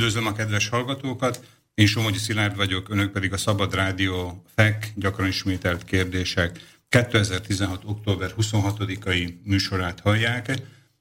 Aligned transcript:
Üdvözlöm 0.00 0.26
a 0.26 0.32
kedves 0.32 0.68
hallgatókat! 0.68 1.44
Én 1.74 1.86
Somogyi 1.86 2.18
Szilárd 2.18 2.56
vagyok, 2.56 2.88
önök 2.88 3.12
pedig 3.12 3.32
a 3.32 3.36
Szabad 3.36 3.74
Rádió 3.74 4.44
FEK, 4.54 4.92
gyakran 4.94 5.26
ismételt 5.26 5.84
kérdések 5.84 6.60
2016. 6.88 7.82
október 7.84 8.34
26-ai 8.38 9.32
műsorát 9.44 10.00
hallják. 10.00 10.54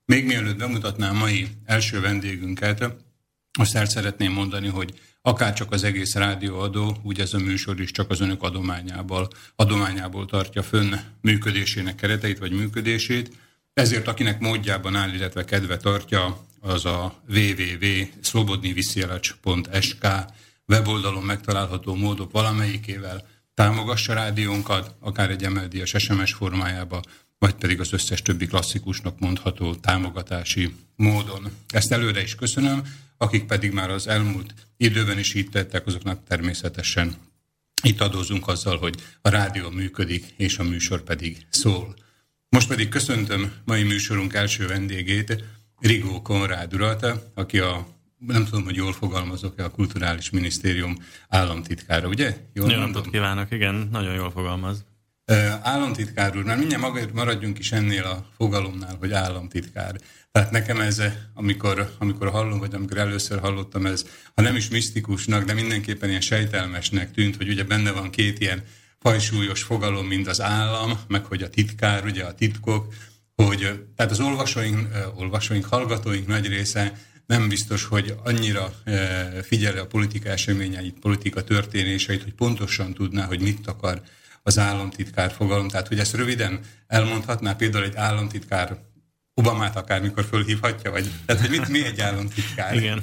Még 0.06 0.26
mielőtt 0.26 0.58
bemutatnám 0.58 1.16
mai 1.16 1.48
első 1.66 2.00
vendégünket, 2.00 2.96
azt 3.60 3.76
el 3.76 3.86
szeretném 3.86 4.32
mondani, 4.32 4.68
hogy 4.68 5.00
akár 5.22 5.54
csak 5.54 5.72
az 5.72 5.84
egész 5.84 6.16
rádióadó, 6.16 6.98
úgy 7.04 7.20
ez 7.20 7.34
a 7.34 7.40
műsor 7.40 7.80
is 7.80 7.92
csak 7.92 8.10
az 8.10 8.22
önök 8.22 8.44
adományából, 8.44 9.28
adományából 9.56 10.26
tartja 10.26 10.64
fönn 10.64 10.94
működésének 11.22 11.96
kereteit 11.96 12.40
vagy 12.40 12.52
működését. 12.52 13.32
Ezért 13.74 14.08
akinek 14.08 14.40
módjában 14.40 14.96
áll, 14.96 15.14
illetve 15.14 15.46
kedve 15.46 15.78
tartja, 15.78 16.48
az 16.62 16.86
a 16.86 17.24
www.slobodniviszjelacs.sk 17.28 20.08
weboldalon 20.66 21.24
megtalálható 21.24 21.96
módok 21.96 22.32
valamelyikével 22.32 23.28
támogassa 23.54 24.14
rádiónkat, 24.14 24.96
akár 25.00 25.30
egy 25.30 25.44
emeldíjas 25.44 25.96
SMS 25.98 26.34
formájába, 26.34 27.02
vagy 27.40 27.54
pedig 27.54 27.80
az 27.80 27.94
összes 27.94 28.22
többi 28.22 28.48
klasszikusnak 28.48 29.20
mondható 29.20 29.76
támogatási 29.76 30.76
módon. 30.96 31.50
Ezt 31.68 31.92
előre 31.92 32.22
is 32.22 32.36
köszönöm, 32.36 32.84
akik 33.18 33.46
pedig 33.46 33.72
már 33.72 33.90
az 33.90 34.08
elmúlt 34.08 34.54
időben 34.78 35.20
is 35.20 35.34
így 35.34 35.50
tettek, 35.50 35.88
azoknak 35.88 36.24
természetesen 36.28 37.16
itt 37.84 38.02
adózunk 38.02 38.48
azzal, 38.48 38.78
hogy 38.78 38.96
a 39.22 39.30
rádió 39.30 39.70
működik, 39.70 40.26
és 40.38 40.58
a 40.58 40.64
műsor 40.64 41.02
pedig 41.02 41.38
szól. 41.50 41.96
Most 42.50 42.68
pedig 42.68 42.90
köszöntöm 42.90 43.54
mai 43.66 43.84
műsorunk 43.84 44.34
első 44.34 44.68
vendégét, 44.68 45.44
Rigó 45.80 46.22
Konrád 46.22 46.74
urat, 46.74 47.06
aki 47.34 47.60
a 47.60 47.88
nem 48.28 48.46
tudom, 48.46 48.64
hogy 48.64 48.76
jól 48.76 48.94
fogalmazok-e 48.94 49.64
a 49.64 49.70
Kulturális 49.70 50.30
Minisztérium 50.30 50.98
államtitkára, 51.30 52.08
ugye? 52.08 52.38
Jól 52.54 52.72
Jó 52.72 52.80
napot 52.80 53.10
kívánok, 53.10 53.52
igen, 53.52 53.88
nagyon 53.92 54.14
jól 54.14 54.32
fogalmaz. 54.32 54.86
Államtitkár 55.62 56.38
úr, 56.38 56.44
mert 56.44 56.60
mindjárt 56.60 57.14
maradjunk 57.14 57.60
is 57.60 57.72
ennél 57.72 58.04
a 58.04 58.26
fogalomnál, 58.38 58.96
hogy 59.00 59.12
államtitkár. 59.12 59.96
Tehát 60.32 60.52
nekem 60.52 60.80
ez, 60.80 61.02
amikor, 61.34 61.96
amikor 62.00 62.30
hallom, 62.30 62.60
vagy 62.60 62.74
amikor 62.74 62.98
először 62.98 63.40
hallottam, 63.40 63.86
ez, 63.86 64.06
ha 64.36 64.42
nem 64.42 64.56
is 64.56 64.70
misztikusnak, 64.70 65.44
de 65.44 65.54
mindenképpen 65.54 66.10
ilyen 66.10 66.22
sejtelmesnek 66.22 67.12
tűnt, 67.12 67.36
hogy 67.36 67.50
ugye 67.50 67.64
benne 67.64 67.92
van 67.92 68.10
két 68.10 68.40
ilyen 68.40 68.64
fajsúlyos 69.00 69.64
fogalom, 69.64 70.06
mint 70.06 70.28
az 70.28 70.42
állam, 70.42 71.00
meg 71.08 71.26
hogy 71.26 71.44
a 71.44 71.50
titkár, 71.50 72.06
ugye 72.06 72.24
a 72.24 72.34
titkok, 72.34 72.94
hogy 73.46 73.86
tehát 73.96 74.12
az 74.12 74.20
olvasóink, 74.20 74.88
olvasóink, 75.16 75.66
hallgatóink 75.66 76.28
nagy 76.28 76.48
része 76.48 76.94
nem 77.26 77.48
biztos, 77.48 77.84
hogy 77.84 78.16
annyira 78.24 78.74
figyeli 79.44 79.78
a 79.78 79.88
politika 79.88 80.30
eseményeit, 80.30 81.00
politika 81.00 81.44
történéseit, 81.44 82.24
hogy 82.24 82.34
pontosan 82.34 82.94
tudná, 82.94 83.26
hogy 83.26 83.42
mit 83.42 83.68
akar 83.68 84.02
az 84.44 84.58
államtitkár 84.58 85.32
fogalom. 85.32 85.68
Tehát, 85.68 85.88
hogy 85.88 86.00
ezt 86.00 86.16
röviden 86.16 86.60
elmondhatná 86.88 87.54
például 87.54 87.84
egy 87.84 87.96
államtitkár 87.96 88.78
Obamát 89.34 89.76
akármikor 89.76 90.26
fölhívhatja, 90.26 90.92
vagy 90.92 91.10
tehát, 91.26 91.42
hogy 91.42 91.50
mit, 91.50 91.68
mi 91.68 91.86
egy 91.86 92.02
államtitkár? 92.02 92.76
igen, 92.76 93.02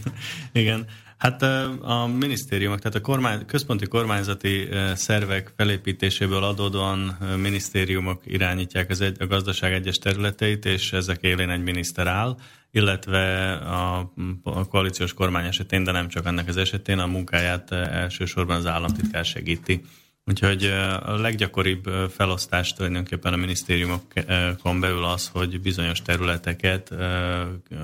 igen. 0.52 0.86
Hát 1.16 1.42
a 1.82 2.10
minisztériumok, 2.18 2.78
tehát 2.78 2.94
a 2.94 3.00
kormány, 3.00 3.46
központi 3.46 3.86
kormányzati 3.86 4.68
szervek 4.94 5.52
felépítéséből 5.56 6.42
adódóan 6.42 7.18
minisztériumok 7.36 8.22
irányítják 8.24 8.90
az 8.90 9.00
egy, 9.00 9.16
a 9.22 9.26
gazdaság 9.26 9.72
egyes 9.72 9.98
területeit, 9.98 10.64
és 10.64 10.92
ezek 10.92 11.22
élén 11.22 11.50
egy 11.50 11.62
miniszter 11.62 12.06
áll, 12.06 12.36
illetve 12.70 13.52
a, 13.52 14.12
a 14.42 14.66
koalíciós 14.68 15.14
kormány 15.14 15.46
esetén, 15.46 15.84
de 15.84 15.90
nem 15.90 16.08
csak 16.08 16.26
ennek 16.26 16.48
az 16.48 16.56
esetén, 16.56 16.98
a 16.98 17.06
munkáját 17.06 17.72
elsősorban 17.72 18.56
az 18.56 18.66
államtitkár 18.66 19.24
segíti. 19.24 19.82
Úgyhogy 20.30 20.64
a 21.02 21.16
leggyakoribb 21.16 21.84
felosztás 22.10 22.72
tulajdonképpen 22.72 23.32
a 23.32 23.36
minisztériumokon 23.36 24.80
belül 24.80 25.04
az, 25.04 25.28
hogy 25.32 25.60
bizonyos 25.60 26.02
területeket 26.02 26.90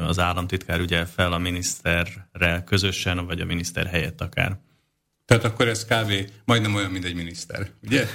az 0.06 0.18
államtitkár 0.18 0.80
ugye 0.80 1.04
fel 1.04 1.32
a 1.32 1.38
miniszterrel 1.38 2.64
közösen, 2.64 3.26
vagy 3.26 3.40
a 3.40 3.44
miniszter 3.44 3.86
helyett 3.86 4.20
akár. 4.20 4.58
Tehát 5.24 5.44
akkor 5.44 5.68
ez 5.68 5.84
kávé 5.84 6.26
majdnem 6.44 6.74
olyan, 6.74 6.90
mint 6.90 7.04
egy 7.04 7.14
miniszter, 7.14 7.70
ugye? 7.82 8.06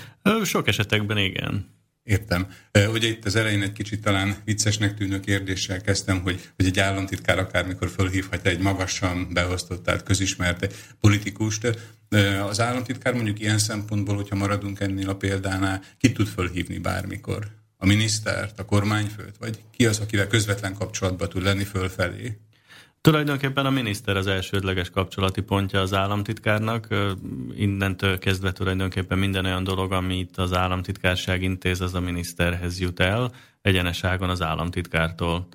Sok 0.44 0.68
esetekben 0.68 1.18
igen. 1.18 1.76
Értem. 2.04 2.48
Ugye 2.92 3.08
itt 3.08 3.26
az 3.26 3.36
elején 3.36 3.62
egy 3.62 3.74
kicsit 3.74 4.02
talán 4.02 4.36
viccesnek 4.46 4.94
tűnő 4.94 5.20
kérdéssel 5.20 5.82
kezdtem, 5.82 6.22
hogy, 6.22 6.50
hogy 6.56 6.66
egy 6.66 6.80
államtitkár 6.80 7.40
akármikor 7.40 7.90
fölhívhatja 7.90 8.52
egy 8.52 8.60
magasan 8.60 9.34
beosztott, 9.34 9.84
tehát 9.84 10.04
közismert 10.04 10.74
politikust. 11.00 11.78
Az 12.50 12.60
államtitkár 12.60 13.14
mondjuk 13.14 13.40
ilyen 13.40 13.58
szempontból, 13.58 14.16
hogyha 14.16 14.36
maradunk 14.36 14.80
ennél 14.80 15.10
a 15.10 15.16
példánál, 15.16 15.82
ki 15.98 16.12
tud 16.12 16.28
fölhívni 16.28 16.78
bármikor? 16.78 17.48
A 17.78 17.86
minisztert, 17.86 18.60
a 18.60 18.66
kormányfőt, 18.66 19.38
vagy 19.40 19.62
ki 19.72 19.86
az, 19.86 20.00
akivel 20.00 20.28
közvetlen 20.28 20.74
kapcsolatban 20.74 21.30
tud 21.30 21.44
lenni 21.44 21.64
fölfelé? 21.64 22.38
Tulajdonképpen 23.02 23.66
a 23.66 23.70
miniszter 23.70 24.18
az 24.18 24.28
elsődleges 24.28 24.90
kapcsolati 24.90 25.42
pontja 25.42 25.82
az 25.82 25.94
államtitkárnak. 25.94 26.88
Innentől 27.56 28.18
kezdve 28.18 28.52
tulajdonképpen 28.52 29.18
minden 29.18 29.46
olyan 29.46 29.64
dolog, 29.64 29.92
amit 29.92 30.38
az 30.38 30.54
államtitkárság 30.54 31.42
intéz, 31.42 31.82
az 31.82 31.94
a 31.94 32.00
miniszterhez 32.00 32.80
jut 32.80 33.00
el, 33.00 33.32
egyeneságon 33.62 34.30
az 34.30 34.42
államtitkártól. 34.42 35.48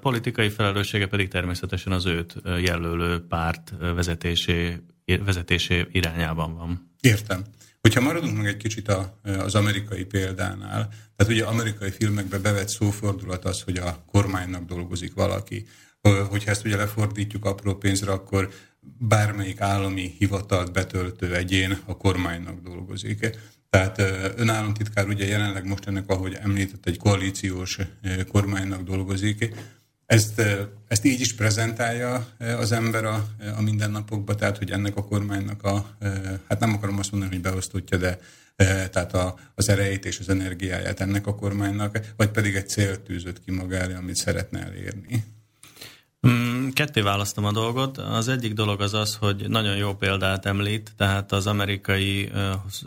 Politikai 0.00 0.48
felelőssége 0.48 1.06
pedig 1.06 1.28
természetesen 1.28 1.92
az 1.92 2.06
őt 2.06 2.34
jelölő 2.60 3.26
párt 3.26 3.72
vezetésé, 3.94 4.76
vezetésé 5.16 5.86
irányában 5.92 6.56
van. 6.56 6.94
Értem. 7.00 7.44
Hogyha 7.80 8.00
maradunk 8.00 8.36
meg 8.36 8.46
egy 8.46 8.56
kicsit 8.56 8.88
a, 8.88 9.20
az 9.22 9.54
amerikai 9.54 10.04
példánál, 10.04 10.88
tehát 11.16 11.32
ugye 11.32 11.44
amerikai 11.44 11.90
filmekben 11.90 12.42
bevett 12.42 12.68
szófordulat 12.68 13.44
az, 13.44 13.62
hogy 13.62 13.76
a 13.76 14.04
kormánynak 14.06 14.64
dolgozik 14.64 15.14
valaki, 15.14 15.66
Hogyha 16.02 16.50
ezt 16.50 16.64
ugye 16.64 16.76
lefordítjuk 16.76 17.44
apró 17.44 17.74
pénzre, 17.74 18.12
akkor 18.12 18.50
bármelyik 18.98 19.60
állami 19.60 20.14
hivatalt 20.18 20.72
betöltő 20.72 21.34
egyén 21.34 21.78
a 21.84 21.96
kormánynak 21.96 22.60
dolgozik. 22.60 23.30
Tehát 23.70 23.98
önállamtitkár 24.36 25.08
ugye 25.08 25.26
jelenleg 25.26 25.66
most 25.66 25.86
ennek, 25.86 26.08
ahogy 26.10 26.34
említett, 26.34 26.86
egy 26.86 26.98
koalíciós 26.98 27.78
kormánynak 28.28 28.82
dolgozik. 28.82 29.54
Ezt, 30.10 30.42
ezt 30.88 31.04
így 31.04 31.20
is 31.20 31.34
prezentálja 31.34 32.26
az 32.38 32.72
ember 32.72 33.04
a, 33.04 33.26
a 33.56 33.62
mindennapokban, 33.62 34.36
tehát 34.36 34.58
hogy 34.58 34.70
ennek 34.70 34.96
a 34.96 35.04
kormánynak 35.04 35.62
a, 35.62 35.96
hát 36.48 36.60
nem 36.60 36.74
akarom 36.74 36.98
azt 36.98 37.10
mondani, 37.10 37.32
hogy 37.32 37.42
beosztottja, 37.42 37.98
de 37.98 38.18
tehát 38.90 39.14
a, 39.14 39.38
az 39.54 39.68
erejét 39.68 40.04
és 40.04 40.18
az 40.18 40.28
energiáját 40.28 41.00
ennek 41.00 41.26
a 41.26 41.34
kormánynak, 41.34 41.98
vagy 42.16 42.30
pedig 42.30 42.54
egy 42.54 42.68
célt 42.68 43.00
tűzött 43.00 43.44
ki 43.44 43.50
magára, 43.50 43.96
amit 43.96 44.16
szeretne 44.16 44.64
elérni. 44.64 45.24
Mm, 46.28 46.68
ketté 46.68 47.00
választom 47.00 47.44
a 47.44 47.52
dolgot. 47.52 47.98
Az 47.98 48.28
egyik 48.28 48.52
dolog 48.52 48.80
az 48.80 48.94
az, 48.94 49.16
hogy 49.16 49.48
nagyon 49.48 49.76
jó 49.76 49.94
példát 49.94 50.46
említ, 50.46 50.92
tehát 50.96 51.32
az 51.32 51.46
amerikai, 51.46 52.30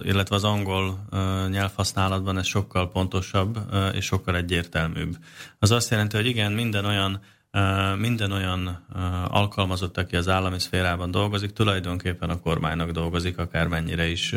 illetve 0.02 0.36
az 0.36 0.44
angol 0.44 1.06
nyelvhasználatban 1.50 2.38
ez 2.38 2.46
sokkal 2.46 2.90
pontosabb 2.92 3.60
és 3.94 4.06
sokkal 4.06 4.36
egyértelműbb. 4.36 5.18
Az 5.60 5.72
azt 5.72 5.90
jelenti, 5.90 6.16
hogy 6.16 6.26
igen, 6.26 6.52
minden 6.52 6.86
olyan 6.86 7.20
minden 7.98 8.32
olyan 8.32 8.86
alkalmazott, 9.28 9.98
aki 9.98 10.16
az 10.16 10.28
állami 10.28 10.60
szférában 10.60 11.12
dolgozik, 11.12 11.52
tulajdonképpen 11.52 12.30
a 12.30 12.40
kormánynak 12.40 12.92
dolgozik, 12.92 13.38
akármennyire 13.38 14.08
is 14.08 14.36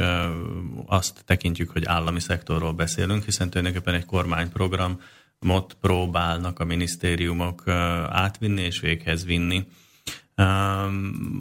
azt 0.87 1.23
tekintjük, 1.25 1.71
hogy 1.71 1.85
állami 1.85 2.21
szektorról 2.21 2.73
beszélünk, 2.73 3.25
hiszen 3.25 3.51
tulajdonképpen 3.51 3.95
egy 3.95 4.05
kormányprogram 4.05 5.01
mot 5.47 5.77
próbálnak 5.81 6.61
a 6.61 6.65
minisztériumok 6.65 7.69
átvinni 8.09 8.63
és 8.63 8.81
véghez 8.81 9.25
vinni. 9.25 9.67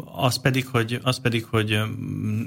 Az 0.05 0.41
pedig, 0.41 0.67
hogy, 0.67 0.99
az 1.03 1.19
pedig, 1.19 1.45
hogy 1.45 1.79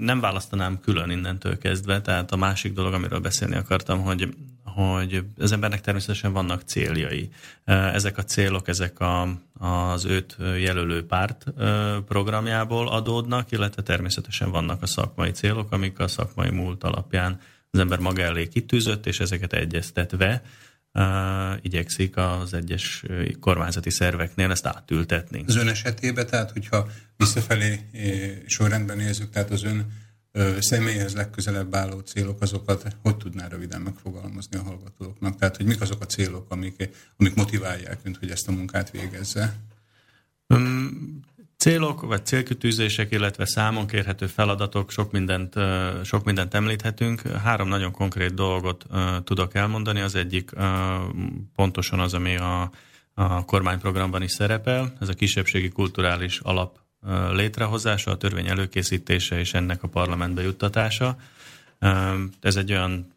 nem 0.00 0.20
választanám 0.20 0.80
külön 0.80 1.10
innentől 1.10 1.58
kezdve, 1.58 2.00
tehát 2.00 2.32
a 2.32 2.36
másik 2.36 2.72
dolog, 2.72 2.92
amiről 2.92 3.18
beszélni 3.18 3.56
akartam, 3.56 4.02
hogy, 4.02 4.34
hogy 4.64 5.24
az 5.38 5.52
embernek 5.52 5.80
természetesen 5.80 6.32
vannak 6.32 6.62
céljai. 6.62 7.28
Ezek 7.64 8.18
a 8.18 8.24
célok, 8.24 8.68
ezek 8.68 9.00
a, 9.00 9.28
az 9.58 10.04
őt 10.04 10.36
jelölő 10.58 11.06
párt 11.06 11.44
programjából 12.06 12.88
adódnak, 12.88 13.50
illetve 13.50 13.82
természetesen 13.82 14.50
vannak 14.50 14.82
a 14.82 14.86
szakmai 14.86 15.30
célok, 15.30 15.72
amik 15.72 15.98
a 15.98 16.08
szakmai 16.08 16.50
múlt 16.50 16.84
alapján 16.84 17.40
az 17.70 17.78
ember 17.78 17.98
maga 17.98 18.22
elé 18.22 18.48
kitűzött, 18.48 19.06
és 19.06 19.20
ezeket 19.20 19.52
egyeztetve 19.52 20.42
igyekszik 21.62 22.16
az 22.16 22.54
egyes 22.54 23.04
kormányzati 23.40 23.90
szerveknél 23.90 24.50
ezt 24.50 24.66
átültetni. 24.66 25.44
Az 25.46 25.56
ön 25.56 25.68
esetében, 25.68 26.26
tehát 26.26 26.50
hogyha 26.50 26.88
visszafelé 27.16 27.80
sorrendben 28.46 28.96
nézzük, 28.96 29.30
tehát 29.30 29.50
az 29.50 29.62
ön 29.62 29.86
személyhez 30.58 31.14
legközelebb 31.14 31.74
álló 31.74 31.98
célok, 31.98 32.42
azokat 32.42 32.96
hogy 33.02 33.16
tudná 33.16 33.48
röviden 33.48 33.80
megfogalmazni 33.80 34.58
a 34.58 34.62
hallgatóknak? 34.62 35.38
Tehát, 35.38 35.56
hogy 35.56 35.66
mik 35.66 35.80
azok 35.80 36.02
a 36.02 36.06
célok, 36.06 36.50
amik, 36.50 36.88
amik 37.16 37.34
motiválják 37.34 37.98
önt, 38.02 38.16
hogy 38.16 38.30
ezt 38.30 38.48
a 38.48 38.52
munkát 38.52 38.90
végezze? 38.90 39.56
Célok 41.58 42.00
vagy 42.00 42.26
célkütűzések, 42.26 43.12
illetve 43.12 43.44
számon 43.44 43.86
kérhető 43.86 44.26
feladatok, 44.26 44.90
sok 44.90 45.12
mindent, 45.12 45.54
sok 46.04 46.24
mindent 46.24 46.54
említhetünk. 46.54 47.20
Három 47.20 47.68
nagyon 47.68 47.92
konkrét 47.92 48.34
dolgot 48.34 48.86
tudok 49.24 49.54
elmondani. 49.54 50.00
Az 50.00 50.14
egyik 50.14 50.50
pontosan 51.54 52.00
az, 52.00 52.14
ami 52.14 52.36
a, 52.36 52.70
a 53.14 53.44
kormányprogramban 53.44 54.22
is 54.22 54.30
szerepel. 54.30 54.92
Ez 55.00 55.08
a 55.08 55.12
kisebbségi 55.12 55.68
kulturális 55.68 56.40
alap 56.40 56.78
létrehozása, 57.30 58.10
a 58.10 58.16
törvény 58.16 58.48
előkészítése 58.48 59.38
és 59.38 59.54
ennek 59.54 59.82
a 59.82 59.88
parlamentbe 59.88 60.42
juttatása. 60.42 61.16
Ez 62.40 62.56
egy 62.56 62.72
olyan 62.72 63.12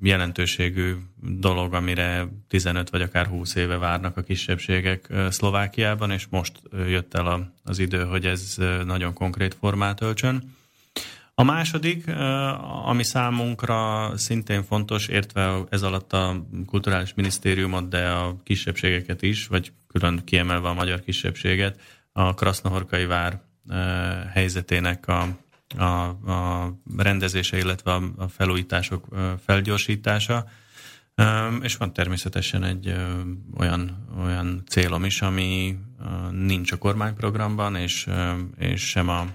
jelentőségű 0.00 0.94
dolog, 1.20 1.74
amire 1.74 2.28
15 2.48 2.90
vagy 2.90 3.02
akár 3.02 3.26
20 3.26 3.54
éve 3.54 3.76
várnak 3.78 4.16
a 4.16 4.22
kisebbségek 4.22 5.12
Szlovákiában, 5.28 6.10
és 6.10 6.26
most 6.30 6.60
jött 6.72 7.14
el 7.14 7.52
az 7.64 7.78
idő, 7.78 8.04
hogy 8.04 8.26
ez 8.26 8.56
nagyon 8.84 9.12
konkrét 9.12 9.54
formát 9.54 10.00
öltsön. 10.00 10.54
A 11.34 11.42
második, 11.42 12.08
ami 12.84 13.04
számunkra 13.04 14.10
szintén 14.16 14.62
fontos, 14.62 15.06
értve 15.06 15.58
ez 15.68 15.82
alatt 15.82 16.12
a 16.12 16.46
kulturális 16.66 17.14
minisztériumot, 17.14 17.88
de 17.88 18.08
a 18.08 18.36
kisebbségeket 18.42 19.22
is, 19.22 19.46
vagy 19.46 19.72
külön 19.86 20.24
kiemelve 20.24 20.68
a 20.68 20.74
magyar 20.74 21.00
kisebbséget, 21.00 21.80
a 22.12 22.34
Krasznahorkai 22.34 23.06
vár 23.06 23.40
helyzetének 24.32 25.08
a 25.08 25.26
a, 25.76 26.08
a 26.08 26.72
rendezése, 26.96 27.58
illetve 27.58 27.92
a, 27.92 28.02
a 28.16 28.28
felújítások 28.28 29.06
felgyorsítása. 29.44 30.46
És 31.62 31.76
van 31.76 31.92
természetesen 31.92 32.64
egy 32.64 32.94
olyan, 33.58 34.06
olyan 34.18 34.62
célom 34.68 35.04
is, 35.04 35.22
ami 35.22 35.78
nincs 36.30 36.72
a 36.72 36.78
kormányprogramban, 36.78 37.76
és, 37.76 38.08
és 38.58 38.88
sem, 38.88 39.08
a, 39.08 39.26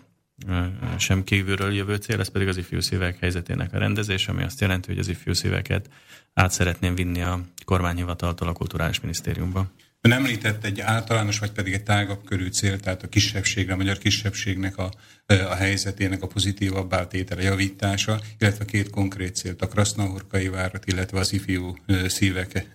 sem 0.97 1.23
kívülről 1.23 1.73
jövő 1.73 1.95
cél, 1.95 2.19
ez 2.19 2.29
pedig 2.29 2.47
az 2.47 2.57
ifjú 2.57 2.79
szívek 2.79 3.19
helyzetének 3.19 3.73
a 3.73 3.77
rendezése, 3.77 4.31
ami 4.31 4.43
azt 4.43 4.61
jelenti, 4.61 4.87
hogy 4.87 4.99
az 4.99 5.07
ifjú 5.07 5.33
szíveket 5.33 5.89
át 6.33 6.51
szeretném 6.51 6.95
vinni 6.95 7.21
a 7.21 7.39
kormányhivataltól 7.65 8.47
a 8.47 8.53
kulturális 8.53 8.99
minisztériumba. 8.99 9.67
Ön 10.07 10.13
említett 10.13 10.63
egy 10.63 10.79
általános, 10.79 11.39
vagy 11.39 11.51
pedig 11.51 11.73
egy 11.73 11.83
tágabb 11.83 12.23
körű 12.25 12.47
cél, 12.47 12.79
tehát 12.79 13.03
a 13.03 13.07
kisebbségre, 13.07 13.73
a 13.73 13.75
magyar 13.75 13.97
kisebbségnek 13.97 14.77
a, 14.77 14.91
a 15.25 15.55
helyzetének 15.55 16.23
a 16.23 16.27
pozitívabb 16.27 16.93
átétele, 16.93 17.41
javítása, 17.41 18.19
illetve 18.37 18.65
két 18.65 18.89
konkrét 18.89 19.35
célt, 19.35 19.61
a 19.61 19.67
Krasznahorkai 19.67 20.47
várat, 20.47 20.85
illetve 20.85 21.19
az 21.19 21.33
ifjú 21.33 21.77
szívek 22.05 22.65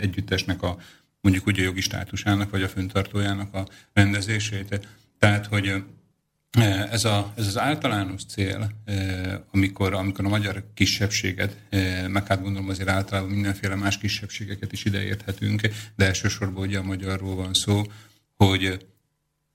együttesnek 0.00 0.62
a 0.62 0.76
mondjuk 1.20 1.46
úgy 1.46 1.58
a 1.58 1.62
jogi 1.62 1.80
státusának, 1.80 2.50
vagy 2.50 2.62
a 2.62 2.68
föntartójának 2.68 3.54
a 3.54 3.66
rendezését. 3.92 4.88
Tehát, 5.18 5.46
hogy 5.46 5.82
ez, 6.90 7.04
a, 7.04 7.32
ez 7.36 7.46
az 7.46 7.58
általános 7.58 8.24
cél, 8.24 8.70
amikor, 9.50 9.94
amikor 9.94 10.24
a 10.24 10.28
magyar 10.28 10.64
kisebbséget, 10.74 11.56
meg 12.08 12.26
hát 12.26 12.42
gondolom 12.42 12.68
azért 12.68 12.88
általában 12.88 13.30
mindenféle 13.30 13.74
más 13.74 13.98
kisebbségeket 13.98 14.72
is 14.72 14.84
ideérthetünk, 14.84 15.60
de 15.96 16.06
elsősorban 16.06 16.66
ugye 16.66 16.78
a 16.78 16.82
magyarról 16.82 17.34
van 17.34 17.54
szó, 17.54 17.82
hogy 18.36 18.86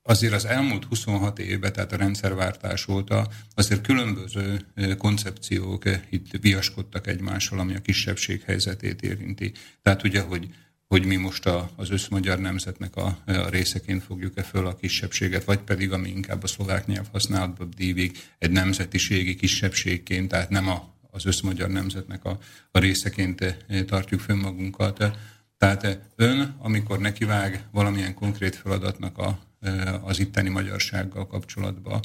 azért 0.02 0.34
az 0.34 0.46
elmúlt 0.46 0.84
26 0.84 1.40
évben, 1.40 1.74
tehát 1.74 1.92
a 1.92 1.98
rendszerváltás 1.98 2.88
óta 2.88 3.28
azért 3.56 3.82
különböző 3.82 4.60
koncepciók 4.98 5.84
itt 6.10 6.32
viaskodtak 6.42 7.08
egymással, 7.08 7.60
ami 7.60 7.76
a 7.76 7.82
kisebbség 7.82 8.42
helyzetét 8.42 9.02
érinti. 9.02 9.52
Tehát 9.82 10.04
ugye, 10.04 10.22
hogy 10.22 10.48
hogy 10.88 11.06
mi 11.06 11.16
most 11.16 11.46
a, 11.46 11.70
az 11.76 11.90
összmagyar 11.90 12.40
nemzetnek 12.40 12.96
a, 12.96 13.18
a 13.26 13.50
részeként 13.50 14.04
fogjuk-e 14.04 14.44
föl 14.44 14.68
a 14.68 14.76
kisebbséget, 14.76 15.44
vagy 15.44 15.60
pedig, 15.60 15.92
ami 15.92 16.10
inkább 16.10 16.44
a 16.44 16.48
szlovák 16.48 16.86
nyelv 16.86 17.08
használatban 17.12 17.70
dívig, 17.78 18.18
egy 18.40 18.52
nemzetiségi 18.52 19.36
kisebbségként, 19.36 20.28
tehát 20.28 20.50
nem 20.50 20.68
a, 20.68 20.94
az 21.14 21.26
összmagyar 21.26 21.70
nemzetnek 21.70 22.26
a, 22.26 22.38
a 22.72 22.80
részeként 22.80 23.42
eh, 23.42 23.56
tartjuk 23.86 24.20
fönn 24.20 24.38
magunkat. 24.38 25.18
Tehát 25.58 25.84
eh, 25.84 25.98
ön, 26.16 26.56
amikor 26.60 27.00
nekivág 27.00 27.64
valamilyen 27.72 28.14
konkrét 28.14 28.56
feladatnak 28.56 29.18
a, 29.18 29.40
eh, 29.60 30.08
az 30.08 30.20
itteni 30.20 30.50
magyarsággal 30.50 31.28
kapcsolatban, 31.28 32.00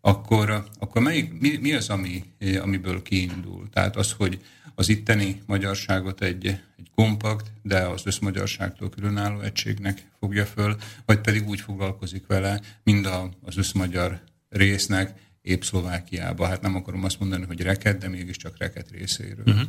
akkor, 0.00 0.66
akkor 0.78 1.02
melyik, 1.02 1.40
mi, 1.40 1.56
mi 1.60 1.72
az, 1.72 1.88
ami, 1.88 2.24
amiből 2.60 3.02
kiindul? 3.02 3.68
Tehát 3.70 3.96
az, 3.96 4.12
hogy 4.12 4.40
az 4.74 4.88
itteni 4.88 5.42
magyarságot 5.46 6.22
egy, 6.22 6.46
egy 6.46 6.90
kompakt, 6.94 7.50
de 7.62 7.78
az 7.80 8.02
összmagyarságtól 8.04 8.88
különálló 8.88 9.40
egységnek 9.40 10.08
fogja 10.18 10.46
föl, 10.46 10.76
vagy 11.04 11.20
pedig 11.20 11.48
úgy 11.48 11.60
foglalkozik 11.60 12.26
vele, 12.26 12.60
mind 12.82 13.06
a, 13.06 13.30
az 13.42 13.56
összmagyar 13.56 14.20
résznek, 14.48 15.22
épp 15.42 15.62
Szlovákiába. 15.62 16.46
Hát 16.46 16.62
nem 16.62 16.74
akarom 16.74 17.04
azt 17.04 17.20
mondani, 17.20 17.44
hogy 17.44 17.60
reket, 17.60 17.98
de 17.98 18.08
mégiscsak 18.08 18.58
reket 18.58 18.90
részéről. 18.90 19.44
Uh-huh. 19.46 19.68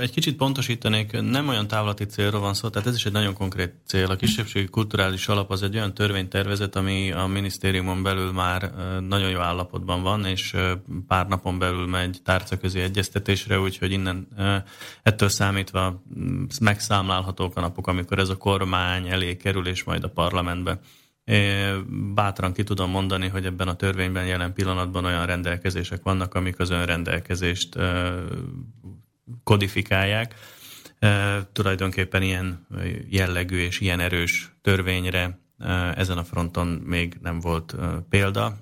Egy 0.00 0.10
kicsit 0.10 0.36
pontosítanék, 0.36 1.20
nem 1.20 1.48
olyan 1.48 1.66
távlati 1.66 2.04
célról 2.04 2.40
van 2.40 2.54
szó, 2.54 2.68
tehát 2.68 2.88
ez 2.88 2.94
is 2.94 3.06
egy 3.06 3.12
nagyon 3.12 3.34
konkrét 3.34 3.74
cél. 3.86 4.10
A 4.10 4.16
kisebbségi 4.16 4.66
kulturális 4.66 5.28
alap 5.28 5.50
az 5.50 5.62
egy 5.62 5.76
olyan 5.76 5.94
törvénytervezet, 5.94 6.76
ami 6.76 7.12
a 7.12 7.26
minisztériumon 7.26 8.02
belül 8.02 8.32
már 8.32 8.72
nagyon 9.00 9.30
jó 9.30 9.40
állapotban 9.40 10.02
van, 10.02 10.24
és 10.24 10.56
pár 11.06 11.26
napon 11.26 11.58
belül 11.58 11.86
megy 11.86 12.20
tárcaközi 12.24 12.80
egyeztetésre, 12.80 13.60
úgyhogy 13.60 13.92
innen 13.92 14.28
ettől 15.02 15.28
számítva 15.28 16.02
megszámlálhatók 16.60 17.56
a 17.56 17.60
napok, 17.60 17.86
amikor 17.86 18.18
ez 18.18 18.28
a 18.28 18.36
kormány 18.36 19.08
elé 19.08 19.36
kerül, 19.36 19.66
és 19.66 19.84
majd 19.84 20.04
a 20.04 20.10
parlamentbe. 20.10 20.80
Bátran 22.14 22.52
ki 22.52 22.62
tudom 22.62 22.90
mondani, 22.90 23.28
hogy 23.28 23.44
ebben 23.44 23.68
a 23.68 23.76
törvényben 23.76 24.26
jelen 24.26 24.52
pillanatban 24.52 25.04
olyan 25.04 25.26
rendelkezések 25.26 26.02
vannak, 26.02 26.34
amik 26.34 26.58
az 26.58 26.70
önrendelkezést 26.70 27.78
kodifikálják. 29.44 30.34
Tulajdonképpen 31.52 32.22
ilyen 32.22 32.66
jellegű 33.08 33.58
és 33.58 33.80
ilyen 33.80 34.00
erős 34.00 34.56
törvényre 34.62 35.38
ezen 35.94 36.18
a 36.18 36.24
fronton 36.24 36.66
még 36.66 37.18
nem 37.22 37.40
volt 37.40 37.76
példa. 38.08 38.56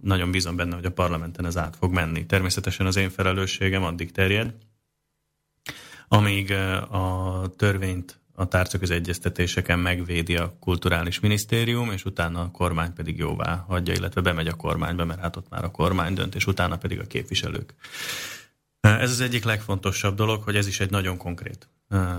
Nagyon 0.00 0.30
bízom 0.30 0.56
benne, 0.56 0.74
hogy 0.74 0.84
a 0.84 0.92
parlamenten 0.92 1.46
ez 1.46 1.56
át 1.56 1.76
fog 1.76 1.92
menni. 1.92 2.26
Természetesen 2.26 2.86
az 2.86 2.96
én 2.96 3.10
felelősségem 3.10 3.84
addig 3.84 4.10
terjed, 4.12 4.54
amíg 6.08 6.52
a 6.90 7.42
törvényt 7.56 8.20
a 8.34 8.48
tárcaközi 8.48 8.94
egyeztetéseken 8.94 9.78
megvédi 9.78 10.36
a 10.36 10.56
kulturális 10.60 11.20
minisztérium, 11.20 11.90
és 11.90 12.04
utána 12.04 12.40
a 12.40 12.50
kormány 12.50 12.92
pedig 12.92 13.18
jóvá 13.18 13.64
hagyja, 13.68 13.94
illetve 13.94 14.20
bemegy 14.20 14.46
a 14.46 14.54
kormányba, 14.54 15.04
mert 15.04 15.20
hát 15.20 15.36
ott 15.36 15.48
már 15.48 15.64
a 15.64 15.70
kormány 15.70 16.14
dönt, 16.14 16.34
és 16.34 16.46
utána 16.46 16.76
pedig 16.76 17.00
a 17.00 17.06
képviselők. 17.06 17.74
Ez 18.80 19.10
az 19.10 19.20
egyik 19.20 19.44
legfontosabb 19.44 20.16
dolog, 20.16 20.42
hogy 20.42 20.56
ez 20.56 20.66
is 20.66 20.80
egy 20.80 20.90
nagyon 20.90 21.16
konkrét 21.16 21.68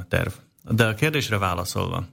terv. 0.08 0.32
De 0.72 0.86
a 0.86 0.94
kérdésre 0.94 1.38
válaszolva, 1.38 2.08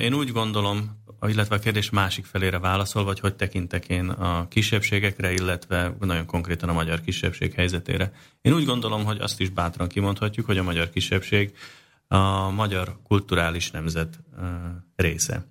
én 0.00 0.14
úgy 0.14 0.32
gondolom, 0.32 1.02
illetve 1.26 1.54
a 1.54 1.58
kérdés 1.58 1.90
másik 1.90 2.24
felére 2.24 2.58
válaszolva, 2.58 3.08
hogy 3.08 3.20
hogy 3.20 3.34
tekintek 3.34 3.88
én 3.88 4.08
a 4.08 4.48
kisebbségekre, 4.48 5.32
illetve 5.32 5.96
nagyon 6.00 6.26
konkrétan 6.26 6.68
a 6.68 6.72
magyar 6.72 7.00
kisebbség 7.00 7.52
helyzetére. 7.52 8.12
Én 8.40 8.52
úgy 8.52 8.64
gondolom, 8.64 9.04
hogy 9.04 9.20
azt 9.20 9.40
is 9.40 9.48
bátran 9.48 9.88
kimondhatjuk, 9.88 10.46
hogy 10.46 10.58
a 10.58 10.62
magyar 10.62 10.90
kisebbség 10.90 11.56
a 12.08 12.50
magyar 12.50 12.98
kulturális 13.02 13.70
nemzet 13.70 14.18
része. 14.96 15.46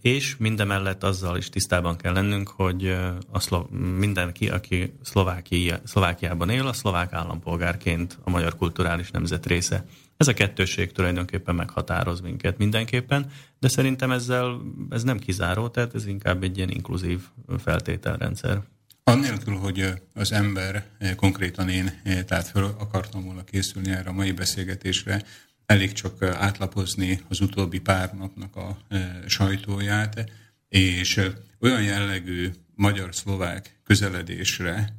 És 0.00 0.36
mindemellett 0.36 1.04
azzal 1.04 1.36
is 1.36 1.48
tisztában 1.48 1.96
kell 1.96 2.12
lennünk, 2.12 2.48
hogy 2.48 2.96
a 3.30 3.40
szlo- 3.40 3.70
mindenki, 3.98 4.48
aki 4.48 4.94
Szlovákia, 5.02 5.80
Szlovákiában 5.84 6.50
él, 6.50 6.66
a 6.66 6.72
szlovák 6.72 7.12
állampolgárként 7.12 8.18
a 8.24 8.30
magyar 8.30 8.56
kulturális 8.56 9.10
nemzet 9.10 9.46
része. 9.46 9.84
Ez 10.16 10.28
a 10.28 10.34
kettőség 10.34 10.92
tulajdonképpen 10.92 11.54
meghatároz 11.54 12.20
minket 12.20 12.58
mindenképpen, 12.58 13.30
de 13.58 13.68
szerintem 13.68 14.10
ezzel 14.10 14.60
ez 14.90 15.02
nem 15.02 15.18
kizáró, 15.18 15.68
tehát 15.68 15.94
ez 15.94 16.06
inkább 16.06 16.42
egy 16.42 16.56
ilyen 16.56 16.70
inkluzív 16.70 17.20
feltételrendszer. 17.58 18.62
Annélkül, 19.04 19.54
hogy 19.54 19.92
az 20.14 20.32
ember, 20.32 20.86
konkrétan 21.16 21.68
én, 21.68 22.00
tehát 22.26 22.48
fel 22.48 22.64
akartam 22.64 23.24
volna 23.24 23.44
készülni 23.44 23.90
erre 23.90 24.08
a 24.08 24.12
mai 24.12 24.32
beszélgetésre, 24.32 25.22
elég 25.66 25.92
csak 25.92 26.22
átlapozni 26.22 27.20
az 27.28 27.40
utóbbi 27.40 27.80
pár 27.80 28.14
napnak 28.14 28.56
a 28.56 28.78
sajtóját, 29.26 30.30
és 30.68 31.20
olyan 31.60 31.82
jellegű 31.82 32.50
magyar-szlovák 32.74 33.80
közeledésre 33.84 34.94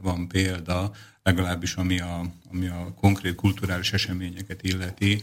van 0.00 0.28
példa, 0.28 0.92
legalábbis 1.22 1.74
ami 1.74 2.00
a, 2.00 2.32
ami 2.50 2.66
a 2.66 2.94
konkrét 2.94 3.34
kulturális 3.34 3.92
eseményeket 3.92 4.62
illeti, 4.62 5.22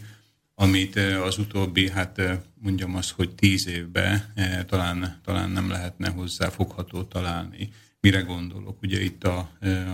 amit 0.56 0.96
az 0.96 1.38
utóbbi, 1.38 1.90
hát 1.90 2.22
mondjam 2.54 2.96
azt, 2.96 3.12
hogy 3.12 3.36
tíz 3.36 3.68
évben 3.68 4.34
talán, 4.68 5.20
talán 5.24 5.50
nem 5.50 5.70
lehetne 5.70 6.10
hozzá 6.10 6.50
fogható 6.50 7.04
találni. 7.04 7.70
Mire 8.00 8.22
gondolok? 8.22 8.82
Ugye 8.82 9.02
itt 9.02 9.24
a, 9.24 9.50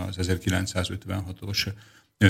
az 0.08 0.18
1956-os 0.20 1.68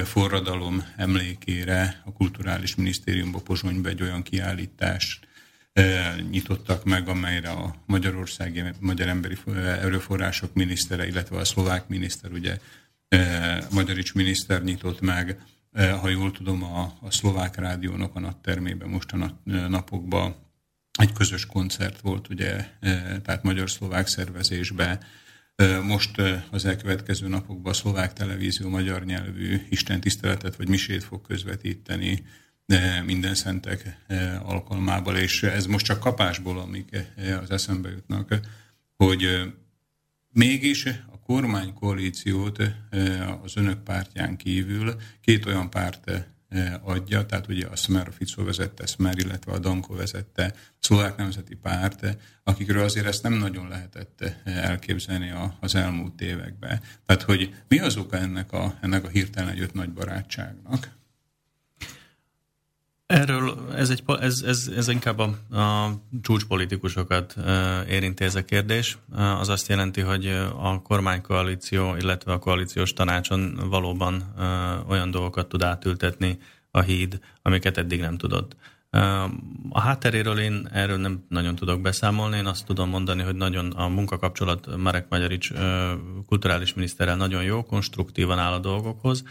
forradalom 0.04 0.84
emlékére 0.96 2.02
a 2.06 2.12
Kulturális 2.14 2.76
Minisztériumban 2.76 3.44
Pozsonyban 3.44 3.92
egy 3.92 4.02
olyan 4.02 4.24
kiállítást 4.24 5.28
nyitottak 6.30 6.84
meg, 6.84 7.08
amelyre 7.08 7.50
a 7.50 7.76
Magyarországi 7.86 8.64
Magyar 8.80 9.08
Emberi 9.08 9.38
Erőforrások 9.56 10.54
minisztere, 10.54 11.08
illetve 11.08 11.38
a 11.38 11.46
szlovák 11.46 11.88
miniszter, 11.88 12.32
ugye 12.32 12.58
Magyarics 13.72 14.14
miniszter 14.14 14.64
nyitott 14.64 15.02
meg, 15.02 15.42
ha 16.02 16.10
jól 16.10 16.32
tudom, 16.32 16.64
a, 16.64 16.98
a 17.02 17.12
szlovák 17.12 17.56
rádiónak 17.56 18.16
a 18.16 18.20
naptermében 18.20 18.90
most 18.90 19.12
a 19.12 19.40
napokban 19.68 20.36
egy 21.00 21.12
közös 21.12 21.46
koncert 21.46 22.00
volt, 22.00 22.30
ugye, 22.30 22.66
tehát 23.24 23.44
magyar-szlovák 23.44 24.08
szervezésbe. 24.08 25.00
Most 25.84 26.22
az 26.52 26.66
elkövetkező 26.66 27.28
napokban 27.28 27.72
a 27.72 27.76
szlovák 27.76 28.14
televízió 28.14 28.70
magyar 28.70 29.06
nyelvű 29.06 29.62
Isten 29.70 30.00
tiszteletet 30.00 30.56
vagy 30.56 30.68
misét 30.68 31.04
fog 31.04 31.22
közvetíteni 31.22 32.26
minden 33.06 33.36
szentek 33.36 34.06
alkalmával, 34.44 35.18
és 35.18 35.44
ez 35.44 35.66
most 35.66 35.86
csak 35.86 36.00
kapásból, 36.00 36.60
amik 36.60 36.90
az 37.42 37.52
eszembe 37.52 37.90
jutnak, 37.90 38.40
hogy 38.96 39.54
mégis 40.30 40.86
a 40.86 41.20
kormánykoalíciót 41.26 42.58
az 43.44 43.58
önök 43.58 43.84
pártján 43.84 44.38
kívül 44.38 44.96
két 45.22 45.46
olyan 45.46 45.70
párt 45.70 46.12
adja, 46.82 47.26
tehát 47.26 47.48
ugye 47.48 47.68
a 47.68 47.76
Smer, 47.76 48.08
a 48.08 48.12
Fico 48.12 48.44
vezette 48.44 48.86
Smer, 48.86 49.18
illetve 49.18 49.52
a 49.52 49.60
Danko 49.60 49.96
vezette 49.96 50.54
Szlovák 50.80 51.16
Nemzeti 51.16 51.56
Párt, 51.56 52.18
akikről 52.44 52.84
azért 52.84 53.06
ezt 53.06 53.24
nem 53.24 53.34
nagyon 53.34 53.68
lehetett 53.68 54.24
elképzelni 54.44 55.34
az 55.60 55.76
elmúlt 55.76 56.22
években. 56.22 56.82
Tehát, 57.06 57.22
hogy 57.22 57.56
mi 57.68 57.80
az 57.80 57.98
oka 57.98 58.18
ennek 58.18 58.52
a, 58.52 58.78
ennek 58.82 59.04
a 59.04 59.10
hirtelen 59.10 59.56
jött 59.56 59.74
nagy 59.74 59.90
barátságnak? 59.90 60.98
Erről 63.10 63.58
ez, 63.76 63.90
egy, 63.90 64.04
ez, 64.20 64.44
ez, 64.46 64.72
ez 64.76 64.88
inkább 64.88 65.20
a, 65.20 65.58
a 65.58 65.94
csúcspolitikusokat 66.22 67.36
érinti 67.90 68.24
ez 68.24 68.36
a 68.36 68.46
kérdés. 68.46 68.98
Az 69.40 69.50
azt 69.50 69.68
jelenti, 69.68 70.02
hogy 70.02 70.28
a 70.58 70.82
kormánykoalíció, 70.82 71.96
illetve 71.96 72.32
a 72.32 72.40
koalíciós 72.40 72.94
tanácson 72.94 73.60
valóban 73.70 74.34
olyan 74.88 75.12
dolgokat 75.12 75.48
tud 75.48 75.64
átültetni 75.64 76.38
a 76.72 76.82
híd, 76.82 77.20
amiket 77.42 77.78
eddig 77.78 78.00
nem 78.00 78.18
tudott. 78.18 78.56
A 79.70 79.80
hátteréről 79.80 80.40
én 80.40 80.70
erről 80.74 80.98
nem 80.98 81.26
nagyon 81.30 81.56
tudok 81.56 81.82
beszámolni. 81.82 82.38
Én 82.38 82.46
azt 82.46 82.66
tudom 82.66 82.90
mondani, 82.90 83.24
hogy 83.24 83.36
nagyon 83.36 83.72
a 83.72 83.88
munkakapcsolat 83.88 84.78
Marek 84.78 85.06
Magyarics 85.10 85.52
kulturális 86.28 86.74
miniszterrel 86.74 87.16
nagyon 87.16 87.44
jó, 87.44 87.64
konstruktívan 87.64 88.40
áll 88.40 88.54
a 88.54 88.60
dolgokhoz 88.60 89.24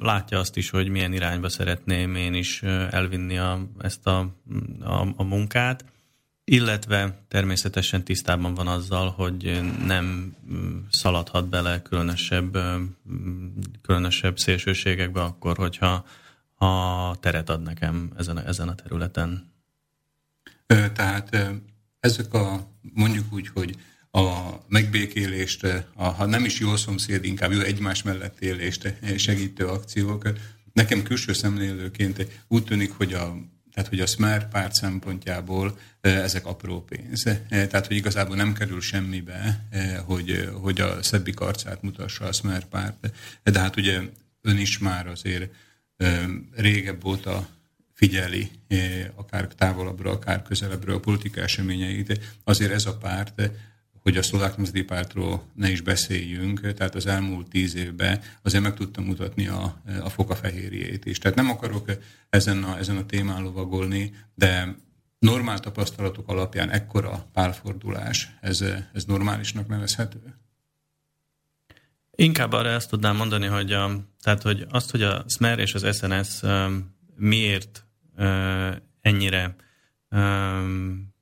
Látja 0.00 0.38
azt 0.38 0.56
is, 0.56 0.70
hogy 0.70 0.88
milyen 0.88 1.12
irányba 1.12 1.48
szeretném 1.48 2.14
én 2.14 2.34
is 2.34 2.62
elvinni 2.90 3.38
a, 3.38 3.66
ezt 3.78 4.06
a, 4.06 4.18
a, 4.80 5.06
a 5.16 5.22
munkát, 5.22 5.84
illetve 6.44 7.24
természetesen 7.28 8.04
tisztában 8.04 8.54
van 8.54 8.66
azzal, 8.66 9.10
hogy 9.10 9.60
nem 9.86 10.36
szaladhat 10.90 11.48
bele 11.48 11.82
különösebb, 11.82 12.58
különösebb 13.82 14.38
szélsőségekbe 14.38 15.22
akkor, 15.22 15.56
hogyha 15.56 16.04
a 16.54 17.16
teret 17.20 17.48
ad 17.48 17.62
nekem 17.62 18.12
ezen 18.16 18.36
a, 18.36 18.46
ezen 18.46 18.68
a 18.68 18.74
területen. 18.74 19.52
Tehát 20.66 21.36
ezek 22.00 22.34
a 22.34 22.68
mondjuk 22.80 23.32
úgy, 23.32 23.48
hogy 23.48 23.76
a 24.14 24.60
megbékélést, 24.68 25.64
a, 25.94 26.04
ha 26.04 26.26
nem 26.26 26.44
is 26.44 26.58
jó 26.58 26.76
szomszéd, 26.76 27.24
inkább 27.24 27.52
jó 27.52 27.60
egymás 27.60 28.02
mellett 28.02 28.40
élést 28.40 28.94
segítő 29.16 29.66
akciók. 29.66 30.28
Nekem 30.72 31.02
külső 31.02 31.32
szemlélőként 31.32 32.26
úgy 32.48 32.64
tűnik, 32.64 32.92
hogy 32.92 33.12
a 33.12 33.36
tehát, 33.72 33.88
hogy 33.88 34.00
a 34.00 34.06
Smer 34.06 34.48
párt 34.48 34.74
szempontjából 34.74 35.78
ezek 36.00 36.46
apró 36.46 36.84
pénz. 36.84 37.22
Tehát, 37.48 37.86
hogy 37.86 37.96
igazából 37.96 38.36
nem 38.36 38.52
kerül 38.52 38.80
semmibe, 38.80 39.66
hogy, 40.04 40.48
hogy 40.52 40.80
a 40.80 41.02
szebbik 41.02 41.40
arcát 41.40 41.82
mutassa 41.82 42.24
a 42.24 42.32
Smer 42.32 42.64
párt. 42.64 43.12
De 43.42 43.60
hát 43.60 43.76
ugye 43.76 44.00
ön 44.40 44.58
is 44.58 44.78
már 44.78 45.06
azért 45.06 45.54
régebb 46.56 47.04
óta 47.04 47.48
figyeli, 47.92 48.50
akár 49.14 49.46
távolabbra, 49.46 50.10
akár 50.10 50.42
közelebbről 50.42 50.94
a 50.94 51.00
politika 51.00 51.40
eseményeit. 51.40 52.20
Azért 52.44 52.72
ez 52.72 52.86
a 52.86 52.96
párt 52.96 53.50
hogy 54.04 54.16
a 54.16 54.22
szlovák 54.22 54.56
nemzeti 54.56 54.82
pártról 54.82 55.42
ne 55.54 55.70
is 55.70 55.80
beszéljünk, 55.80 56.72
tehát 56.72 56.94
az 56.94 57.06
elmúlt 57.06 57.48
tíz 57.48 57.74
évben 57.74 58.20
azért 58.42 58.62
meg 58.62 58.74
tudtam 58.74 59.04
mutatni 59.04 59.46
a, 59.46 59.82
a 60.02 60.08
fokafehérjét 60.08 61.04
is. 61.04 61.18
Tehát 61.18 61.36
nem 61.36 61.50
akarok 61.50 61.90
ezen 62.30 62.62
a, 62.62 62.78
ezen 62.78 62.96
a 62.96 63.06
témán 63.06 63.42
lovagolni, 63.42 64.14
de 64.34 64.76
normál 65.18 65.58
tapasztalatok 65.58 66.28
alapján 66.28 66.70
ekkora 66.70 67.26
pálfordulás, 67.32 68.36
ez, 68.40 68.64
ez 68.92 69.04
normálisnak 69.04 69.68
nevezhető? 69.68 70.38
Inkább 72.10 72.52
arra 72.52 72.68
ezt 72.68 72.90
tudnám 72.90 73.16
mondani, 73.16 73.46
hogy, 73.46 73.72
a, 73.72 73.90
tehát, 74.22 74.42
hogy 74.42 74.66
azt, 74.70 74.90
hogy 74.90 75.02
a 75.02 75.24
SMER 75.28 75.58
és 75.58 75.74
az 75.74 75.96
SNS 75.96 76.42
um, 76.42 76.94
miért 77.16 77.86
uh, 78.16 78.76
ennyire 79.00 79.56
um, 80.10 81.13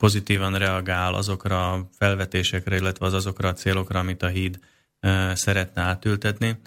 pozitívan 0.00 0.58
reagál 0.58 1.14
azokra 1.14 1.72
a 1.72 1.88
felvetésekre, 1.98 2.76
illetve 2.76 3.06
az 3.06 3.12
azokra 3.12 3.48
a 3.48 3.52
célokra, 3.52 3.98
amit 3.98 4.22
a 4.22 4.28
híd 4.28 4.58
szeretne 5.32 5.82
átültetni. 5.82 6.58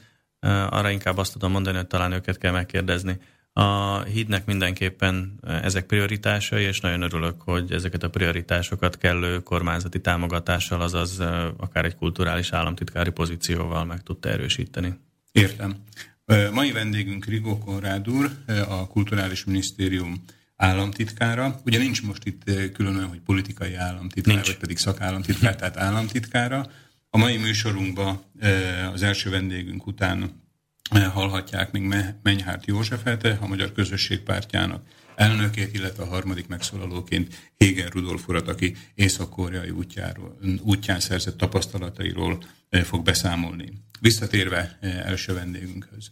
Arra 0.69 0.89
inkább 0.89 1.17
azt 1.17 1.33
tudom 1.33 1.51
mondani, 1.51 1.77
hogy 1.77 1.87
talán 1.87 2.11
őket 2.11 2.37
kell 2.37 2.51
megkérdezni. 2.51 3.17
A 3.53 3.99
hídnek 4.01 4.45
mindenképpen 4.45 5.39
ezek 5.61 5.85
prioritásai, 5.85 6.63
és 6.63 6.79
nagyon 6.79 7.01
örülök, 7.01 7.41
hogy 7.41 7.71
ezeket 7.71 8.03
a 8.03 8.09
prioritásokat 8.09 8.97
kellő 8.97 9.39
kormányzati 9.39 10.01
támogatással, 10.01 10.81
azaz 10.81 11.19
akár 11.57 11.85
egy 11.85 11.95
kulturális 11.95 12.51
államtitkári 12.51 13.11
pozícióval 13.11 13.85
meg 13.85 14.03
tudta 14.03 14.29
erősíteni. 14.29 14.99
Értem. 15.31 15.75
Mai 16.51 16.71
vendégünk 16.71 17.25
Rigó 17.25 17.57
Konrád 17.57 18.09
úr, 18.09 18.29
a 18.67 18.87
Kulturális 18.87 19.45
Minisztérium 19.45 20.23
államtitkára. 20.55 21.61
Ugye 21.65 21.77
nincs 21.77 22.03
most 22.03 22.25
itt 22.25 22.49
eh, 22.49 22.69
külön 22.73 22.95
olyan, 22.95 23.09
hogy 23.09 23.19
politikai 23.19 23.73
államtitkár, 23.73 24.33
nincs. 24.33 24.47
vagy 24.47 24.57
pedig 24.57 24.77
szakállamtitkár, 24.77 25.55
tehát 25.55 25.77
államtitkára. 25.77 26.71
A 27.09 27.17
mai 27.17 27.37
műsorunkban 27.37 28.21
eh, 28.39 28.93
az 28.93 29.03
első 29.03 29.29
vendégünk 29.29 29.87
után 29.87 30.41
eh, 30.89 31.11
hallhatják 31.11 31.71
még 31.71 31.95
Menyhárt 32.23 32.65
Józsefet, 32.65 33.25
a 33.25 33.47
Magyar 33.47 33.71
Közösség 33.71 34.19
Pártjának 34.19 34.85
elnökét, 35.15 35.73
illetve 35.73 36.03
a 36.03 36.07
harmadik 36.07 36.47
megszólalóként 36.47 37.51
Héger 37.57 37.91
Rudolf 37.91 38.27
urat, 38.27 38.47
aki 38.47 38.75
észak-koreai 38.95 39.69
útjáról, 39.69 40.37
útján 40.61 40.99
szerzett 40.99 41.37
tapasztalatairól 41.37 42.43
fog 42.69 43.03
beszámolni. 43.03 43.71
Visszatérve 43.99 44.77
első 44.81 45.33
vendégünkhöz. 45.33 46.11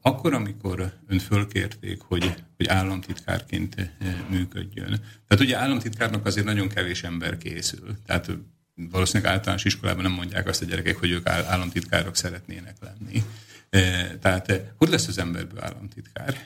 Akkor, 0.00 0.34
amikor 0.34 0.92
ön 1.06 1.18
fölkérték, 1.18 2.00
hogy, 2.00 2.34
hogy 2.56 2.66
államtitkárként 2.66 3.90
működjön. 4.30 5.00
Tehát 5.26 5.44
ugye 5.44 5.56
államtitkárnak 5.56 6.26
azért 6.26 6.46
nagyon 6.46 6.68
kevés 6.68 7.02
ember 7.02 7.38
készül. 7.38 7.96
Tehát 8.06 8.30
valószínűleg 8.74 9.32
általános 9.32 9.64
iskolában 9.64 10.02
nem 10.02 10.12
mondják 10.12 10.48
azt 10.48 10.62
a 10.62 10.64
gyerekek, 10.64 10.96
hogy 10.96 11.10
ők 11.10 11.28
államtitkárok 11.28 12.16
szeretnének 12.16 12.76
lenni. 12.80 13.22
Tehát 14.20 14.72
hogy 14.76 14.88
lesz 14.88 15.08
az 15.08 15.18
emberből 15.18 15.60
államtitkár? 15.60 16.36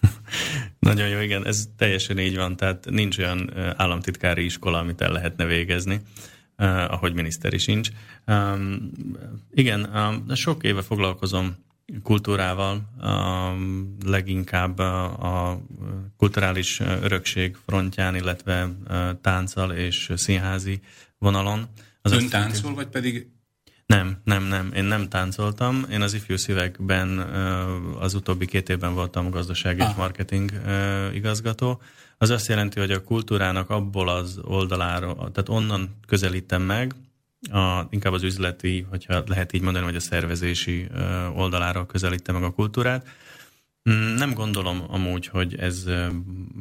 Nagyon 0.78 1.08
jó, 1.08 1.20
igen, 1.20 1.46
ez 1.46 1.68
teljesen 1.76 2.18
így 2.18 2.36
van, 2.36 2.56
tehát 2.56 2.90
nincs 2.90 3.18
olyan 3.18 3.56
államtitkári 3.76 4.44
iskola, 4.44 4.78
amit 4.78 5.00
el 5.00 5.12
lehetne 5.12 5.44
végezni, 5.44 6.00
ahogy 6.88 7.14
miniszteri 7.14 7.58
sincs. 7.58 7.88
Igen, 9.50 9.90
sok 10.34 10.64
éve 10.64 10.82
foglalkozom 10.82 11.56
kultúrával, 12.02 12.80
leginkább 14.04 14.78
a, 14.78 15.60
kulturális 16.16 16.80
örökség 16.80 17.56
frontján, 17.66 18.14
illetve 18.14 18.68
tánccal 19.20 19.72
és 19.72 20.12
színházi 20.16 20.80
vonalon. 21.18 21.66
Az 22.02 22.12
Ön 22.12 22.28
táncol, 22.28 22.74
vagy 22.74 22.86
pedig 22.88 23.26
nem, 23.86 24.20
nem, 24.24 24.42
nem. 24.42 24.72
Én 24.72 24.84
nem 24.84 25.08
táncoltam. 25.08 25.84
Én 25.90 26.00
az 26.00 26.14
ifjú 26.14 26.36
szívekben 26.36 27.18
az 27.98 28.14
utóbbi 28.14 28.46
két 28.46 28.68
évben 28.68 28.94
voltam 28.94 29.30
gazdasági 29.30 29.80
és 29.80 29.94
marketing 29.96 30.50
igazgató. 31.12 31.80
Az 32.18 32.30
azt 32.30 32.48
jelenti, 32.48 32.80
hogy 32.80 32.90
a 32.90 33.02
kultúrának 33.02 33.70
abból 33.70 34.08
az 34.08 34.38
oldaláról, 34.42 35.14
tehát 35.14 35.48
onnan 35.48 35.96
közelítem 36.06 36.62
meg, 36.62 36.94
a, 37.50 37.86
inkább 37.90 38.12
az 38.12 38.22
üzleti, 38.22 38.86
hogyha 38.90 39.22
lehet 39.26 39.52
így 39.52 39.62
mondani, 39.62 39.84
vagy 39.84 39.96
a 39.96 40.00
szervezési 40.00 40.86
oldalára 41.34 41.86
közelítte 41.86 42.32
meg 42.32 42.42
a 42.42 42.50
kultúrát. 42.50 43.06
Mm, 43.90 44.14
nem 44.14 44.34
gondolom 44.34 44.84
amúgy, 44.88 45.26
hogy 45.26 45.54
ez 45.58 45.84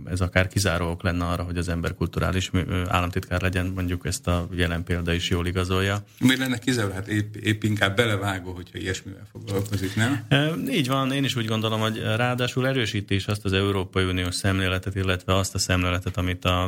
ez 0.05 0.21
akár 0.21 0.47
kizárók 0.47 1.03
lenne 1.03 1.25
arra, 1.25 1.43
hogy 1.43 1.57
az 1.57 1.69
ember 1.69 1.93
kulturális 1.93 2.51
államtitkár 2.87 3.41
legyen, 3.41 3.65
mondjuk 3.65 4.05
ezt 4.05 4.27
a 4.27 4.47
jelen 4.51 4.83
példa 4.83 5.13
is 5.13 5.29
jól 5.29 5.47
igazolja. 5.47 6.03
Miért 6.19 6.39
lenne 6.39 6.57
kizáró? 6.57 6.91
Hát 6.91 7.07
épp, 7.07 7.35
épp 7.35 7.63
inkább 7.63 7.95
belevágó, 7.95 8.51
hogyha 8.51 8.77
ilyesmivel 8.77 9.27
foglalkozik, 9.31 9.95
nem? 9.95 10.27
Így 10.69 10.87
van, 10.87 11.11
én 11.11 11.23
is 11.23 11.35
úgy 11.35 11.45
gondolom, 11.45 11.79
hogy 11.79 12.01
ráadásul 12.01 12.67
erősíti 12.67 13.15
is 13.15 13.27
azt 13.27 13.45
az 13.45 13.53
Európai 13.53 14.03
Uniós 14.03 14.35
szemléletet, 14.35 14.95
illetve 14.95 15.35
azt 15.35 15.55
a 15.55 15.59
szemléletet, 15.59 16.17
amit 16.17 16.45
a, 16.45 16.63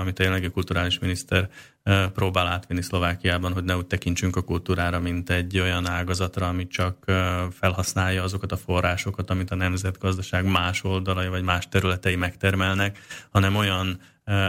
amit 0.00 0.18
a 0.18 0.22
jelenlegi 0.22 0.50
kulturális 0.50 0.98
miniszter 0.98 1.50
próbál 2.12 2.46
átvinni 2.46 2.82
Szlovákiában, 2.82 3.52
hogy 3.52 3.64
ne 3.64 3.76
úgy 3.76 3.86
tekintsünk 3.86 4.36
a 4.36 4.42
kultúrára, 4.42 5.00
mint 5.00 5.30
egy 5.30 5.58
olyan 5.58 5.88
ágazatra, 5.88 6.48
amit 6.48 6.70
csak 6.70 7.04
felhasználja 7.50 8.22
azokat 8.22 8.52
a 8.52 8.56
forrásokat, 8.56 9.30
amit 9.30 9.50
a 9.50 9.54
nemzetgazdaság 9.54 10.44
más 10.44 10.84
oldalai 10.84 11.28
vagy 11.28 11.42
más 11.42 11.68
területei 11.68 12.16
megtermelnek, 12.16 12.98
hanem 13.30 13.56
olyan 13.56 14.00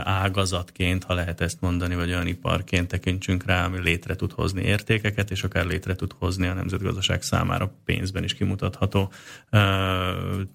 ágazatként, 0.03 1.03
ha 1.03 1.13
lehet 1.13 1.41
ezt 1.41 1.61
mondani, 1.61 1.95
vagy 1.95 2.09
olyan 2.09 2.27
iparként 2.27 2.87
tekintsünk 2.87 3.45
rá, 3.45 3.65
ami 3.65 3.79
létre 3.79 4.15
tud 4.15 4.31
hozni 4.31 4.61
értékeket, 4.61 5.31
és 5.31 5.43
akár 5.43 5.65
létre 5.65 5.95
tud 5.95 6.11
hozni 6.19 6.47
a 6.47 6.53
nemzetgazdaság 6.53 7.21
számára 7.21 7.75
pénzben 7.85 8.23
is 8.23 8.33
kimutatható 8.33 9.11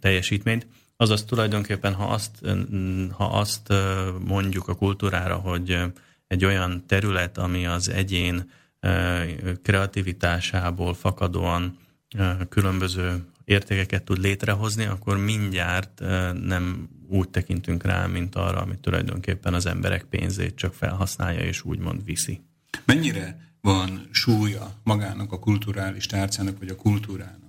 teljesítményt. 0.01 0.67
Azaz 0.97 1.25
tulajdonképpen, 1.25 1.95
ha 1.95 2.05
azt, 2.05 2.47
ha 3.11 3.25
azt 3.25 3.73
mondjuk 4.27 4.69
a 4.69 4.75
kultúrára, 4.75 5.35
hogy 5.35 5.79
egy 6.29 6.45
olyan 6.45 6.87
terület, 6.87 7.39
ami 7.39 7.67
az 7.67 7.89
egyén 7.89 8.51
kreativitásából 9.63 10.95
fakadóan 10.95 11.79
különböző 12.49 13.25
értékeket 13.45 14.03
tud 14.03 14.19
létrehozni, 14.19 14.85
akkor 14.85 15.19
mindjárt 15.19 16.01
nem 16.45 16.89
úgy 17.09 17.29
tekintünk 17.29 17.85
rá, 17.85 18.07
mint 18.07 18.35
arra, 18.35 18.61
amit 18.61 18.81
tulajdonképpen 18.81 19.55
az 19.55 19.67
emberek 19.67 20.05
pénzét 20.05 20.55
csak 20.55 20.75
felhasználja 20.75 21.41
és 21.41 21.65
úgymond 21.65 22.05
viszi. 22.05 22.41
Mennyire 22.85 23.53
van 23.61 24.09
súlya 24.11 24.73
magának 24.83 25.33
a 25.33 25.39
kulturális 25.39 26.07
tárcának, 26.07 26.59
vagy 26.59 26.69
a 26.69 26.77
kultúrának 26.77 27.48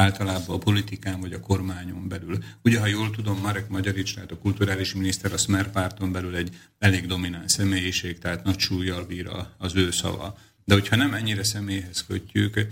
általában 0.00 0.56
a 0.56 0.58
politikán 0.58 1.20
vagy 1.20 1.32
a 1.32 1.40
kormányon 1.40 2.08
belül. 2.08 2.38
Ugye, 2.62 2.80
ha 2.80 2.86
jól 2.86 3.10
tudom, 3.10 3.40
Marek 3.40 3.68
Magyarics, 3.68 4.14
tehát 4.14 4.30
a 4.30 4.38
kulturális 4.38 4.94
miniszter, 4.94 5.32
a 5.32 5.36
Smer 5.36 5.70
párton 5.70 6.12
belül 6.12 6.36
egy 6.36 6.56
elég 6.78 7.06
domináns 7.06 7.52
személyiség, 7.52 8.18
tehát 8.18 8.44
nagy 8.44 8.58
súlyjal 8.58 9.04
bír 9.04 9.28
az 9.58 9.74
ő 9.74 9.90
szava. 9.90 10.38
De 10.64 10.74
hogyha 10.74 10.96
nem 10.96 11.14
ennyire 11.14 11.44
személyhez 11.44 12.04
kötjük, 12.06 12.66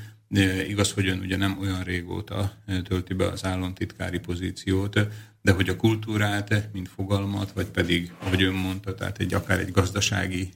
igaz, 0.68 0.92
hogy 0.92 1.08
ön 1.08 1.18
ugye 1.18 1.36
nem 1.36 1.58
olyan 1.60 1.82
régóta 1.82 2.52
tölti 2.84 3.14
be 3.14 3.26
az 3.28 3.44
államtitkári 3.44 4.18
pozíciót, 4.18 4.98
de 5.42 5.52
hogy 5.52 5.68
a 5.68 5.76
kultúrát, 5.76 6.68
mint 6.72 6.88
fogalmat, 6.88 7.52
vagy 7.52 7.66
pedig, 7.66 8.12
ahogy 8.18 8.42
ön 8.42 8.54
mondta, 8.54 8.94
tehát 8.94 9.18
egy 9.18 9.34
akár 9.34 9.58
egy 9.58 9.70
gazdasági 9.70 10.50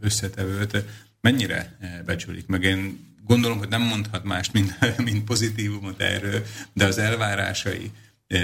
összetevőt, 0.00 0.84
mennyire 1.20 1.78
becsülik 2.06 2.46
meg? 2.46 2.62
Én 2.62 3.05
gondolom, 3.26 3.58
hogy 3.58 3.68
nem 3.68 3.82
mondhat 3.82 4.24
mást, 4.24 4.52
mint, 4.52 4.78
mint 5.04 5.24
pozitívumot 5.24 6.00
erről, 6.00 6.42
de 6.72 6.84
az 6.84 6.98
elvárásai 6.98 7.90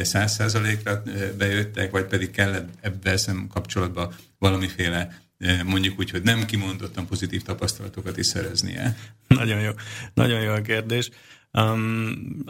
száz 0.02 0.32
százalékra 0.32 1.02
bejöttek, 1.38 1.90
vagy 1.90 2.04
pedig 2.04 2.30
kellett 2.30 2.68
ebben 2.80 3.16
szem 3.16 3.46
kapcsolatban 3.52 4.14
valamiféle 4.38 5.20
mondjuk 5.64 5.98
úgy, 5.98 6.10
hogy 6.10 6.22
nem 6.22 6.44
kimondottan 6.44 7.06
pozitív 7.06 7.42
tapasztalatokat 7.42 8.16
is 8.16 8.26
szereznie? 8.26 8.96
Nagyon 9.28 9.60
jó, 9.60 9.70
nagyon 10.14 10.40
jó 10.40 10.52
a 10.52 10.60
kérdés. 10.60 11.10
Um, 11.58 12.44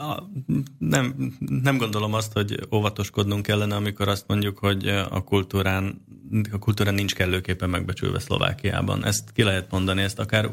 nem, 0.79 1.35
nem 1.39 1.77
gondolom 1.77 2.15
azt, 2.15 2.33
hogy 2.33 2.67
óvatoskodnunk 2.75 3.43
kellene, 3.43 3.75
amikor 3.75 4.09
azt 4.09 4.25
mondjuk, 4.29 4.59
hogy 4.59 4.89
a 4.89 5.25
kultúrán, 5.25 6.05
a 6.53 6.59
kultúra 6.59 6.91
nincs 6.91 7.15
kellőképpen 7.15 7.71
megbecsülve 7.71 8.19
Szlovákiában. 8.19 9.05
Ezt 9.05 9.33
ki 9.33 9.43
lehet 9.43 9.71
mondani, 9.71 10.03
ezt 10.03 10.19
akár 10.19 10.51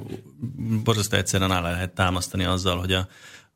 borzasztó 0.83 1.17
egyszerűen 1.17 1.51
alá 1.51 1.71
lehet 1.71 1.93
támasztani 1.93 2.43
azzal, 2.43 2.77
hogy 2.77 2.91
a, 2.93 3.07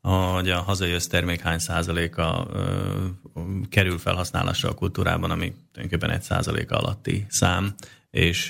hogy 0.08 0.50
a 0.50 0.60
hazai 0.62 0.92
össztermék 0.92 1.40
hány 1.40 1.58
százaléka 1.58 2.48
ö, 2.52 2.62
kerül 3.68 3.98
felhasználásra 3.98 4.68
a 4.68 4.74
kultúrában, 4.74 5.30
ami 5.30 5.54
tulajdonképpen 5.72 6.16
egy 6.16 6.22
százaléka 6.22 6.76
alatti 6.76 7.26
szám, 7.28 7.74
és 8.10 8.48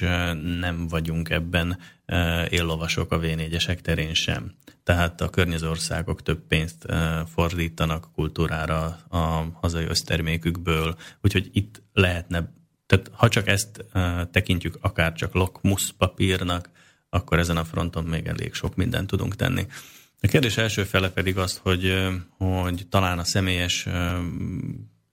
nem 0.61 0.87
vagyunk 0.89 1.31
ebben 1.31 1.79
éllovasok 2.49 3.13
a 3.13 3.19
V4-esek 3.19 3.81
terén 3.81 4.15
sem. 4.15 4.55
Tehát 4.83 5.21
a 5.21 5.29
környező 5.29 5.69
országok 5.69 6.23
több 6.23 6.47
pénzt 6.47 6.87
fordítanak 7.35 8.05
a 8.05 8.11
kultúrára 8.15 8.85
a 9.09 9.47
hazai 9.61 9.85
össztermékükből, 9.85 10.97
úgyhogy 11.21 11.49
itt 11.53 11.83
lehetne, 11.93 12.53
tehát 12.87 13.11
ha 13.13 13.29
csak 13.29 13.49
ezt 13.49 13.85
tekintjük 14.31 14.79
akár 14.81 15.13
csak 15.13 15.35
lokmusz 15.35 15.91
papírnak, 15.99 16.71
akkor 17.09 17.39
ezen 17.39 17.57
a 17.57 17.65
fronton 17.65 18.05
még 18.05 18.27
elég 18.27 18.55
sok 18.55 18.75
mindent 18.77 19.07
tudunk 19.07 19.37
tenni. 19.37 19.67
A 20.21 20.27
kérdés 20.27 20.57
első 20.57 20.85
fele 20.85 21.11
pedig 21.11 21.39
az, 21.39 21.61
hogy, 21.63 22.09
hogy 22.39 22.87
talán 22.89 23.19
a 23.19 23.25
személyes 23.25 23.87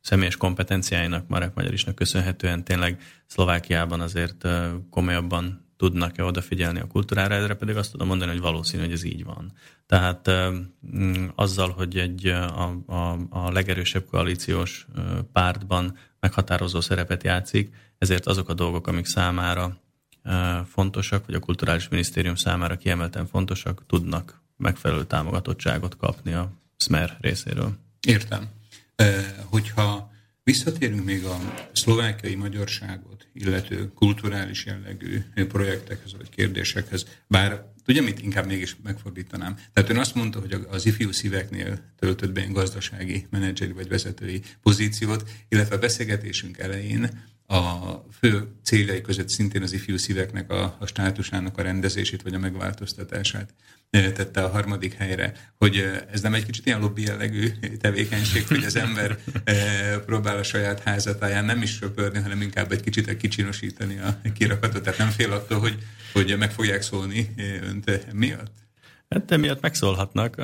személyes 0.01 0.37
kompetenciáinak 0.37 1.27
Marek 1.27 1.53
Magyarisnak 1.53 1.95
köszönhetően 1.95 2.63
tényleg 2.63 3.01
Szlovákiában 3.25 4.01
azért 4.01 4.47
komolyabban 4.89 5.60
tudnak-e 5.81 6.23
odafigyelni 6.23 6.79
a 6.79 6.87
kultúrára, 6.87 7.33
erre 7.35 7.53
pedig 7.53 7.75
azt 7.75 7.91
tudom 7.91 8.07
mondani, 8.07 8.31
hogy 8.31 8.39
valószínű, 8.39 8.83
hogy 8.83 8.91
ez 8.91 9.03
így 9.03 9.23
van. 9.23 9.51
Tehát 9.85 10.31
mm, 10.95 11.25
azzal, 11.35 11.69
hogy 11.69 11.97
egy 11.97 12.27
a, 12.27 12.81
a, 12.85 13.17
a 13.29 13.51
legerősebb 13.51 14.05
koalíciós 14.05 14.87
pártban 15.31 15.97
meghatározó 16.19 16.81
szerepet 16.81 17.23
játszik, 17.23 17.73
ezért 17.97 18.27
azok 18.27 18.49
a 18.49 18.53
dolgok, 18.53 18.87
amik 18.87 19.05
számára 19.05 19.77
fontosak, 20.65 21.25
vagy 21.25 21.35
a 21.35 21.39
kulturális 21.39 21.89
minisztérium 21.89 22.35
számára 22.35 22.77
kiemelten 22.77 23.27
fontosak, 23.27 23.83
tudnak 23.87 24.41
megfelelő 24.57 25.03
támogatottságot 25.03 25.97
kapni 25.97 26.33
a 26.33 26.51
SMER 26.77 27.17
részéről. 27.21 27.71
Értem. 28.07 28.49
Hogyha 29.45 30.11
visszatérünk 30.51 31.05
még 31.05 31.23
a 31.23 31.39
szlovákiai 31.73 32.35
magyarságot, 32.35 33.27
illető 33.33 33.91
kulturális 33.95 34.65
jellegű 34.65 35.21
projektekhez 35.47 36.13
vagy 36.17 36.29
kérdésekhez, 36.29 37.05
bár 37.27 37.65
ugye 37.87 38.01
mit 38.01 38.21
inkább 38.21 38.45
mégis 38.45 38.75
megfordítanám. 38.83 39.55
Tehát 39.73 39.89
ön 39.89 39.97
azt 39.97 40.15
mondta, 40.15 40.39
hogy 40.39 40.65
az 40.69 40.85
ifjú 40.85 41.11
szíveknél 41.11 41.93
töltött 41.99 42.31
be 42.31 42.45
gazdasági 42.45 43.27
menedzseri 43.29 43.71
vagy 43.71 43.87
vezetői 43.87 44.41
pozíciót, 44.61 45.29
illetve 45.49 45.75
a 45.75 45.79
beszélgetésünk 45.79 46.57
elején 46.57 47.09
a 47.47 47.91
fő 48.19 48.47
céljai 48.63 49.01
között 49.01 49.29
szintén 49.29 49.61
az 49.61 49.73
ifjú 49.73 49.97
szíveknek 49.97 50.51
a, 50.51 50.75
a 50.79 50.85
státusának 50.85 51.57
a 51.57 51.61
rendezését 51.61 52.21
vagy 52.21 52.33
a 52.33 52.39
megváltoztatását 52.39 53.53
tette 53.91 54.43
a 54.43 54.49
harmadik 54.49 54.93
helyre, 54.93 55.33
hogy 55.57 56.01
ez 56.11 56.21
nem 56.21 56.33
egy 56.33 56.45
kicsit 56.45 56.65
ilyen 56.65 56.79
lobby 56.79 57.01
jellegű 57.01 57.49
tevékenység, 57.79 58.47
hogy 58.47 58.63
az 58.63 58.75
ember 58.75 59.17
próbál 60.05 60.37
a 60.37 60.43
saját 60.43 60.79
házatáján 60.79 61.45
nem 61.45 61.61
is 61.61 61.71
söpörni, 61.71 62.19
hanem 62.19 62.41
inkább 62.41 62.71
egy 62.71 62.81
kicsit 62.81 63.17
kicsinosítani 63.17 63.99
a 63.99 64.21
kirakatot, 64.33 64.83
tehát 64.83 64.99
nem 64.99 65.09
fél 65.09 65.31
attól, 65.31 65.59
hogy, 65.59 65.77
hogy 66.13 66.37
meg 66.37 66.51
fogják 66.51 66.81
szólni 66.81 67.33
önt 67.61 68.13
miatt? 68.13 68.51
Hát 69.15 69.31
emiatt 69.31 69.61
megszólhatnak. 69.61 70.35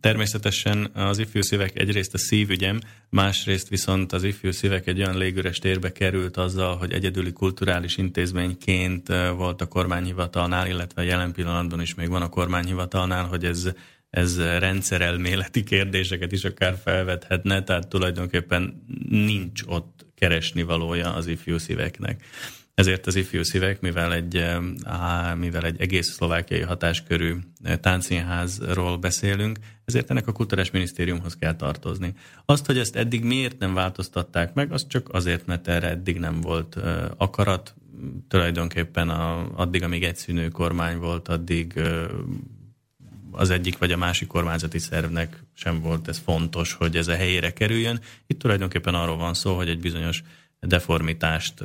Természetesen 0.00 0.90
az 0.94 1.18
ifjú 1.18 1.42
szívek 1.42 1.78
egyrészt 1.78 2.14
a 2.14 2.18
szívügyem, 2.18 2.80
másrészt 3.08 3.68
viszont 3.68 4.12
az 4.12 4.24
ifjú 4.24 4.50
szívek 4.50 4.86
egy 4.86 4.98
olyan 4.98 5.18
légüres 5.18 5.58
térbe 5.58 5.92
került 5.92 6.36
azzal, 6.36 6.76
hogy 6.76 6.92
egyedüli 6.92 7.32
kulturális 7.32 7.96
intézményként 7.96 9.08
volt 9.36 9.60
a 9.60 9.66
kormányhivatalnál, 9.66 10.66
illetve 10.66 11.04
jelen 11.04 11.32
pillanatban 11.32 11.80
is 11.80 11.94
még 11.94 12.08
van 12.08 12.22
a 12.22 12.28
kormányhivatalnál, 12.28 13.24
hogy 13.24 13.44
ez 13.44 13.70
ez 14.10 14.40
rendszerelméleti 14.40 15.62
kérdéseket 15.62 16.32
is 16.32 16.44
akár 16.44 16.76
felvethetne, 16.82 17.62
tehát 17.62 17.88
tulajdonképpen 17.88 18.84
nincs 19.08 19.62
ott 19.66 20.06
keresni 20.14 20.62
valója 20.62 21.14
az 21.14 21.26
ifjú 21.26 21.58
szíveknek. 21.58 22.24
Ezért 22.80 23.06
az 23.06 23.14
ifjú 23.14 23.42
szívek, 23.42 23.80
mivel 23.80 24.12
egy, 24.12 24.44
mivel 25.36 25.64
egy 25.64 25.80
egész 25.80 26.08
szlovákiai 26.08 26.60
hatáskörű 26.60 27.34
táncszínházról 27.80 28.96
beszélünk, 28.96 29.58
ezért 29.84 30.10
ennek 30.10 30.26
a 30.26 30.32
kulturális 30.32 30.70
minisztériumhoz 30.70 31.36
kell 31.36 31.56
tartozni. 31.56 32.14
Azt, 32.44 32.66
hogy 32.66 32.78
ezt 32.78 32.96
eddig 32.96 33.24
miért 33.24 33.58
nem 33.58 33.74
változtatták 33.74 34.54
meg, 34.54 34.72
az 34.72 34.86
csak 34.86 35.08
azért, 35.12 35.46
mert 35.46 35.68
erre 35.68 35.88
eddig 35.88 36.18
nem 36.18 36.40
volt 36.40 36.76
akarat. 37.16 37.74
Tulajdonképpen 38.28 39.08
a, 39.08 39.50
addig, 39.54 39.82
amíg 39.82 40.04
egy 40.04 40.16
szűnő 40.16 40.48
kormány 40.48 40.98
volt, 40.98 41.28
addig 41.28 41.80
az 43.30 43.50
egyik 43.50 43.78
vagy 43.78 43.92
a 43.92 43.96
másik 43.96 44.28
kormányzati 44.28 44.78
szervnek 44.78 45.44
sem 45.54 45.80
volt 45.80 46.08
ez 46.08 46.18
fontos, 46.24 46.72
hogy 46.72 46.96
ez 46.96 47.08
a 47.08 47.14
helyére 47.14 47.52
kerüljön. 47.52 48.00
Itt 48.26 48.38
tulajdonképpen 48.38 48.94
arról 48.94 49.16
van 49.16 49.34
szó, 49.34 49.56
hogy 49.56 49.68
egy 49.68 49.80
bizonyos 49.80 50.22
deformitást 50.60 51.64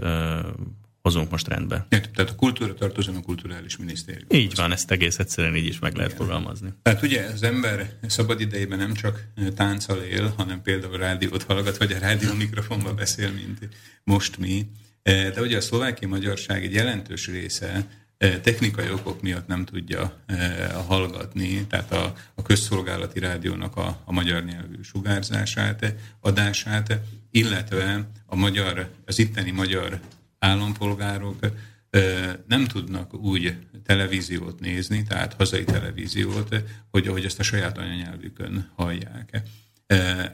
hozunk 1.06 1.32
most 1.32 1.48
rendbe. 1.48 1.86
Értem, 1.90 2.12
tehát 2.12 2.32
a 2.32 2.36
kultúra 2.36 2.74
tartozom 2.74 3.16
a 3.16 3.22
kulturális 3.22 3.78
minisztérium. 3.78 4.28
Így 4.30 4.56
van, 4.56 4.72
ezt 4.72 4.92
egész 4.92 5.20
egyszerűen 5.20 5.56
így 5.56 5.66
is 5.66 5.80
meg 5.80 5.96
lehet 5.96 6.12
Igen. 6.12 6.26
fogalmazni. 6.26 6.74
Tehát 6.82 7.02
ugye 7.02 7.26
az 7.34 7.44
ember 7.44 7.90
szabad 8.08 8.42
idejében 8.42 8.78
nem 8.78 8.94
csak 8.94 9.24
tánccal 9.56 9.98
él, 9.98 10.34
hanem 10.38 10.62
például 10.62 10.98
rádiót 10.98 11.44
hallgat, 11.44 11.78
vagy 11.78 11.92
a 11.92 11.98
rádió 12.00 12.34
mikrofonba 12.34 12.94
beszél, 12.94 13.32
mint 13.32 13.70
most 14.04 14.38
mi. 14.38 14.66
De 15.04 15.42
ugye 15.42 15.58
a 15.58 15.62
szlovákiai 15.62 16.12
magyarság 16.12 16.64
egy 16.64 16.74
jelentős 16.74 17.28
része 17.28 17.86
technikai 18.18 18.90
okok 18.90 19.22
miatt 19.22 19.48
nem 19.48 19.66
tudja 19.66 20.26
hallgatni, 20.88 21.66
tehát 21.68 21.92
a, 21.92 22.14
a 22.36 22.42
közszolgálati 22.42 23.20
rádiónak 23.20 23.76
a, 23.76 24.02
a 24.06 24.12
magyar 24.12 24.44
nyelvű 24.44 24.82
sugárzását, 24.84 25.94
adását, 26.20 27.00
illetve 27.32 28.08
a 28.26 28.36
magyar, 28.36 28.90
az 29.06 29.20
itteni 29.20 29.52
magyar 29.52 30.00
állampolgárok 30.46 31.40
nem 32.48 32.66
tudnak 32.66 33.14
úgy 33.14 33.58
televíziót 33.84 34.60
nézni, 34.60 35.04
tehát 35.04 35.34
hazai 35.34 35.64
televíziót, 35.64 36.64
hogy, 36.92 37.08
hogy 37.08 37.26
ezt 37.26 37.40
a 37.40 37.44
saját 37.44 37.78
anyanyelvükön 37.78 38.72
hallják. 38.76 39.42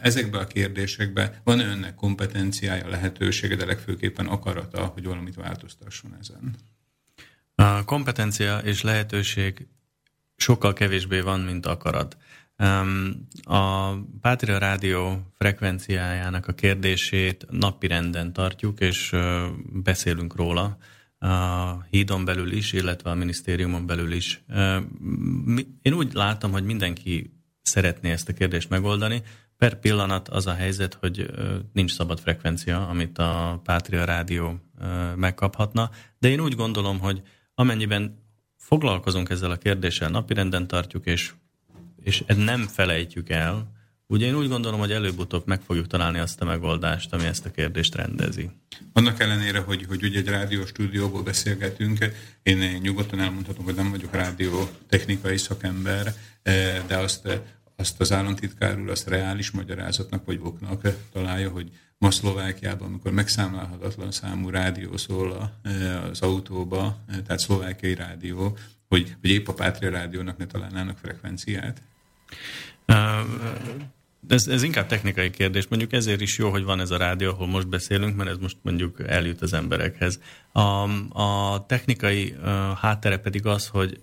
Ezekben 0.02 0.42
a 0.42 0.48
kérdésekben 0.48 1.36
van 1.44 1.60
önnek 1.60 1.96
kompetenciája, 1.96 2.90
lehetősége, 2.90 3.56
de 3.56 3.66
legfőképpen 3.66 4.28
akarata, 4.28 4.86
hogy 4.86 5.04
valamit 5.04 5.36
változtasson 5.36 6.18
ezen? 6.20 6.56
A 7.56 7.84
kompetencia 7.84 8.58
és 8.58 8.82
lehetőség 8.82 9.68
sokkal 10.36 10.74
kevésbé 10.74 11.20
van, 11.20 11.40
mint 11.40 11.66
akarat. 11.66 12.18
A 13.44 13.94
Pátria 14.22 14.58
Rádió 14.58 15.22
frekvenciájának 15.38 16.48
a 16.48 16.54
kérdését 16.54 17.46
napirenden 17.50 18.34
tartjuk, 18.34 18.80
és 18.80 19.16
beszélünk 19.74 20.36
róla 20.36 20.78
a 21.20 21.84
hídon 21.90 22.26
belül 22.26 22.52
is, 22.52 22.74
illetve 22.74 23.10
a 23.10 23.16
minisztériumon 23.16 23.86
belül 23.86 24.12
is. 24.12 24.44
Én 25.82 25.94
úgy 25.94 26.14
látom, 26.14 26.52
hogy 26.52 26.64
mindenki 26.64 27.34
szeretné 27.62 28.12
ezt 28.12 28.30
a 28.30 28.34
kérdést 28.34 28.70
megoldani. 28.70 29.22
Per 29.58 29.80
pillanat 29.80 30.30
az 30.30 30.48
a 30.48 30.54
helyzet, 30.54 30.94
hogy 30.94 31.32
nincs 31.74 31.92
szabad 31.92 32.20
frekvencia, 32.20 32.88
amit 32.88 33.18
a 33.18 33.62
Pátria 33.64 34.06
Rádió 34.06 34.60
megkaphatna, 35.16 35.90
de 36.20 36.30
én 36.30 36.40
úgy 36.40 36.56
gondolom, 36.56 37.00
hogy 37.00 37.22
amennyiben 37.54 38.20
foglalkozunk 38.58 39.30
ezzel 39.30 39.52
a 39.52 39.58
kérdéssel, 39.58 40.10
napirenden 40.10 40.68
tartjuk, 40.68 41.06
és, 41.06 41.34
és 42.04 42.24
nem 42.28 42.68
felejtjük 42.68 43.30
el, 43.30 43.72
ugye 44.08 44.26
én 44.26 44.36
úgy 44.36 44.48
gondolom, 44.48 44.80
hogy 44.80 44.92
előbb-utóbb 44.92 45.48
meg 45.48 45.62
fogjuk 45.62 45.88
találni 45.88 46.20
azt 46.20 46.42
a 46.42 46.46
megoldást, 46.46 47.14
ami 47.14 47.26
ezt 47.26 47.46
a 47.46 47.52
kérdést 47.52 47.96
rendezi. 47.96 48.50
Annak 48.94 49.20
ellenére, 49.20 49.60
hogy, 49.60 49.86
hogy 49.88 50.04
ugye 50.04 50.20
egy 50.20 50.28
rádió 50.28 50.66
stúdióból 50.66 51.24
beszélgetünk, 51.24 52.06
én 52.44 52.80
nyugodtan 52.82 53.20
elmondhatom, 53.20 53.66
hogy 53.66 53.76
nem 53.76 53.90
vagyok 53.90 54.14
rádió 54.14 54.70
technikai 54.90 55.38
szakember, 55.38 56.14
eh, 56.44 56.82
de 56.88 56.98
azt, 56.98 57.42
azt 57.76 58.00
az 58.00 58.12
államtitkár 58.12 58.80
úr 58.80 58.90
azt 58.90 59.08
reális 59.08 59.52
magyarázatnak 59.52 60.26
vagy 60.26 60.40
oknak 60.42 60.88
találja, 61.14 61.50
hogy 61.50 61.72
ma 61.98 62.12
Szlovákiában, 62.12 62.88
amikor 62.88 63.12
megszámlálhatatlan 63.12 64.12
számú 64.12 64.50
rádió 64.50 64.98
szól 64.98 65.52
az 66.12 66.22
autóba, 66.22 66.98
tehát 67.26 67.40
szlovákiai 67.40 67.96
rádió, 67.96 68.58
hogy, 68.88 69.16
hogy 69.22 69.30
épp 69.30 69.48
a 69.48 69.54
Pátria 69.54 69.90
rádiónak 69.90 70.38
ne 70.38 70.46
találnának 70.46 70.98
frekvenciát? 70.98 71.82
Ez, 74.28 74.48
ez 74.48 74.64
inkább 74.64 74.88
technikai 74.88 75.30
kérdés. 75.30 75.68
Mondjuk 75.68 75.94
ezért 75.94 76.22
is 76.22 76.38
jó, 76.38 76.50
hogy 76.50 76.64
van 76.64 76.80
ez 76.80 76.92
a 76.92 76.98
rádió, 76.98 77.30
ahol 77.30 77.48
most 77.48 77.68
beszélünk, 77.68 78.16
mert 78.16 78.30
ez 78.30 78.38
most 78.38 78.58
mondjuk 78.62 79.00
eljut 79.08 79.42
az 79.42 79.54
emberekhez. 79.54 80.20
A, 80.52 80.90
a 81.22 81.66
technikai 81.68 82.36
háttere 82.82 83.18
pedig 83.18 83.46
az, 83.46 83.68
hogy 83.68 84.00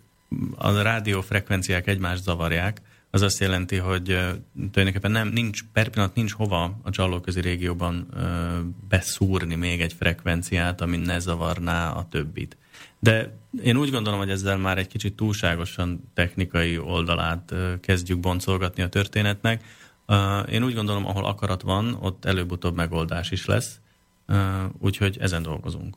a 0.56 0.82
rádió 0.82 1.20
frekvenciák 1.20 1.86
egymást 1.86 2.22
zavarják, 2.22 2.80
az 3.10 3.22
azt 3.22 3.40
jelenti, 3.40 3.76
hogy 3.76 4.04
tulajdonképpen 4.70 5.10
nem, 5.10 5.28
nincs, 5.28 5.60
per 5.72 5.88
pillanat 5.88 6.14
nincs 6.14 6.32
hova 6.32 6.78
a 6.82 6.90
csallóközi 6.90 7.40
régióban 7.40 8.08
beszúrni 8.88 9.54
még 9.54 9.80
egy 9.80 9.92
frekvenciát, 9.92 10.80
ami 10.80 10.96
ne 10.96 11.18
zavarná 11.18 11.90
a 11.90 12.06
többit. 12.10 12.56
De 13.00 13.38
én 13.62 13.76
úgy 13.76 13.90
gondolom, 13.90 14.18
hogy 14.18 14.30
ezzel 14.30 14.56
már 14.56 14.78
egy 14.78 14.86
kicsit 14.86 15.16
túlságosan 15.16 16.10
technikai 16.14 16.78
oldalát 16.78 17.54
kezdjük 17.80 18.20
boncolgatni 18.20 18.82
a 18.82 18.88
történetnek. 18.88 19.64
Én 20.50 20.64
úgy 20.64 20.74
gondolom, 20.74 21.06
ahol 21.06 21.24
akarat 21.24 21.62
van, 21.62 21.96
ott 22.00 22.24
előbb-utóbb 22.24 22.76
megoldás 22.76 23.30
is 23.30 23.44
lesz, 23.44 23.80
úgyhogy 24.78 25.16
ezen 25.20 25.42
dolgozunk. 25.42 25.96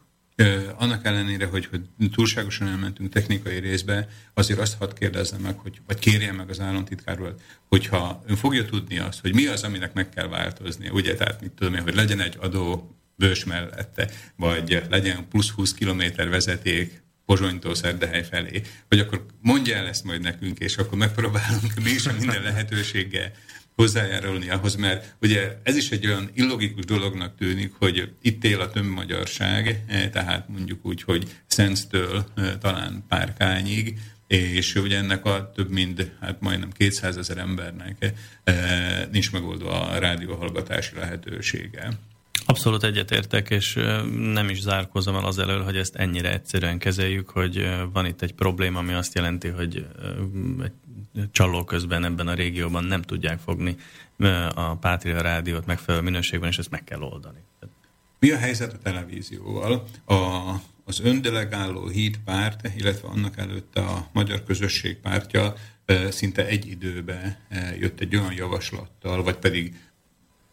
Annak 0.78 1.06
ellenére, 1.06 1.46
hogy, 1.46 1.66
hogy 1.66 1.82
túlságosan 2.12 2.68
elmentünk 2.68 3.14
technikai 3.14 3.60
részbe, 3.60 4.08
azért 4.34 4.60
azt 4.60 4.78
hadd 4.78 4.96
kérdezzem 4.96 5.40
meg, 5.40 5.60
hogy, 5.60 5.82
vagy 5.88 6.00
kérjem 6.00 6.36
meg 6.36 6.50
az 6.50 6.60
államtitkárról, 6.60 7.36
hogyha 7.68 8.24
ön 8.28 8.36
fogja 8.36 8.66
tudni 8.66 9.00
azt, 9.00 9.22
hogy 9.22 9.34
mi 9.34 9.46
az, 9.46 9.64
aminek 9.64 9.94
meg 9.94 10.10
kell 10.10 10.28
változni, 10.28 10.90
ugye, 10.90 11.16
tehát 11.16 11.42
mit 11.42 11.52
tudom 11.52 11.74
én, 11.74 11.82
hogy 11.82 11.96
legyen 11.96 12.20
egy 12.20 12.38
adó 12.40 12.96
bős 13.22 13.44
mellette, 13.44 14.10
vagy 14.36 14.82
legyen 14.90 15.28
plusz 15.30 15.50
20 15.50 15.74
kilométer 15.74 16.30
vezeték 16.30 17.02
Pozsonytól 17.26 17.76
Szerdehely 17.76 18.24
felé, 18.24 18.62
hogy 18.88 19.00
akkor 19.00 19.26
mondja 19.42 19.76
el 19.76 19.88
ezt 19.88 20.04
majd 20.04 20.22
nekünk, 20.22 20.60
és 20.60 20.78
akkor 20.78 20.98
megpróbálunk 20.98 21.74
mi 21.84 21.90
is 21.90 22.04
minden 22.04 22.42
lehetőséggel 22.42 23.32
hozzájárulni 23.76 24.50
ahhoz, 24.50 24.76
mert 24.76 25.16
ugye 25.22 25.58
ez 25.64 25.76
is 25.76 25.90
egy 25.92 26.06
olyan 26.06 26.30
illogikus 26.34 26.86
dolognak 26.86 27.38
tűnik, 27.38 27.74
hogy 27.80 28.12
itt 28.22 28.44
él 28.44 28.60
a 28.60 28.70
tömbmagyarság, 28.70 29.84
eh, 29.88 30.10
tehát 30.12 30.50
mondjuk 30.50 30.86
úgy, 30.86 31.04
hogy 31.04 31.28
Szentstől 31.48 32.26
eh, 32.36 32.52
talán 32.60 33.04
Párkányig, 33.08 34.00
és 34.28 34.76
ugye 34.76 34.98
ennek 34.98 35.26
a 35.26 35.52
több 35.56 35.70
mint, 35.70 36.12
hát 36.20 36.42
majdnem 36.42 36.72
200 36.72 37.18
ezer 37.18 37.38
embernek 37.38 38.14
eh, 38.44 39.06
nincs 39.12 39.32
megoldva 39.32 39.90
a 39.90 40.00
rádióhallgatási 40.00 40.96
lehetősége. 40.96 41.90
Abszolút 42.52 42.84
egyetértek, 42.84 43.50
és 43.50 43.74
nem 44.18 44.50
is 44.50 44.62
zárkozom 44.62 45.16
el 45.16 45.26
az 45.26 45.40
elől, 45.40 45.64
hogy 45.64 45.78
ezt 45.78 45.96
ennyire 45.96 46.32
egyszerűen 46.32 46.78
kezeljük, 46.78 47.30
hogy 47.30 47.70
van 47.94 48.06
itt 48.06 48.22
egy 48.22 48.34
probléma, 48.34 48.80
ami 48.80 48.94
azt 48.94 49.16
jelenti, 49.16 49.48
hogy 49.48 49.86
egy 50.64 50.72
csaló 51.32 51.64
közben 51.64 52.06
ebben 52.06 52.28
a 52.28 52.34
régióban 52.34 52.84
nem 52.84 53.02
tudják 53.02 53.40
fogni 53.40 53.76
a 54.54 54.76
Pátria 54.76 55.22
rádiót 55.22 55.66
megfelelő 55.66 56.04
minőségben, 56.04 56.50
és 56.50 56.58
ezt 56.58 56.70
meg 56.70 56.84
kell 56.84 57.02
oldani. 57.02 57.40
Mi 58.20 58.32
a 58.32 58.38
helyzet 58.38 58.74
a 58.74 58.78
televízióval? 58.78 59.84
A, 60.06 60.16
az 60.86 61.00
öndelegáló 61.04 61.88
híd 61.88 62.18
párt, 62.26 62.70
illetve 62.78 63.08
annak 63.08 63.38
előtte 63.38 63.82
a 63.82 64.08
Magyar 64.14 64.44
Közösség 64.44 64.98
pártja 64.98 65.54
szinte 66.10 66.46
egy 66.46 66.68
időbe 66.68 67.40
jött 67.80 68.00
egy 68.00 68.16
olyan 68.16 68.34
javaslattal, 68.34 69.24
vagy 69.24 69.36
pedig 69.36 69.76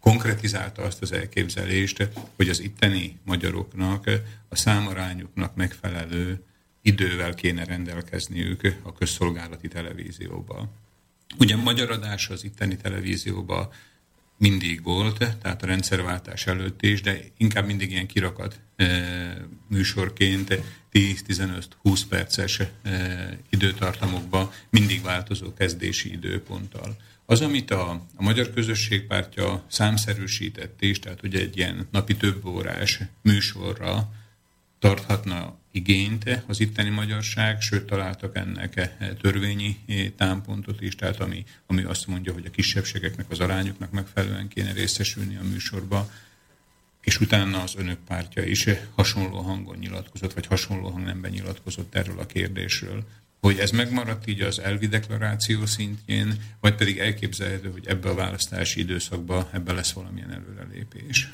konkretizálta 0.01 0.83
azt 0.83 1.03
az 1.03 1.13
elképzelést, 1.13 2.09
hogy 2.37 2.49
az 2.49 2.61
itteni 2.61 3.19
magyaroknak 3.25 4.11
a 4.49 4.57
számarányuknak 4.57 5.55
megfelelő 5.55 6.43
idővel 6.83 7.35
kéne 7.35 7.65
rendelkezniük 7.65 8.77
a 8.83 8.93
közszolgálati 8.93 9.69
televízióba. 9.69 10.69
Ugye 11.39 11.57
magyar 11.57 11.91
adás 11.91 12.29
az 12.29 12.45
itteni 12.45 12.77
televízióban 12.77 13.69
mindig 14.39 14.83
volt, 14.83 15.19
tehát 15.19 15.63
a 15.63 15.67
rendszerváltás 15.67 16.47
előtt 16.47 16.83
is, 16.83 17.01
de 17.01 17.21
inkább 17.37 17.67
mindig 17.67 17.91
ilyen 17.91 18.07
kirakat 18.07 18.61
e, 18.77 18.87
műsorként 19.69 20.61
10-15-20 20.93 22.01
perces 22.09 22.61
e, 22.61 22.69
időtartamokban 23.51 24.51
mindig 24.71 25.03
változó 25.03 25.55
kezdési 25.55 26.13
időponttal. 26.13 26.97
Az, 27.31 27.41
amit 27.41 27.71
a, 27.71 27.91
a 27.91 28.23
Magyar 28.23 28.51
Közösségpártja 28.51 29.65
számszerűsített 29.67 30.83
is, 30.83 30.99
tehát 30.99 31.23
ugye 31.23 31.41
egy 31.41 31.57
ilyen 31.57 31.89
napi 31.91 32.17
több 32.17 32.45
órás 32.45 33.01
műsorra 33.23 34.13
tarthatna 34.79 35.59
igényt 35.71 36.43
az 36.47 36.61
itteni 36.61 36.89
magyarság, 36.89 37.61
sőt 37.61 37.87
találtak 37.87 38.37
ennek 38.37 38.91
törvényi 39.21 39.77
támpontot 40.17 40.81
is, 40.81 40.95
tehát 40.95 41.21
ami, 41.21 41.45
ami 41.67 41.83
azt 41.83 42.07
mondja, 42.07 42.33
hogy 42.33 42.47
a 42.47 42.51
kisebbségeknek 42.51 43.31
az 43.31 43.41
arányoknak 43.41 43.91
megfelelően 43.91 44.49
kéne 44.49 44.73
részesülni 44.73 45.37
a 45.37 45.49
műsorba, 45.49 46.11
és 47.01 47.21
utána 47.21 47.63
az 47.63 47.75
önök 47.77 47.99
pártja 47.99 48.45
is 48.45 48.67
hasonló 48.95 49.41
hangon 49.41 49.77
nyilatkozott, 49.77 50.33
vagy 50.33 50.47
hasonló 50.47 50.91
hangnemben 50.91 51.31
nyilatkozott 51.31 51.95
erről 51.95 52.19
a 52.19 52.27
kérdésről. 52.27 53.05
Hogy 53.41 53.59
ez 53.59 53.71
megmaradt 53.71 54.27
így 54.27 54.41
az 54.41 54.59
elvi 54.59 54.87
deklaráció 54.87 55.67
szintjén, 55.67 56.35
vagy 56.61 56.75
pedig 56.75 56.99
elképzelhető, 56.99 57.71
hogy 57.71 57.87
ebbe 57.87 58.09
a 58.09 58.15
választási 58.15 58.81
időszakba 58.81 59.49
ebbe 59.53 59.73
lesz 59.73 59.93
valamilyen 59.93 60.33
előrelépés. 60.33 61.33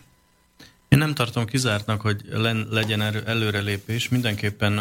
Én 0.89 0.99
nem 0.99 1.15
tartom 1.15 1.45
kizártnak, 1.45 2.01
hogy 2.01 2.23
legyen 2.71 3.01
előrelépés. 3.01 4.09
Mindenképpen 4.09 4.79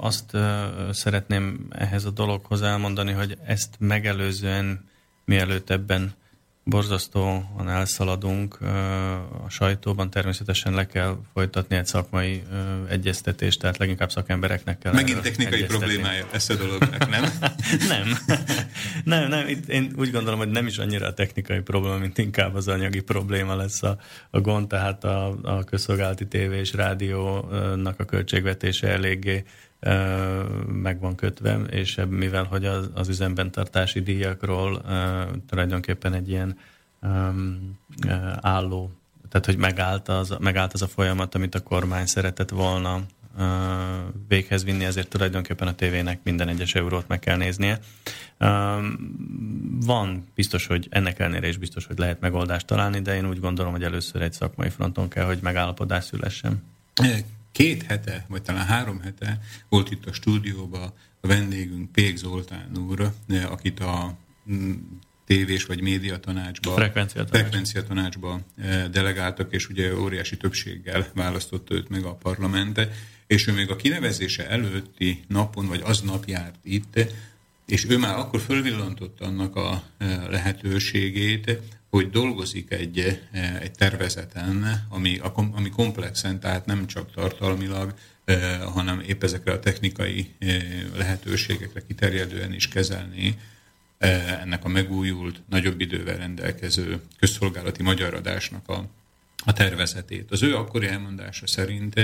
azt 0.00 0.36
szeretném 0.90 1.66
ehhez 1.70 2.04
a 2.04 2.10
dologhoz 2.10 2.62
elmondani, 2.62 3.12
hogy 3.12 3.38
ezt 3.46 3.74
megelőzően, 3.78 4.88
mielőtt 5.24 5.70
ebben 5.70 6.14
borzasztóan 6.64 7.68
elszaladunk. 7.68 8.58
A 9.44 9.48
sajtóban 9.48 10.10
természetesen 10.10 10.74
le 10.74 10.86
kell 10.86 11.18
folytatni 11.32 11.76
egy 11.76 11.86
szakmai 11.86 12.42
egyeztetést, 12.88 13.60
tehát 13.60 13.76
leginkább 13.76 14.10
szakembereknek 14.10 14.78
kell. 14.78 14.92
Megint 14.92 15.20
technikai 15.20 15.64
problémája 15.64 16.26
lesz 16.32 16.48
a 16.48 16.54
dolognak, 16.54 17.10
nem? 17.10 17.22
nem. 17.88 18.18
nem, 19.04 19.28
nem. 19.28 19.48
Itt 19.48 19.68
én 19.68 19.92
úgy 19.96 20.10
gondolom, 20.10 20.38
hogy 20.38 20.50
nem 20.50 20.66
is 20.66 20.78
annyira 20.78 21.06
a 21.06 21.14
technikai 21.14 21.60
probléma, 21.60 21.96
mint 21.96 22.18
inkább 22.18 22.54
az 22.54 22.68
anyagi 22.68 23.00
probléma 23.00 23.54
lesz 23.54 23.82
a, 23.82 23.96
a 24.30 24.40
gond, 24.40 24.68
tehát 24.68 25.04
a, 25.04 25.38
a 25.42 25.64
közszolgálati 25.64 26.26
tévé 26.26 26.58
és 26.58 26.72
rádiónak 26.72 28.00
a 28.00 28.04
költségvetése 28.04 28.88
eléggé 28.88 29.44
meg 30.66 31.00
van 31.00 31.14
kötve, 31.14 31.58
és 31.70 32.00
mivel 32.08 32.44
hogy 32.44 32.64
az, 32.64 32.90
az 32.94 33.08
üzemben 33.08 33.50
tartási 33.50 34.00
díjakról 34.00 34.82
tulajdonképpen 35.48 36.14
egy 36.14 36.28
ilyen 36.28 36.58
álló, 38.40 38.90
tehát 39.28 39.46
hogy 39.46 39.56
megállt 39.56 40.08
az, 40.08 40.36
megállt 40.40 40.72
az 40.72 40.82
a 40.82 40.86
folyamat, 40.86 41.34
amit 41.34 41.54
a 41.54 41.62
kormány 41.62 42.06
szeretett 42.06 42.50
volna 42.50 43.00
véghez 44.28 44.64
vinni, 44.64 44.84
ezért 44.84 45.08
tulajdonképpen 45.08 45.68
a 45.68 45.74
tévének 45.74 46.20
minden 46.22 46.48
egyes 46.48 46.74
eurót 46.74 47.08
meg 47.08 47.18
kell 47.18 47.36
néznie. 47.36 47.78
Van 49.86 50.26
biztos, 50.34 50.66
hogy 50.66 50.86
ennek 50.90 51.18
ellenére 51.18 51.48
is 51.48 51.56
biztos, 51.56 51.86
hogy 51.86 51.98
lehet 51.98 52.20
megoldást 52.20 52.66
találni, 52.66 53.00
de 53.00 53.16
én 53.16 53.28
úgy 53.28 53.40
gondolom, 53.40 53.72
hogy 53.72 53.82
először 53.82 54.22
egy 54.22 54.32
szakmai 54.32 54.68
fronton 54.68 55.08
kell, 55.08 55.24
hogy 55.24 55.38
megállapodás 55.42 56.04
szülessen 56.04 56.62
két 57.52 57.82
hete, 57.82 58.24
vagy 58.28 58.42
talán 58.42 58.66
három 58.66 59.00
hete 59.00 59.40
volt 59.68 59.90
itt 59.90 60.06
a 60.06 60.12
stúdióban 60.12 60.92
a 61.20 61.26
vendégünk 61.26 61.92
Pék 61.92 62.16
Zoltán 62.16 62.76
úr, 62.76 63.12
akit 63.50 63.80
a 63.80 64.18
mm, 64.50 64.72
tévés 65.26 65.64
vagy 65.64 65.80
média 65.80 66.18
tanácsba, 66.18 66.72
frekvencia, 66.72 67.24
tanács. 67.24 67.40
frekvencia 67.40 67.82
tanácsba 67.82 68.40
eh, 68.56 68.84
delegáltak, 68.84 69.52
és 69.52 69.68
ugye 69.68 69.96
óriási 69.96 70.36
többséggel 70.36 71.06
választotta 71.14 71.74
őt 71.74 71.88
meg 71.88 72.04
a 72.04 72.14
parlamente, 72.14 72.90
és 73.26 73.46
ő 73.46 73.52
még 73.52 73.70
a 73.70 73.76
kinevezése 73.76 74.48
előtti 74.48 75.24
napon, 75.28 75.66
vagy 75.66 75.80
aznap 75.84 76.24
járt 76.26 76.58
itt, 76.62 77.06
és 77.66 77.86
ő 77.88 77.98
már 77.98 78.18
akkor 78.18 78.40
fölvillantotta 78.40 79.24
annak 79.24 79.56
a 79.56 79.82
eh, 79.98 80.22
lehetőségét, 80.28 81.58
hogy 81.96 82.10
dolgozik 82.10 82.70
egy, 82.70 83.20
eh, 83.32 83.60
egy 83.60 83.70
tervezeten, 83.70 84.86
ami, 84.88 85.20
ami 85.34 85.70
komplexen, 85.70 86.40
tehát 86.40 86.66
nem 86.66 86.86
csak 86.86 87.12
tartalmilag, 87.12 87.94
eh, 88.24 88.60
hanem 88.60 89.00
épp 89.06 89.22
ezekre 89.22 89.52
a 89.52 89.60
technikai 89.60 90.34
eh, 90.38 90.62
lehetőségekre 90.96 91.82
kiterjedően 91.86 92.52
is 92.52 92.68
kezelni 92.68 93.38
ennek 94.42 94.64
a 94.64 94.68
megújult, 94.68 95.42
nagyobb 95.48 95.80
idővel 95.80 96.16
rendelkező 96.16 97.00
közszolgálati 97.18 97.82
magyar 97.82 98.14
adásnak 98.14 98.68
a, 98.68 98.84
a 99.44 99.52
tervezetét. 99.52 100.30
Az 100.30 100.42
ő 100.42 100.56
akkori 100.56 100.86
elmondása 100.86 101.46
szerint 101.46 101.94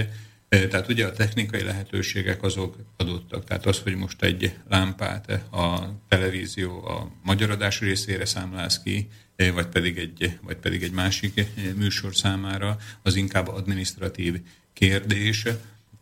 tehát 0.48 0.88
ugye 0.88 1.07
a 1.07 1.12
technikai 1.12 1.62
lehetőségek 1.62 2.42
azok 2.42 2.77
adottak. 2.96 3.44
Tehát 3.44 3.66
az, 3.66 3.79
hogy 3.79 3.94
most 3.94 4.22
egy 4.22 4.53
lámpát 4.68 5.31
a 5.53 5.94
televízió 6.09 6.85
a 6.87 7.11
magyar 7.22 7.51
adás 7.51 7.81
részére 7.81 8.24
számláz 8.24 8.83
ki, 8.83 9.09
vagy 9.55 9.66
pedig 9.66 9.98
egy, 9.98 10.38
vagy 10.42 10.57
pedig 10.57 10.83
egy 10.83 10.92
másik 10.92 11.46
műsor 11.77 12.16
számára, 12.16 12.77
az 13.03 13.14
inkább 13.14 13.48
administratív 13.48 14.40
kérdés, 14.72 15.44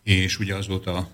és 0.03 0.39
ugye 0.39 0.55
azóta 0.55 1.11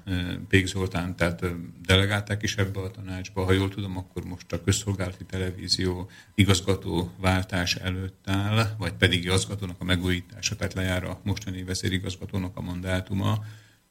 Pék 0.49 0.67
Zoltán, 0.67 1.17
tehát 1.17 1.45
delegálták 1.87 2.43
is 2.43 2.57
ebbe 2.57 2.81
a 2.81 2.91
tanácsba, 2.91 3.45
ha 3.45 3.53
jól 3.53 3.69
tudom, 3.69 3.97
akkor 3.97 4.25
most 4.25 4.53
a 4.53 4.63
közszolgálati 4.63 5.25
televízió 5.25 6.11
igazgató 6.35 7.11
váltás 7.17 7.75
előtt 7.75 8.25
áll, 8.25 8.75
vagy 8.79 8.93
pedig 8.93 9.25
igazgatónak 9.25 9.77
a 9.79 9.85
megújítása, 9.85 10.57
tehát 10.57 10.75
lejár 10.75 11.05
a 11.05 11.21
mostani 11.25 11.63
vezérigazgatónak 11.63 12.57
a 12.57 12.61
mandátuma. 12.61 13.45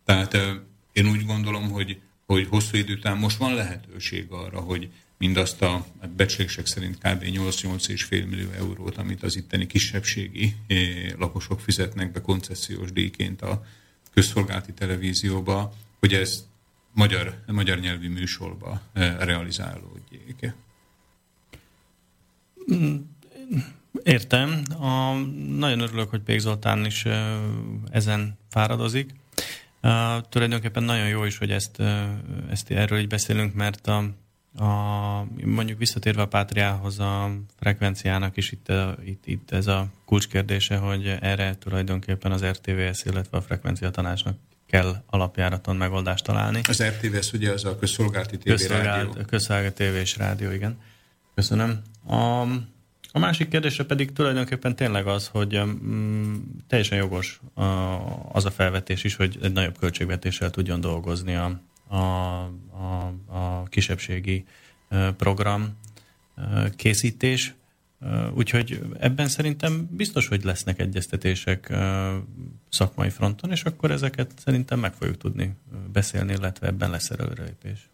Tehát 0.06 0.38
én 0.92 1.08
úgy 1.08 1.26
gondolom, 1.26 1.70
hogy, 1.70 2.00
hogy 2.26 2.48
hosszú 2.48 2.78
idő 2.78 2.94
után 2.94 3.18
most 3.18 3.38
van 3.38 3.54
lehetőség 3.54 4.26
arra, 4.30 4.60
hogy 4.60 4.90
mindazt 5.22 5.62
a 5.62 5.86
becslések 6.16 6.66
szerint 6.66 6.98
kb. 6.98 7.24
8-8,5 7.24 8.10
millió 8.30 8.50
eurót, 8.50 8.98
amit 8.98 9.24
az 9.24 9.36
itteni 9.36 9.68
kisebbségi 9.68 10.56
lakosok 11.18 11.60
fizetnek 11.60 12.12
be 12.12 12.22
koncesziós 12.22 12.92
díjként 12.92 13.42
a 13.42 13.64
közszolgálati 14.14 14.74
televízióba, 14.74 15.74
hogy 16.00 16.14
ez 16.14 16.46
magyar, 16.94 17.44
magyar 17.46 17.80
nyelvű 17.80 18.10
műsorba 18.10 18.82
realizálódjék. 19.20 20.54
Mm, 22.74 22.96
értem. 24.04 24.62
A, 24.80 25.14
nagyon 25.48 25.80
örülök, 25.80 26.10
hogy 26.10 26.22
Pék 26.22 26.40
Zoltán 26.40 26.86
is 26.86 27.06
ezen 27.92 28.38
fáradozik. 28.50 29.10
Uh, 29.84 30.22
tulajdonképpen 30.30 30.84
nagyon 30.84 31.08
jó 31.08 31.24
is, 31.24 31.38
hogy 31.38 31.52
ezt, 31.52 31.82
ezt 32.50 32.72
erről 32.72 33.00
így 33.00 33.08
beszélünk, 33.08 33.54
mert 33.54 33.88
a, 33.88 34.20
a, 34.56 34.66
mondjuk 35.46 35.78
visszatérve 35.78 36.22
a 36.22 36.28
Pátriához 36.28 37.00
a 37.00 37.32
frekvenciának 37.60 38.38
is 38.38 38.52
itt, 38.52 38.72
itt, 39.06 39.26
itt 39.26 39.52
ez 39.52 39.68
a 39.68 39.88
kulcskérdése, 40.06 40.78
hogy 40.78 41.18
erre 41.22 41.56
tulajdonképpen 41.56 42.32
az 42.32 42.46
RTVS, 42.46 43.06
illetve 43.06 43.38
a 43.38 43.42
frekvencia 43.42 43.90
tanácsnak 43.90 44.38
kell 44.68 44.96
alapjáraton 45.06 45.76
megoldást 45.76 46.24
találni. 46.24 46.62
Az 46.68 46.84
RTVS 46.84 47.34
ugye 47.34 47.52
az 47.52 47.66
a 47.66 47.78
közszolgálati 47.78 48.38
TV 48.38 48.68
rádió. 48.68 49.12
Közszolgálati 49.28 49.84
TV 49.84 49.96
és 49.96 50.18
rádió, 50.18 50.52
igen. 50.52 50.78
Köszönöm. 51.36 51.82
A, 52.08 52.42
a 53.12 53.20
másik 53.20 53.50
kérdése 53.50 53.86
pedig 53.86 54.14
tulajdonképpen 54.14 54.76
tényleg 54.76 55.08
az, 55.08 55.28
hogy 55.28 55.58
um, 55.58 56.64
teljesen 56.68 56.98
jogos 56.98 57.40
uh, 57.56 58.36
az 58.36 58.46
a 58.46 58.52
felvetés 58.52 59.04
is, 59.04 59.16
hogy 59.16 59.38
egy 59.42 59.54
nagyobb 59.54 59.78
költségvetéssel 59.78 60.50
tudjon 60.50 60.82
dolgozni 60.82 61.36
a, 61.36 61.60
a, 61.96 62.00
a, 62.82 63.14
a 63.38 63.64
kisebbségi 63.64 64.46
program 65.18 65.78
készítés. 66.76 67.54
Úgyhogy 68.34 68.82
ebben 69.00 69.28
szerintem 69.28 69.88
biztos, 69.92 70.28
hogy 70.28 70.44
lesznek 70.44 70.80
egyeztetések 70.80 71.74
szakmai 72.70 73.10
fronton, 73.10 73.52
és 73.52 73.64
akkor 73.64 73.92
ezeket 73.92 74.32
szerintem 74.44 74.80
meg 74.80 74.94
fogjuk 74.94 75.18
tudni 75.18 75.54
beszélni, 75.92 76.34
illetve 76.34 76.68
ebben 76.68 76.90
lesz 76.90 77.10
előrelépés. 77.10 77.90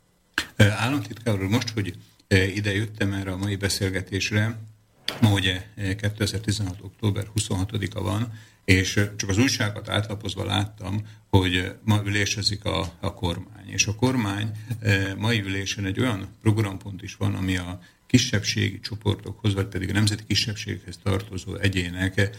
Államtitkár 0.58 1.34
úr, 1.34 1.48
most, 1.48 1.70
hogy 1.70 1.98
ide 2.28 2.74
jöttem 2.74 3.14
erre 3.14 3.32
a 3.32 3.38
mai 3.38 3.56
beszélgetésre, 3.56 4.58
ma 5.22 5.32
ugye 5.32 5.66
2016. 5.76 6.78
október 6.82 7.28
26-a 7.36 8.02
van, 8.02 8.34
és 8.68 9.00
csak 9.18 9.30
az 9.30 9.38
újságot 9.38 9.90
átlapozva 9.90 10.46
láttam, 10.46 11.08
hogy 11.30 11.72
ma 11.84 12.02
ülésezik 12.06 12.66
a, 12.66 12.94
a 13.00 13.14
kormány. 13.14 13.68
És 13.68 13.86
a 13.86 13.96
kormány 13.96 14.52
mai 15.18 15.40
ülésen 15.40 15.86
egy 15.86 16.00
olyan 16.00 16.28
programpont 16.42 17.02
is 17.02 17.16
van, 17.16 17.36
ami 17.36 17.58
a 17.58 17.80
kisebbségi 18.08 18.80
csoportokhoz, 18.80 19.54
vagy 19.54 19.66
pedig 19.66 19.90
a 19.90 19.94
nemzeti 19.94 20.24
kisebbséghez 20.28 21.00
tartozó 21.04 21.56
egyének 21.56 22.30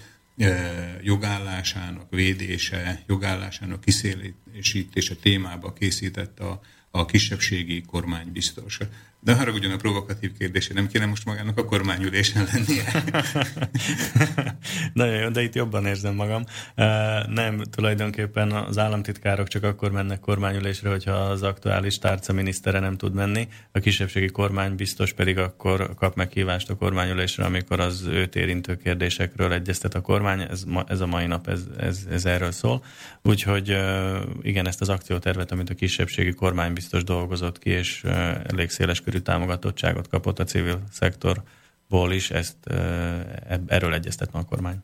jogállásának 1.02 2.10
védése, 2.10 3.02
jogállásának 3.06 3.80
kiszélésítése 3.80 5.14
témába 5.14 5.72
készített 5.72 6.40
a, 6.40 6.60
a 6.90 7.04
kisebbségi 7.04 7.82
kormány 7.82 8.32
biztos. 8.32 8.78
De 9.20 9.34
haragudjon 9.34 9.72
a 9.72 9.76
provokatív 9.76 10.32
kérdésé, 10.38 10.72
nem 10.74 10.86
kéne 10.86 11.06
most 11.06 11.24
magának 11.24 11.58
a 11.58 11.64
kormányülésen 11.64 12.48
lennie? 12.52 13.04
Nagyon 14.92 15.14
jó, 15.14 15.28
de 15.28 15.42
itt 15.42 15.54
jobban 15.54 15.86
érzem 15.86 16.14
magam. 16.14 16.44
Nem, 17.26 17.62
tulajdonképpen 17.70 18.52
az 18.52 18.78
államtitkárok 18.78 19.48
csak 19.48 19.62
akkor 19.62 19.90
mennek 19.90 20.20
kormányülésre, 20.20 20.88
hogyha 20.88 21.12
az 21.12 21.42
aktuális 21.42 21.98
tárca 21.98 22.32
minisztere 22.32 22.78
nem 22.78 22.96
tud 22.96 23.14
menni, 23.14 23.48
a 23.72 23.78
kisebbségi 23.78 24.28
kormány 24.28 24.74
biztos 24.74 25.12
pedig 25.12 25.38
akkor 25.38 25.94
kap 25.94 26.14
meghívást 26.14 26.70
a 26.70 26.76
kormányülésre, 26.76 27.44
amikor 27.44 27.80
az 27.80 28.04
őt 28.06 28.36
érintő 28.36 28.76
kérdésekről 28.76 29.52
egyeztet 29.52 29.94
a 29.94 30.00
kormány. 30.00 30.40
Ez, 30.40 30.64
ez 30.86 31.00
a 31.00 31.06
mai 31.06 31.26
nap, 31.26 31.48
ez, 31.48 31.62
ez, 31.78 32.06
ez 32.10 32.24
erről 32.24 32.52
szól. 32.52 32.84
Úgyhogy 33.22 33.76
igen, 34.42 34.66
ezt 34.66 34.80
az 34.80 34.88
akciótervet, 34.88 35.52
amit 35.52 35.70
a 35.70 35.74
kisebbségi 35.74 36.32
kormány 36.32 36.72
biztos 36.72 37.04
dolgozott 37.04 37.58
ki, 37.58 37.70
és 37.70 38.04
elég 38.44 38.70
széles 38.70 39.00
körű 39.08 39.20
támogatottságot 39.20 40.08
kapott 40.08 40.38
a 40.38 40.44
civil 40.44 40.82
szektorból 40.90 42.12
is, 42.12 42.30
ezt 42.30 42.56
erről 43.66 43.94
egyeztet 43.94 44.28
a 44.32 44.44
kormány. 44.44 44.78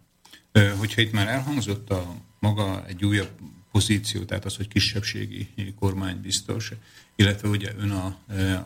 Hogyha 0.78 1.00
itt 1.00 1.12
már 1.12 1.28
elhangzott 1.28 1.90
a 1.90 2.14
maga 2.38 2.86
egy 2.86 3.04
újabb 3.04 3.30
pozíció, 3.72 4.24
tehát 4.24 4.44
az, 4.44 4.56
hogy 4.56 4.68
kisebbségi 4.68 5.48
kormány 5.78 6.20
biztos, 6.20 6.72
illetve 7.16 7.48
ugye 7.48 7.72
ön 7.78 7.90
a, 7.90 8.18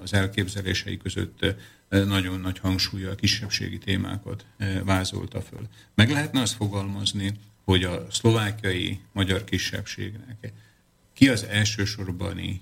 az 0.03 0.13
elképzelései 0.13 0.97
között 0.97 1.55
nagyon 1.89 2.41
nagy 2.41 2.59
hangsúlya 2.59 3.11
a 3.11 3.15
kisebbségi 3.15 3.79
témákat 3.79 4.47
vázolta 4.85 5.41
föl. 5.41 5.69
Meg 5.95 6.11
lehetne 6.11 6.41
azt 6.41 6.55
fogalmazni, 6.55 7.33
hogy 7.65 7.85
a 7.85 8.07
szlovákiai 8.11 9.01
magyar 9.13 9.45
kisebbségnek 9.45 10.53
ki 11.15 11.29
az 11.29 11.45
elsősorbani 11.45 12.61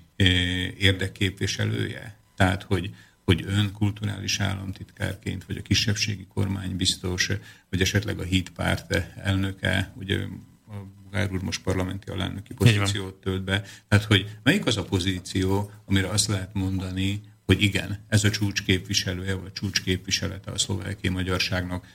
érdekképviselője? 0.77 2.15
Tehát, 2.37 2.63
hogy 2.63 2.95
hogy 3.27 3.43
ön 3.47 3.71
kulturális 3.71 4.39
államtitkárként, 4.39 5.45
vagy 5.45 5.57
a 5.57 5.61
kisebbségi 5.61 6.25
kormány 6.33 6.75
biztos, 6.75 7.31
vagy 7.69 7.81
esetleg 7.81 8.19
a 8.19 8.23
hídpárt 8.23 8.93
elnöke, 9.15 9.93
ugye 9.95 10.19
a 10.67 10.75
Bugár 11.03 11.31
úr 11.31 11.41
most 11.41 11.63
parlamenti 11.63 12.09
alelnöki 12.09 12.53
pozíciót 12.53 13.13
tölt 13.13 13.43
be. 13.43 13.63
Tehát, 13.87 14.05
hogy 14.05 14.37
melyik 14.43 14.65
az 14.65 14.77
a 14.77 14.83
pozíció, 14.83 15.71
amire 15.85 16.07
azt 16.07 16.27
lehet 16.27 16.53
mondani, 16.53 17.21
hogy 17.45 17.61
igen, 17.61 18.05
ez 18.07 18.23
a 18.23 18.29
csúcsképviselője, 18.29 19.33
vagy 19.33 19.53
csúcsképviselete 19.53 20.51
a 20.51 20.57
szlovákiai 20.57 21.13
magyarságnak 21.13 21.87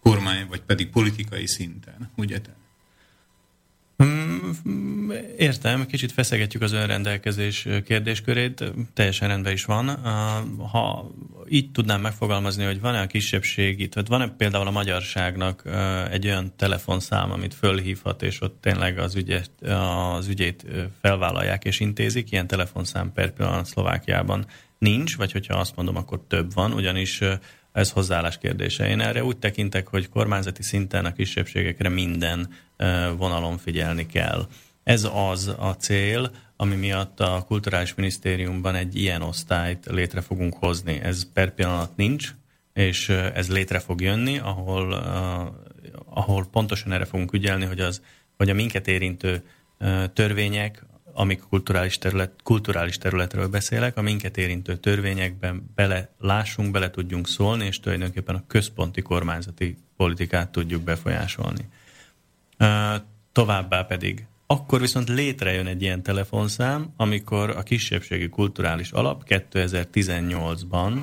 kormány, 0.00 0.46
vagy 0.46 0.60
pedig 0.60 0.90
politikai 0.90 1.46
szinten, 1.46 2.10
ugye 2.16 2.40
értem, 5.36 5.86
kicsit 5.86 6.12
feszegetjük 6.12 6.62
az 6.62 6.72
önrendelkezés 6.72 7.68
kérdéskörét, 7.84 8.72
teljesen 8.94 9.28
rendben 9.28 9.52
is 9.52 9.64
van. 9.64 9.88
Ha 10.70 11.10
így 11.48 11.70
tudnám 11.70 12.00
megfogalmazni, 12.00 12.64
hogy 12.64 12.80
van-e 12.80 13.00
a 13.00 13.06
kisebbségi, 13.06 13.88
tehát 13.88 14.08
van-e 14.08 14.28
például 14.28 14.66
a 14.66 14.70
magyarságnak 14.70 15.62
egy 16.10 16.26
olyan 16.26 16.52
telefonszám, 16.56 17.30
amit 17.32 17.54
fölhívhat, 17.54 18.22
és 18.22 18.40
ott 18.40 18.60
tényleg 18.60 18.98
az, 18.98 19.14
ügyet, 19.14 19.50
az 20.16 20.28
ügyét 20.28 20.64
felvállalják 21.00 21.64
és 21.64 21.80
intézik, 21.80 22.30
ilyen 22.30 22.46
telefonszám 22.46 23.12
per 23.12 23.32
pillanat 23.32 23.66
Szlovákiában 23.66 24.46
nincs, 24.78 25.16
vagy 25.16 25.32
hogyha 25.32 25.58
azt 25.58 25.76
mondom, 25.76 25.96
akkor 25.96 26.20
több 26.28 26.54
van, 26.54 26.72
ugyanis 26.72 27.20
ez 27.74 27.90
hozzáállás 27.90 28.38
kérdése. 28.38 28.88
Én 28.88 29.00
erre 29.00 29.24
úgy 29.24 29.36
tekintek, 29.36 29.88
hogy 29.88 30.08
kormányzati 30.08 30.62
szinten 30.62 31.04
a 31.04 31.12
kisebbségekre 31.12 31.88
minden 31.88 32.48
vonalon 33.16 33.58
figyelni 33.58 34.06
kell. 34.06 34.46
Ez 34.82 35.08
az 35.14 35.54
a 35.58 35.76
cél, 35.78 36.30
ami 36.56 36.74
miatt 36.74 37.20
a 37.20 37.44
Kulturális 37.46 37.94
Minisztériumban 37.94 38.74
egy 38.74 38.96
ilyen 38.96 39.22
osztályt 39.22 39.86
létre 39.86 40.20
fogunk 40.20 40.54
hozni. 40.54 41.00
Ez 41.02 41.32
per 41.32 41.54
pillanat 41.54 41.96
nincs, 41.96 42.34
és 42.72 43.08
ez 43.08 43.50
létre 43.50 43.78
fog 43.78 44.00
jönni, 44.00 44.38
ahol, 44.38 44.92
ahol 46.04 46.46
pontosan 46.50 46.92
erre 46.92 47.04
fogunk 47.04 47.32
ügyelni, 47.32 47.64
hogy, 47.64 47.80
az, 47.80 48.02
hogy 48.36 48.50
a 48.50 48.54
minket 48.54 48.88
érintő 48.88 49.42
törvények, 50.12 50.84
amik 51.14 51.42
kulturális, 51.48 51.98
terület, 51.98 52.32
kulturális 52.42 52.98
területről 52.98 53.48
beszélek, 53.48 53.96
a 53.96 54.02
minket 54.02 54.36
érintő 54.36 54.76
törvényekben 54.76 55.70
bele 55.74 56.08
lássunk, 56.18 56.70
bele 56.70 56.90
tudjunk 56.90 57.28
szólni, 57.28 57.64
és 57.66 57.80
tulajdonképpen 57.80 58.34
a 58.34 58.44
központi 58.46 59.02
kormányzati 59.02 59.76
politikát 59.96 60.48
tudjuk 60.48 60.82
befolyásolni. 60.82 61.68
Továbbá 63.32 63.82
pedig 63.82 64.26
akkor 64.46 64.80
viszont 64.80 65.08
létrejön 65.08 65.66
egy 65.66 65.82
ilyen 65.82 66.02
telefonszám, 66.02 66.92
amikor 66.96 67.50
a 67.50 67.62
kisebbségi 67.62 68.28
kulturális 68.28 68.90
alap 68.90 69.22
2018-ban 69.26 70.98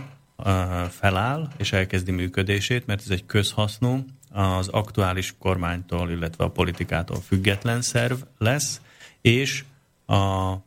feláll 0.90 1.50
és 1.58 1.74
elkezdi 1.74 2.12
működését, 2.12 2.86
mert 2.86 3.02
ez 3.02 3.10
egy 3.10 3.26
közhasznú, 3.26 4.06
az 4.34 4.68
aktuális 4.68 5.36
kormánytól, 5.40 6.10
illetve 6.10 6.44
a 6.44 6.50
politikától 6.50 7.22
független 7.22 7.82
szerv 7.82 8.18
lesz, 8.38 8.82
és 9.22 9.64
a 10.12 10.64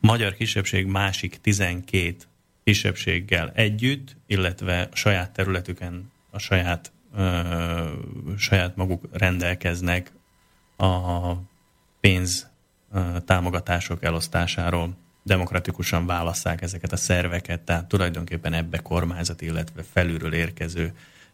magyar 0.00 0.34
kisebbség 0.34 0.86
másik 0.86 1.40
12 1.40 2.16
kisebbséggel 2.64 3.50
együtt, 3.54 4.16
illetve 4.26 4.88
a 4.92 4.96
saját 4.96 5.30
területüken 5.30 6.12
a 6.30 6.38
saját, 6.38 6.92
ö, 7.16 7.92
saját 8.36 8.76
maguk 8.76 9.08
rendelkeznek 9.12 10.12
a 10.76 11.32
pénz 12.00 12.48
ö, 12.92 13.16
támogatások 13.24 14.02
elosztásáról 14.02 14.96
demokratikusan 15.22 16.06
válasszák 16.06 16.62
ezeket 16.62 16.92
a 16.92 16.96
szerveket, 16.96 17.60
tehát 17.60 17.86
tulajdonképpen 17.86 18.52
ebbe 18.52 18.78
kormányzat, 18.78 19.40
illetve 19.40 19.82
felülről 19.92 20.32
érkező 20.32 20.92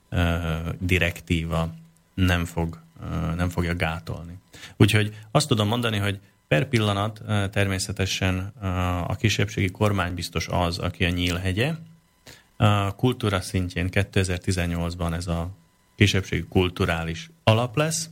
ö, 0.08 0.36
direktíva 0.78 1.74
nem, 2.14 2.44
fog, 2.44 2.80
ö, 3.02 3.34
nem 3.34 3.48
fogja 3.48 3.74
gátolni. 3.74 4.38
Úgyhogy 4.76 5.18
azt 5.30 5.48
tudom 5.48 5.68
mondani, 5.68 5.98
hogy 5.98 6.20
Per 6.50 6.68
pillanat 6.68 7.22
természetesen 7.50 8.38
a 9.06 9.16
kisebbségi 9.16 9.70
kormány 9.70 10.14
biztos 10.14 10.48
az, 10.48 10.78
aki 10.78 11.04
a 11.04 11.08
nyílhegye. 11.08 11.74
A 12.56 12.94
kultúra 12.94 13.40
szintjén 13.40 13.88
2018-ban 13.92 15.14
ez 15.14 15.26
a 15.26 15.50
kisebbségi 15.96 16.44
kulturális 16.48 17.30
alap 17.44 17.76
lesz, 17.76 18.10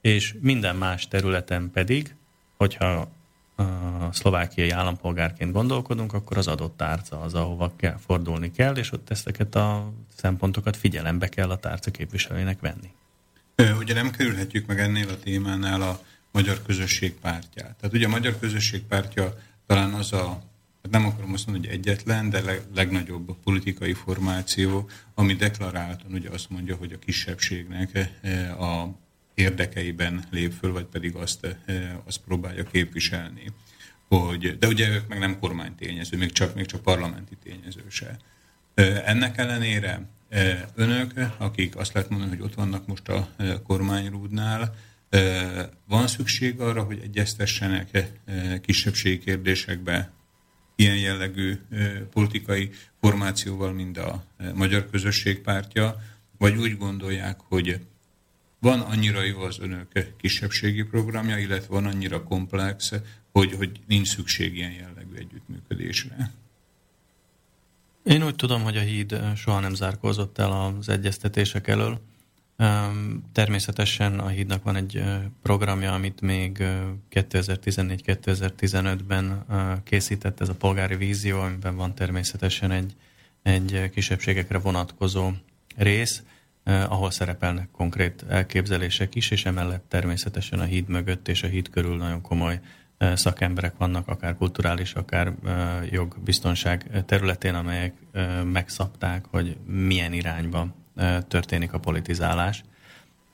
és 0.00 0.34
minden 0.40 0.76
más 0.76 1.08
területen 1.08 1.70
pedig, 1.70 2.14
hogyha 2.56 3.08
a 3.56 4.12
szlovákiai 4.12 4.70
állampolgárként 4.70 5.52
gondolkodunk, 5.52 6.12
akkor 6.12 6.36
az 6.36 6.46
adott 6.46 6.76
tárca 6.76 7.20
az, 7.20 7.34
ahova 7.34 7.72
kell, 7.76 7.96
fordulni 8.06 8.50
kell, 8.50 8.76
és 8.76 8.92
ott 8.92 9.10
ezeket 9.10 9.54
a 9.54 9.92
szempontokat 10.16 10.76
figyelembe 10.76 11.28
kell 11.28 11.50
a 11.50 11.58
tárca 11.58 11.90
képviselőjének 11.90 12.60
venni. 12.60 12.92
Ugye 13.78 13.94
nem 13.94 14.10
kerülhetjük 14.10 14.66
meg 14.66 14.78
ennél 14.78 15.08
a 15.08 15.18
témánál 15.18 15.82
a 15.82 16.00
Magyar 16.32 16.62
Közösség 16.62 17.14
Pártját. 17.14 17.76
Tehát 17.76 17.94
ugye 17.94 18.06
a 18.06 18.10
Magyar 18.10 18.38
Közösség 18.38 18.82
Pártja 18.82 19.38
talán 19.66 19.92
az 19.92 20.12
a, 20.12 20.26
hát 20.82 20.92
nem 20.92 21.06
akarom 21.06 21.32
azt 21.32 21.46
mondani, 21.46 21.66
hogy 21.66 21.76
egyetlen, 21.76 22.30
de 22.30 22.40
leg, 22.40 22.62
legnagyobb 22.74 23.28
a 23.28 23.36
politikai 23.44 23.92
formáció, 23.92 24.88
ami 25.14 25.34
deklaráltan 25.34 26.12
ugye 26.12 26.28
azt 26.30 26.50
mondja, 26.50 26.76
hogy 26.76 26.92
a 26.92 26.98
kisebbségnek 26.98 28.10
eh, 28.20 28.60
a 28.60 28.94
érdekeiben 29.34 30.24
lép 30.30 30.52
föl, 30.52 30.72
vagy 30.72 30.84
pedig 30.84 31.14
azt, 31.14 31.56
eh, 31.64 31.90
azt 32.04 32.18
próbálja 32.18 32.64
képviselni. 32.64 33.52
Hogy, 34.08 34.58
de 34.58 34.66
ugye 34.66 34.88
ők 34.88 35.08
meg 35.08 35.18
nem 35.18 35.38
kormánytényező, 35.38 36.16
még 36.16 36.32
csak, 36.32 36.54
még 36.54 36.66
csak 36.66 36.82
parlamenti 36.82 37.36
tényező 37.42 37.84
se. 37.88 38.16
Eh, 38.74 39.08
ennek 39.08 39.38
ellenére 39.38 40.02
önök, 40.74 41.12
akik 41.38 41.76
azt 41.76 41.92
lehet 41.92 42.10
mondani, 42.10 42.30
hogy 42.30 42.40
ott 42.40 42.54
vannak 42.54 42.86
most 42.86 43.08
a 43.08 43.28
kormányrúdnál, 43.66 44.74
van 45.86 46.06
szükség 46.06 46.60
arra, 46.60 46.82
hogy 46.82 47.00
egyeztessenek 47.02 48.12
kisebbségi 48.60 49.18
kérdésekbe 49.18 50.12
ilyen 50.76 50.96
jellegű 50.96 51.58
politikai 52.12 52.70
formációval, 53.00 53.72
mint 53.72 53.98
a 53.98 54.24
Magyar 54.54 54.90
Közösség 54.90 55.40
pártja, 55.40 55.96
vagy 56.38 56.56
úgy 56.56 56.76
gondolják, 56.76 57.40
hogy 57.40 57.80
van 58.58 58.80
annyira 58.80 59.22
jó 59.22 59.40
az 59.40 59.58
önök 59.58 60.16
kisebbségi 60.16 60.82
programja, 60.82 61.38
illetve 61.38 61.74
van 61.74 61.86
annyira 61.86 62.22
komplex, 62.22 62.92
hogy, 63.32 63.52
hogy 63.52 63.80
nincs 63.86 64.08
szükség 64.08 64.56
ilyen 64.56 64.72
jellegű 64.72 65.14
együttműködésre. 65.14 66.32
Én 68.04 68.24
úgy 68.24 68.36
tudom, 68.36 68.62
hogy 68.62 68.76
a 68.76 68.80
híd 68.80 69.20
soha 69.36 69.60
nem 69.60 69.74
zárkózott 69.74 70.38
el 70.38 70.52
az 70.52 70.88
egyeztetések 70.88 71.68
elől. 71.68 72.00
Természetesen 73.32 74.18
a 74.18 74.28
hídnak 74.28 74.62
van 74.62 74.76
egy 74.76 75.04
programja, 75.42 75.92
amit 75.92 76.20
még 76.20 76.64
2014-2015-ben 77.10 79.44
készített, 79.84 80.40
ez 80.40 80.48
a 80.48 80.54
polgári 80.54 80.96
vízió, 80.96 81.40
amiben 81.40 81.76
van 81.76 81.94
természetesen 81.94 82.70
egy, 82.70 82.94
egy 83.42 83.90
kisebbségekre 83.90 84.58
vonatkozó 84.58 85.30
rész, 85.76 86.22
ahol 86.64 87.10
szerepelnek 87.10 87.70
konkrét 87.70 88.24
elképzelések 88.28 89.14
is, 89.14 89.30
és 89.30 89.44
emellett 89.44 89.84
természetesen 89.88 90.60
a 90.60 90.64
híd 90.64 90.88
mögött 90.88 91.28
és 91.28 91.42
a 91.42 91.46
híd 91.46 91.70
körül 91.70 91.96
nagyon 91.96 92.20
komoly 92.20 92.60
szakemberek 93.14 93.76
vannak, 93.76 94.08
akár 94.08 94.36
kulturális, 94.36 94.94
akár 94.94 95.32
jogbiztonság 95.90 97.04
területén, 97.06 97.54
amelyek 97.54 97.94
megszabták, 98.44 99.24
hogy 99.30 99.56
milyen 99.66 100.12
irányba 100.12 100.78
történik 101.28 101.72
a 101.72 101.78
politizálás. 101.78 102.62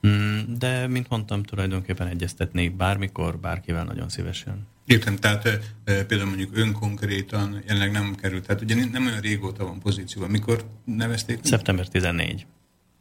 Mm, 0.07 0.39
de, 0.57 0.87
mint 0.87 1.09
mondtam, 1.09 1.43
tulajdonképpen 1.43 2.07
egyeztetnék 2.07 2.75
bármikor, 2.75 3.37
bárkivel 3.37 3.83
nagyon 3.83 4.09
szívesen. 4.09 4.67
Értem, 4.85 5.15
tehát 5.15 5.73
például 5.83 6.25
mondjuk 6.25 6.57
ön 6.57 6.71
konkrétan 6.71 7.61
jelenleg 7.65 7.91
nem 7.91 8.15
került, 8.15 8.45
tehát 8.45 8.61
ugye 8.61 8.85
nem 8.91 9.05
olyan 9.05 9.19
régóta 9.19 9.63
van 9.63 9.79
pozícióban. 9.79 10.29
Mikor 10.31 10.65
nevezték? 10.85 11.39
Szeptember 11.41 11.87
14. 11.87 12.45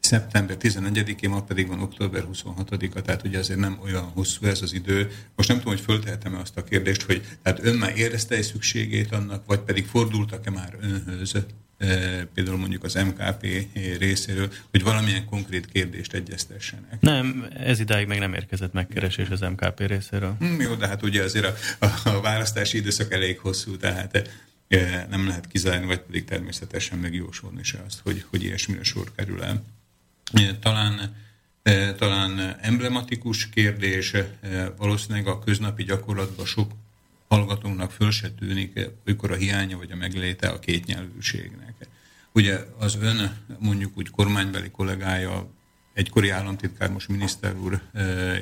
Szeptember 0.00 0.56
11-én, 0.60 1.30
ma 1.30 1.42
pedig 1.42 1.68
van 1.68 1.80
október 1.80 2.24
26-a, 2.32 3.02
tehát 3.02 3.22
ugye 3.24 3.38
azért 3.38 3.58
nem 3.58 3.78
olyan 3.82 4.02
hosszú 4.02 4.46
ez 4.46 4.62
az 4.62 4.72
idő. 4.72 5.10
Most 5.36 5.48
nem 5.48 5.58
tudom, 5.58 5.72
hogy 5.72 5.82
föltehetem-e 5.82 6.38
azt 6.38 6.56
a 6.56 6.64
kérdést, 6.64 7.02
hogy 7.02 7.22
tehát 7.42 7.64
ön 7.64 7.74
már 7.76 7.96
érezte 7.96 8.34
egy 8.34 8.42
szükségét 8.42 9.12
annak, 9.12 9.46
vagy 9.46 9.60
pedig 9.60 9.86
fordultak-e 9.86 10.50
már 10.50 10.76
önhöz 10.80 11.34
például 12.34 12.56
mondjuk 12.56 12.84
az 12.84 12.94
MKP 12.94 13.46
részéről, 13.98 14.52
hogy 14.70 14.82
valamilyen 14.82 15.24
konkrét 15.24 15.66
kérdést 15.66 16.12
egyeztessenek. 16.12 17.00
Nem, 17.00 17.46
ez 17.58 17.80
idáig 17.80 18.06
még 18.06 18.18
nem 18.18 18.34
érkezett 18.34 18.72
megkeresés 18.72 19.28
az 19.28 19.40
MKP 19.40 19.80
részéről. 19.86 20.36
Hmm, 20.38 20.60
jó, 20.60 20.74
de 20.74 20.86
hát 20.86 21.02
ugye 21.02 21.22
azért 21.22 21.46
a, 21.78 21.86
a 22.04 22.20
választási 22.20 22.76
időszak 22.76 23.12
elég 23.12 23.38
hosszú, 23.38 23.76
tehát 23.76 24.30
nem 25.10 25.26
lehet 25.26 25.46
kizárni, 25.46 25.86
vagy 25.86 26.00
pedig 26.00 26.24
természetesen 26.24 26.98
megjósolni 26.98 27.62
se 27.62 27.78
azt, 27.86 28.00
hogy, 28.02 28.24
hogy 28.30 28.42
ilyesmire 28.42 28.82
sor 28.82 29.12
kerül 29.16 29.42
el. 29.42 29.64
Talán, 30.60 31.16
talán 31.96 32.56
emblematikus 32.60 33.48
kérdés, 33.48 34.12
valószínűleg 34.76 35.26
a 35.26 35.38
köznapi 35.38 35.84
gyakorlatban 35.84 36.46
sok 36.46 36.72
hallgatónknak 37.28 37.90
föl 37.90 38.10
se 38.10 38.30
tűnik, 38.30 38.80
olykor 39.06 39.30
a 39.30 39.34
hiánya 39.34 39.76
vagy 39.76 39.90
a 39.90 39.96
megléte 39.96 40.48
a 40.48 40.58
kétnyelvűségnek. 40.58 41.88
Ugye 42.32 42.58
az 42.78 42.98
ön 43.00 43.36
mondjuk 43.58 43.98
úgy 43.98 44.10
kormánybeli 44.10 44.70
kollégája 44.70 45.50
egykori 45.96 46.28
államtitkár, 46.28 46.90
most 46.90 47.08
miniszter 47.08 47.56
úr, 47.56 47.80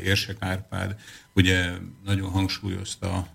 Érsek 0.04 0.36
Árpád, 0.38 1.00
ugye 1.34 1.70
nagyon 2.04 2.30
hangsúlyozta 2.30 3.28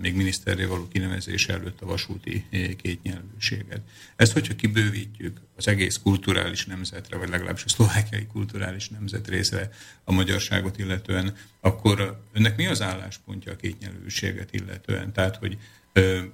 még 0.00 0.14
miniszterré 0.14 0.64
való 0.64 0.88
kinevezése 0.88 1.52
előtt 1.52 1.80
a 1.80 1.86
vasúti 1.86 2.44
kétnyelvűséget. 2.82 3.80
Ezt, 4.16 4.32
hogyha 4.32 4.54
kibővítjük 4.54 5.40
az 5.56 5.68
egész 5.68 5.96
kulturális 5.96 6.66
nemzetre, 6.66 7.16
vagy 7.16 7.28
legalábbis 7.28 7.64
a 7.64 7.68
szlovákiai 7.68 8.26
kulturális 8.26 8.88
nemzet 8.88 9.28
részre 9.28 9.70
a 10.04 10.12
magyarságot 10.12 10.78
illetően, 10.78 11.34
akkor 11.60 12.22
önnek 12.32 12.56
mi 12.56 12.66
az 12.66 12.82
álláspontja 12.82 13.52
a 13.52 13.56
kétnyelvűséget 13.56 14.52
illetően? 14.52 15.12
Tehát, 15.12 15.36
hogy 15.36 15.58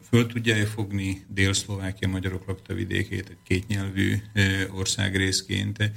föl 0.08 0.26
tudja-e 0.26 0.66
fogni 0.66 1.24
Dél-Szlovákia 1.28 2.08
magyarok 2.08 2.46
lakta 2.46 2.74
vidékét 2.74 3.28
egy 3.28 3.36
kétnyelvű 3.44 4.16
országrészként, 4.70 5.90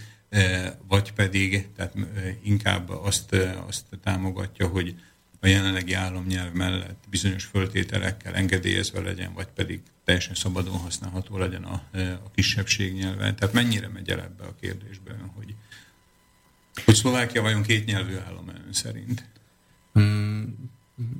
vagy 0.88 1.14
pedig 1.14 1.68
tehát 1.76 1.94
inkább 2.44 2.90
azt, 2.90 3.36
azt 3.68 3.86
támogatja, 4.04 4.68
hogy 4.68 4.96
a 5.40 5.48
jelenlegi 5.48 5.94
államnyelv 5.94 6.54
mellett 6.54 7.04
bizonyos 7.10 7.46
föltételekkel 7.46 8.34
engedélyezve 8.34 9.02
legyen, 9.02 9.34
vagy 9.34 9.48
pedig 9.48 9.82
teljesen 10.04 10.36
szabadon 10.36 10.78
használható 10.78 11.38
legyen 11.38 11.64
a, 11.64 11.84
a 12.26 12.32
kisebbség 12.36 12.94
nyelve. 12.94 13.34
Tehát 13.34 13.54
mennyire 13.54 13.88
megy 13.88 14.10
el 14.10 14.22
ebbe 14.22 14.44
a 14.44 14.56
kérdésbe, 14.62 15.16
hogy, 15.36 15.56
hogy 16.86 16.96
Szlovákia 16.96 17.42
vajon 17.42 17.62
kétnyelvű 17.62 18.16
állam 18.16 18.48
ön 18.48 18.68
szerint? 18.74 19.26
Hmm, 19.94 20.72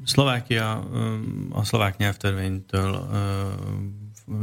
Szlovákia 0.06 0.80
a 1.50 1.64
szlovák 1.64 1.98
nyelvtörvénytől 1.98 3.10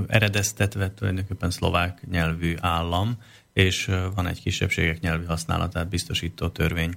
eredeztetve 0.07 0.95
tulajdonképpen 0.95 1.51
szlovák 1.51 2.07
nyelvű 2.11 2.55
állam, 2.61 3.19
és 3.53 3.91
van 4.15 4.27
egy 4.27 4.43
kisebbségek 4.43 5.01
nyelvi 5.01 5.25
használatát 5.25 5.89
biztosító 5.89 6.49
törvény. 6.49 6.95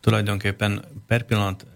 Tulajdonképpen 0.00 0.84
per 1.06 1.22
pillanat 1.22 1.66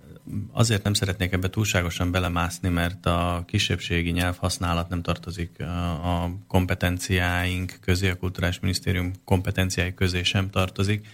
azért 0.52 0.82
nem 0.82 0.94
szeretnék 0.94 1.32
ebbe 1.32 1.50
túlságosan 1.50 2.11
belemászni, 2.11 2.68
mert 2.68 3.07
a 3.07 3.44
kisebbségi 3.46 4.11
nyelvhasználat 4.11 4.88
nem 4.88 5.02
tartozik 5.02 5.61
a 5.61 6.30
kompetenciáink 6.46 7.78
közé, 7.80 8.09
a 8.09 8.16
Kulturális 8.16 8.61
Minisztérium 8.61 9.12
kompetenciái 9.24 9.94
közé 9.94 10.22
sem 10.22 10.50
tartozik, 10.50 11.07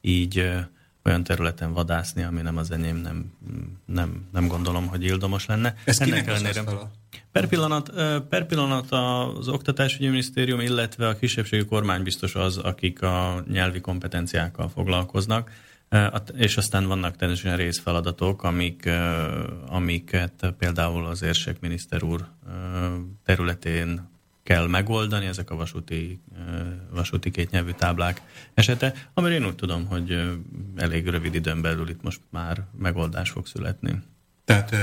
így 0.00 0.52
olyan 1.04 1.24
területen 1.24 1.72
vadászni, 1.72 2.22
ami 2.22 2.40
nem 2.40 2.56
az 2.56 2.70
enyém, 2.70 2.96
nem, 2.96 3.32
nem, 3.84 4.28
nem 4.32 4.46
gondolom, 4.46 4.86
hogy 4.86 5.04
ildomos 5.04 5.46
lenne. 5.46 5.74
Ez 5.84 6.00
Ennek 6.00 6.26
ellenére, 6.26 6.62
per 7.32 7.46
pillanat, 7.46 7.92
per 8.28 8.46
pillanat 8.46 8.90
az 8.90 9.48
Oktatásügyi 9.48 10.08
Minisztérium, 10.08 10.60
illetve 10.60 11.08
a 11.08 11.16
kisebbségi 11.16 11.64
kormány 11.64 12.02
biztos 12.02 12.34
az, 12.34 12.56
akik 12.56 13.02
a 13.02 13.44
nyelvi 13.50 13.80
kompetenciákkal 13.80 14.68
foglalkoznak, 14.68 15.50
és 16.36 16.56
aztán 16.56 16.86
vannak 16.86 17.16
természetesen 17.16 17.58
részfeladatok, 17.58 18.42
amik, 18.42 18.88
amiket 19.66 20.54
például 20.58 21.06
az 21.06 21.22
érsek 21.22 21.60
miniszter 21.60 22.02
úr 22.02 22.26
területén 23.24 24.09
kell 24.50 24.66
megoldani, 24.66 25.26
ezek 25.26 25.50
a 25.50 25.54
vasúti, 25.54 26.20
vasúti 26.90 27.30
kétnyelvű 27.30 27.70
táblák 27.70 28.22
esete, 28.54 29.08
amire 29.14 29.34
én 29.34 29.46
úgy 29.46 29.54
tudom, 29.54 29.86
hogy 29.86 30.38
elég 30.76 31.08
rövid 31.08 31.34
időn 31.34 31.60
belül 31.60 31.88
itt 31.88 32.02
most 32.02 32.20
már 32.30 32.66
megoldás 32.78 33.30
fog 33.30 33.46
születni. 33.46 34.02
Tehát 34.44 34.76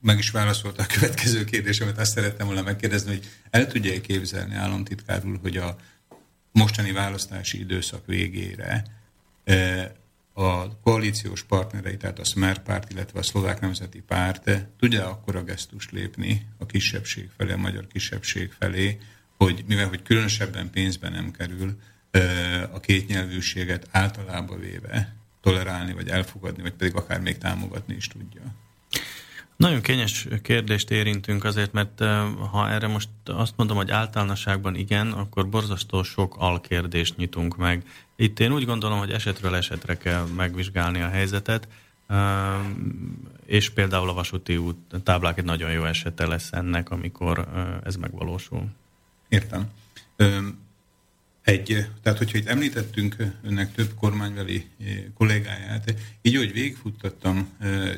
meg 0.00 0.18
is 0.18 0.30
válaszolta 0.30 0.82
a 0.82 0.86
következő 0.86 1.44
kérdésemet, 1.44 1.98
azt 1.98 2.12
szerettem 2.12 2.46
volna 2.46 2.62
megkérdezni, 2.62 3.10
hogy 3.10 3.28
el 3.50 3.66
tudja-e 3.66 4.00
képzelni 4.00 4.54
államtitkár 4.54 5.26
úr, 5.26 5.38
hogy 5.42 5.56
a 5.56 5.76
mostani 6.52 6.92
választási 6.92 7.58
időszak 7.60 8.06
végére 8.06 8.84
a 10.38 10.78
koalíciós 10.80 11.42
partnerei, 11.42 11.96
tehát 11.96 12.18
a 12.18 12.24
Smer 12.24 12.62
párt, 12.62 12.92
illetve 12.92 13.18
a 13.18 13.22
Szlovák 13.22 13.60
Nemzeti 13.60 14.00
Párt 14.00 14.50
tudja 14.78 15.08
akkor 15.08 15.36
a 15.36 15.44
gesztust 15.44 15.90
lépni 15.90 16.46
a 16.58 16.66
kisebbség 16.66 17.30
felé, 17.36 17.52
a 17.52 17.56
magyar 17.56 17.86
kisebbség 17.86 18.52
felé, 18.58 18.98
hogy 19.36 19.64
mivel 19.66 19.88
hogy 19.88 20.02
különösebben 20.02 20.70
pénzben 20.70 21.12
nem 21.12 21.30
kerül, 21.30 21.78
a 22.72 22.80
kétnyelvűséget 22.80 23.88
általában 23.90 24.60
véve 24.60 25.16
tolerálni, 25.40 25.92
vagy 25.92 26.08
elfogadni, 26.08 26.62
vagy 26.62 26.74
pedig 26.74 26.94
akár 26.94 27.20
még 27.20 27.38
támogatni 27.38 27.94
is 27.94 28.08
tudja. 28.08 28.42
Nagyon 29.56 29.80
kényes 29.80 30.26
kérdést 30.42 30.90
érintünk 30.90 31.44
azért, 31.44 31.72
mert 31.72 32.00
ha 32.50 32.70
erre 32.70 32.86
most 32.86 33.08
azt 33.24 33.52
mondom, 33.56 33.76
hogy 33.76 33.90
általánosságban 33.90 34.74
igen, 34.74 35.12
akkor 35.12 35.48
borzasztó 35.48 36.02
sok 36.02 36.34
alkérdést 36.38 37.16
nyitunk 37.16 37.56
meg. 37.56 37.86
Itt 38.16 38.40
én 38.40 38.52
úgy 38.52 38.64
gondolom, 38.64 38.98
hogy 38.98 39.10
esetről 39.10 39.54
esetre 39.54 39.96
kell 39.96 40.26
megvizsgálni 40.36 41.00
a 41.00 41.08
helyzetet, 41.08 41.68
és 43.46 43.70
például 43.70 44.08
a 44.08 44.14
vasúti 44.14 44.56
út 44.56 44.76
táblák 45.02 45.38
egy 45.38 45.44
nagyon 45.44 45.70
jó 45.70 45.84
esete 45.84 46.26
lesz 46.26 46.52
ennek, 46.52 46.90
amikor 46.90 47.48
ez 47.84 47.96
megvalósul. 47.96 48.66
Értem. 49.28 49.70
Egy, 51.46 51.86
tehát, 52.02 52.18
hogyha 52.18 52.38
itt 52.38 52.46
említettünk 52.46 53.16
önnek 53.42 53.72
több 53.72 53.94
kormányveli 53.94 54.66
kollégáját, 55.14 55.94
így, 56.22 56.36
hogy 56.36 56.52
végigfuttattam 56.52 57.48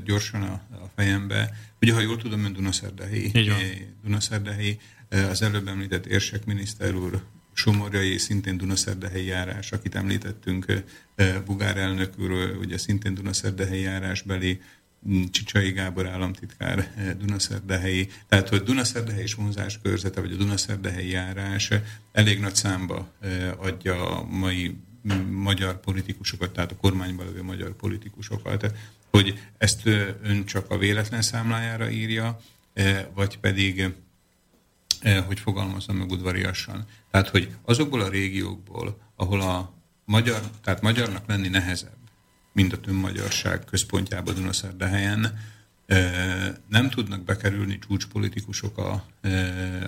gyorsan 0.05 0.43
a, 0.43 0.53
a 0.71 0.91
fejembe, 0.95 1.57
ugye, 1.81 1.93
ha 1.93 2.01
jól 2.01 2.17
tudom, 2.17 2.45
ön 2.45 2.53
Dunaszerdahelyi, 2.53 3.33
Dunaszerdahelyi 4.05 4.79
az 5.09 5.43
előbb 5.43 5.69
említett 5.69 6.07
érsek 6.07 6.45
miniszter 6.45 6.95
úr 6.95 7.23
Somorjai, 7.53 8.19
szintén 8.19 8.57
Dunaszerdahelyi 8.57 9.27
járás, 9.27 9.73
akit 9.73 9.95
említettünk, 9.95 10.83
Bugár 11.45 11.77
elnök 11.77 12.19
úr, 12.19 12.57
ugye 12.61 12.79
szintén 12.79 13.15
Dunaszerdahelyi 13.15 13.83
járásbeli, 13.83 14.61
Csicsai 15.31 15.71
Gábor 15.71 16.07
államtitkár 16.07 16.95
Dunaszerdahelyi. 17.19 18.09
Tehát, 18.29 18.49
hogy 18.49 18.63
Dunaszerdahelyi 18.63 19.23
és 19.23 19.35
vonzás 19.35 19.79
körzete, 19.83 20.21
vagy 20.21 20.33
a 20.33 20.37
Dunaszerdahelyi 20.37 21.11
járás 21.11 21.71
elég 22.13 22.41
nagy 22.41 22.55
számba 22.55 23.13
adja 23.57 24.19
a 24.19 24.25
mai 24.25 24.77
magyar 25.31 25.81
politikusokat, 25.81 26.53
tehát 26.53 26.73
a 26.73 26.77
kormányban 26.77 27.27
lévő 27.27 27.43
magyar 27.43 27.77
politikusokat, 27.77 28.75
hogy 29.11 29.41
ezt 29.59 29.87
ön 30.23 30.45
csak 30.45 30.71
a 30.71 30.79
véletlen 30.79 31.23
számlájára 31.23 31.91
írja, 31.91 32.41
vagy 33.15 33.39
pedig, 33.39 33.95
hogy 35.27 35.41
fogalmazom 35.41 35.97
meg 35.97 36.11
udvariasan, 36.11 36.85
tehát, 37.11 37.29
hogy 37.29 37.55
azokból 37.63 38.01
a 38.01 38.09
régiókból, 38.09 39.01
ahol 39.17 39.41
a 39.41 39.73
magyar, 40.05 40.41
tehát 40.63 40.83
magyarnak 40.83 41.27
lenni 41.27 41.49
nehezebb, 41.49 41.98
mint 42.59 42.73
a 42.73 42.81
tömmagyarság 42.81 43.65
központjába 43.65 44.33
Dunaszerdahelyen, 44.33 45.39
nem 46.69 46.91
tudnak 46.91 47.25
bekerülni 47.25 47.79
csúcspolitikusok 47.79 48.79
a, 48.79 49.05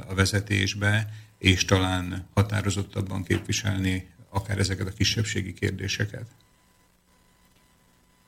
a 0.08 0.14
vezetésbe, 0.14 1.12
és 1.38 1.64
talán 1.64 2.26
határozottabban 2.34 3.22
képviselni 3.22 4.08
akár 4.28 4.58
ezeket 4.58 4.86
a 4.86 4.92
kisebbségi 4.92 5.52
kérdéseket? 5.52 6.26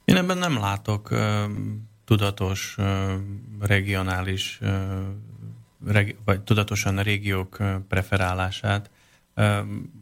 Én 0.04 0.16
ebben 0.16 0.38
nem 0.38 0.58
látok 0.58 1.10
uh, 1.10 1.44
tudatos, 2.04 2.74
uh, 2.78 3.12
regionális, 3.60 4.58
uh, 4.62 5.02
regi- 5.86 6.16
vagy 6.24 6.40
tudatosan 6.40 6.98
a 6.98 7.02
régiók 7.02 7.62
preferálását. 7.88 8.90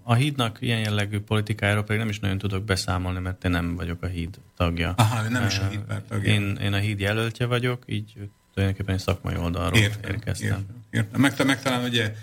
A 0.03 0.15
hídnak 0.15 0.59
ilyen 0.61 0.79
jellegű 0.79 1.21
politikájáról 1.21 1.83
pedig 1.83 2.01
nem 2.01 2.09
is 2.09 2.19
nagyon 2.19 2.39
tudok 2.39 2.65
beszámolni, 2.65 3.19
mert 3.19 3.45
én 3.45 3.51
nem 3.51 3.77
vagyok 3.77 4.03
a 4.03 4.07
híd 4.07 4.39
tagja. 4.57 4.95
Aha, 4.97 5.29
nem 5.29 5.47
is 5.47 5.59
a 5.59 5.69
híd 5.69 5.81
tagja. 6.09 6.33
Én, 6.33 6.59
én 6.63 6.73
a 6.73 6.79
híd 6.79 7.01
jelöltje 7.01 7.47
vagyok, 7.47 7.83
így 7.87 8.13
tulajdonképpen 8.55 8.95
egy 8.95 9.01
szakmai 9.01 9.37
oldalról 9.37 9.81
értem, 9.81 10.11
érkeztem. 10.11 10.49
Értem, 10.49 10.85
értem. 10.91 11.21
Meg, 11.21 11.47
meg 11.47 11.63
talán 11.63 11.85
ugye 11.85 12.15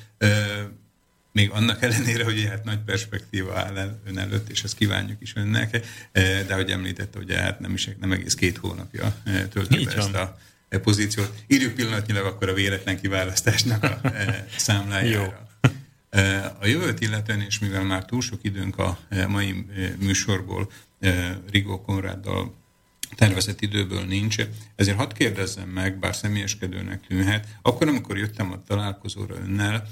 még 1.32 1.49
annak 1.49 1.82
ellenére, 1.82 2.24
hogy 2.24 2.45
hát 2.49 2.64
nagy 2.64 2.80
perspektíva 2.80 3.58
áll 3.58 3.78
el 3.78 3.99
ön 4.05 4.18
előtt, 4.18 4.49
és 4.49 4.64
ezt 4.64 4.76
kívánjuk 4.76 5.22
is 5.22 5.36
önnek, 5.36 5.86
de 6.47 6.53
hogy 6.53 6.70
említette, 6.70 7.18
hogy 7.18 7.34
hát 7.34 7.60
nem, 7.60 7.74
is, 7.74 7.89
nem 7.99 8.12
egész 8.12 8.34
két 8.34 8.58
hónapja 8.58 9.16
tölti 9.49 9.84
be 9.84 9.95
ezt 9.95 10.14
a 10.14 10.38
pozíciót. 10.70 11.34
Írjuk 11.47 11.74
pillanatnyilag 11.74 12.26
akkor 12.26 12.49
a 12.49 12.53
véletlen 12.53 12.99
kiválasztásnak 12.99 13.84
a 13.84 14.01
számlájára. 14.58 15.24
Jó. 15.24 15.46
A 16.60 16.66
jövőt 16.66 17.01
illetően, 17.01 17.41
és 17.41 17.60
mivel 17.60 17.84
már 17.84 18.05
túl 18.05 18.22
sok 18.22 18.39
időnk 18.41 18.78
a 18.78 18.99
mai 19.28 19.66
műsorból 19.99 20.72
Rigó 21.51 21.82
Konráddal 21.82 22.55
tervezett 23.16 23.62
időből 23.62 24.05
nincs, 24.05 24.38
ezért 24.76 24.97
hadd 24.97 25.14
kérdezzem 25.14 25.70
meg, 25.70 25.99
bár 25.99 26.16
személyeskedőnek 26.16 27.08
tűnhet, 27.08 27.47
akkor, 27.62 27.88
amikor 27.88 28.18
jöttem 28.18 28.51
a 28.51 28.64
találkozóra 28.64 29.36
önnel, 29.36 29.88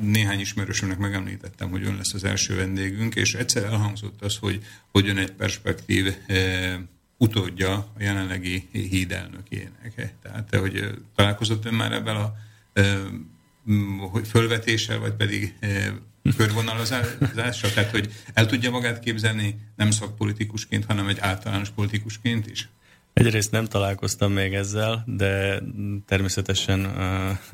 néhány 0.00 0.40
ismerősömnek 0.40 0.98
megemlítettem, 0.98 1.70
hogy 1.70 1.84
ön 1.84 1.96
lesz 1.96 2.14
az 2.14 2.24
első 2.24 2.56
vendégünk, 2.56 3.14
és 3.14 3.34
egyszer 3.34 3.64
elhangzott 3.64 4.22
az, 4.22 4.36
hogy, 4.36 4.64
hogy 4.92 5.08
ön 5.08 5.18
egy 5.18 5.32
perspektív 5.32 6.16
utódja 7.16 7.72
a 7.72 7.98
jelenlegi 7.98 8.68
hídelnökének. 8.72 10.14
Tehát, 10.22 10.56
hogy 10.56 10.98
találkozott 11.14 11.64
ön 11.64 11.74
már 11.74 11.92
ebben 11.92 12.16
a 12.16 12.34
fölvetéssel, 14.24 14.98
vagy 14.98 15.12
pedig 15.12 15.54
körvonalazással? 16.36 17.70
Tehát, 17.74 17.90
hogy 17.90 18.12
el 18.34 18.46
tudja 18.46 18.70
magát 18.70 18.98
képzelni 18.98 19.58
nem 19.76 19.90
szakpolitikusként, 19.90 20.84
hanem 20.84 21.08
egy 21.08 21.18
általános 21.20 21.70
politikusként 21.70 22.46
is? 22.50 22.68
Egyrészt 23.12 23.50
nem 23.50 23.64
találkoztam 23.64 24.32
még 24.32 24.54
ezzel, 24.54 25.04
de 25.06 25.62
természetesen, 26.06 26.92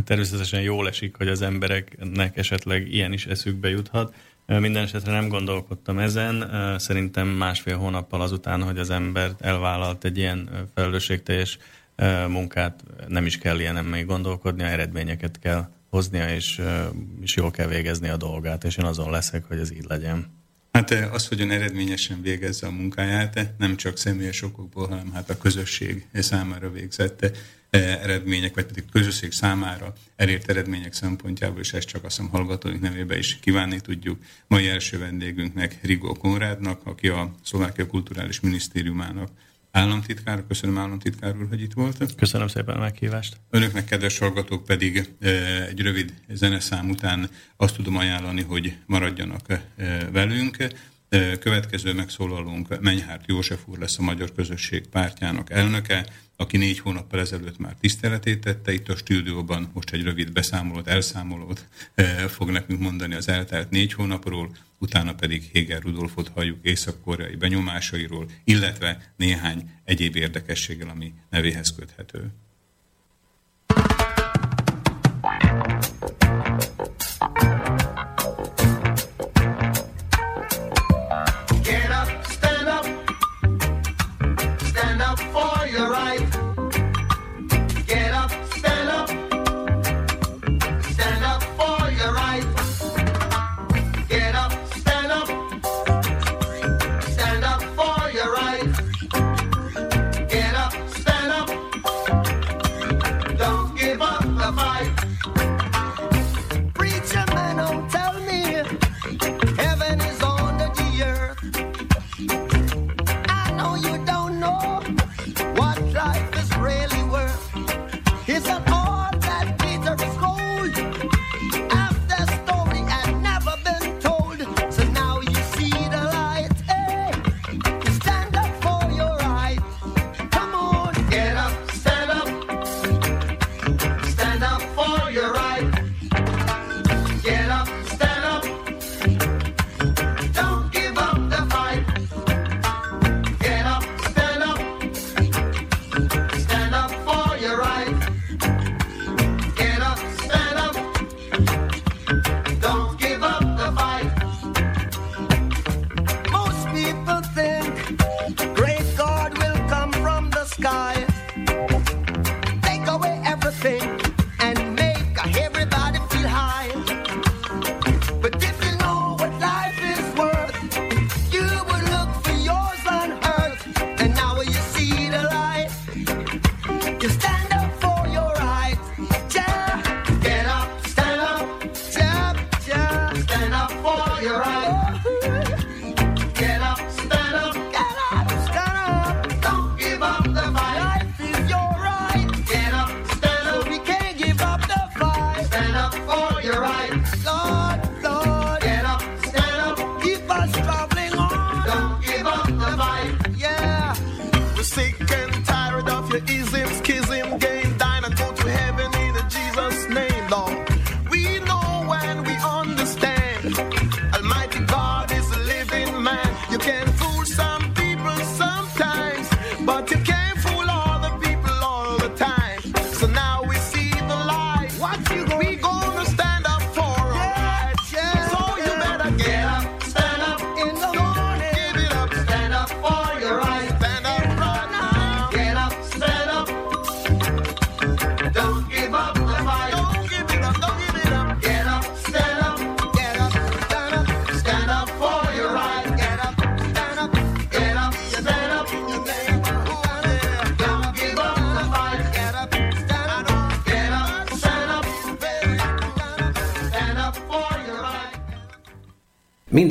természetesen 0.04 0.60
jól 0.60 0.88
esik, 0.88 1.16
hogy 1.16 1.28
az 1.28 1.42
embereknek 1.42 2.36
esetleg 2.36 2.92
ilyen 2.92 3.12
is 3.12 3.26
eszükbe 3.26 3.68
juthat. 3.68 4.14
Minden 4.46 4.82
esetre 4.82 5.12
nem 5.12 5.28
gondolkodtam 5.28 5.98
ezen. 5.98 6.50
Szerintem 6.78 7.28
másfél 7.28 7.76
hónappal 7.76 8.20
azután, 8.20 8.62
hogy 8.62 8.78
az 8.78 8.90
ember 8.90 9.30
elvállalt 9.38 10.04
egy 10.04 10.18
ilyen 10.18 10.68
felelősségteljes 10.74 11.58
munkát, 12.28 12.84
nem 13.08 13.26
is 13.26 13.38
kell 13.38 13.60
ilyen 13.60 13.84
még 13.84 14.06
gondolkodnia, 14.06 14.66
eredményeket 14.66 15.38
kell 15.38 15.68
hoznia, 15.92 16.34
és, 16.34 16.60
és 17.20 17.36
jól 17.36 17.50
kell 17.50 17.66
végezni 17.66 18.08
a 18.08 18.16
dolgát, 18.16 18.64
és 18.64 18.76
én 18.76 18.84
azon 18.84 19.10
leszek, 19.10 19.44
hogy 19.44 19.58
ez 19.58 19.72
így 19.72 19.84
legyen. 19.88 20.26
Hát 20.72 20.90
az, 20.90 21.28
hogy 21.28 21.40
ön 21.40 21.50
eredményesen 21.50 22.22
végezze 22.22 22.66
a 22.66 22.70
munkáját, 22.70 23.52
nem 23.58 23.76
csak 23.76 23.98
személyes 23.98 24.42
okokból, 24.42 24.88
hanem 24.88 25.12
hát 25.12 25.30
a 25.30 25.36
közösség 25.36 26.06
számára 26.12 26.70
végzett 26.70 27.38
eredmények, 27.70 28.54
vagy 28.54 28.66
pedig 28.66 28.84
közösség 28.92 29.32
számára 29.32 29.92
elért 30.16 30.50
eredmények 30.50 30.92
szempontjából, 30.92 31.60
és 31.60 31.72
ezt 31.72 31.86
csak 31.86 32.04
azt 32.04 32.16
hiszem 32.16 32.30
hallgatóink 32.30 32.80
nevébe 32.80 33.18
is 33.18 33.38
kívánni 33.40 33.80
tudjuk. 33.80 34.22
Mai 34.46 34.68
első 34.68 34.98
vendégünknek 34.98 35.78
Rigó 35.82 36.12
Konrádnak, 36.14 36.86
aki 36.86 37.08
a 37.08 37.34
Szlovákia 37.44 37.86
Kulturális 37.86 38.40
Minisztériumának 38.40 39.28
államtitkár. 39.72 40.44
Köszönöm 40.48 40.78
államtitkár 40.78 41.36
úr, 41.36 41.48
hogy 41.48 41.60
itt 41.60 41.72
volt. 41.72 42.14
Köszönöm 42.14 42.48
szépen 42.48 42.76
a 42.76 42.78
meghívást. 42.78 43.36
Önöknek, 43.50 43.84
kedves 43.84 44.18
hallgatók, 44.18 44.64
pedig 44.64 45.08
egy 45.68 45.80
rövid 45.80 46.14
zeneszám 46.28 46.90
után 46.90 47.30
azt 47.56 47.74
tudom 47.74 47.96
ajánlani, 47.96 48.42
hogy 48.42 48.76
maradjanak 48.86 49.62
velünk. 50.12 50.56
Következő 51.40 51.92
megszólalónk 51.94 52.80
Menyhárt 52.80 53.24
József 53.26 53.60
úr 53.66 53.78
lesz 53.78 53.98
a 53.98 54.02
Magyar 54.02 54.32
Közösség 54.32 54.86
pártjának 54.86 55.50
elnöke, 55.50 56.06
aki 56.42 56.56
négy 56.56 56.78
hónappal 56.78 57.20
ezelőtt 57.20 57.58
már 57.58 57.74
tiszteletét 57.80 58.40
tette 58.40 58.72
itt 58.72 58.88
a 58.88 58.96
stúdióban, 58.96 59.70
most 59.74 59.90
egy 59.90 60.02
rövid 60.02 60.32
beszámolót, 60.32 60.88
elszámolót 60.88 61.66
fog 62.28 62.50
nekünk 62.50 62.80
mondani 62.80 63.14
az 63.14 63.28
eltelt 63.28 63.70
négy 63.70 63.92
hónapról, 63.92 64.56
utána 64.78 65.14
pedig 65.14 65.50
Héger 65.52 65.82
Rudolfot 65.82 66.28
halljuk 66.28 66.58
észak-koreai 66.62 67.36
benyomásairól, 67.36 68.26
illetve 68.44 69.12
néhány 69.16 69.70
egyéb 69.84 70.16
érdekességgel, 70.16 70.88
ami 70.88 71.12
nevéhez 71.30 71.74
köthető. 71.74 72.30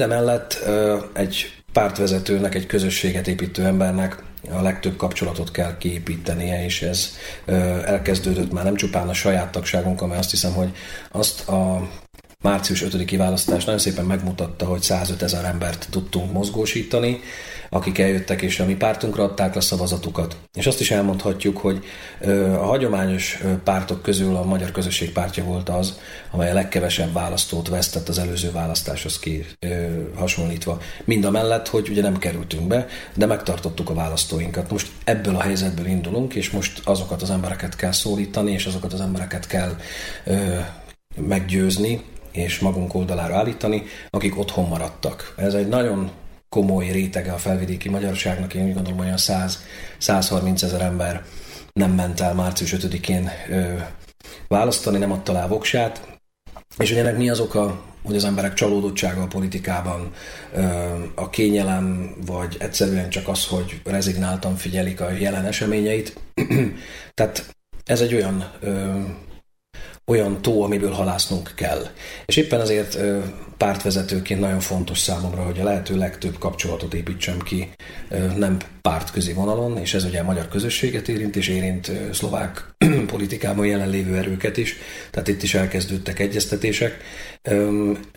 Mindemellett 0.01 0.69
egy 1.13 1.61
pártvezetőnek, 1.73 2.55
egy 2.55 2.65
közösséget 2.65 3.27
építő 3.27 3.65
embernek 3.65 4.23
a 4.51 4.61
legtöbb 4.61 4.95
kapcsolatot 4.95 5.51
kell 5.51 5.77
kiépítenie, 5.77 6.63
és 6.63 6.81
ez 6.81 7.09
elkezdődött 7.85 8.51
már 8.51 8.63
nem 8.63 8.75
csupán 8.75 9.09
a 9.09 9.13
saját 9.13 9.51
tagságunkon, 9.51 10.07
mert 10.07 10.19
azt 10.19 10.29
hiszem, 10.29 10.53
hogy 10.53 10.71
azt 11.11 11.47
a 11.47 11.89
március 12.41 12.83
5-i 12.83 13.15
választás 13.17 13.63
nagyon 13.63 13.79
szépen 13.79 14.05
megmutatta, 14.05 14.65
hogy 14.65 14.81
105 14.81 15.21
ezer 15.21 15.45
embert 15.45 15.87
tudtunk 15.89 16.31
mozgósítani. 16.31 17.19
Akik 17.73 17.97
eljöttek 17.97 18.41
és 18.41 18.59
a 18.59 18.65
mi 18.65 18.75
pártunkra 18.75 19.23
adták 19.23 19.55
a 19.55 19.61
szavazatukat. 19.61 20.35
És 20.53 20.67
azt 20.67 20.79
is 20.79 20.91
elmondhatjuk, 20.91 21.57
hogy 21.57 21.83
a 22.53 22.65
hagyományos 22.65 23.43
pártok 23.63 24.01
közül 24.01 24.35
a 24.35 24.43
Magyar 24.43 24.71
Közösség 24.71 25.11
pártja 25.11 25.43
volt 25.43 25.69
az, 25.69 25.99
amely 26.31 26.49
a 26.49 26.53
legkevesebb 26.53 27.13
választót 27.13 27.67
vesztett 27.67 28.09
az 28.09 28.17
előző 28.17 28.51
választáshoz 28.51 29.19
ki 29.19 29.45
hasonlítva. 30.15 30.81
Mind 31.03 31.25
a 31.25 31.31
mellett, 31.31 31.67
hogy 31.67 31.89
ugye 31.89 32.01
nem 32.01 32.17
kerültünk 32.17 32.67
be, 32.67 32.87
de 33.13 33.25
megtartottuk 33.25 33.89
a 33.89 33.93
választóinkat. 33.93 34.71
Most 34.71 34.91
ebből 35.03 35.35
a 35.35 35.41
helyzetből 35.41 35.85
indulunk, 35.85 36.35
és 36.35 36.49
most 36.49 36.81
azokat 36.83 37.21
az 37.21 37.29
embereket 37.29 37.75
kell 37.75 37.91
szólítani, 37.91 38.51
és 38.51 38.65
azokat 38.65 38.93
az 38.93 39.01
embereket 39.01 39.47
kell 39.47 39.75
ö, 40.25 40.59
meggyőzni, 41.27 42.03
és 42.31 42.59
magunk 42.59 42.93
oldalára 42.93 43.35
állítani, 43.35 43.83
akik 44.09 44.37
otthon 44.37 44.67
maradtak. 44.67 45.33
Ez 45.37 45.53
egy 45.53 45.67
nagyon 45.67 46.11
komoly 46.55 46.91
rétege 46.91 47.31
a 47.31 47.37
felvidéki 47.37 47.89
magyarságnak, 47.89 48.53
én 48.53 48.65
úgy 48.65 48.73
gondolom 48.73 48.99
olyan 48.99 49.17
100, 49.17 49.63
130 49.97 50.61
ezer 50.61 50.81
ember 50.81 51.25
nem 51.73 51.91
ment 51.91 52.19
el 52.19 52.33
március 52.33 52.75
5-én 52.77 53.29
ö, 53.49 53.73
választani, 54.47 54.97
nem 54.97 55.11
adta 55.11 55.31
le 55.31 55.45
voksát, 55.47 56.19
és 56.77 56.89
hogy 56.89 56.97
ennek 56.97 57.17
mi 57.17 57.29
az 57.29 57.39
oka, 57.39 57.83
hogy 58.03 58.15
az 58.15 58.23
emberek 58.23 58.53
csalódottsága 58.53 59.21
a 59.21 59.27
politikában, 59.27 60.13
a 61.15 61.29
kényelem, 61.29 62.15
vagy 62.25 62.55
egyszerűen 62.59 63.09
csak 63.09 63.27
az, 63.27 63.45
hogy 63.45 63.81
rezignáltan 63.83 64.55
figyelik 64.55 65.01
a 65.01 65.11
jelen 65.11 65.45
eseményeit. 65.45 66.19
Tehát 67.13 67.55
ez 67.85 68.01
egy 68.01 68.13
olyan 68.13 68.51
olyan 70.11 70.41
tó, 70.41 70.63
amiből 70.63 70.91
halásznunk 70.91 71.51
kell. 71.55 71.87
És 72.25 72.37
éppen 72.37 72.59
azért 72.59 72.97
pártvezetőként 73.57 74.39
nagyon 74.39 74.59
fontos 74.59 74.99
számomra, 74.99 75.43
hogy 75.43 75.59
a 75.59 75.63
lehető 75.63 75.97
legtöbb 75.97 76.37
kapcsolatot 76.37 76.93
építsem 76.93 77.39
ki 77.39 77.69
nem 78.35 78.57
pártközi 78.81 79.33
vonalon, 79.33 79.77
és 79.77 79.93
ez 79.93 80.03
ugye 80.03 80.19
a 80.19 80.23
magyar 80.23 80.47
közösséget 80.47 81.07
érint, 81.07 81.35
és 81.35 81.47
érint 81.47 81.91
szlovák 82.11 82.73
politikában 83.11 83.65
jelenlévő 83.65 84.15
erőket 84.15 84.57
is, 84.57 84.75
tehát 85.11 85.27
itt 85.27 85.43
is 85.43 85.53
elkezdődtek 85.53 86.19
egyeztetések. 86.19 86.97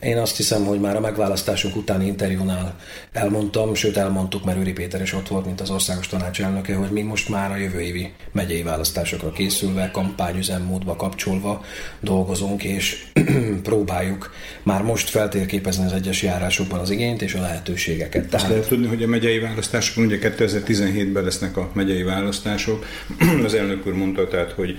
Én 0.00 0.16
azt 0.16 0.36
hiszem, 0.36 0.64
hogy 0.64 0.80
már 0.80 0.96
a 0.96 1.00
megválasztásunk 1.00 1.76
utáni 1.76 2.06
interjúnál 2.06 2.76
elmondtam, 3.12 3.74
sőt 3.74 3.96
elmondtuk, 3.96 4.44
mert 4.44 4.58
Őri 4.58 4.72
Péter 4.72 5.00
is 5.00 5.12
ott 5.12 5.28
volt, 5.28 5.46
mint 5.46 5.60
az 5.60 5.70
országos 5.70 6.06
tanács 6.06 6.42
elnöke, 6.42 6.74
hogy 6.74 6.90
mi 6.90 7.02
most 7.02 7.28
már 7.28 7.50
a 7.50 7.56
jövő 7.56 7.80
évi 7.80 8.12
megyei 8.32 8.62
választásokra 8.62 9.30
készülve, 9.30 9.90
kampányüzemmódba 9.90 10.96
kapcsolva 10.96 11.64
dolgozunk, 12.00 12.64
és 12.64 13.04
próbáljuk 13.62 14.32
már 14.62 14.82
most 14.82 15.08
feltérképezni 15.08 15.84
az 15.84 15.92
egyes 15.92 16.22
járásokban 16.22 16.78
az 16.80 16.90
igényt 16.90 17.22
és 17.22 17.34
a 17.34 17.40
lehetőségeket. 17.40 18.28
Tehát... 18.28 18.34
Azt 18.34 18.48
lehet 18.48 18.68
tudni, 18.68 18.86
hogy 18.86 19.02
a 19.02 19.06
megyei 19.06 19.38
választások, 19.38 20.04
ugye 20.04 20.18
2017-ben 20.20 21.24
lesznek 21.24 21.56
a 21.56 21.70
megyei 21.72 22.02
választások. 22.02 22.86
Az 23.44 23.54
elnök 23.54 23.86
úr 23.86 23.94
mondta, 23.94 24.28
tehát, 24.28 24.52
hogy 24.52 24.78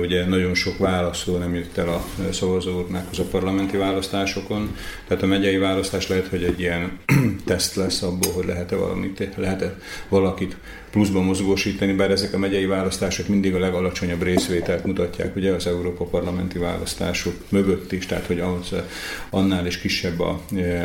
ugye 0.00 0.26
nagyon 0.26 0.54
sok 0.54 0.78
választó 0.78 1.36
nem 1.36 1.54
jött 1.54 1.78
el 1.78 1.88
a 1.88 2.04
szavazóknak 2.32 3.06
az 3.10 3.18
a 3.18 3.24
parlamenti 3.74 3.76
választásokon. 3.76 4.76
Tehát 5.08 5.22
a 5.22 5.26
megyei 5.26 5.58
választás 5.58 6.08
lehet, 6.08 6.26
hogy 6.26 6.44
egy 6.44 6.60
ilyen 6.60 6.98
teszt 7.46 7.74
lesz 7.74 8.02
abból, 8.02 8.32
hogy 8.32 8.46
lehet-e 8.46 8.76
valamit, 8.76 9.28
lehet-e 9.36 9.78
valakit 10.08 10.56
pluszban 10.90 11.24
mozgósítani, 11.24 11.92
bár 11.92 12.10
ezek 12.10 12.34
a 12.34 12.38
megyei 12.38 12.66
választások 12.66 13.28
mindig 13.28 13.54
a 13.54 13.58
legalacsonyabb 13.58 14.22
részvételt 14.22 14.84
mutatják, 14.84 15.36
ugye 15.36 15.52
az 15.52 15.66
Európa 15.66 16.04
parlamenti 16.04 16.58
választások 16.58 17.34
mögött 17.48 17.92
is, 17.92 18.06
tehát 18.06 18.26
hogy 18.26 18.40
ahhoz 18.40 18.74
annál 19.30 19.66
is 19.66 19.78
kisebb 19.78 20.20
a, 20.20 20.40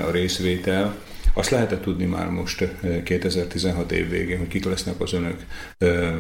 a 0.07 0.11
részvétel. 0.11 0.95
Azt 1.33 1.49
lehet 1.49 1.81
tudni 1.81 2.05
már 2.05 2.29
most 2.29 2.67
2016 3.03 3.91
év 3.91 4.09
végén, 4.09 4.37
hogy 4.37 4.47
kik 4.47 4.65
lesznek 4.65 5.01
az 5.01 5.13
önök, 5.13 5.45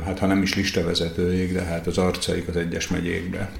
hát 0.05 0.19
ha 0.19 0.25
nem 0.25 0.41
is 0.41 0.55
listavezetőjék, 0.55 1.53
de 1.53 1.61
hát 1.61 1.87
az 1.87 1.97
arcaik 1.97 2.47
az 2.47 2.55
egyes 2.55 2.87
megyékbe. 2.87 3.51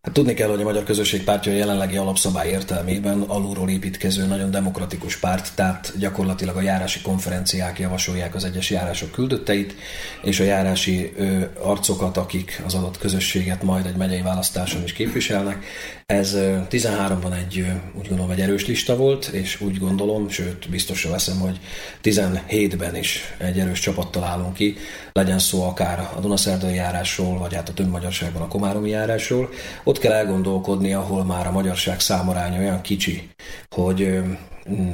Hát 0.00 0.14
tudni 0.14 0.34
kell, 0.34 0.48
hogy 0.48 0.60
a 0.60 0.64
Magyar 0.64 0.84
Közösség 0.84 1.24
Pártja 1.24 1.52
jelenlegi 1.52 1.96
alapszabály 1.96 2.48
értelmében 2.48 3.20
alulról 3.20 3.68
építkező, 3.68 4.26
nagyon 4.26 4.50
demokratikus 4.50 5.16
párt, 5.16 5.54
tehát 5.54 5.92
gyakorlatilag 5.98 6.56
a 6.56 6.60
járási 6.60 7.00
konferenciák 7.00 7.78
javasolják 7.78 8.34
az 8.34 8.44
egyes 8.44 8.70
járások 8.70 9.10
küldötteit, 9.10 9.74
és 10.22 10.40
a 10.40 10.44
járási 10.44 11.12
ö, 11.16 11.44
arcokat, 11.62 12.16
akik 12.16 12.62
az 12.64 12.74
adott 12.74 12.98
közösséget 12.98 13.62
majd 13.62 13.86
egy 13.86 13.96
megyei 13.96 14.22
választáson 14.22 14.82
is 14.82 14.92
képviselnek. 14.92 15.64
Ez 16.12 16.36
13-ban 16.70 17.36
egy, 17.38 17.66
úgy 17.98 18.08
gondolom, 18.08 18.30
egy 18.30 18.40
erős 18.40 18.66
lista 18.66 18.96
volt, 18.96 19.26
és 19.26 19.60
úgy 19.60 19.78
gondolom, 19.78 20.28
sőt, 20.28 20.70
biztosra 20.70 21.10
veszem, 21.10 21.38
hogy 21.38 21.60
17-ben 22.02 22.96
is 22.96 23.34
egy 23.38 23.58
erős 23.58 23.80
csapattal 23.80 24.24
állunk 24.24 24.54
ki, 24.54 24.76
legyen 25.12 25.38
szó 25.38 25.62
akár 25.62 26.08
a 26.16 26.20
Dunaszerdai 26.20 26.74
járásról, 26.74 27.38
vagy 27.38 27.54
hát 27.54 27.68
a 27.68 27.72
több 27.72 27.88
magyarságban 27.88 28.42
a 28.42 28.48
Komáromi 28.48 28.90
járásról. 28.90 29.48
Ott 29.84 29.98
kell 29.98 30.12
elgondolkodni, 30.12 30.92
ahol 30.92 31.24
már 31.24 31.46
a 31.46 31.52
magyarság 31.52 32.00
számaránya 32.00 32.58
olyan 32.58 32.80
kicsi, 32.80 33.28
hogy 33.70 34.20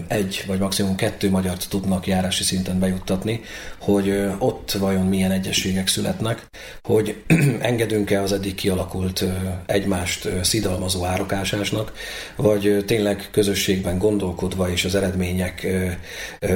egy 0.09 0.45
vagy 0.47 0.59
maximum 0.59 0.95
kettő 0.95 1.31
magyart 1.31 1.67
tudnak 1.69 2.07
járási 2.07 2.43
szinten 2.43 2.79
bejuttatni, 2.79 3.41
hogy 3.79 4.29
ott 4.39 4.73
vajon 4.73 5.07
milyen 5.07 5.31
egyességek 5.31 5.89
születnek, 5.89 6.47
hogy 6.83 7.23
engedünk-e 7.61 8.23
az 8.23 8.33
eddig 8.33 8.55
kialakult 8.55 9.25
egymást 9.67 10.29
szidalmazó 10.43 11.05
árokásásnak, 11.05 11.93
vagy 12.37 12.85
tényleg 12.87 13.29
közösségben 13.31 13.99
gondolkodva 13.99 14.71
és 14.71 14.85
az 14.85 14.95
eredmények 14.95 15.67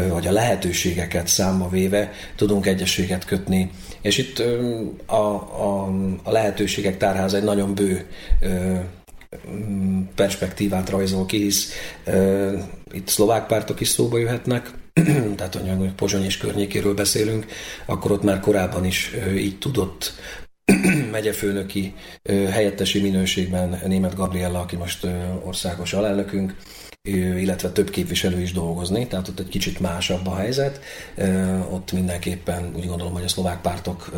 vagy 0.09 0.27
a 0.27 0.33
lehetőségeket 0.33 1.27
számba 1.27 1.69
véve 1.69 2.13
tudunk 2.37 2.67
egyességet 2.67 3.25
kötni. 3.25 3.71
És 4.01 4.19
itt 4.19 4.43
a, 5.07 5.15
a, 5.15 5.89
a 6.23 6.31
lehetőségek 6.31 6.97
tárház 6.97 7.35
egy 7.35 7.43
nagyon 7.43 7.75
bő 7.75 8.07
perspektívát 10.15 10.91
rajzol 10.91 11.27
ki, 11.27 11.37
hisz 11.43 11.73
itt 12.91 13.09
szlovák 13.09 13.47
pártok 13.47 13.81
is 13.81 13.89
szóba 13.89 14.19
jöhetnek, 14.19 14.71
tehát 15.37 15.55
hogy 15.55 15.95
Pozsony 15.95 16.25
és 16.25 16.37
környékéről 16.37 16.95
beszélünk, 16.95 17.47
akkor 17.87 18.11
ott 18.13 18.23
már 18.23 18.41
korábban 18.41 18.85
is 18.85 19.11
így 19.37 19.59
tudott 19.59 20.13
megyefőnöki 21.11 21.95
helyettesi 22.51 23.01
minőségben 23.01 23.81
német 23.87 24.15
Gabriella, 24.15 24.61
aki 24.61 24.77
most 24.77 25.07
országos 25.45 25.93
alelnökünk, 25.93 26.57
illetve 27.09 27.71
több 27.71 27.91
képviselő 27.91 28.41
is 28.41 28.53
dolgozni, 28.53 29.07
tehát 29.07 29.29
ott 29.29 29.41
egy 29.41 29.49
kicsit 29.49 29.81
másabb 29.81 30.27
a 30.27 30.37
helyzet. 30.37 30.81
Ott 31.71 31.93
mindenképpen 31.93 32.73
úgy 32.77 32.87
gondolom, 32.87 33.13
hogy 33.13 33.25
a 33.25 33.29
szlovák 33.29 33.61
pártok 33.61 34.11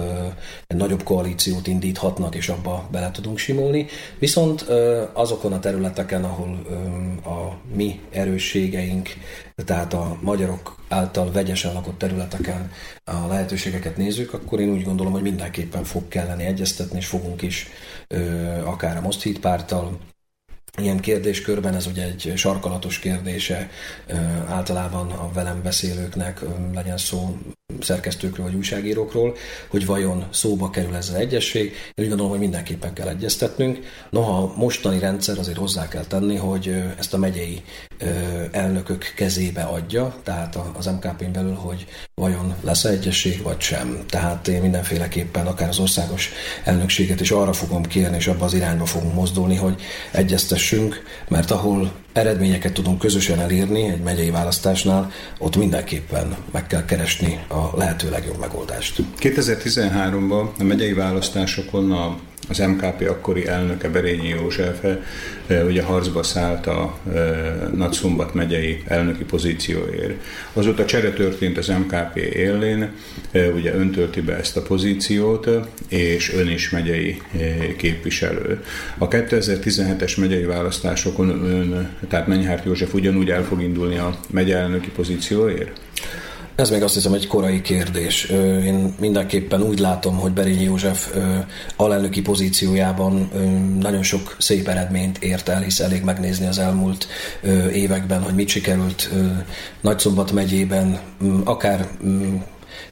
egy 0.67 0.77
nagyobb 0.77 1.03
koalíciót 1.03 1.67
indíthatnak, 1.67 2.35
és 2.35 2.49
abba 2.49 2.89
bele 2.93 3.11
tudunk 3.11 3.39
simulni. 3.39 3.87
Viszont 4.19 4.61
azokon 5.13 5.53
a 5.53 5.59
területeken, 5.59 6.25
ahol 6.25 6.63
a 7.25 7.57
mi 7.75 8.01
erősségeink, 8.11 9.09
tehát 9.65 9.93
a 9.93 10.19
magyarok 10.21 10.77
által 10.89 11.33
vegyesen 11.33 11.73
lakott 11.73 11.99
területeken 11.99 12.71
a 13.05 13.27
lehetőségeket 13.29 13.97
nézzük, 13.97 14.33
akkor 14.33 14.61
én 14.61 14.71
úgy 14.71 14.85
gondolom, 14.85 15.13
hogy 15.13 15.23
mindenképpen 15.23 15.85
fog 15.85 16.09
kelleni 16.09 16.45
egyeztetni, 16.45 16.99
és 16.99 17.07
fogunk 17.07 17.43
is 17.43 17.69
akár 18.65 18.97
a 18.97 19.01
Most 19.01 19.39
párttal, 19.39 19.99
ilyen 20.83 21.01
kérdéskörben 21.01 21.75
ez 21.75 21.87
ugye 21.87 22.05
egy 22.05 22.33
sarkalatos 22.37 22.99
kérdése 22.99 23.71
általában 24.49 25.11
a 25.11 25.33
velem 25.33 25.63
beszélőknek, 25.63 26.41
legyen 26.75 26.99
szó 26.99 27.39
szerkesztőkről 27.81 28.47
vagy 28.47 28.55
újságírókról, 28.55 29.37
hogy 29.69 29.87
vajon 29.87 30.25
szóba 30.31 30.71
kerül 30.71 30.95
ez 30.95 31.09
az 31.09 31.15
egyesség. 31.15 31.65
Én 31.65 32.05
úgy 32.05 32.09
gondolom, 32.09 32.31
hogy 32.31 32.41
mindenképpen 32.41 32.93
kell 32.93 33.09
egyeztetnünk. 33.09 33.79
Noha 34.11 34.43
a 34.43 34.53
mostani 34.57 34.99
rendszer 34.99 35.39
azért 35.39 35.59
hozzá 35.59 35.89
kell 35.89 36.05
tenni, 36.05 36.37
hogy 36.37 36.83
ezt 36.99 37.15
a 37.15 37.19
megyei 37.19 37.63
elnökök 38.51 39.13
kezébe 39.17 39.63
adja, 39.63 40.17
tehát 40.23 40.59
az 40.77 40.87
MKP-n 40.87 41.33
belül, 41.33 41.55
hogy 41.55 41.87
vajon 42.15 42.55
lesz 42.61 42.85
egyesség 42.85 43.43
vagy 43.43 43.61
sem. 43.61 44.05
Tehát 44.09 44.49
én 44.49 44.61
mindenféleképpen 44.61 45.47
akár 45.47 45.69
az 45.69 45.79
országos 45.79 46.31
elnökséget 46.65 47.21
is 47.21 47.31
arra 47.31 47.53
fogom 47.53 47.83
kérni, 47.83 48.17
és 48.17 48.27
abba 48.27 48.45
az 48.45 48.55
irányba 48.55 48.87
fogunk 48.87 49.15
mozdulni, 49.15 49.57
hogy 49.57 49.83
egyeztessünk, 50.13 51.03
mert 51.29 51.51
ahol 51.51 51.93
eredményeket 52.13 52.73
tudunk 52.73 52.99
közösen 52.99 53.41
elérni 53.41 53.89
egy 53.89 54.03
megyei 54.03 54.31
választásnál, 54.31 55.11
ott 55.39 55.57
mindenképpen 55.57 56.37
meg 56.51 56.67
kell 56.67 56.85
keresni 56.85 57.45
a 57.49 57.77
lehető 57.77 58.11
legjobb 58.11 58.39
megoldást. 58.39 59.03
2013-ban 59.21 60.47
a 60.59 60.63
megyei 60.63 60.93
választásokon 60.93 61.93
a 61.93 62.17
az 62.51 62.59
MKP 62.59 63.09
akkori 63.09 63.47
elnöke 63.47 63.89
Berényi 63.89 64.29
József 64.29 64.85
eh, 64.85 65.65
ugye 65.67 65.83
harcba 65.83 66.23
szállt 66.23 66.67
a 66.67 66.99
eh, 67.15 67.23
Nagyszombat 67.75 68.35
megyei 68.35 68.83
elnöki 68.87 69.25
pozícióért. 69.25 70.23
Azóta 70.53 70.85
csere 70.85 71.11
történt 71.11 71.59
az 71.59 71.69
MKP 71.69 72.17
élén, 72.17 72.91
eh, 73.31 73.55
ugye 73.55 73.75
ön 73.75 73.91
tölti 73.91 74.21
be 74.21 74.37
ezt 74.37 74.57
a 74.57 74.63
pozíciót, 74.63 75.49
és 75.89 76.33
ön 76.33 76.49
is 76.49 76.71
megyei 76.71 77.23
képviselő. 77.77 78.63
A 78.99 79.09
2017-es 79.09 80.19
megyei 80.19 80.45
választásokon 80.45 81.29
ön, 81.29 81.97
tehát 82.09 82.27
Menyhárt 82.27 82.65
József 82.65 82.95
ugyanúgy 82.95 83.31
el 83.31 83.45
fog 83.45 83.63
indulni 83.63 83.99
a 83.99 84.19
megye 84.31 84.57
elnöki 84.57 84.91
pozícióért? 84.91 85.81
Ez 86.61 86.71
még 86.71 86.83
azt 86.83 86.95
hiszem 86.95 87.13
egy 87.13 87.27
korai 87.27 87.61
kérdés. 87.61 88.25
Én 88.65 88.95
mindenképpen 88.99 89.63
úgy 89.63 89.79
látom, 89.79 90.17
hogy 90.17 90.33
Berényi 90.33 90.63
József 90.63 91.15
alelnöki 91.77 92.21
pozíciójában 92.21 93.31
nagyon 93.79 94.03
sok 94.03 94.37
szép 94.39 94.69
eredményt 94.69 95.19
ért 95.19 95.49
el, 95.49 95.61
hisz 95.61 95.81
elég 95.81 96.03
megnézni 96.03 96.47
az 96.47 96.59
elmúlt 96.59 97.07
években, 97.73 98.23
hogy 98.23 98.35
mit 98.35 98.49
sikerült 98.49 99.11
Nagyszombat 99.81 100.33
megyében, 100.33 101.01
akár 101.45 101.89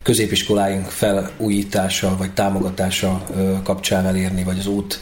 középiskoláink 0.03 0.87
felújítása 0.87 2.17
vagy 2.17 2.33
támogatása 2.33 3.27
kapcsán 3.63 4.07
elérni, 4.07 4.45
vagy 4.45 4.59
az 4.59 4.67
út 4.67 5.01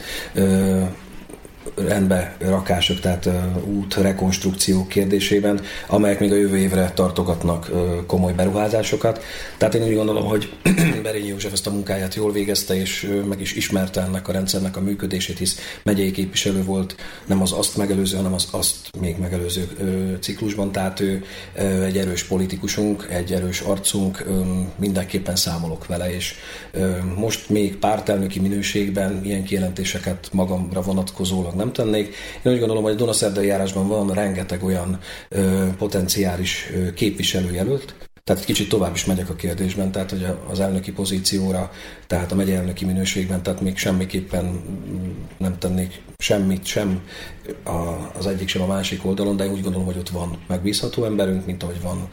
rendbe 1.75 2.35
rakások, 2.39 2.99
tehát 2.99 3.29
út 3.65 3.95
rekonstrukció 3.95 4.87
kérdésében, 4.87 5.61
amelyek 5.87 6.19
még 6.19 6.31
a 6.31 6.35
jövő 6.35 6.57
évre 6.57 6.91
tartogatnak 6.95 7.71
komoly 8.07 8.33
beruházásokat. 8.33 9.23
Tehát 9.57 9.75
én 9.75 9.83
úgy 9.83 9.95
gondolom, 9.95 10.25
hogy 10.25 10.53
Berényi 11.03 11.27
József 11.27 11.51
ezt 11.51 11.67
a 11.67 11.71
munkáját 11.71 12.15
jól 12.15 12.31
végezte, 12.31 12.75
és 12.75 13.11
meg 13.27 13.41
is 13.41 13.53
ismerte 13.53 14.01
ennek 14.01 14.27
a 14.27 14.31
rendszernek 14.31 14.77
a 14.77 14.81
működését, 14.81 15.37
hisz 15.37 15.59
megyei 15.83 16.11
képviselő 16.11 16.63
volt, 16.63 16.95
nem 17.25 17.41
az 17.41 17.51
azt 17.51 17.77
megelőző, 17.77 18.15
hanem 18.15 18.33
az 18.33 18.47
azt 18.51 18.75
még 18.99 19.17
megelőző 19.17 19.67
ciklusban, 20.21 20.71
tehát 20.71 20.99
ő 20.99 21.23
egy 21.85 21.97
erős 21.97 22.23
politikusunk, 22.23 23.07
egy 23.09 23.33
erős 23.33 23.61
arcunk, 23.61 24.25
mindenképpen 24.75 25.35
számolok 25.35 25.87
vele, 25.87 26.15
és 26.15 26.35
most 27.15 27.49
még 27.49 27.75
pártelnöki 27.75 28.39
minőségben 28.39 29.21
ilyen 29.23 29.43
kijelentéseket 29.43 30.29
magamra 30.31 30.81
vonatkozólag 30.81 31.55
nem 31.57 31.73
tennék. 31.73 32.15
Én 32.43 32.51
úgy 32.51 32.59
gondolom, 32.59 32.83
hogy 32.83 32.93
a 32.93 32.95
Dunaszerdai 32.95 33.45
járásban 33.45 33.87
van 33.87 34.13
rengeteg 34.13 34.63
olyan 34.63 34.99
ö, 35.29 35.65
potenciális 35.77 36.69
ö, 36.75 36.93
képviselőjelölt, 36.93 38.06
tehát 38.27 38.41
egy 38.41 38.47
kicsit 38.47 38.69
tovább 38.69 38.95
is 38.95 39.05
megyek 39.05 39.29
a 39.29 39.35
kérdésben, 39.35 39.91
tehát 39.91 40.09
hogy 40.09 40.27
az 40.49 40.59
elnöki 40.59 40.91
pozícióra, 40.91 41.71
tehát 42.07 42.31
a 42.31 42.35
megye 42.35 42.57
elnöki 42.57 42.85
minőségben, 42.85 43.43
tehát 43.43 43.61
még 43.61 43.77
semmiképpen 43.77 44.61
nem 45.37 45.57
tennék 45.59 46.01
semmit 46.17 46.65
sem 46.65 47.01
az 48.17 48.27
egyik 48.27 48.47
sem 48.47 48.61
a 48.61 48.65
másik 48.65 49.05
oldalon, 49.05 49.37
de 49.37 49.47
úgy 49.47 49.61
gondolom, 49.61 49.85
hogy 49.85 49.97
ott 49.97 50.09
van 50.09 50.37
megbízható 50.47 51.03
emberünk, 51.03 51.45
mint 51.45 51.63
ahogy 51.63 51.81
van 51.81 52.09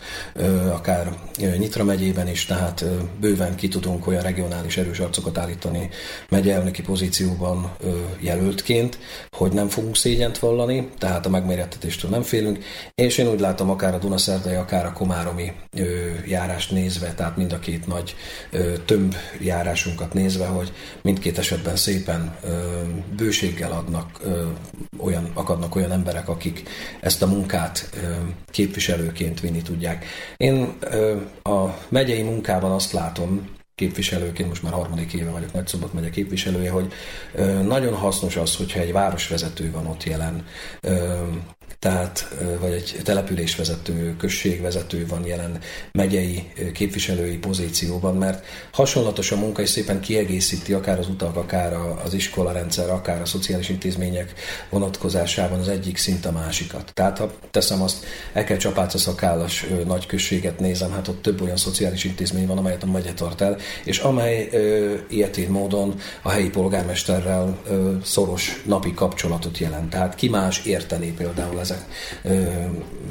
akár 0.72 1.18
Nyitra 1.36 1.84
megyében 1.84 2.28
is, 2.28 2.44
tehát 2.44 2.84
bőven 3.20 3.54
ki 3.54 3.68
tudunk 3.68 4.06
olyan 4.06 4.22
regionális 4.22 4.76
erős 4.76 4.98
arcokat 4.98 5.38
állítani 5.38 5.88
megye 6.28 6.54
elnöki 6.54 6.82
pozícióban 6.82 7.76
jelöltként, 8.20 8.98
hogy 9.36 9.52
nem 9.52 9.68
fogunk 9.68 9.96
szégyent 9.96 10.38
vallani, 10.38 10.88
tehát 10.98 11.26
a 11.26 11.30
megmérettetéstől 11.30 12.10
nem 12.10 12.22
félünk, 12.22 12.64
és 12.94 13.18
én 13.18 13.28
úgy 13.28 13.40
látom 13.40 13.70
akár 13.70 13.94
a 13.94 13.98
Dunaszerdai, 13.98 14.54
akár 14.54 14.86
a 14.86 14.92
Komáromi 14.92 15.52
járást 16.26 16.70
nézve, 16.70 17.14
tehát 17.14 17.36
mind 17.36 17.52
a 17.52 17.58
két 17.58 17.86
nagy 17.86 18.16
tömb 18.84 19.14
járásunkat 19.40 20.12
nézve, 20.12 20.46
hogy 20.46 20.72
mindkét 21.02 21.38
esetben 21.38 21.76
szépen 21.76 22.36
bőséggel 23.16 23.72
adnak 23.72 24.20
olyan, 24.98 25.30
akadnak 25.34 25.76
olyan 25.76 25.92
emberek, 25.92 26.28
akik 26.28 26.68
ezt 27.00 27.22
a 27.22 27.26
munkát 27.26 27.90
képviselőként 28.50 29.40
vinni 29.40 29.62
tudják. 29.62 30.06
Én 30.36 30.78
a 31.42 31.64
megyei 31.88 32.22
munkában 32.22 32.70
azt 32.70 32.92
látom, 32.92 33.52
képviselőként, 33.74 34.48
most 34.48 34.62
már 34.62 34.72
harmadik 34.72 35.12
éve 35.12 35.30
vagyok 35.30 35.52
Nagyszombat 35.52 35.92
megye 35.92 36.10
képviselője, 36.10 36.70
hogy 36.70 36.92
nagyon 37.66 37.94
hasznos 37.94 38.36
az, 38.36 38.56
hogyha 38.56 38.80
egy 38.80 38.92
városvezető 38.92 39.70
van 39.70 39.86
ott 39.86 40.04
jelen, 40.04 40.46
tehát 41.84 42.28
vagy 42.60 42.72
egy 42.72 43.00
településvezető, 43.02 44.16
községvezető 44.18 45.06
van 45.06 45.26
jelen 45.26 45.58
megyei 45.92 46.52
képviselői 46.74 47.36
pozícióban, 47.36 48.16
mert 48.16 48.44
hasonlatos 48.72 49.32
a 49.32 49.36
munka, 49.36 49.62
és 49.62 49.68
szépen 49.68 50.00
kiegészíti 50.00 50.72
akár 50.72 50.98
az 50.98 51.08
utak, 51.08 51.36
akár 51.36 51.76
az 52.04 52.14
iskola 52.14 52.52
rendszer, 52.52 52.90
akár 52.90 53.20
a 53.20 53.24
szociális 53.24 53.68
intézmények 53.68 54.32
vonatkozásában 54.70 55.58
az 55.58 55.68
egyik 55.68 55.96
szint 55.96 56.26
a 56.26 56.32
másikat. 56.32 56.90
Tehát 56.94 57.18
ha 57.18 57.32
teszem 57.50 57.82
azt, 57.82 58.04
Ekel 58.32 58.56
Csapáca 58.56 58.98
szakállas 58.98 59.66
nagy 59.86 60.06
községet 60.06 60.58
nézem, 60.58 60.92
hát 60.92 61.08
ott 61.08 61.22
több 61.22 61.42
olyan 61.42 61.56
szociális 61.56 62.04
intézmény 62.04 62.46
van, 62.46 62.58
amelyet 62.58 62.82
a 62.82 62.86
megye 62.86 63.12
tart 63.12 63.40
el, 63.40 63.56
és 63.84 63.98
amely 63.98 64.48
ö, 64.52 64.94
ilyetén 65.08 65.50
módon 65.50 65.94
a 66.22 66.30
helyi 66.30 66.50
polgármesterrel 66.50 67.58
ö, 67.68 67.92
szoros 68.04 68.62
napi 68.66 68.94
kapcsolatot 68.94 69.58
jelent. 69.58 69.90
Tehát 69.90 70.14
ki 70.14 70.28
más 70.28 70.64
érteni 70.64 71.12
például 71.12 71.60
ezek 71.60 71.73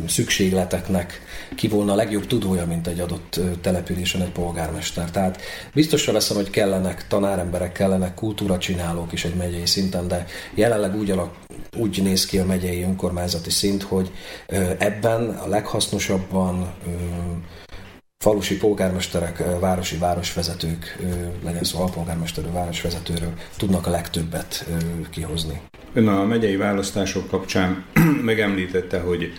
szükségleteknek 0.07 1.21
ki 1.55 1.67
volna 1.67 1.91
a 1.91 1.95
legjobb 1.95 2.27
tudója, 2.27 2.65
mint 2.65 2.87
egy 2.87 2.99
adott 2.99 3.39
településen 3.61 4.21
egy 4.21 4.31
polgármester. 4.31 5.11
Tehát 5.11 5.41
biztosra 5.73 6.13
veszem, 6.13 6.35
hogy 6.35 6.49
kellenek 6.49 7.07
tanáremberek, 7.07 7.71
kellenek 7.71 8.13
kultúracsinálók 8.13 9.11
is 9.11 9.25
egy 9.25 9.35
megyei 9.35 9.65
szinten, 9.65 10.07
de 10.07 10.25
jelenleg 10.55 10.95
úgy, 10.95 11.11
alak, 11.11 11.35
úgy 11.77 11.99
néz 12.03 12.25
ki 12.25 12.37
a 12.39 12.45
megyei 12.45 12.81
önkormányzati 12.81 13.49
szint, 13.49 13.83
hogy 13.83 14.11
ebben 14.77 15.29
a 15.29 15.47
leghasznosabban 15.47 16.73
falusi 18.23 18.57
polgármesterek, 18.57 19.43
városi 19.59 19.97
városvezetők, 19.97 20.97
legyen 21.43 21.63
szó 21.63 21.79
alpolgármesterő, 21.79 22.51
városvezetőről 22.51 23.33
tudnak 23.57 23.87
a 23.87 23.89
legtöbbet 23.89 24.65
kihozni. 25.09 25.61
Ön 25.93 26.07
a 26.07 26.25
megyei 26.25 26.55
választások 26.55 27.27
kapcsán 27.27 27.85
megemlítette, 28.31 28.99
hogy 28.99 29.31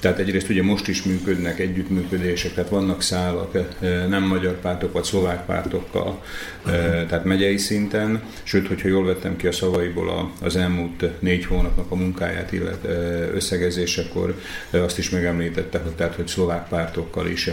tehát 0.00 0.18
egyrészt 0.18 0.48
ugye 0.48 0.62
most 0.62 0.88
is 0.88 1.02
működnek 1.02 1.58
együttműködések, 1.58 2.54
tehát 2.54 2.70
vannak 2.70 3.02
szálak 3.02 3.58
nem 4.08 4.22
magyar 4.22 4.60
pártok 4.60 4.92
vagy 4.92 5.04
szlovák 5.04 5.44
pártokkal, 5.44 6.22
tehát 7.08 7.24
megyei 7.24 7.56
szinten, 7.56 8.22
sőt, 8.42 8.68
hogyha 8.68 8.88
jól 8.88 9.04
vettem 9.04 9.36
ki 9.36 9.46
a 9.46 9.52
szavaiból 9.52 10.32
az 10.40 10.56
elmúlt 10.56 11.20
négy 11.20 11.44
hónapnak 11.44 11.90
a 11.90 11.94
munkáját 11.94 12.52
illet 12.52 12.84
összegezésekor, 13.34 14.40
azt 14.70 14.98
is 14.98 15.10
megemlítette, 15.10 15.78
hogy, 15.78 15.92
tehát, 15.92 16.14
hogy 16.14 16.26
szlovák 16.26 16.68
pártokkal 16.68 17.26
is 17.26 17.50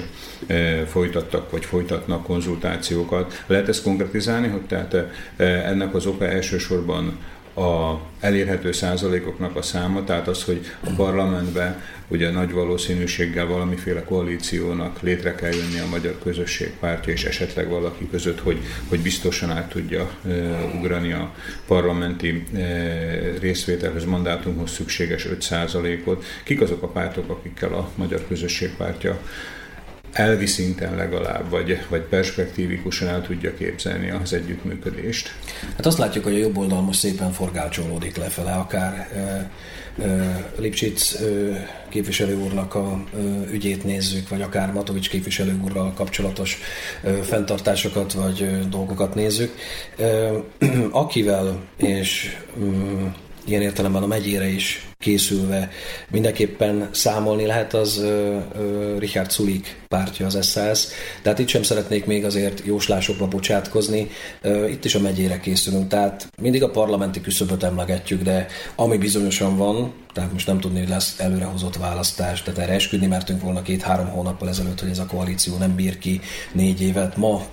folytattak 0.88 1.52
vagy 1.52 1.66
folytatnak 1.66 2.24
konzultációkat. 2.24 3.44
Lehet 3.48 3.68
ezt 3.68 3.84
konkretizálni, 3.84 4.48
hogy 4.48 4.62
tehát 4.62 4.96
ennek 5.38 5.96
az 5.96 6.06
oka 6.06 6.28
elsősorban 6.28 7.18
a 7.58 8.02
elérhető 8.20 8.72
százalékoknak 8.72 9.56
a 9.56 9.62
száma, 9.62 10.04
tehát 10.04 10.28
az, 10.28 10.44
hogy 10.44 10.66
a 10.84 10.90
parlamentbe 10.96 11.82
ugye 12.08 12.32
nagy 12.32 12.52
valószínűséggel 12.52 13.46
valamiféle 13.46 14.04
koalíciónak 14.04 15.02
létre 15.02 15.36
kell 15.36 15.54
jönni 15.54 15.80
a 15.80 15.90
magyar 15.90 16.18
közösség 16.24 16.72
pártja, 16.80 17.14
és 17.14 17.26
esetleg 17.26 17.70
valaki 17.70 18.10
között, 18.10 18.40
hogy, 18.40 18.60
hogy 18.90 19.00
biztosan 19.00 19.50
át 19.52 19.70
tudja 19.70 20.10
e, 20.28 20.30
ugrani 20.78 21.14
a 21.14 21.34
parlamenti 21.68 22.44
e, 22.54 22.60
részvételhez, 23.40 24.06
mandátumhoz 24.06 24.72
szükséges 24.72 25.26
5 25.26 25.42
százalékot. 25.42 26.26
Kik 26.44 26.62
azok 26.62 26.84
a 26.84 26.88
pártok, 26.88 27.30
akikkel 27.30 27.74
a 27.74 27.90
magyar 27.96 28.28
közösség 28.28 28.76
pártja 28.76 29.20
elvi 30.18 30.46
szinten 30.46 30.96
legalább, 30.96 31.50
vagy, 31.50 31.80
vagy 31.90 32.02
perspektívikusan 32.02 33.08
el 33.08 33.22
tudja 33.22 33.54
képzelni 33.54 34.12
az 34.12 34.34
együttműködést. 34.34 35.34
Hát 35.76 35.86
azt 35.86 35.98
látjuk, 35.98 36.24
hogy 36.24 36.34
a 36.34 36.38
jobb 36.38 36.58
oldal 36.58 36.82
most 36.82 37.00
szépen 37.00 37.32
forgácsolódik 37.32 38.18
lefele, 38.18 38.52
akár 38.52 39.08
Lipcsic 40.58 41.16
képviselő 41.90 42.36
úrnak 42.36 42.76
a 42.76 43.04
ügyét 43.52 43.84
nézzük, 43.84 44.30
vagy 44.30 44.42
akár 44.42 44.72
Matovics 44.72 45.10
képviselő 45.10 45.60
úrral 45.64 45.94
kapcsolatos 45.94 46.60
fenntartásokat, 47.22 48.14
vagy 48.14 48.70
dolgokat 48.70 49.16
nézzük. 49.16 49.56
Akivel 50.92 51.60
és 51.78 52.38
mm, 52.60 53.06
ilyen 53.46 53.62
értelemben 53.62 54.04
a 54.04 54.08
megyére 54.08 54.48
is 54.48 54.88
készülve 55.00 55.70
mindenképpen 56.12 56.90
számolni 56.92 57.46
lehet, 57.46 57.74
az 57.74 58.06
Richard 58.98 59.32
Sulik 59.32 59.82
pártja 59.88 60.26
az 60.26 60.52
SAS. 60.52 60.88
Tehát 61.22 61.40
itt 61.40 61.48
sem 61.48 61.64
szeretnék 61.64 62.06
még 62.06 62.26
azért 62.26 62.62
jóslásokba 62.66 63.28
bocsátkozni. 63.28 64.10
Itt 64.70 64.86
is 64.86 64.96
a 64.96 65.00
megyére 65.00 65.40
készülünk, 65.40 65.88
tehát 65.88 66.28
mindig 66.42 66.64
a 66.64 66.70
parlamenti 66.70 67.22
küszöböt 67.22 67.64
emlegetjük, 67.64 68.22
de 68.22 68.48
ami 68.76 68.98
bizonyosan 68.98 69.58
van, 69.58 69.94
tehát 70.14 70.34
most 70.34 70.48
nem 70.48 70.60
tudni, 70.60 70.80
hogy 70.80 70.90
lesz 70.90 71.20
előrehozott 71.20 71.78
választás, 71.78 72.44
tehát 72.44 72.60
erre 72.60 72.74
esküdni 72.74 73.08
mertünk 73.08 73.42
volna 73.42 73.62
két-három 73.62 74.08
hónappal 74.08 74.50
ezelőtt, 74.50 74.80
hogy 74.80 74.90
ez 74.90 75.00
a 75.00 75.06
koalíció 75.06 75.58
nem 75.58 75.76
bír 75.76 75.98
ki 75.98 76.22
négy 76.52 76.82
évet. 76.82 77.18
Ma 77.18 77.46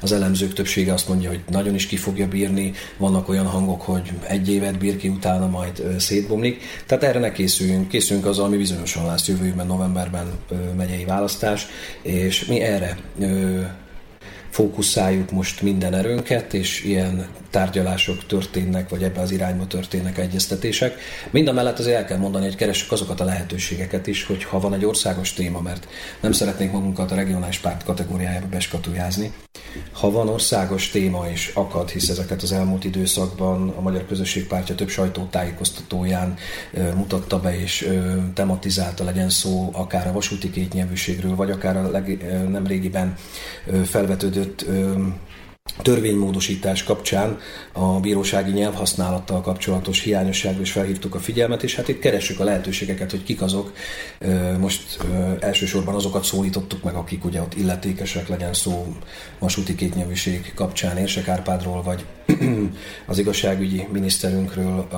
az 0.00 0.12
elemzők 0.12 0.52
többsége 0.52 0.92
azt 0.92 1.08
mondja, 1.08 1.28
hogy 1.28 1.40
nagyon 1.48 1.74
is 1.74 1.86
ki 1.86 1.96
fogja 1.96 2.28
bírni, 2.28 2.72
vannak 2.96 3.28
olyan 3.28 3.46
hangok, 3.46 3.82
hogy 3.82 4.12
egy 4.26 4.50
évet 4.50 4.78
bír 4.78 4.96
ki, 4.96 5.08
utána 5.08 5.46
majd 5.46 5.82
szétbomlik. 5.98 6.59
Tehát 6.86 7.04
erre 7.04 7.18
ne 7.18 7.32
készüljünk, 7.32 7.88
készüljünk 7.88 8.28
azzal, 8.28 8.44
ami 8.44 8.56
bizonyosan 8.56 9.06
lesz 9.06 9.28
jövő 9.28 9.46
évben, 9.46 9.66
novemberben 9.66 10.32
megyei 10.76 11.04
választás, 11.04 11.66
és 12.02 12.44
mi 12.44 12.60
erre 12.60 12.98
fókuszáljuk 14.50 15.30
most 15.30 15.62
minden 15.62 15.94
erőnket, 15.94 16.54
és 16.54 16.84
ilyen 16.84 17.28
tárgyalások 17.50 18.26
történnek, 18.26 18.88
vagy 18.88 19.02
ebbe 19.02 19.20
az 19.20 19.30
irányba 19.30 19.66
történnek 19.66 20.18
egyeztetések. 20.18 20.98
Mind 21.30 21.48
a 21.48 21.52
mellett 21.52 21.78
azért 21.78 21.96
el 21.96 22.04
kell 22.04 22.18
mondani, 22.18 22.44
hogy 22.44 22.56
keressük 22.56 22.92
azokat 22.92 23.20
a 23.20 23.24
lehetőségeket 23.24 24.06
is, 24.06 24.24
hogy 24.24 24.44
ha 24.44 24.60
van 24.60 24.74
egy 24.74 24.84
országos 24.84 25.32
téma, 25.32 25.60
mert 25.60 25.88
nem 26.20 26.32
szeretnénk 26.32 26.72
magunkat 26.72 27.10
a 27.10 27.14
regionális 27.14 27.58
párt 27.58 27.84
kategóriájába 27.84 28.46
beskatujázni. 28.46 29.32
Ha 29.92 30.10
van 30.10 30.28
országos 30.28 30.90
téma 30.90 31.28
és 31.28 31.50
akad, 31.54 31.90
hisz 31.90 32.08
ezeket 32.08 32.42
az 32.42 32.52
elmúlt 32.52 32.84
időszakban 32.84 33.68
a 33.76 33.80
Magyar 33.80 34.06
Közösség 34.06 34.46
Pártja 34.46 34.74
több 34.74 34.88
sajtótájékoztatóján 34.88 36.36
mutatta 36.94 37.40
be 37.40 37.60
és 37.60 37.88
tematizálta, 38.34 39.04
legyen 39.04 39.28
szó 39.28 39.70
akár 39.72 40.06
a 40.06 40.12
vasúti 40.12 40.50
kétnyelvűségről, 40.50 41.36
vagy 41.36 41.50
akár 41.50 41.76
a 41.76 41.90
leg, 41.90 42.26
nem 42.50 42.66
régiben 42.66 43.14
felvetődött 43.84 44.64
törvénymódosítás 45.82 46.84
kapcsán 46.84 47.38
a 47.72 48.00
bírósági 48.00 48.50
nyelvhasználattal 48.50 49.40
kapcsolatos 49.40 50.00
hiányosságra 50.00 50.60
is 50.60 50.72
felhívtuk 50.72 51.14
a 51.14 51.18
figyelmet, 51.18 51.62
és 51.62 51.74
hát 51.74 51.88
itt 51.88 51.98
keressük 51.98 52.40
a 52.40 52.44
lehetőségeket, 52.44 53.10
hogy 53.10 53.22
kik 53.22 53.42
azok. 53.42 53.72
Most 54.58 54.98
elsősorban 55.40 55.94
azokat 55.94 56.24
szólítottuk 56.24 56.82
meg, 56.82 56.94
akik 56.94 57.24
ugye 57.24 57.40
ott 57.40 57.54
illetékesek, 57.54 58.28
legyen 58.28 58.52
szó 58.52 58.96
vasúti 59.38 59.74
kétnyelvűség 59.74 60.52
kapcsán 60.54 60.96
Érsek 60.96 61.28
Árpádról, 61.28 61.82
vagy 61.82 62.04
az 63.06 63.18
igazságügyi 63.18 63.86
miniszterünkről 63.92 64.88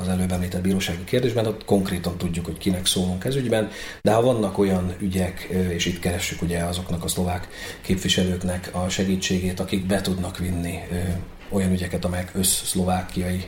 az 0.00 0.08
előbb 0.08 0.32
említett 0.32 0.60
bírósági 0.60 1.04
kérdésben, 1.04 1.46
ott 1.46 1.64
konkrétan 1.64 2.16
tudjuk, 2.16 2.44
hogy 2.44 2.58
kinek 2.58 2.86
szólunk 2.86 3.24
ez 3.24 3.36
ügyben, 3.36 3.70
de 4.02 4.12
ha 4.12 4.22
vannak 4.22 4.58
olyan 4.58 4.94
ügyek, 5.00 5.48
és 5.68 5.86
itt 5.86 5.98
keressük 5.98 6.42
ugye 6.42 6.58
azoknak 6.58 7.04
a 7.04 7.08
szlovák 7.08 7.48
képviselőknek 7.80 8.70
a 8.72 8.88
segítségét, 8.88 9.60
akik 9.60 9.86
be 9.86 10.00
tudnak 10.18 10.38
vinni 10.38 10.78
olyan 11.50 11.72
ügyeket, 11.72 12.04
amelyek 12.04 12.30
összszlovákiai 12.34 13.44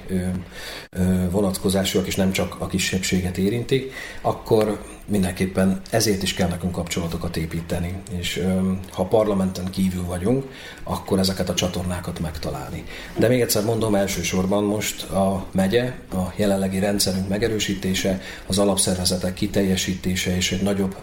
vonatkozásúak, 1.30 2.06
és 2.06 2.14
nem 2.14 2.32
csak 2.32 2.56
a 2.58 2.66
kisebbséget 2.66 3.38
érintik, 3.38 3.92
akkor 4.20 4.84
mindenképpen 5.10 5.80
ezért 5.90 6.22
is 6.22 6.34
kell 6.34 6.48
nekünk 6.48 6.72
kapcsolatokat 6.72 7.36
építeni, 7.36 7.94
és 8.10 8.46
ha 8.92 9.04
parlamenten 9.04 9.70
kívül 9.70 10.04
vagyunk, 10.04 10.44
akkor 10.82 11.18
ezeket 11.18 11.48
a 11.48 11.54
csatornákat 11.54 12.20
megtalálni. 12.20 12.84
De 13.16 13.28
még 13.28 13.40
egyszer 13.40 13.64
mondom, 13.64 13.94
elsősorban 13.94 14.64
most 14.64 15.02
a 15.02 15.46
megye, 15.52 15.92
a 16.12 16.32
jelenlegi 16.36 16.78
rendszerünk 16.78 17.28
megerősítése, 17.28 18.20
az 18.46 18.58
alapszervezetek 18.58 19.34
kiteljesítése 19.34 20.36
és 20.36 20.52
egy 20.52 20.62
nagyobb 20.62 20.96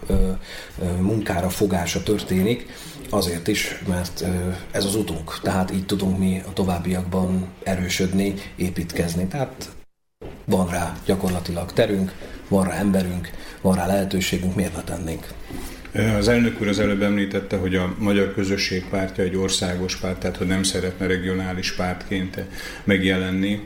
munkára 1.00 1.50
fogása 1.50 2.04
történik, 2.04 2.66
azért 3.10 3.48
is, 3.48 3.84
mert 3.88 4.26
ez 4.72 4.86
az 4.86 4.96
utunk, 4.96 5.40
tehát 5.42 5.72
így 5.72 5.86
tudunk 5.86 6.18
mi 6.18 6.44
a 6.48 6.54
továbbiakban 6.54 7.48
erősödni, 7.64 8.34
építkezni. 8.56 9.28
Tehát 9.28 9.70
van 10.46 10.70
rá 10.70 10.98
gyakorlatilag 11.06 11.74
terünk, 11.74 12.14
van 12.48 12.64
rá 12.64 12.74
emberünk, 12.74 13.30
van 13.62 13.76
rá 13.76 13.86
lehetőségünk, 13.86 14.56
miért 14.56 14.76
ne 14.76 14.82
tennénk? 14.82 15.28
Az 16.18 16.28
elnök 16.28 16.62
úr 16.62 16.68
az 16.68 16.80
előbb 16.80 17.02
említette, 17.02 17.58
hogy 17.58 17.76
a 17.76 17.96
Magyar 17.98 18.34
Közösség 18.34 18.86
pártja 18.90 19.24
egy 19.24 19.36
országos 19.36 19.96
párt, 19.96 20.20
tehát 20.20 20.38
hogy 20.38 20.48
nem 20.48 20.64
szeretne 20.64 21.08
regionális 21.08 21.74
pártként 21.74 22.44
megjelenni. 22.84 23.62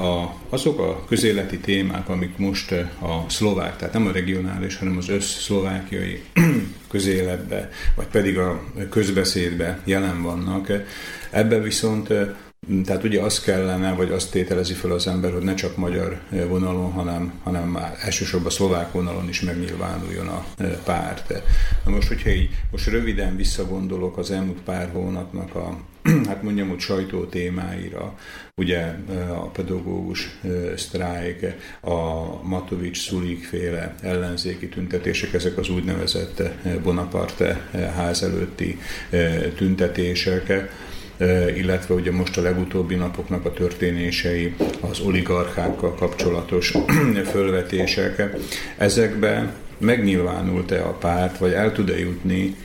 A, 0.00 0.34
azok 0.48 0.78
a 0.78 1.04
közéleti 1.04 1.58
témák, 1.58 2.08
amik 2.08 2.36
most 2.36 2.72
a 3.00 3.24
szlovák, 3.28 3.76
tehát 3.76 3.94
nem 3.94 4.06
a 4.06 4.12
regionális, 4.12 4.76
hanem 4.76 4.96
az 4.96 5.08
össz-szlovákiai 5.08 6.22
közéletbe, 6.90 7.70
vagy 7.94 8.06
pedig 8.06 8.38
a 8.38 8.64
közbeszédbe 8.90 9.80
jelen 9.84 10.22
vannak, 10.22 10.72
ebben 11.30 11.62
viszont 11.62 12.08
tehát 12.84 13.04
ugye 13.04 13.20
az 13.20 13.40
kellene, 13.40 13.92
vagy 13.92 14.10
azt 14.10 14.30
tételezi 14.30 14.72
fel 14.72 14.90
az 14.90 15.06
ember, 15.06 15.32
hogy 15.32 15.42
ne 15.42 15.54
csak 15.54 15.76
magyar 15.76 16.20
vonalon, 16.48 16.92
hanem, 16.92 17.32
hanem 17.42 17.78
elsősorban 18.00 18.50
szlovák 18.50 18.92
vonalon 18.92 19.28
is 19.28 19.40
megnyilvánuljon 19.40 20.28
a 20.28 20.44
párt. 20.84 21.42
Na 21.84 21.90
most, 21.90 22.08
hogyha 22.08 22.30
így 22.30 22.48
most 22.70 22.86
röviden 22.86 23.36
visszagondolok 23.36 24.18
az 24.18 24.30
elmúlt 24.30 24.60
pár 24.60 24.90
hónapnak 24.92 25.54
a, 25.54 25.78
hát 26.28 26.42
mondjam, 26.42 26.68
hogy 26.68 26.80
sajtó 26.80 27.24
témáira, 27.24 28.18
ugye 28.54 28.94
a 29.30 29.48
pedagógus 29.48 30.38
sztrájk, 30.76 31.54
a 31.80 32.24
Matovics-Szulik 32.42 33.44
féle 33.44 33.94
ellenzéki 34.02 34.68
tüntetések, 34.68 35.32
ezek 35.32 35.58
az 35.58 35.68
úgynevezett 35.68 36.42
Bonaparte 36.82 37.68
ház 37.96 38.22
előtti 38.22 38.78
tüntetések, 39.56 40.72
illetve 41.56 41.94
ugye 41.94 42.12
most 42.12 42.36
a 42.36 42.42
legutóbbi 42.42 42.94
napoknak 42.94 43.44
a 43.44 43.52
történései, 43.52 44.54
az 44.80 45.00
oligarchákkal 45.00 45.94
kapcsolatos 45.94 46.74
fölvetések. 47.32 48.36
Ezekben 48.76 49.52
megnyilvánult-e 49.78 50.82
a 50.84 50.92
párt, 50.92 51.38
vagy 51.38 51.52
el 51.52 51.72
tud-e 51.72 51.98
jutni 51.98 52.56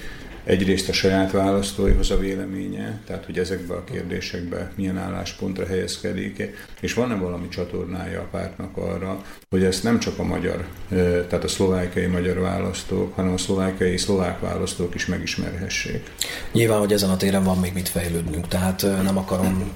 egyrészt 0.50 0.90
a 0.90 0.94
saját 0.94 1.32
választóihoz 1.32 2.12
a 2.12 2.18
véleménye, 2.18 3.00
tehát 3.06 3.26
hogy 3.26 3.38
ezekbe 3.38 3.74
a 3.74 3.84
kérdésekbe 3.84 4.72
milyen 4.76 4.98
álláspontra 4.98 5.66
helyezkedik, 5.66 6.44
és 6.80 6.94
van-e 6.94 7.16
valami 7.16 7.48
csatornája 7.48 8.20
a 8.20 8.28
pártnak 8.32 8.78
arra, 8.78 9.26
hogy 9.50 9.64
ezt 9.64 9.84
nem 9.84 10.00
csak 10.00 10.20
a 10.20 10.24
magyar, 10.24 10.68
tehát 11.28 11.44
a 11.44 11.48
szlovákiai 11.48 12.06
magyar 12.06 12.40
választók, 12.40 13.16
hanem 13.16 13.34
a 13.34 13.38
szlovákiai 13.38 13.98
szlovák 13.98 14.40
választók 14.40 14.96
is 14.96 15.06
megismerhessék. 15.06 16.12
Nyilván, 16.52 16.80
hogy 16.80 16.94
ezen 16.94 17.10
a 17.10 17.18
téren 17.18 17.44
van 17.44 17.58
még 17.58 17.74
mit 17.74 17.90
fejlődnünk, 17.90 18.48
tehát 18.48 18.82
nem 19.04 19.18
akarom 19.18 19.72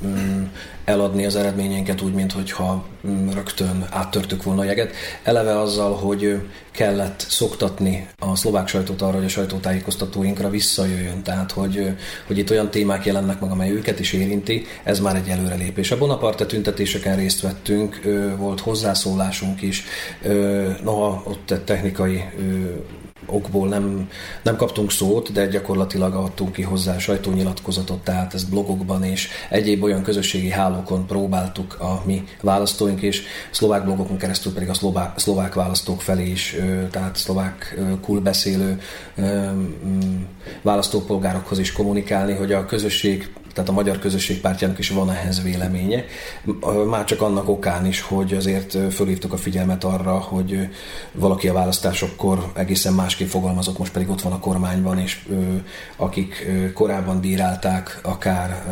eladni 0.86 1.25
az 1.25 1.36
eredményeinket 1.36 2.01
úgy, 2.01 2.13
mintha 2.13 2.86
mm, 3.07 3.29
rögtön 3.29 3.88
áttörtük 3.89 4.43
volna 4.43 4.61
a 4.61 4.65
jeget. 4.65 4.95
Eleve 5.23 5.59
azzal, 5.59 5.93
hogy 5.93 6.41
kellett 6.71 7.25
szoktatni 7.29 8.07
a 8.19 8.36
szlovák 8.36 8.67
sajtót 8.67 9.01
arra, 9.01 9.15
hogy 9.15 9.25
a 9.25 9.29
sajtótájékoztatóinkra 9.29 10.49
visszajöjjön. 10.49 11.23
Tehát, 11.23 11.51
hogy, 11.51 11.95
hogy 12.27 12.38
itt 12.38 12.51
olyan 12.51 12.69
témák 12.69 13.05
jelennek 13.05 13.39
meg, 13.39 13.51
amely 13.51 13.71
őket 13.71 13.99
is 13.99 14.13
érinti, 14.13 14.65
ez 14.84 14.99
már 14.99 15.15
egy 15.15 15.27
előrelépés. 15.27 15.91
A 15.91 15.97
Bonaparte 15.97 16.45
tüntetéseken 16.45 17.15
részt 17.15 17.41
vettünk, 17.41 18.01
volt 18.38 18.59
hozzászólásunk 18.59 19.61
is, 19.61 19.84
noha 20.84 21.23
ott 21.25 21.53
technikai 21.65 22.23
okból 23.26 23.67
nem, 23.67 24.09
nem 24.43 24.55
kaptunk 24.55 24.91
szót, 24.91 25.32
de 25.32 25.47
gyakorlatilag 25.47 26.13
adtunk 26.13 26.51
ki 26.51 26.61
hozzá 26.61 26.97
sajtónyilatkozatot, 26.97 28.03
tehát 28.03 28.34
ezt 28.34 28.49
blogokban 28.49 29.03
és 29.03 29.30
egyéb 29.49 29.84
olyan 29.84 30.03
közösségi 30.03 30.49
hálókon 30.49 31.07
próbáltuk 31.07 31.78
a 31.80 32.01
mi 32.05 32.24
választóink, 32.41 33.01
és 33.01 33.24
szlovák 33.51 33.84
blogokon 33.84 34.17
keresztül 34.17 34.53
pedig 34.53 34.69
a 34.69 34.74
szlovák, 34.74 35.19
szlovák 35.19 35.53
választók 35.53 36.01
felé 36.01 36.30
is, 36.30 36.55
tehát 36.91 37.15
szlovák 37.15 37.80
kulbeszélő 38.01 38.82
választópolgárokhoz 40.61 41.59
is 41.59 41.71
kommunikálni, 41.71 42.34
hogy 42.34 42.51
a 42.51 42.65
közösség 42.65 43.34
tehát 43.53 43.69
a 43.69 43.73
magyar 43.73 43.99
közösség 43.99 44.41
pártjának 44.41 44.79
is 44.79 44.89
van 44.89 45.11
ehhez 45.11 45.43
véleménye. 45.43 46.05
Már 46.89 47.03
csak 47.03 47.21
annak 47.21 47.49
okán 47.49 47.85
is, 47.85 48.01
hogy 48.01 48.33
azért 48.33 48.77
fölhívtuk 48.93 49.33
a 49.33 49.37
figyelmet 49.37 49.83
arra, 49.83 50.19
hogy 50.19 50.69
valaki 51.11 51.47
a 51.47 51.53
választásokkor 51.53 52.51
egészen 52.53 52.93
másképp 52.93 53.27
fogalmazott, 53.27 53.77
most 53.77 53.91
pedig 53.91 54.09
ott 54.09 54.21
van 54.21 54.31
a 54.31 54.39
kormányban, 54.39 54.99
és 54.99 55.27
akik 55.97 56.47
korábban 56.73 57.19
bírálták 57.19 57.99
akár 58.03 58.63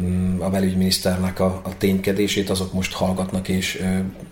mm, 0.00 0.40
a 0.40 0.50
belügyminiszternek 0.50 1.40
a, 1.40 1.60
a 1.64 1.76
ténykedését, 1.78 2.50
azok 2.50 2.72
most 2.72 2.92
hallgatnak, 2.92 3.48
és 3.48 3.82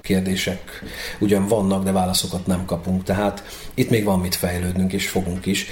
kérdések 0.02 0.82
ugyan 1.18 1.48
vannak, 1.48 1.84
de 1.84 1.92
válaszokat 1.92 2.46
nem 2.46 2.64
kapunk. 2.64 3.02
Tehát 3.02 3.44
itt 3.74 3.90
még 3.90 4.04
van 4.04 4.20
mit 4.20 4.34
fejlődnünk, 4.34 4.92
és 4.92 5.08
fogunk 5.08 5.46
is. 5.46 5.66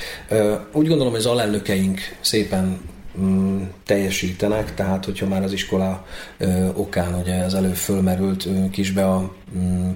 Úgy 0.73 0.87
gondolom, 0.87 1.11
hogy 1.11 1.21
az 1.21 1.27
alelnökeink 1.27 2.01
szépen 2.21 2.81
teljesítenek, 3.85 4.75
tehát 4.75 5.05
hogyha 5.05 5.27
már 5.27 5.43
az 5.43 5.53
iskola 5.53 6.07
okán 6.75 7.15
ugye 7.15 7.35
az 7.35 7.55
előbb 7.55 7.75
fölmerült 7.75 8.49
kisbe 8.71 9.07
a 9.09 9.33
mm, 9.57 9.91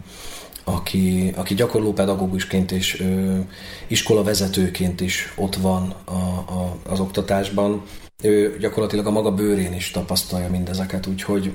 aki, 0.69 1.33
aki 1.37 1.55
gyakorló 1.55 1.93
pedagógusként 1.93 2.73
és 2.73 3.01
ö, 3.01 3.39
iskola 3.87 4.23
vezetőként 4.23 5.01
is 5.01 5.33
ott 5.37 5.57
van 5.57 5.95
a, 6.05 6.11
a, 6.13 6.77
az 6.89 7.01
oktatásban, 7.01 7.83
ő 8.23 8.57
gyakorlatilag 8.61 9.07
a 9.07 9.11
maga 9.11 9.35
bőrén 9.35 9.73
is 9.73 9.91
tapasztalja 9.91 10.51
mindezeket, 10.51 11.07
úgyhogy 11.07 11.53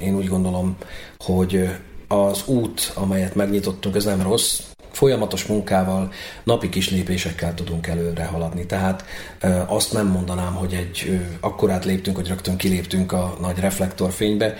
én 0.00 0.16
úgy 0.16 0.28
gondolom, 0.28 0.76
hogy 1.18 1.68
az 2.08 2.42
út, 2.46 2.92
amelyet 2.94 3.34
megnyitottunk, 3.34 3.94
ez 3.94 4.04
nem 4.04 4.22
rossz, 4.22 4.60
folyamatos 4.92 5.46
munkával, 5.46 6.12
napi 6.44 6.68
kis 6.68 6.90
lépésekkel 6.90 7.54
tudunk 7.54 7.86
előre 7.86 8.24
haladni. 8.24 8.66
Tehát 8.66 9.04
azt 9.66 9.92
nem 9.92 10.06
mondanám, 10.06 10.54
hogy 10.54 10.72
egy 10.72 11.20
akkorát 11.40 11.84
léptünk, 11.84 12.16
hogy 12.16 12.28
rögtön 12.28 12.56
kiléptünk 12.56 13.12
a 13.12 13.36
nagy 13.40 13.58
reflektorfénybe. 13.58 14.54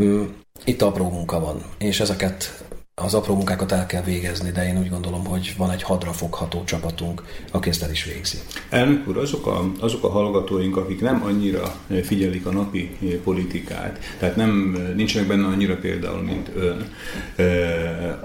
Mm, 0.00 0.22
itt 0.64 0.82
apró 0.82 1.10
munka 1.10 1.40
van, 1.40 1.62
és 1.78 2.00
ezeket 2.00 2.64
az 2.94 3.14
apró 3.14 3.34
munkákat 3.34 3.72
el 3.72 3.86
kell 3.86 4.02
végezni, 4.02 4.50
de 4.50 4.66
én 4.66 4.78
úgy 4.78 4.88
gondolom, 4.88 5.24
hogy 5.24 5.54
van 5.56 5.70
egy 5.70 5.82
hadrafogható 5.82 6.64
csapatunk, 6.64 7.22
aki 7.50 7.68
ezt 7.68 7.82
el 7.82 7.90
is 7.90 8.04
végzi. 8.04 8.38
Elnök 8.70 9.08
úr, 9.08 9.18
azok 9.18 9.46
a, 9.46 9.70
azok 9.80 10.04
a 10.04 10.08
hallgatóink, 10.08 10.76
akik 10.76 11.00
nem 11.00 11.22
annyira 11.24 11.74
figyelik 12.02 12.46
a 12.46 12.52
napi 12.52 12.96
politikát, 13.24 13.98
tehát 14.18 14.36
nem 14.36 14.76
nincsenek 14.96 15.28
benne 15.28 15.46
annyira 15.46 15.76
például, 15.76 16.22
mint 16.22 16.50
ön, 16.54 16.92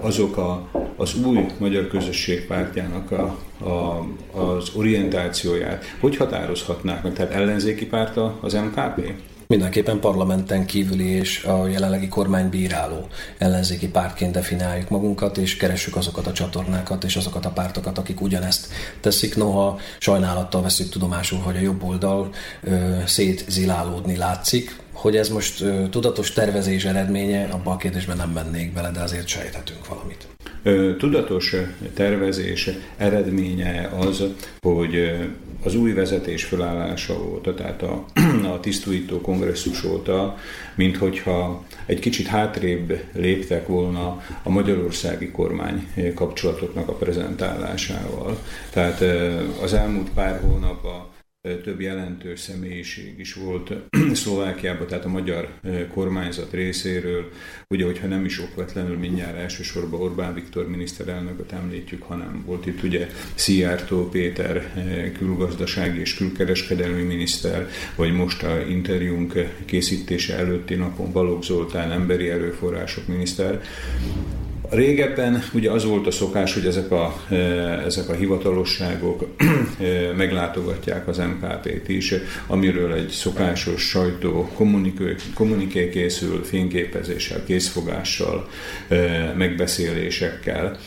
azok 0.01 0.38
a, 0.38 0.70
az 0.98 1.16
új 1.26 1.45
magyar 1.58 1.88
közösség 1.88 2.45
pártjának 2.45 3.12
a, 3.12 3.38
a, 3.66 4.08
az 4.39 4.70
orientációját, 4.76 5.84
hogy 6.00 6.18
határozhatnák 6.18 7.04
meg? 7.04 7.14
Tehát 7.14 7.34
ellenzéki 7.34 7.86
párta 7.86 8.38
az 8.41 8.54
MKP? 8.54 9.14
Mindenképpen 9.48 10.00
parlamenten 10.00 10.66
kívüli 10.66 11.08
és 11.08 11.43
a 11.43 11.68
jelenlegi 11.68 12.08
kormány 12.08 12.50
bíráló 12.50 13.08
ellenzéki 13.38 13.88
pártként 13.88 14.32
definiáljuk 14.32 14.89
magunkat, 14.89 15.38
és 15.38 15.58
keressük 15.58 15.95
azokat 15.95 16.28
a 16.28 16.32
csatornákat 16.32 17.04
és 17.04 17.16
azokat 17.16 17.45
a 17.45 17.50
pártokat, 17.50 17.98
akik 17.98 18.22
ugyanezt 18.22 18.68
teszik. 19.02 19.36
Noha 19.36 19.80
sajnálattal 20.00 20.62
veszük 20.62 20.89
tudomásul, 20.89 21.39
hogy 21.39 21.56
a 21.56 21.60
jobb 21.60 21.84
oldal 21.84 22.30
ö, 22.64 22.95
szétzilálódni 23.06 24.16
látszik, 24.16 24.76
hogy 24.98 25.16
ez 25.16 25.30
most 25.30 25.62
ö, 25.62 25.84
tudatos 25.89 26.32
tervezés 26.32 26.86
eredménye, 26.86 27.48
abban 27.52 27.74
a 27.74 27.78
kérdésben 27.78 28.18
nem 28.18 28.30
mennék 28.30 28.74
bele, 28.74 28.91
de 28.91 29.00
azért 29.00 29.28
sejthetünk 29.28 29.88
valamit. 29.88 30.28
Tudatos 30.98 31.56
tervezés 31.93 32.70
eredménye 32.98 33.89
az, 34.00 34.24
hogy 34.62 35.12
az 35.64 35.76
új 35.76 35.93
vezetés 35.93 36.43
felállása 36.43 37.14
óta, 37.14 37.54
tehát 37.54 37.82
a, 37.82 38.06
a 38.54 38.60
tisztújító 38.60 39.22
kongresszus 39.22 39.84
óta, 39.84 40.38
mint 40.76 40.98
hogyha 40.98 41.64
egy 41.86 42.00
kicsit 42.00 42.28
hátrébb 42.28 43.04
léptek 43.14 43.68
volna 43.68 44.24
a 44.43 44.50
magyarországi 44.50 45.32
kormány 45.32 45.88
kapcsolatoknak 46.16 46.88
a 46.88 46.93
prezentálásával. 46.93 48.38
Tehát 48.70 49.02
az 49.62 49.74
elmúlt 49.74 50.10
pár 50.10 50.39
hónapban 50.41 51.07
több 51.64 51.82
jelentős 51.82 52.39
személyiség 52.39 53.20
is 53.20 53.34
volt 53.34 53.74
Szlovákiában, 54.14 54.88
tehát 54.88 55.06
a 55.06 55.10
magyar 55.10 55.50
kormányzat 55.93 56.52
részéről. 56.52 57.30
Ugye, 57.68 57.86
hogyha 57.86 58.08
nem 58.08 58.26
is 58.26 58.39
okvetlenül 58.39 58.98
mindjárt 58.98 59.38
elsősorban 59.38 60.02
Orbán 60.02 60.34
Viktor 60.34 60.70
miniszterelnököt 60.70 61.52
említjük, 61.52 62.04
hanem 62.04 62.43
volt 62.45 62.66
itt 62.66 62.84
ugye 62.84 63.08
Szijjártó 63.36 64.10
Péter 64.10 64.74
külgazdasági 65.18 66.00
és 66.00 66.16
külkereskedelmi 66.16 67.02
miniszter, 67.02 67.68
vagy 67.95 68.14
most 68.14 68.43
a 68.43 68.62
interjúnk 68.70 69.34
készítése 69.66 70.38
előtti 70.38 70.76
napon 70.76 71.12
Balogh 71.12 71.43
Zoltán 71.43 71.91
emberi 71.91 72.30
erőforrások 72.30 73.08
miniszter. 73.08 73.62
Régebben 74.70 75.43
ugye 75.53 75.72
az 75.72 75.86
volt 75.86 76.07
a 76.07 76.11
szokás, 76.11 76.53
hogy 76.53 76.65
ezek 76.65 76.91
a, 76.91 77.22
e, 77.30 77.36
ezek 77.86 78.09
a 78.09 78.13
hivatalosságok 78.13 79.26
e, 79.38 80.13
meglátogatják 80.18 81.07
az 81.07 81.18
MKP-t 81.18 81.89
is, 81.89 82.13
amiről 82.47 82.93
egy 82.93 83.09
szokásos 83.09 83.82
sajtó 83.82 84.49
kommuniké 85.34 85.89
készül, 85.89 86.43
fényképezéssel, 86.43 87.43
készfogással, 87.43 88.47
e, 88.88 89.34
megbeszélésekkel. 89.38 90.78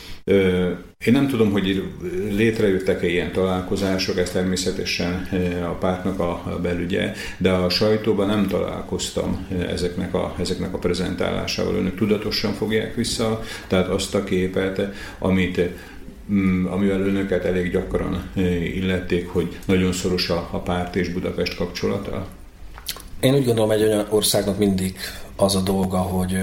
Én 1.05 1.13
nem 1.13 1.27
tudom, 1.27 1.51
hogy 1.51 1.83
létrejöttek-e 2.29 3.07
ilyen 3.07 3.31
találkozások, 3.31 4.17
ez 4.17 4.29
természetesen 4.29 5.27
a 5.63 5.73
pártnak 5.73 6.19
a 6.19 6.59
belügye, 6.61 7.13
de 7.37 7.51
a 7.51 7.69
sajtóban 7.69 8.27
nem 8.27 8.47
találkoztam 8.47 9.47
ezeknek 9.69 10.13
a, 10.13 10.35
ezeknek 10.39 10.73
a 10.73 10.77
prezentálásával. 10.77 11.75
Önök 11.75 11.95
tudatosan 11.95 12.53
fogják 12.53 12.95
vissza, 12.95 13.41
tehát 13.67 13.87
azt 13.87 14.15
a 14.15 14.23
képet, 14.23 14.81
amit 15.19 15.61
mm, 16.31 16.65
amivel 16.65 17.01
önöket 17.01 17.45
elég 17.45 17.71
gyakran 17.71 18.31
illették, 18.73 19.27
hogy 19.27 19.57
nagyon 19.65 19.91
szoros 19.91 20.29
a, 20.29 20.49
a 20.51 20.59
párt 20.59 20.95
és 20.95 21.09
Budapest 21.09 21.55
kapcsolata? 21.55 22.27
Én 23.19 23.33
úgy 23.33 23.45
gondolom, 23.45 23.71
egy 23.71 23.83
olyan 23.83 24.05
országnak 24.09 24.57
mindig 24.57 24.95
az 25.35 25.55
a 25.55 25.61
dolga, 25.61 25.97
hogy 25.97 26.37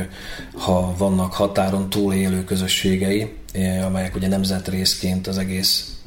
ha 0.54 0.94
vannak 0.98 1.32
határon 1.32 1.90
túlélő 1.90 2.44
közösségei, 2.44 3.37
amelyek 3.84 4.14
ugye 4.14 4.28
nemzetrészként 4.28 5.26
az 5.26 5.38
egész 5.38 5.97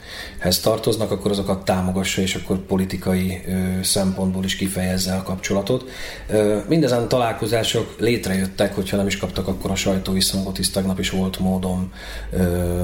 hez 0.42 0.60
tartoznak, 0.60 1.12
akkor 1.12 1.32
azokat 1.32 1.66
támogassa, 1.66 2.22
és 2.22 2.36
akkor 2.36 2.58
politikai 2.58 3.42
ö, 3.48 3.52
szempontból 3.84 4.44
is 4.44 4.56
kifejezze 4.56 5.14
a 5.14 5.24
kapcsolatot. 5.24 5.90
Ö, 6.30 6.58
mindezen 6.68 7.08
találkozások 7.08 7.96
létrejöttek, 8.00 8.76
hogyha 8.76 8.98
nem 8.98 9.08
is 9.08 9.18
kaptak 9.18 9.48
akkor 9.48 9.72
a 9.72 9.76
sajtóviszongot, 9.76 10.58
hisz 10.58 10.72
tegnap 10.72 11.00
is 11.00 11.10
volt 11.10 11.40
módom 11.40 11.94
ö, 12.32 12.40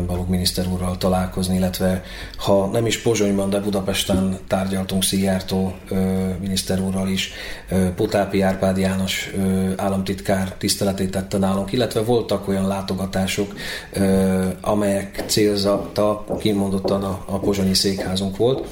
Balogh 0.08 0.30
miniszter 0.30 0.68
úrral 0.68 0.97
találkozni, 0.97 1.55
illetve 1.55 2.03
ha 2.38 2.66
nem 2.66 2.86
is 2.86 3.01
Pozsonyban, 3.01 3.49
de 3.49 3.60
Budapesten 3.60 4.39
tárgyaltunk 4.47 5.03
Szijjártó 5.03 5.74
miniszter 6.39 6.80
úrral 6.80 7.08
is, 7.08 7.32
ö, 7.70 7.93
Potápi 7.95 8.41
Árpád 8.41 8.78
János 8.78 9.32
ö, 9.38 9.70
államtitkár 9.76 10.53
tiszteletét 10.58 11.12
tette 11.12 11.38
nálunk, 11.38 11.72
illetve 11.72 12.01
voltak 12.01 12.47
olyan 12.47 12.68
látogatások, 12.68 13.53
ö, 13.93 14.45
amelyek 14.62 15.24
célzata 15.28 16.26
kimondottan 16.39 17.03
a, 17.03 17.24
a 17.26 17.39
pozsonyi 17.47 17.73
székházunk 17.73 18.37
volt. 18.37 18.67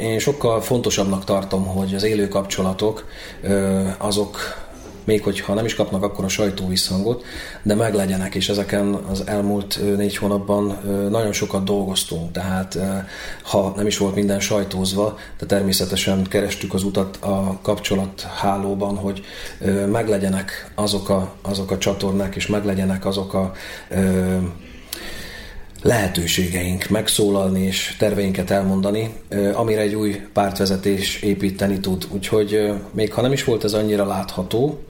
Én 0.00 0.18
sokkal 0.18 0.60
fontosabbnak 0.60 1.24
tartom, 1.24 1.66
hogy 1.66 1.94
az 1.94 2.02
élő 2.02 2.28
kapcsolatok 2.28 3.06
azok 3.98 4.38
még 5.04 5.22
hogyha 5.22 5.54
nem 5.54 5.64
is 5.64 5.74
kapnak 5.74 6.02
akkor 6.02 6.24
a 6.24 6.28
sajtó 6.28 6.66
visszhangot, 6.66 7.24
de 7.62 7.74
meglegyenek, 7.74 8.34
és 8.34 8.48
ezeken 8.48 8.94
az 8.94 9.22
elmúlt 9.26 9.80
négy 9.96 10.16
hónapban 10.16 10.78
nagyon 11.10 11.32
sokat 11.32 11.64
dolgoztunk, 11.64 12.32
tehát 12.32 12.78
ha 13.42 13.72
nem 13.76 13.86
is 13.86 13.98
volt 13.98 14.14
minden 14.14 14.40
sajtózva, 14.40 15.18
de 15.38 15.46
természetesen 15.46 16.22
kerestük 16.24 16.74
az 16.74 16.82
utat 16.82 17.16
a 17.16 17.58
kapcsolathálóban, 17.62 18.96
hogy 18.96 19.24
meglegyenek 19.90 20.72
azok 20.74 21.08
a, 21.08 21.34
azok 21.42 21.70
a 21.70 21.78
csatornák, 21.78 22.36
és 22.36 22.46
meglegyenek 22.46 23.06
azok 23.06 23.34
a 23.34 23.52
lehetőségeink 25.86 26.88
megszólalni 26.88 27.62
és 27.62 27.96
terveinket 27.98 28.50
elmondani, 28.50 29.14
amire 29.52 29.80
egy 29.80 29.94
új 29.94 30.20
pártvezetés 30.32 31.22
építeni 31.22 31.80
tud. 31.80 32.06
Úgyhogy 32.12 32.72
még 32.92 33.12
ha 33.12 33.22
nem 33.22 33.32
is 33.32 33.44
volt 33.44 33.64
ez 33.64 33.72
annyira 33.72 34.06
látható, 34.06 34.80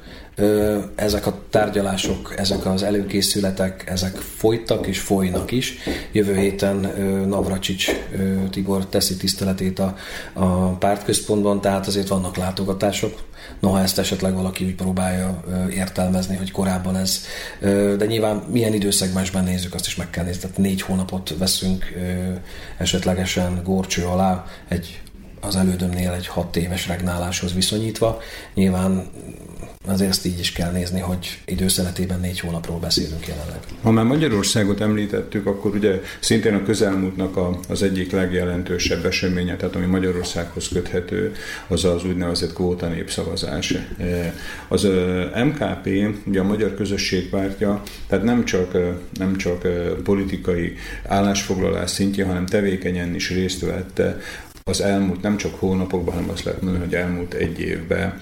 ezek 0.94 1.26
a 1.26 1.38
tárgyalások, 1.50 2.34
ezek 2.36 2.66
az 2.66 2.82
előkészületek, 2.82 3.84
ezek 3.86 4.16
folytak 4.16 4.86
és 4.86 5.00
folynak 5.00 5.50
is. 5.50 5.74
Jövő 6.12 6.36
héten 6.36 6.76
Navracsics 7.28 7.90
Tibor 8.50 8.86
teszi 8.86 9.16
tiszteletét 9.16 9.78
a, 9.78 9.96
a 10.32 10.68
pártközpontban, 10.68 11.60
tehát 11.60 11.86
azért 11.86 12.08
vannak 12.08 12.36
látogatások. 12.36 13.24
Noha 13.60 13.80
ezt 13.80 13.98
esetleg 13.98 14.34
valaki 14.34 14.64
úgy 14.64 14.74
próbálja 14.74 15.44
értelmezni, 15.70 16.36
hogy 16.36 16.50
korábban 16.50 16.96
ez, 16.96 17.20
de 17.96 18.06
nyilván 18.06 18.36
milyen 18.36 18.74
időszegmensben 18.74 19.44
nézzük, 19.44 19.74
azt 19.74 19.86
is 19.86 19.96
meg 19.96 20.10
kell 20.10 20.24
nézni. 20.24 20.40
Tehát 20.40 20.58
négy 20.58 20.82
hónapot 20.82 21.34
veszünk 21.38 21.84
esetlegesen 22.78 23.60
górcső 23.64 24.04
alá 24.04 24.44
egy 24.68 25.00
az 25.40 25.56
elődömnél 25.56 26.10
egy 26.10 26.26
hat 26.26 26.56
éves 26.56 26.86
regnáláshoz 26.86 27.54
viszonyítva. 27.54 28.20
Nyilván 28.54 29.10
azért 29.86 30.10
ezt 30.10 30.26
így 30.26 30.38
is 30.38 30.52
kell 30.52 30.70
nézni, 30.70 31.00
hogy 31.00 31.38
időszeletében 31.44 32.20
négy 32.20 32.40
hónapról 32.40 32.78
beszélünk 32.78 33.26
jelenleg. 33.26 33.58
Ha 33.82 33.90
már 33.90 34.04
Magyarországot 34.04 34.80
említettük, 34.80 35.46
akkor 35.46 35.74
ugye 35.74 36.00
szintén 36.20 36.54
a 36.54 36.62
közelmúltnak 36.62 37.36
a, 37.36 37.58
az 37.68 37.82
egyik 37.82 38.12
legjelentősebb 38.12 39.04
eseménye, 39.04 39.56
tehát 39.56 39.74
ami 39.74 39.86
Magyarországhoz 39.86 40.68
köthető, 40.68 41.34
az 41.68 41.84
az 41.84 42.04
úgynevezett 42.04 42.52
kvóta 42.52 42.88
népszavazás. 42.88 43.74
E, 43.98 44.34
az 44.68 44.88
MKP, 45.44 45.88
ugye 46.26 46.40
a 46.40 46.44
Magyar 46.44 46.74
Közösség 46.74 47.28
pártja, 47.28 47.82
tehát 48.06 48.24
nem 48.24 48.44
csak, 48.44 48.76
nem 49.18 49.36
csak 49.36 49.66
politikai 50.02 50.76
állásfoglalás 51.06 51.90
szintje, 51.90 52.24
hanem 52.24 52.46
tevékenyen 52.46 53.14
is 53.14 53.30
részt 53.30 53.60
vette 53.60 54.18
az 54.70 54.80
elmúlt 54.80 55.22
nem 55.22 55.36
csak 55.36 55.54
hónapokban, 55.58 56.14
hanem 56.14 56.30
azt 56.30 56.44
lehet 56.44 56.62
mondani, 56.62 56.84
hogy 56.84 56.94
elmúlt 56.94 57.34
egy 57.34 57.60
évben 57.60 58.20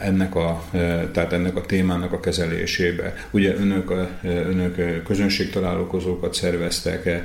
ennek 0.00 0.34
a, 0.34 0.64
tehát 1.12 1.32
ennek 1.32 1.56
a 1.56 1.60
témának 1.60 2.12
a 2.12 2.20
kezelésébe. 2.20 3.14
Ugye 3.30 3.54
önök, 3.54 3.92
önök 4.22 5.02
közönségtalálkozókat 5.04 6.34
szerveztek, 6.34 7.24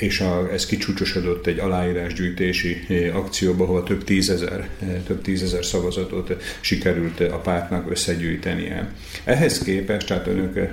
és 0.00 0.20
a, 0.20 0.48
ez 0.52 0.66
kicsúcsosodott 0.66 1.46
egy 1.46 1.58
aláírásgyűjtési 1.58 2.84
eh, 2.88 3.16
akcióba, 3.16 3.64
ahol 3.64 3.82
több 3.82 4.04
tízezer, 4.04 4.68
eh, 4.82 4.88
több 5.06 5.22
tízezer 5.22 5.64
szavazatot 5.64 6.36
sikerült 6.60 7.20
a 7.20 7.38
pártnak 7.38 7.90
összegyűjtenie. 7.90 8.92
Ehhez 9.24 9.58
képest, 9.58 10.06
tehát 10.06 10.26
önök 10.26 10.56
eh, 10.56 10.70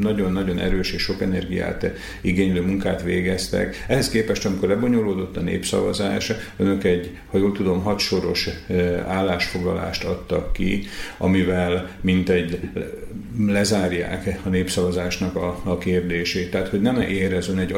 nagyon-nagyon 0.00 0.58
erős 0.58 0.92
és 0.92 1.02
sok 1.02 1.22
energiát 1.22 1.90
igénylő 2.20 2.60
munkát 2.60 3.02
végeztek. 3.02 3.84
Ehhez 3.88 4.10
képest, 4.10 4.46
amikor 4.46 4.68
lebonyolódott 4.68 5.36
a 5.36 5.40
népszavazás, 5.40 6.32
önök 6.56 6.84
egy, 6.84 7.18
ha 7.30 7.38
jól 7.38 7.52
tudom, 7.52 7.82
hadsoros 7.82 8.48
állásfoglalást 9.06 10.04
adtak 10.04 10.52
ki, 10.52 10.86
amivel 11.18 11.90
mint 12.00 12.28
egy 12.28 12.60
lezárják 13.38 14.38
a 14.44 14.48
népszavazásnak 14.48 15.36
a, 15.36 15.60
a 15.64 15.78
kérdését. 15.78 16.50
Tehát, 16.50 16.68
hogy 16.68 16.80
nem 16.80 17.00
érez 17.00 17.48
ön 17.48 17.58
egy 17.58 17.72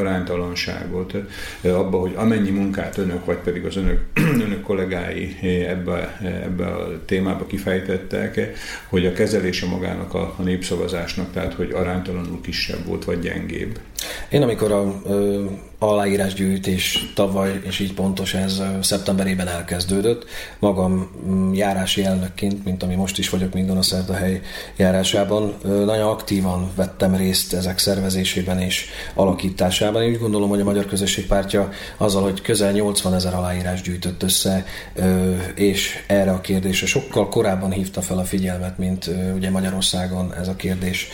aránytalanságot 0.47 1.15
abba, 1.63 1.99
hogy 1.99 2.13
amennyi 2.17 2.51
munkát 2.51 2.99
önök, 2.99 3.25
vagy 3.25 3.37
pedig 3.37 3.65
az 3.65 3.77
önök, 3.77 4.01
önök 4.47 4.63
kollégái 4.63 5.37
ebbe, 5.67 6.19
ebbe 6.45 6.67
a 6.67 7.05
témába 7.05 7.47
kifejtettek, 7.47 8.41
hogy 8.89 9.07
a 9.07 9.13
kezelése 9.13 9.67
magának 9.67 10.15
a, 10.15 10.35
a 10.37 10.43
népszavazásnak, 10.43 11.33
tehát, 11.33 11.55
hogy 11.55 11.71
aránytalanul 11.71 12.41
kisebb 12.41 12.85
volt, 12.85 13.05
vagy 13.05 13.21
gyengébb. 13.21 13.79
Én 14.31 14.43
amikor 14.43 14.73
a 14.73 15.03
aláírásgyűjtés 15.79 17.13
tavaly, 17.15 17.61
és 17.65 17.79
így 17.79 17.95
pontos 17.95 18.35
ez 18.35 18.63
szeptemberében 18.81 19.49
elkezdődött, 19.49 20.25
magam 20.59 21.11
mm, 21.27 21.53
járási 21.53 22.05
elnökként, 22.05 22.65
mint 22.65 22.83
ami 22.83 22.95
most 22.95 23.19
is 23.19 23.29
vagyok 23.29 23.53
még 23.53 23.71
hely 24.13 24.41
járásában, 24.77 25.55
ö, 25.63 25.85
nagyon 25.85 26.09
aktívan 26.09 26.71
vettem 26.75 27.15
részt 27.15 27.53
ezek 27.53 27.79
szervezésében 27.79 28.61
és 28.61 28.87
alakításában. 29.15 30.03
Én 30.03 30.11
úgy 30.11 30.19
gondolom, 30.19 30.49
hogy 30.49 30.61
a 30.61 30.65
Magyar 30.65 30.87
Közösség 30.87 31.27
Pártja 31.27 31.69
azzal, 31.97 32.23
hogy 32.23 32.41
közel 32.41 32.73
80 32.73 33.15
ezer 33.15 33.35
aláírás 33.35 33.83
gyűjtött 33.83 34.23
össze, 34.23 34.65
és 35.55 36.05
erre 36.07 36.31
a 36.31 36.41
kérdésre 36.41 36.87
sokkal 36.87 37.29
korábban 37.29 37.71
hívta 37.71 38.03
fel 38.03 38.19
a 38.19 38.25
figyelmet, 38.25 38.79
mint 38.79 39.11
ugye 39.35 39.51
Magyarországon 39.51 40.35
ez 40.35 40.49
a 40.49 40.57
kérdés 40.57 41.09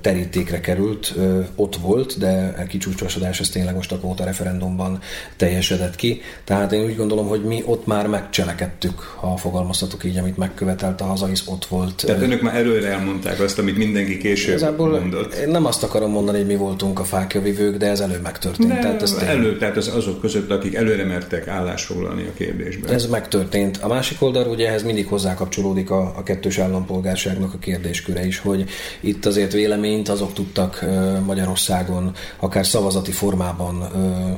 terítékre 0.00 0.60
került, 0.60 1.14
ott 1.54 1.76
volt, 1.76 2.18
de 2.18 2.54
a 2.58 2.62
kicsúcsosodás 2.62 3.40
az 3.40 3.48
tényleg 3.48 3.76
most 3.80 3.92
a 3.92 3.98
kvóta 3.98 4.24
referendumban 4.24 5.00
teljesedett 5.36 5.96
ki. 5.96 6.20
Tehát 6.44 6.72
én 6.72 6.84
úgy 6.84 6.96
gondolom, 6.96 7.28
hogy 7.28 7.44
mi 7.44 7.62
ott 7.66 7.86
már 7.86 8.06
megcselekedtük, 8.06 8.98
ha 9.00 9.36
fogalmazhatok 9.36 10.04
így, 10.04 10.18
amit 10.18 10.36
megkövetelt 10.36 11.00
a 11.00 11.04
hazaisz, 11.04 11.42
ott 11.46 11.64
volt. 11.64 12.04
Tehát 12.06 12.22
önök 12.22 12.42
már 12.42 12.54
előre 12.54 12.88
elmondták 12.88 13.40
azt, 13.40 13.58
amit 13.58 13.76
mindenki 13.76 14.18
később 14.18 14.56
Igazából 14.56 14.90
mondott. 14.90 15.34
Én 15.34 15.48
nem 15.48 15.66
azt 15.66 15.82
akarom 15.82 16.10
mondani, 16.10 16.38
hogy 16.38 16.46
mi 16.46 16.56
voltunk 16.56 16.98
a 16.98 17.04
fákjavivők, 17.04 17.76
de 17.76 17.86
ez 17.86 18.00
előbb 18.00 18.22
megtörtént. 18.22 18.68
De 18.68 18.78
tehát 18.78 19.02
ez 19.02 19.12
elő, 19.12 19.56
tehát 19.56 19.76
az 19.76 19.88
azok 19.88 20.20
között, 20.20 20.50
akik 20.50 20.74
előre 20.74 21.04
mertek 21.04 21.48
állásfoglalni 21.48 22.26
a 22.26 22.32
kérdésben. 22.36 22.92
Ez 22.92 23.06
megtörtént. 23.06 23.78
A 23.82 23.88
másik 23.88 24.22
oldal 24.22 24.46
ugye 24.46 24.68
ehhez 24.68 24.82
mindig 24.82 25.06
hozzákapcsolódik 25.06 25.90
a, 25.90 26.12
a 26.16 26.22
kettős 26.22 26.58
állampolgárságnak 26.58 27.54
a 27.54 27.58
kérdésköre 27.58 28.26
is, 28.26 28.38
hogy 28.38 28.64
itt 29.00 29.26
azért 29.26 29.52
véleményt 29.52 30.08
azok 30.08 30.32
tudtak 30.32 30.84
Magyarországon 31.26 32.12
akár 32.38 32.66
szavazati 32.66 33.10
formában 33.10 33.69
ö, 33.78 33.86
ö, 33.94 34.36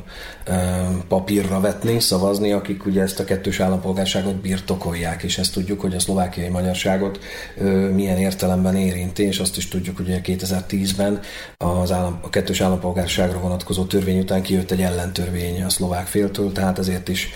papírra 1.08 1.60
vetni, 1.60 2.00
szavazni, 2.00 2.52
akik 2.52 2.86
ugye 2.86 3.02
ezt 3.02 3.20
a 3.20 3.24
kettős 3.24 3.60
állampolgárságot 3.60 4.34
birtokolják, 4.34 5.22
és 5.22 5.38
ezt 5.38 5.52
tudjuk, 5.52 5.80
hogy 5.80 5.94
a 5.94 6.00
szlovákiai 6.00 6.48
magyarságot 6.48 7.18
milyen 7.94 8.18
értelemben 8.18 8.76
érinti, 8.76 9.22
és 9.22 9.38
azt 9.38 9.56
is 9.56 9.68
tudjuk, 9.68 9.96
hogy 9.96 10.20
2010-ben 10.22 11.20
az 11.56 11.92
állam, 11.92 12.18
a 12.22 12.30
kettős 12.30 12.60
állampolgárságra 12.60 13.40
vonatkozó 13.40 13.84
törvény 13.84 14.18
után 14.18 14.42
kijött 14.42 14.70
egy 14.70 14.82
ellentörvény 14.82 15.62
a 15.62 15.70
szlovák 15.70 16.06
féltől, 16.06 16.52
tehát 16.52 16.78
ezért 16.78 17.08
is 17.08 17.28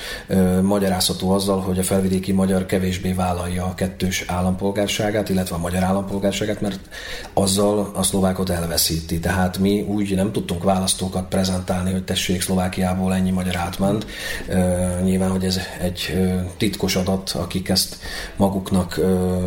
magyarázható 0.63 1.31
azzal, 1.31 1.61
hogy 1.61 1.79
a 1.79 1.83
felvidéki 1.83 2.33
magyar 2.33 2.67
kevésbé 2.67 3.13
vállalja 3.13 3.65
a 3.65 3.75
kettős 3.75 4.25
állampolgárságát, 4.27 5.29
illetve 5.29 5.55
a 5.55 5.59
magyar 5.59 5.83
állampolgárságát, 5.83 6.61
mert 6.61 6.81
azzal 7.33 7.91
a 7.95 8.03
szlovákot 8.03 8.51
elveszíti. 8.51 9.19
Tehát 9.19 9.59
mi 9.59 9.81
úgy 9.81 10.15
nem 10.15 10.33
tudtunk 10.33 10.63
választókat 10.63 11.29
prezentálni, 11.29 11.93
hogy 11.93 12.05
tessék 12.05 12.41
Szlovákiából 12.97 13.15
ennyi 13.15 13.31
magyar 13.31 13.57
átment. 13.57 14.07
Nyilván, 15.05 15.31
hogy 15.31 15.45
ez 15.45 15.61
egy 15.81 16.17
titkos 16.57 16.97
adat, 16.97 17.31
akik 17.31 17.69
ezt 17.69 17.97
maguknak... 18.37 19.01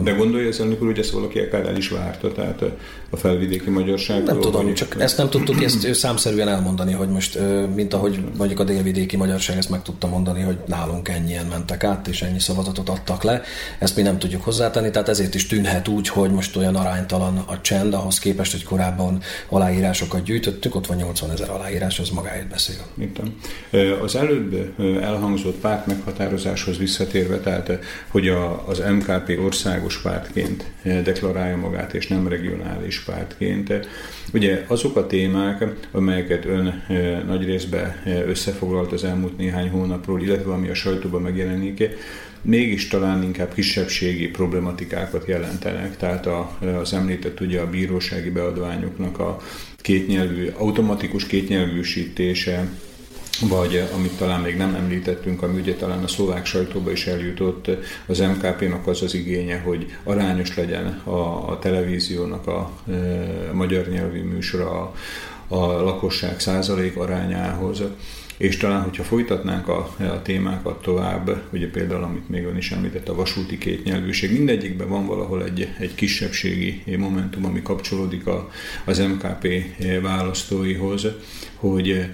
De 0.03 0.11
gondolja 0.11 0.47
ez 0.47 0.59
elnök 0.59 0.81
úr, 0.81 0.87
hogy 0.87 0.99
ezt 0.99 1.11
valaki 1.11 1.39
akár 1.39 1.65
el 1.65 1.77
is 1.77 1.89
várta, 1.89 2.31
tehát 2.31 2.63
a 3.09 3.17
felvidéki 3.17 3.69
magyarság? 3.69 4.23
Nem 4.23 4.39
tudom, 4.39 4.73
csak 4.73 4.95
ezt 4.99 5.17
nem 5.17 5.29
tudtuk 5.29 5.63
ezt 5.63 5.93
számszerűen 5.93 6.47
elmondani, 6.47 6.93
hogy 6.93 7.09
most, 7.09 7.39
mint 7.75 7.93
ahogy 7.93 8.23
mondjuk 8.37 8.59
a 8.59 8.63
délvidéki 8.63 9.17
magyarság 9.17 9.57
ezt 9.57 9.69
meg 9.69 9.81
tudta 9.81 10.07
mondani, 10.07 10.41
hogy 10.41 10.57
nálunk 10.65 11.07
ennyien 11.07 11.45
mentek 11.45 11.83
át, 11.83 12.07
és 12.07 12.21
ennyi 12.21 12.39
szavazatot 12.39 12.89
adtak 12.89 13.23
le. 13.23 13.41
Ezt 13.79 13.95
mi 13.95 14.01
nem 14.01 14.19
tudjuk 14.19 14.43
hozzátenni, 14.43 14.91
tehát 14.91 15.09
ezért 15.09 15.35
is 15.35 15.47
tűnhet 15.47 15.87
úgy, 15.87 16.07
hogy 16.07 16.31
most 16.31 16.55
olyan 16.55 16.75
aránytalan 16.75 17.37
a 17.37 17.61
csend, 17.61 17.93
ahhoz 17.93 18.19
képest, 18.19 18.51
hogy 18.51 18.63
korábban 18.63 19.21
aláírásokat 19.49 20.23
gyűjtöttük, 20.23 20.75
ott 20.75 20.87
van 20.87 20.97
80 20.97 21.31
ezer 21.31 21.49
aláírás, 21.49 21.99
az 21.99 22.09
magáért 22.09 22.47
beszél. 22.47 22.75
Értem. 22.99 23.38
Az 24.01 24.15
előbb 24.15 24.79
elhangzott 25.01 25.59
párt 25.59 25.85
meghatározáshoz 25.85 26.77
visszatérve, 26.77 27.39
tehát 27.39 27.79
hogy 28.07 28.27
a, 28.27 28.67
az 28.67 28.79
MKP 28.79 29.39
országos 29.43 30.01
pártként 30.01 30.71
deklarálja 30.83 31.57
magát, 31.57 31.93
és 31.93 32.07
nem 32.07 32.27
regionális 32.27 32.99
pártként. 32.99 33.73
Ugye 34.33 34.65
azok 34.67 34.95
a 34.95 35.07
témák, 35.07 35.65
amelyeket 35.91 36.45
ön 36.45 36.83
nagy 37.27 37.45
részben 37.45 37.95
összefoglalt 38.27 38.91
az 38.91 39.03
elmúlt 39.03 39.37
néhány 39.37 39.69
hónapról, 39.69 40.21
illetve 40.21 40.51
ami 40.51 40.69
a 40.69 40.73
sajtóban 40.73 41.21
megjelenik, 41.21 41.83
mégis 42.41 42.87
talán 42.87 43.23
inkább 43.23 43.53
kisebbségi 43.53 44.27
problematikákat 44.27 45.27
jelentenek. 45.27 45.97
Tehát 45.97 46.25
a, 46.25 46.57
az 46.79 46.93
említett 46.93 47.39
ugye 47.39 47.59
a 47.59 47.69
bírósági 47.69 48.29
beadványoknak 48.29 49.19
a 49.19 49.41
kétnyelvű, 49.77 50.49
automatikus 50.57 51.25
kétnyelvűsítése, 51.25 52.67
vagy 53.47 53.75
eh, 53.75 53.95
amit 53.95 54.17
talán 54.17 54.41
még 54.41 54.57
nem 54.57 54.75
említettünk, 54.75 55.41
ami 55.41 55.59
ugye 55.59 55.73
talán 55.73 56.03
a 56.03 56.07
szlovák 56.07 56.45
sajtóba 56.45 56.91
is 56.91 57.07
eljutott, 57.07 57.69
az 58.05 58.19
MKP-nak 58.19 58.87
az 58.87 59.01
az 59.01 59.13
igénye, 59.13 59.59
hogy 59.59 59.97
arányos 60.03 60.55
legyen 60.55 61.01
a, 61.03 61.49
a 61.49 61.59
televíziónak 61.59 62.47
a 62.47 62.71
e, 62.91 62.93
magyar 63.53 63.87
nyelvű 63.87 64.23
műsora 64.23 64.69
a, 64.81 64.93
a 65.55 65.81
lakosság 65.81 66.39
százalék 66.39 66.97
arányához. 66.97 67.83
És 68.37 68.57
talán, 68.57 68.81
hogyha 68.81 69.03
folytatnánk 69.03 69.67
a, 69.67 69.95
a 69.97 70.21
témákat 70.21 70.81
tovább, 70.81 71.41
ugye 71.53 71.69
például, 71.69 72.03
amit 72.03 72.29
még 72.29 72.45
ön 72.45 72.57
is 72.57 72.71
említett, 72.71 73.09
a 73.09 73.15
vasúti 73.15 73.57
kétnyelvűség, 73.57 74.31
mindegyikben 74.31 74.89
van 74.89 75.05
valahol 75.05 75.43
egy, 75.43 75.67
egy 75.79 75.95
kisebbségi 75.95 76.83
momentum, 76.97 77.45
ami 77.45 77.61
kapcsolódik 77.61 78.27
a, 78.27 78.49
az 78.85 78.99
MKP 78.99 79.47
választóihoz, 80.01 81.07
hogy 81.55 82.09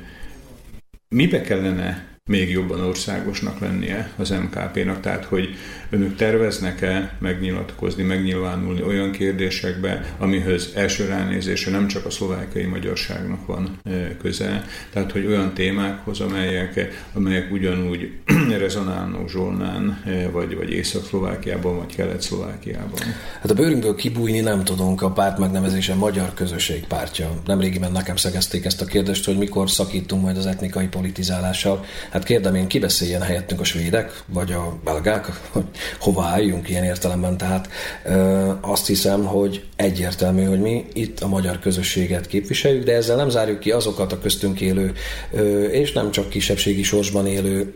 mibe 1.16 1.41
kellene 1.41 2.07
még 2.26 2.49
jobban 2.49 2.80
országosnak 2.80 3.59
lennie 3.59 4.11
az 4.16 4.30
MKP-nak, 4.30 4.99
tehát 4.99 5.26
hogy 5.26 5.49
önök 5.96 6.16
terveznek-e 6.16 7.18
megnyilatkozni, 7.20 8.04
megnyilvánulni 8.04 8.82
olyan 8.82 9.12
kérdésekbe, 9.12 10.16
amihez 10.18 10.72
első 10.76 11.06
ránézésre 11.06 11.72
nem 11.72 11.88
csak 11.88 12.06
a 12.06 12.10
szlovákiai 12.10 12.66
magyarságnak 12.66 13.46
van 13.46 13.80
e, 13.84 14.18
köze, 14.18 14.66
tehát 14.93 15.12
hogy 15.12 15.26
olyan 15.26 15.54
témákhoz, 15.54 16.20
amelyek, 16.20 17.04
amelyek 17.14 17.52
ugyanúgy 17.52 18.12
rezonálnak 18.58 19.30
Zsolnán, 19.30 20.02
e, 20.06 20.30
vagy, 20.30 20.56
vagy 20.56 20.69
Észak-Szlovákiában, 20.69 21.78
vagy 21.78 21.95
Kelet-Szlovákiában. 21.95 22.99
Hát 23.41 23.52
a 23.52 23.53
bőrünkből 23.53 23.95
kibújni 23.95 24.40
nem 24.40 24.64
tudunk, 24.64 25.02
a 25.02 25.11
párt 25.11 25.38
megnevezése 25.38 25.94
Magyar 25.95 26.34
Közösség 26.34 26.88
pártja. 26.88 27.30
Nemrégiben 27.45 27.91
nekem 27.91 28.15
szegezték 28.15 28.65
ezt 28.65 28.82
a 28.82 28.86
kérdést, 28.86 29.26
hogy 29.26 29.38
mikor 29.38 29.69
szakítunk 29.69 30.22
majd 30.22 30.38
az 30.38 30.45
etnikai 30.45 30.88
politizálással. 30.88 31.86
Hát 32.11 32.24
kérdem 32.24 32.56
én, 32.56 32.68
ki 32.68 32.80
beszéljen 32.80 33.22
helyettünk 33.22 33.60
a 33.60 33.64
svédek, 33.64 34.24
vagy 34.26 34.52
a 34.52 34.80
belgák, 34.84 35.26
hogy 35.53 35.65
hova 35.99 36.24
álljunk 36.24 36.70
ilyen 36.70 36.84
értelemben. 36.84 37.38
Tehát 37.38 37.70
azt 38.62 38.88
hiszem, 38.88 39.26
hogy 39.26 39.64
egyértelmű, 39.76 40.44
hogy 40.44 40.62
mi 40.62 40.86
itt 40.94 41.20
a 41.20 41.28
magyar 41.28 41.60
közösséget 41.60 42.28
képviseljük, 42.28 42.84
de 42.84 42.94
ezzel 42.94 43.16
nem 43.16 43.30
zárjuk 43.30 43.60
ki 43.60 43.72
azokat 43.72 44.12
a 44.12 44.20
köztünk 44.20 44.62
élő, 44.62 44.94
és 45.72 45.91
nem 45.91 46.12
csak 46.12 46.30
kisebbségi 46.30 46.84
sorsban 46.84 47.28
élő 47.28 47.74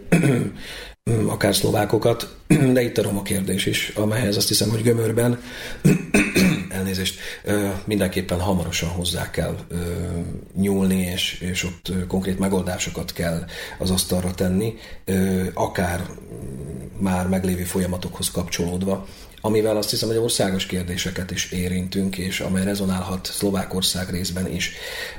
akár 1.28 1.56
szlovákokat, 1.56 2.36
de 2.74 2.82
itt 2.82 2.98
a 2.98 3.02
roma 3.02 3.22
kérdés 3.22 3.66
is, 3.66 3.92
amelyhez 3.96 4.38
azt 4.38 4.48
hiszem, 4.48 4.70
hogy 4.70 4.84
gömörben 4.84 5.40
elnézést, 6.70 7.20
mindenképpen 7.86 8.40
hamarosan 8.40 8.90
hozzá 8.90 9.30
kell 9.30 9.56
nyúlni, 10.56 11.02
és, 11.02 11.40
és 11.40 11.64
ott 11.64 11.92
konkrét 12.08 12.40
megoldásokat 12.40 13.14
kell 13.14 13.46
az 13.80 13.92
asztalra 13.92 14.34
tenni, 14.34 14.74
akár 15.54 16.06
már 16.98 17.28
meglévő 17.28 17.64
folyamatokhoz 17.64 18.32
kapcsolódva, 18.32 19.08
amivel 19.42 19.78
azt 19.78 19.90
hiszem, 19.90 20.08
hogy 20.08 20.18
országos 20.18 20.66
kérdéseket 20.66 21.32
is 21.32 21.52
érintünk, 21.52 22.18
és 22.18 22.40
amely 22.40 22.64
rezonálhat 22.64 23.26
Szlovákország 23.26 24.10
részben 24.10 24.52
is. 24.52 24.72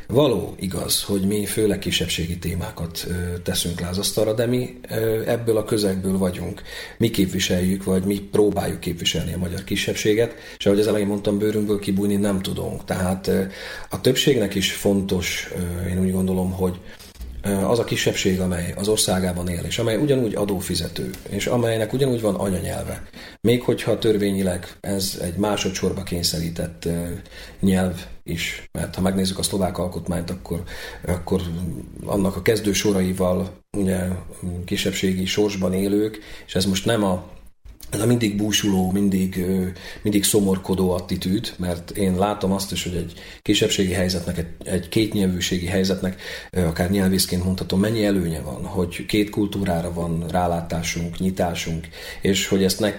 Való 0.07 0.55
igaz, 0.59 1.03
hogy 1.03 1.21
mi 1.21 1.47
főleg 1.47 1.79
kisebbségi 1.79 2.39
témákat 2.39 3.07
teszünk 3.43 3.81
le 3.81 3.89
az 3.89 3.99
asztalra, 3.99 4.33
de 4.33 4.47
mi 4.47 4.81
ebből 5.27 5.57
a 5.57 5.65
közegből 5.65 6.19
vagyunk. 6.19 6.63
Mi 6.97 7.11
képviseljük, 7.11 7.85
vagy 7.85 8.05
mi 8.05 8.21
próbáljuk 8.21 8.81
képviselni 8.81 9.33
a 9.33 9.39
magyar 9.39 9.65
kisebbséget, 9.65 10.35
és 10.59 10.67
ahogy 10.67 10.81
az 10.81 10.87
elején 10.87 11.07
mondtam, 11.07 11.39
bőrünkből 11.39 11.79
kibújni 11.79 12.17
nem 12.17 12.43
tudunk. 12.43 12.85
Tehát 12.85 13.31
a 13.91 14.01
többségnek 14.01 14.55
is 14.55 14.73
fontos, 14.73 15.53
én 15.91 16.01
úgy 16.01 16.13
gondolom, 16.13 16.53
hogy 16.53 16.79
az 17.43 17.79
a 17.79 17.85
kisebbség, 17.85 18.41
amely 18.41 18.75
az 18.77 18.89
országában 18.89 19.49
él, 19.49 19.63
és 19.67 19.79
amely 19.79 19.97
ugyanúgy 19.97 20.35
adófizető, 20.35 21.11
és 21.29 21.47
amelynek 21.47 21.93
ugyanúgy 21.93 22.21
van 22.21 22.35
anyanyelve. 22.35 23.03
Még 23.41 23.63
hogyha 23.63 23.99
törvényileg 23.99 24.77
ez 24.81 25.19
egy 25.23 25.37
másodszorba 25.37 26.03
kényszerített 26.03 26.89
nyelv 27.61 28.07
is, 28.23 28.69
mert 28.73 28.95
ha 28.95 29.01
megnézzük 29.01 29.39
a 29.39 29.43
szlovák 29.43 29.79
alkotmányt, 29.79 30.31
akkor, 30.31 30.63
akkor 31.07 31.41
annak 32.05 32.37
a 32.37 32.43
kezdő 32.43 32.73
soraival 32.73 33.59
ugye 33.77 34.09
kisebbségi 34.65 35.27
sorsban 35.27 35.73
élők, 35.73 36.19
és 36.47 36.55
ez 36.55 36.65
most 36.65 36.85
nem 36.85 37.05
a 37.05 37.25
ez 37.91 38.01
a 38.01 38.07
mindig 38.07 38.37
búsuló, 38.37 38.91
mindig, 38.91 39.47
mindig 40.03 40.25
szomorkodó 40.25 40.91
attitűd, 40.91 41.55
mert 41.57 41.91
én 41.91 42.15
látom 42.15 42.53
azt 42.53 42.73
is, 42.73 42.83
hogy 42.83 42.97
egy 42.97 43.13
kisebbségi 43.43 43.93
helyzetnek, 43.93 44.39
egy, 44.39 44.47
egy 44.65 44.89
kétnyelvűségi 44.89 45.67
helyzetnek, 45.67 46.21
akár 46.51 46.91
nyelvészként 46.91 47.45
mondhatom, 47.45 47.81
mennyi 47.81 48.05
előnye 48.05 48.41
van, 48.41 48.65
hogy 48.65 49.07
két 49.07 49.31
kultúrára 49.31 49.93
van 49.93 50.25
rálátásunk, 50.29 51.19
nyitásunk, 51.19 51.89
és 52.21 52.49
hogy 52.49 52.65
ezt 52.65 52.81
ne, 52.81 52.93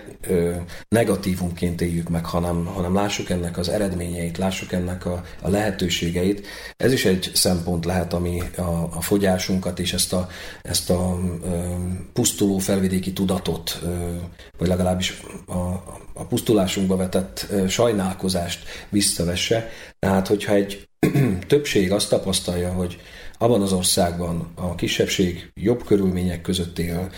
negatívumként 0.88 1.82
éljük 1.82 2.10
meg, 2.10 2.26
hanem, 2.26 2.66
hanem 2.66 2.94
lássuk 2.94 3.30
ennek 3.30 3.58
az 3.58 3.70
eredményeit, 3.70 4.38
lássuk 4.38 4.72
ennek 4.72 5.06
a, 5.06 5.24
a 5.42 5.50
lehetőségeit. 5.50 6.48
Ez 6.78 6.92
is 6.92 7.06
egy 7.06 7.32
szempont 7.34 7.86
lehet, 7.86 8.14
ami 8.14 8.42
a, 8.58 8.62
a 8.96 9.02
fogyásunkat 9.02 9.80
és 9.80 9.94
ezt 9.94 10.14
a, 10.14 10.28
ezt 10.62 10.90
a 10.90 11.20
pusztuló 12.14 12.58
felvidéki 12.58 13.14
tudatot, 13.14 13.82
vagy 14.58 14.68
legalábbis 14.68 14.81
a, 15.48 15.58
a 16.14 16.26
pusztulásunkba 16.30 16.96
vetett 16.96 17.48
sajnálkozást 17.68 18.64
visszavesse. 18.90 19.70
Tehát, 20.00 20.28
hogyha 20.28 20.54
egy 20.54 20.90
többség 21.48 21.92
azt 21.92 22.10
tapasztalja, 22.10 22.72
hogy 22.72 23.02
abban 23.38 23.62
az 23.62 23.74
országban 23.74 24.52
a 24.56 24.76
kisebbség 24.76 25.52
jobb 25.54 25.84
körülmények 25.84 26.42
között 26.42 26.80
él, 26.80 27.12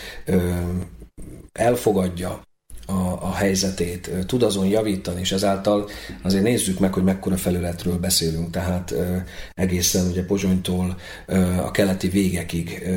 elfogadja 1.52 2.42
a, 2.86 3.18
a 3.22 3.34
helyzetét, 3.34 4.10
tud 4.26 4.44
azon 4.44 4.66
javítani, 4.66 5.20
és 5.20 5.32
ezáltal 5.32 5.90
azért 6.22 6.44
nézzük 6.44 6.80
meg, 6.80 6.94
hogy 6.94 7.04
mekkora 7.04 7.38
felületről 7.38 7.98
beszélünk, 7.98 8.50
tehát 8.50 8.94
egészen 9.54 10.08
ugye 10.08 10.26
Pozsonytól 10.26 10.98
a 11.64 11.72
keleti 11.72 12.08
végekig 12.08 12.88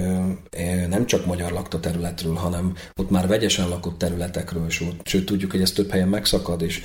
nem 0.89 1.07
csak 1.07 1.27
magyar 1.27 1.53
lakta 1.53 1.81
területről, 1.81 2.35
hanem 2.35 2.75
ott 2.97 3.11
már 3.11 3.27
vegyesen 3.27 3.69
lakott 3.69 3.99
területekről, 3.99 4.67
sőt 5.05 5.27
tudjuk, 5.27 5.51
hogy 5.51 5.61
ez 5.61 5.73
több 5.73 5.91
helyen 5.91 6.09
megszakad, 6.09 6.63
és 6.63 6.83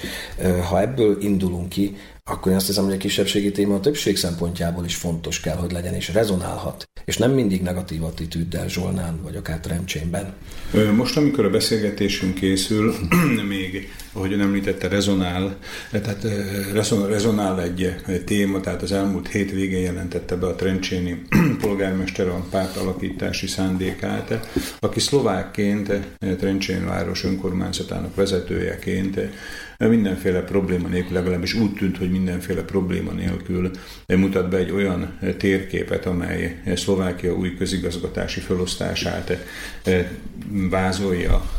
ha 0.70 0.82
ebből 0.82 1.22
indulunk 1.22 1.70
ki, 1.70 1.96
akkor 2.24 2.52
én 2.52 2.58
azt 2.58 2.68
hiszem, 2.68 2.84
hogy 2.84 2.94
a 2.94 2.98
kisebbségi 2.98 3.52
téma 3.52 3.76
a 3.76 3.80
többség 3.80 4.18
szempontjából 4.18 4.86
is 4.86 4.96
fontos 4.96 5.40
kell, 5.40 5.56
hogy 5.56 5.72
legyen, 5.72 5.94
és 5.94 6.14
rezonálhat. 6.14 6.90
És 7.06 7.18
nem 7.18 7.32
mindig 7.32 7.62
negatív 7.62 8.04
attitűddel 8.04 8.68
Zsolnán, 8.68 9.20
vagy 9.24 9.36
akár 9.36 9.60
Tremcsénben. 9.60 10.34
Most, 10.96 11.18
amikor 11.18 11.46
a 11.46 11.50
beszélgetésünk 11.50 12.34
készül, 12.34 12.96
még, 13.48 13.92
ahogy 14.14 14.34
ön 14.34 14.42
említette, 14.42 14.88
rezonál, 14.88 15.58
tehát 15.92 16.28
rezonál 17.08 17.62
egy 17.62 17.96
téma, 18.26 18.60
tehát 18.60 18.82
az 18.82 18.92
elmúlt 18.92 19.28
hét 19.28 19.52
végén 19.52 19.82
jelentette 19.82 20.36
be 20.36 20.48
a 20.48 20.56
Trencséni 20.56 21.22
polgármester 21.62 22.28
a 22.28 22.46
párt 22.50 22.78
alakítási 22.78 23.48
szándékát, 23.48 24.50
aki 24.80 25.00
szlovákként, 25.00 25.92
Trencsén 26.38 26.86
város 26.86 27.24
önkormányzatának 27.24 28.16
vezetőjeként 28.16 29.20
mindenféle 29.90 30.42
probléma 30.42 30.88
nélkül, 30.88 31.14
legalábbis 31.14 31.54
úgy 31.54 31.74
tűnt, 31.74 31.98
hogy 31.98 32.12
mindenféle 32.12 32.62
probléma 32.62 33.12
nélkül 33.12 33.72
mutat 34.08 34.50
be 34.50 34.58
egy 34.58 34.72
olyan 34.72 35.20
térképet, 35.38 36.06
amely 36.06 36.62
Szlovákia 36.76 37.36
új 37.36 37.56
közigazgatási 37.56 38.40
felosztását 38.40 39.38
vázolja 40.70 41.50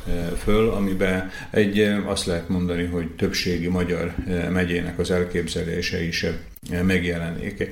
föl, 0.43 0.70
amiben 0.70 1.31
egy, 1.51 1.78
azt 2.07 2.27
lehet 2.27 2.49
mondani, 2.49 2.85
hogy 2.85 3.07
többségi 3.07 3.69
magyar 3.69 4.15
megyének 4.53 4.99
az 4.99 5.11
elképzelése 5.11 6.05
is 6.05 6.27
megjelenik. 6.82 7.70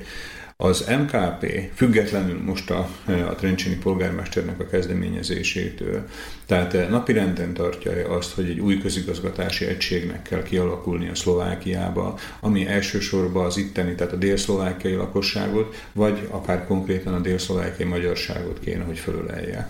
Az 0.63 0.85
MKP 0.99 1.69
függetlenül 1.75 2.41
most 2.41 2.71
a, 2.71 2.89
a 3.05 3.35
Trencsini 3.35 3.75
polgármesternek 3.75 4.59
a 4.59 4.67
kezdeményezésétől, 4.67 6.07
tehát 6.45 6.89
napirenden 6.89 7.53
tartja 7.53 8.09
azt, 8.09 8.33
hogy 8.33 8.49
egy 8.49 8.59
új 8.59 8.77
közigazgatási 8.77 9.65
egységnek 9.65 10.21
kell 10.21 10.43
kialakulni 10.43 11.09
a 11.09 11.15
Szlovákiába, 11.15 12.19
ami 12.39 12.67
elsősorban 12.67 13.45
az 13.45 13.57
itteni, 13.57 13.95
tehát 13.95 14.13
a 14.13 14.17
délszlovákiai 14.17 14.93
lakosságot, 14.93 15.75
vagy 15.93 16.27
akár 16.29 16.65
konkrétan 16.65 17.13
a 17.13 17.19
délszlovákiai 17.19 17.89
magyarságot 17.89 18.59
kéne, 18.59 18.83
hogy 18.83 18.99
fölölelje. 18.99 19.69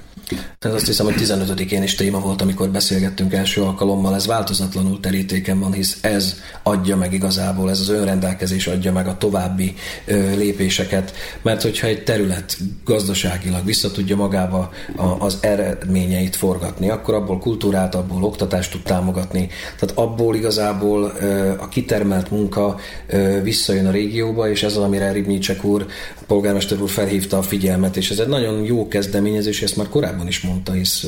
Ez 0.59 0.73
azt 0.73 0.85
hiszem, 0.85 1.05
hogy 1.05 1.15
15-én 1.17 1.83
is 1.83 1.95
téma 1.95 2.19
volt, 2.19 2.41
amikor 2.41 2.69
beszélgettünk 2.69 3.33
első 3.33 3.61
alkalommal, 3.61 4.15
ez 4.15 4.27
változatlanul 4.27 4.99
terítéken 4.99 5.59
van, 5.59 5.73
hisz 5.73 5.97
ez 6.01 6.35
adja 6.63 6.97
meg 6.97 7.13
igazából, 7.13 7.69
ez 7.69 7.79
az 7.79 7.89
önrendelkezés 7.89 8.67
adja 8.67 8.91
meg 8.91 9.07
a 9.07 9.17
további 9.17 9.75
ö, 10.05 10.35
lépéseket, 10.35 11.13
mert 11.41 11.61
hogyha 11.61 11.87
egy 11.87 12.03
terület 12.03 12.57
gazdaságilag 12.85 13.65
vissza 13.65 13.91
tudja 13.91 14.15
magába 14.15 14.71
a, 14.95 15.05
az 15.19 15.37
eredményeit 15.41 16.35
forgatni, 16.35 16.89
akkor 16.89 17.13
abból 17.13 17.39
kultúrát, 17.39 17.95
abból 17.95 18.23
oktatást 18.23 18.71
tud 18.71 18.81
támogatni, 18.81 19.49
tehát 19.79 19.97
abból 19.97 20.35
igazából 20.35 21.13
ö, 21.19 21.49
a 21.59 21.67
kitermelt 21.67 22.31
munka 22.31 22.79
ö, 23.07 23.41
visszajön 23.41 23.87
a 23.87 23.91
régióba, 23.91 24.49
és 24.49 24.63
ez 24.63 24.77
az, 24.77 24.83
amire 24.83 25.11
Ribnyícsek 25.11 25.63
úr, 25.63 25.85
polgármester 26.27 26.81
úr 26.81 26.89
felhívta 26.89 27.37
a 27.37 27.41
figyelmet, 27.41 27.97
és 27.97 28.09
ez 28.09 28.19
egy 28.19 28.27
nagyon 28.27 28.63
jó 28.63 28.87
kezdeményezés, 28.87 29.61
ezt 29.61 29.77
már 29.77 29.89
korábban 29.89 30.10
korábban 30.11 30.27
is 30.27 30.41
mondta, 30.41 30.71
hisz 30.71 31.07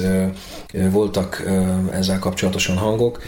voltak 0.91 1.43
ezzel 1.91 2.19
kapcsolatosan 2.19 2.77
hangok. 2.77 3.21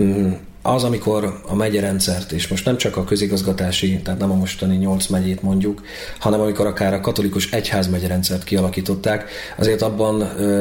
Mm, 0.00 0.32
az, 0.62 0.84
amikor 0.84 1.40
a 1.46 1.54
megyerendszert, 1.54 2.32
és 2.32 2.48
most 2.48 2.64
nem 2.64 2.76
csak 2.76 2.96
a 2.96 3.04
közigazgatási, 3.04 4.00
tehát 4.02 4.20
nem 4.20 4.30
a 4.30 4.34
mostani 4.34 4.76
nyolc 4.76 5.06
megyét 5.06 5.42
mondjuk, 5.42 5.82
hanem 6.18 6.40
amikor 6.40 6.66
akár 6.66 6.94
a 6.94 7.00
katolikus 7.00 7.50
egyház 7.50 7.88
megyerendszert 7.88 8.44
kialakították, 8.44 9.30
azért 9.58 9.82
abban 9.82 10.16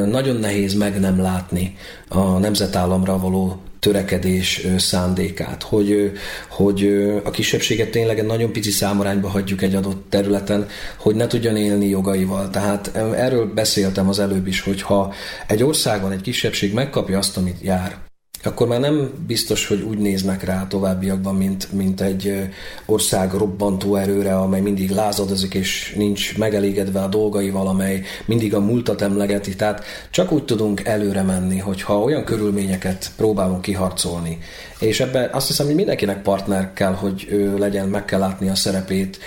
nagyon 0.09 0.35
nehéz 0.35 0.73
meg 0.73 0.99
nem 0.99 1.21
látni 1.21 1.75
a 2.07 2.37
nemzetállamra 2.37 3.17
való 3.17 3.61
törekedés 3.81 4.67
szándékát, 4.77 5.63
hogy, 5.63 6.11
hogy 6.49 6.83
a 7.23 7.29
kisebbséget 7.29 7.91
tényleg 7.91 8.19
egy 8.19 8.25
nagyon 8.25 8.51
pici 8.51 8.71
számarányba 8.71 9.29
hagyjuk 9.29 9.61
egy 9.61 9.75
adott 9.75 10.05
területen, 10.09 10.67
hogy 10.97 11.15
ne 11.15 11.27
tudjon 11.27 11.55
élni 11.55 11.87
jogaival. 11.87 12.49
Tehát 12.49 12.95
erről 12.95 13.53
beszéltem 13.53 14.09
az 14.09 14.19
előbb 14.19 14.47
is, 14.47 14.61
hogy 14.61 14.81
ha 14.81 15.13
egy 15.47 15.63
országban 15.63 16.11
egy 16.11 16.21
kisebbség 16.21 16.73
megkapja 16.73 17.17
azt, 17.17 17.37
amit 17.37 17.61
jár, 17.61 18.10
akkor 18.45 18.67
már 18.67 18.79
nem 18.79 19.11
biztos, 19.27 19.67
hogy 19.67 19.81
úgy 19.81 19.97
néznek 19.97 20.43
rá 20.43 20.67
továbbiakban, 20.67 21.35
mint, 21.35 21.71
mint 21.73 22.01
egy 22.01 22.49
ország 22.85 23.33
robbantó 23.33 23.95
erőre, 23.95 24.37
amely 24.37 24.61
mindig 24.61 24.89
lázadozik 24.89 25.53
és 25.53 25.93
nincs 25.97 26.37
megelégedve 26.37 27.01
a 27.01 27.07
dolgaival, 27.07 27.67
amely 27.67 28.01
mindig 28.25 28.55
a 28.55 28.59
múltat 28.59 29.01
emlegeti. 29.01 29.55
Tehát 29.55 29.83
csak 30.09 30.31
úgy 30.31 30.45
tudunk 30.45 30.85
előre 30.85 31.21
menni, 31.21 31.57
hogyha 31.57 32.01
olyan 32.01 32.23
körülményeket 32.23 33.11
próbálunk 33.17 33.61
kiharcolni. 33.61 34.37
És 34.79 34.99
ebben 34.99 35.29
azt 35.31 35.47
hiszem, 35.47 35.65
hogy 35.65 35.75
mindenkinek 35.75 36.21
partner 36.21 36.73
kell, 36.73 36.93
hogy 36.93 37.49
legyen, 37.57 37.87
meg 37.87 38.05
kell 38.05 38.19
látni 38.19 38.49
a 38.49 38.55
szerepét. 38.55 39.19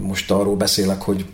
Most 0.00 0.30
arról 0.30 0.56
beszélek, 0.56 1.02
hogy 1.02 1.24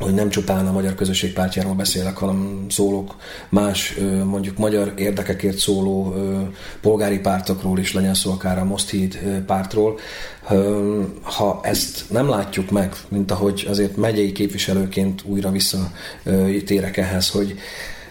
hogy 0.00 0.14
nem 0.14 0.30
csupán 0.30 0.66
a 0.66 0.72
magyar 0.72 0.94
közösség 0.94 1.32
pártjáról 1.32 1.74
beszélek, 1.74 2.16
hanem 2.16 2.66
szólok 2.68 3.16
más, 3.48 3.98
mondjuk 4.24 4.58
magyar 4.58 4.92
érdekekért 4.96 5.58
szóló 5.58 6.14
polgári 6.80 7.18
pártokról 7.18 7.78
is, 7.78 7.92
legyen 7.92 8.14
szó 8.14 8.30
akár 8.30 8.58
a 8.58 8.64
Mosthíd 8.64 9.18
pártról. 9.46 9.98
Ha 11.22 11.60
ezt 11.62 12.04
nem 12.10 12.28
látjuk 12.28 12.70
meg, 12.70 12.92
mint 13.08 13.30
ahogy 13.30 13.66
azért 13.68 13.96
megyei 13.96 14.32
képviselőként 14.32 15.22
újra 15.24 15.50
visszatérek 15.50 16.96
ehhez, 16.96 17.30
hogy 17.30 17.54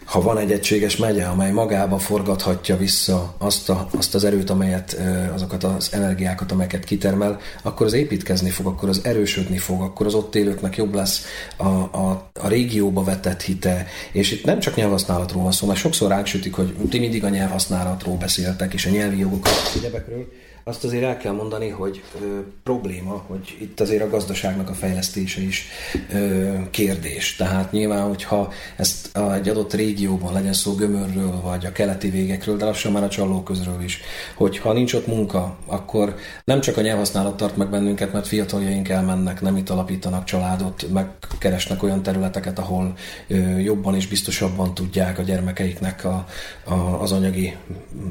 ha 0.09 0.21
van 0.21 0.37
egy 0.37 0.51
egységes 0.51 0.97
megye, 0.97 1.25
amely 1.25 1.51
magába 1.51 1.99
forgathatja 1.99 2.77
vissza 2.77 3.33
azt, 3.37 3.69
a, 3.69 3.87
azt 3.97 4.15
az 4.15 4.23
erőt, 4.23 4.49
amelyet, 4.49 5.01
azokat 5.33 5.63
az 5.63 5.89
energiákat, 5.91 6.51
amelyeket 6.51 6.83
kitermel, 6.83 7.39
akkor 7.63 7.85
az 7.85 7.93
építkezni 7.93 8.49
fog, 8.49 8.65
akkor 8.65 8.89
az 8.89 9.01
erősödni 9.03 9.57
fog, 9.57 9.81
akkor 9.81 10.05
az 10.05 10.13
ott 10.13 10.35
élőknek 10.35 10.75
jobb 10.75 10.93
lesz 10.93 11.25
a, 11.57 11.67
a, 11.67 12.29
a 12.33 12.47
régióba 12.47 13.03
vetett 13.03 13.41
hite. 13.41 13.87
És 14.11 14.31
itt 14.31 14.43
nem 14.45 14.59
csak 14.59 14.75
nyelvhasználatról 14.75 15.43
van 15.43 15.51
szó, 15.51 15.67
mert 15.67 15.79
sokszor 15.79 16.09
ráksütik, 16.09 16.53
hogy 16.53 16.73
ti 16.89 16.99
mindig 16.99 17.23
a 17.23 17.29
nyelvhasználatról 17.29 18.15
beszéltek, 18.15 18.73
és 18.73 18.85
a 18.85 18.89
nyelvi 18.89 19.19
jogokat, 19.19 19.71
egyebekről 19.75 20.27
azt 20.63 20.83
azért 20.83 21.03
el 21.03 21.17
kell 21.17 21.33
mondani, 21.33 21.69
hogy 21.69 22.03
ö, 22.21 22.39
probléma, 22.63 23.23
hogy 23.27 23.57
itt 23.59 23.79
azért 23.79 24.03
a 24.03 24.09
gazdaságnak 24.09 24.69
a 24.69 24.73
fejlesztése 24.73 25.41
is 25.41 25.67
ö, 26.13 26.53
kérdés. 26.69 27.35
Tehát 27.35 27.71
nyilván, 27.71 28.07
hogyha 28.07 28.51
ezt 28.75 29.17
a, 29.17 29.33
egy 29.33 29.49
adott 29.49 29.73
régióban 29.73 30.33
legyen 30.33 30.53
szó 30.53 30.75
Gömörről, 30.75 31.41
vagy 31.41 31.65
a 31.65 31.71
keleti 31.71 32.09
végekről, 32.09 32.57
de 32.57 32.65
lassan 32.65 32.91
már 32.91 33.03
a 33.03 33.09
Csallóközről 33.09 33.81
is, 33.81 34.01
hogyha 34.35 34.73
nincs 34.73 34.93
ott 34.93 35.07
munka, 35.07 35.57
akkor 35.65 36.15
nem 36.43 36.61
csak 36.61 36.77
a 36.77 36.81
nyelvhasználat 36.81 37.37
tart 37.37 37.57
meg 37.57 37.69
bennünket, 37.69 38.13
mert 38.13 38.27
fiataljaink 38.27 38.89
elmennek, 38.89 39.41
nem 39.41 39.57
itt 39.57 39.69
alapítanak 39.69 40.23
családot, 40.23 40.85
megkeresnek 40.93 41.83
olyan 41.83 42.03
területeket, 42.03 42.59
ahol 42.59 42.93
ö, 43.27 43.57
jobban 43.57 43.95
és 43.95 44.07
biztosabban 44.07 44.73
tudják 44.73 45.19
a 45.19 45.21
gyermekeiknek 45.21 46.05
a, 46.05 46.25
a, 46.63 46.73
az 46.73 47.11
anyagi 47.11 47.55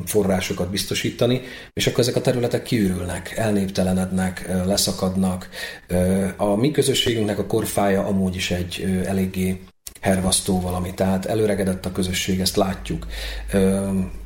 forrásokat 0.04 0.70
biztosítani, 0.70 1.40
és 1.72 1.86
akkor 1.86 2.00
ezek 2.00 2.16
a 2.16 2.20
területek 2.20 2.37
területek 2.38 2.66
kiürülnek, 2.66 3.32
elnéptelenednek, 3.36 4.48
leszakadnak. 4.64 5.48
A 6.36 6.56
mi 6.56 6.70
közösségünknek 6.70 7.38
a 7.38 7.46
korfája 7.46 8.04
amúgy 8.04 8.34
is 8.34 8.50
egy 8.50 9.02
eléggé 9.06 9.60
hervasztó 10.00 10.60
valami, 10.60 10.94
tehát 10.94 11.26
előregedett 11.26 11.86
a 11.86 11.92
közösség, 11.92 12.40
ezt 12.40 12.56
látjuk. 12.56 13.06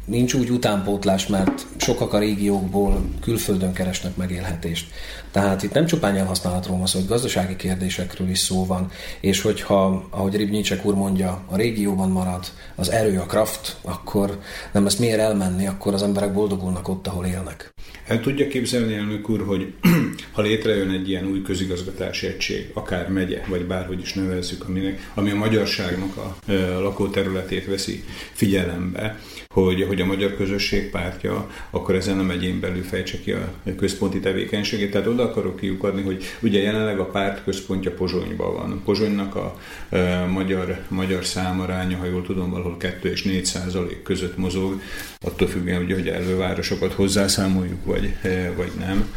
Nincs 0.05 0.35
úgy 0.35 0.51
utánpótlás, 0.51 1.27
mert 1.27 1.67
sokak 1.77 2.13
a 2.13 2.19
régiókból 2.19 3.05
külföldön 3.21 3.73
keresnek 3.73 4.17
megélhetést. 4.17 4.91
Tehát 5.31 5.63
itt 5.63 5.73
nem 5.73 5.87
csupán 5.87 6.13
nyelvhasználatról 6.13 6.77
van 6.77 6.87
szó, 6.87 6.99
hogy 6.99 7.09
gazdasági 7.09 7.57
kérdésekről 7.57 8.29
is 8.29 8.39
szó 8.39 8.67
van, 8.67 8.91
és 9.21 9.41
hogyha, 9.41 10.07
ahogy 10.11 10.37
Ribnyicek 10.37 10.85
úr 10.85 10.95
mondja, 10.95 11.45
a 11.47 11.57
régióban 11.57 12.11
marad 12.11 12.45
az 12.75 12.91
erő, 12.91 13.19
a 13.19 13.27
kraft, 13.27 13.77
akkor 13.83 14.39
nem 14.73 14.85
lesz 14.85 14.97
miért 14.97 15.19
elmenni, 15.19 15.67
akkor 15.67 15.95
az 15.95 16.03
emberek 16.03 16.33
boldogulnak 16.33 16.89
ott, 16.89 17.07
ahol 17.07 17.27
élnek. 17.27 17.75
El 18.07 18.21
tudja 18.21 18.49
képzelni, 18.49 18.95
elnök 18.95 19.29
úr, 19.29 19.45
hogy 19.47 19.75
ha 20.33 20.43
létrejön 20.43 20.91
egy 20.91 21.09
ilyen 21.09 21.27
új 21.27 21.43
közigazgatási 21.43 22.27
egység, 22.27 22.71
akár 22.75 23.09
megye, 23.09 23.41
vagy 23.49 23.65
bárhogy 23.65 24.01
is 24.01 24.13
nevezzük, 24.13 24.69
aminek, 24.69 25.11
ami 25.15 25.31
a 25.31 25.35
magyarságnak 25.35 26.17
a, 26.17 26.53
a 26.53 26.81
lakóterületét 26.81 27.67
veszi 27.67 28.05
figyelembe, 28.33 29.19
hogy, 29.49 29.83
hogy 29.93 30.01
a 30.01 30.07
magyar 30.07 30.37
közösség 30.37 30.91
pártja 30.91 31.51
akkor 31.71 31.95
ezen 31.95 32.19
a 32.19 32.23
megyén 32.23 32.61
belül 32.61 32.83
fejtse 32.83 33.21
ki 33.21 33.33
a 33.33 33.53
központi 33.77 34.21
tevékenységét. 34.21 34.91
Tehát 34.91 35.07
oda 35.07 35.23
akarok 35.23 35.57
kiukadni, 35.57 36.03
hogy 36.03 36.25
ugye 36.41 36.63
jelenleg 36.63 36.99
a 36.99 37.05
párt 37.05 37.45
központja 37.45 37.95
Pozsonyban 37.95 38.55
van. 38.55 38.83
Pozsonynak 38.85 39.35
a 39.35 39.59
e, 39.91 40.27
magyar, 40.27 40.79
magyar 40.89 41.25
számaránya, 41.25 41.97
ha 41.97 42.05
jól 42.05 42.23
tudom, 42.23 42.51
valahol 42.51 42.77
2 42.77 43.11
és 43.11 43.23
4 43.23 43.45
százalék 43.45 44.03
között 44.03 44.37
mozog, 44.37 44.81
attól 45.21 45.49
függően, 45.49 45.83
ugye, 45.83 45.95
hogy 45.95 46.09
elővárosokat 46.09 46.93
hozzászámoljuk, 46.93 47.85
vagy, 47.85 48.15
e, 48.23 48.53
vagy 48.57 48.71
nem. 48.79 49.15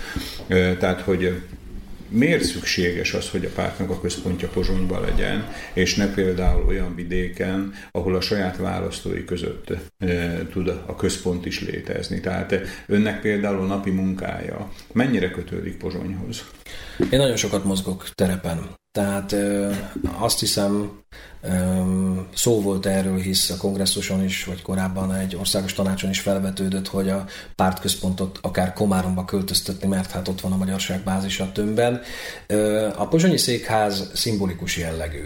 E, 0.48 0.78
tehát, 0.78 1.02
hogy 1.02 1.42
miért 2.10 2.44
szükséges 2.44 3.14
az, 3.14 3.30
hogy 3.30 3.46
a 3.46 3.50
pártnak 3.56 3.90
a 3.90 4.00
központja 4.00 4.48
Pozsonyban 4.48 5.02
legyen, 5.02 5.54
és 5.74 5.96
ne 5.96 6.14
például 6.14 6.66
olyan 6.68 6.96
vidéken, 6.96 7.74
ahol 7.92 8.16
a 8.16 8.22
saját 8.22 8.58
választói 8.58 9.26
között 9.26 9.74
e, 9.98 10.38
tud 10.52 10.68
a 10.68 10.96
központ 10.96 11.46
is 11.46 11.62
létezni. 11.62 12.20
Tehát 12.20 12.56
önnek 12.88 13.22
például 13.22 13.60
a 13.60 13.66
napi 13.66 13.92
munkája 13.92 14.72
mennyire 14.94 15.30
kötődik 15.30 15.78
Pozsonyhoz? 15.78 16.46
Én 17.12 17.20
nagyon 17.20 17.36
sokat 17.36 17.64
mozgok 17.64 18.10
terepen. 18.16 18.84
Tehát 18.96 19.36
azt 20.18 20.40
hiszem, 20.40 20.92
szó 22.34 22.62
volt 22.62 22.86
erről, 22.86 23.18
hisz 23.18 23.50
a 23.50 23.58
kongresszuson 23.58 24.24
is, 24.24 24.44
vagy 24.44 24.62
korábban 24.62 25.14
egy 25.14 25.36
országos 25.36 25.74
tanácson 25.74 26.10
is 26.10 26.20
felvetődött, 26.20 26.88
hogy 26.88 27.10
a 27.10 27.26
pártközpontot 27.56 28.40
akár 28.42 28.74
Komáromba 28.74 29.26
költöztetni, 29.26 29.88
mert 29.88 30.12
hát 30.12 30.28
ott 30.28 30.42
van 30.42 30.52
a 30.52 30.58
magyarság 30.58 31.04
bázisa 31.04 31.52
tömbben. 31.52 32.02
A 32.96 33.08
pozsonyi 33.08 33.38
székház 33.38 34.12
szimbolikus 34.14 34.78
jellegű 34.78 35.24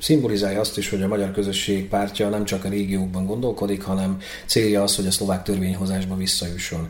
szimbolizálja 0.00 0.60
azt 0.60 0.78
is, 0.78 0.88
hogy 0.88 1.02
a 1.02 1.08
magyar 1.08 1.32
közösség 1.32 1.88
pártja 1.88 2.28
nem 2.28 2.44
csak 2.44 2.64
a 2.64 2.68
régiókban 2.68 3.26
gondolkodik, 3.26 3.82
hanem 3.82 4.18
célja 4.46 4.82
az, 4.82 4.96
hogy 4.96 5.06
a 5.06 5.10
szlovák 5.10 5.42
törvényhozásba 5.42 6.16
visszajusson. 6.16 6.86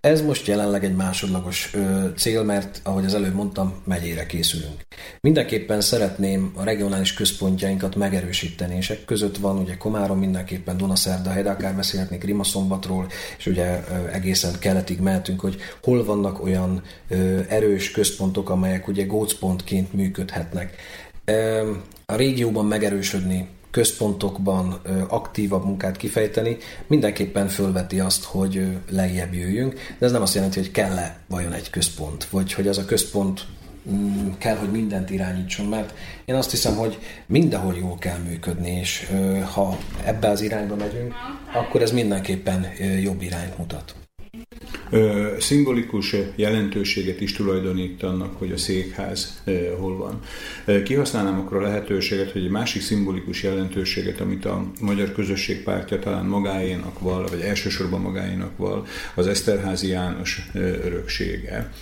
Ez 0.00 0.22
most 0.22 0.46
jelenleg 0.46 0.84
egy 0.84 0.94
másodlagos 0.94 1.70
ö, 1.74 2.08
cél, 2.16 2.42
mert 2.42 2.80
ahogy 2.82 3.04
az 3.04 3.14
előbb 3.14 3.34
mondtam, 3.34 3.74
megyére 3.84 4.26
készülünk. 4.26 4.80
Mindenképpen 5.20 5.80
szeretném 5.80 6.52
a 6.56 6.64
regionális 6.64 7.14
központjainkat 7.14 7.96
megerősíteni, 7.96 8.76
és 8.76 8.90
ek 8.90 9.04
között 9.04 9.36
van 9.36 9.58
ugye 9.58 9.76
Komárom 9.76 10.18
mindenképpen 10.18 10.76
Dunaszerda, 10.76 11.42
de 11.42 11.50
akár 11.50 11.74
beszélhetnék 11.74 12.24
Rimaszombatról, 12.24 13.06
és 13.38 13.46
ugye 13.46 13.84
ö, 13.90 14.08
egészen 14.12 14.58
keletig 14.58 15.00
mehetünk, 15.00 15.40
hogy 15.40 15.56
hol 15.82 16.04
vannak 16.04 16.42
olyan 16.42 16.82
ö, 17.08 17.40
erős 17.48 17.90
központok, 17.90 18.50
amelyek 18.50 18.88
ugye 18.88 19.04
gócpontként 19.04 19.92
működhetnek 19.92 20.76
a 22.06 22.16
régióban 22.16 22.66
megerősödni, 22.66 23.48
központokban 23.70 24.80
aktívabb 25.08 25.64
munkát 25.64 25.96
kifejteni, 25.96 26.56
mindenképpen 26.86 27.48
fölveti 27.48 28.00
azt, 28.00 28.24
hogy 28.24 28.66
lejjebb 28.90 29.34
jöjjünk, 29.34 29.72
de 29.98 30.06
ez 30.06 30.12
nem 30.12 30.22
azt 30.22 30.34
jelenti, 30.34 30.58
hogy 30.58 30.70
kell-e 30.70 31.18
vajon 31.26 31.52
egy 31.52 31.70
központ, 31.70 32.24
vagy 32.24 32.52
hogy 32.52 32.68
az 32.68 32.78
a 32.78 32.84
központ 32.84 33.46
mm, 33.90 34.28
kell, 34.38 34.56
hogy 34.56 34.70
mindent 34.70 35.10
irányítson, 35.10 35.66
mert 35.66 35.94
én 36.24 36.34
azt 36.34 36.50
hiszem, 36.50 36.76
hogy 36.76 36.98
mindenhol 37.26 37.74
jól 37.74 37.98
kell 37.98 38.18
működni, 38.18 38.70
és 38.70 39.10
ha 39.52 39.78
ebbe 40.04 40.28
az 40.28 40.40
irányba 40.40 40.76
megyünk, 40.76 41.14
akkor 41.54 41.82
ez 41.82 41.90
mindenképpen 41.90 42.66
jobb 43.02 43.22
irányt 43.22 43.58
mutat. 43.58 43.94
Szimbolikus 45.38 46.16
jelentőséget 46.34 47.20
is 47.20 47.32
tulajdonít 47.32 48.02
annak, 48.02 48.38
hogy 48.38 48.52
a 48.52 48.56
székház 48.56 49.42
hol 49.78 49.96
van. 49.96 50.20
Kihasználnám 50.82 51.38
akkor 51.38 51.56
a 51.56 51.62
lehetőséget, 51.62 52.30
hogy 52.30 52.44
egy 52.44 52.50
másik 52.50 52.82
szimbolikus 52.82 53.42
jelentőséget, 53.42 54.20
amit 54.20 54.44
a 54.44 54.70
Magyar 54.80 55.12
Közösség 55.12 55.62
pártja 55.62 55.98
talán 55.98 56.24
magáénak 56.24 56.98
val, 56.98 57.26
vagy 57.26 57.40
elsősorban 57.40 58.00
magáénak 58.00 58.56
val, 58.56 58.86
az 59.14 59.26
Eszterházi 59.26 59.88
János 59.88 60.48
öröksége. 60.84 61.72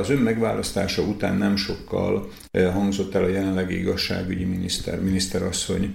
Az 0.00 0.10
ön 0.10 0.18
megválasztása 0.18 1.02
után 1.02 1.36
nem 1.36 1.56
sokkal 1.56 2.28
hangzott 2.52 3.14
el 3.14 3.24
a 3.24 3.28
jelenlegi 3.28 3.78
igazságügyi 3.78 4.44
miniszter, 4.44 5.00
miniszterasszony 5.00 5.94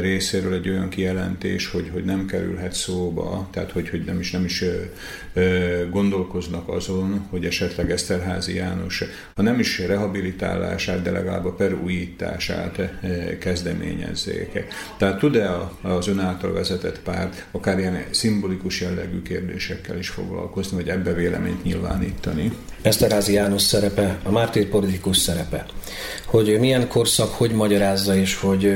részéről 0.00 0.54
egy 0.54 0.68
olyan 0.68 0.88
kijelentés, 0.88 1.70
hogy, 1.70 1.88
hogy 1.92 2.04
nem 2.04 2.26
kerülhet 2.26 2.72
szóba, 2.72 3.48
tehát 3.52 3.70
hogy, 3.70 3.88
hogy 3.88 4.04
nem 4.04 4.20
is, 4.20 4.30
nem 4.30 4.44
is 4.44 4.64
gondolkoznak 5.90 6.68
azon, 6.68 7.26
hogy 7.30 7.44
esetleg 7.44 7.90
Eszterházi 7.90 8.54
János, 8.54 9.04
ha 9.34 9.42
nem 9.42 9.58
is 9.58 9.78
rehabilitálását, 9.78 11.02
de 11.02 11.10
legalább 11.10 11.44
a 11.44 11.52
perújítását 11.52 12.80
kezdeményezzék. 13.40 14.64
Tehát 14.98 15.18
tud-e 15.18 15.50
az 15.82 16.08
ön 16.08 16.18
által 16.18 16.52
vezetett 16.52 17.00
párt 17.00 17.46
akár 17.50 17.78
ilyen 17.78 18.04
szimbolikus 18.10 18.80
jellegű 18.80 19.22
kérdésekkel 19.22 19.98
is 19.98 20.08
foglalkozni, 20.08 20.76
vagy 20.76 20.88
ebbe 20.88 21.12
véleményt 21.12 21.64
nyilvánítani? 21.64 22.52
Eszterházi 22.82 23.32
János 23.32 23.62
szerepe, 23.62 24.18
a 24.22 24.30
mártír 24.30 24.68
politikus 24.68 25.16
szerepe. 25.16 25.66
Hogy 26.26 26.56
milyen 26.60 26.88
korszak, 26.88 27.34
hogy 27.34 27.50
magyarázza, 27.50 28.16
és 28.16 28.36
hogy 28.36 28.74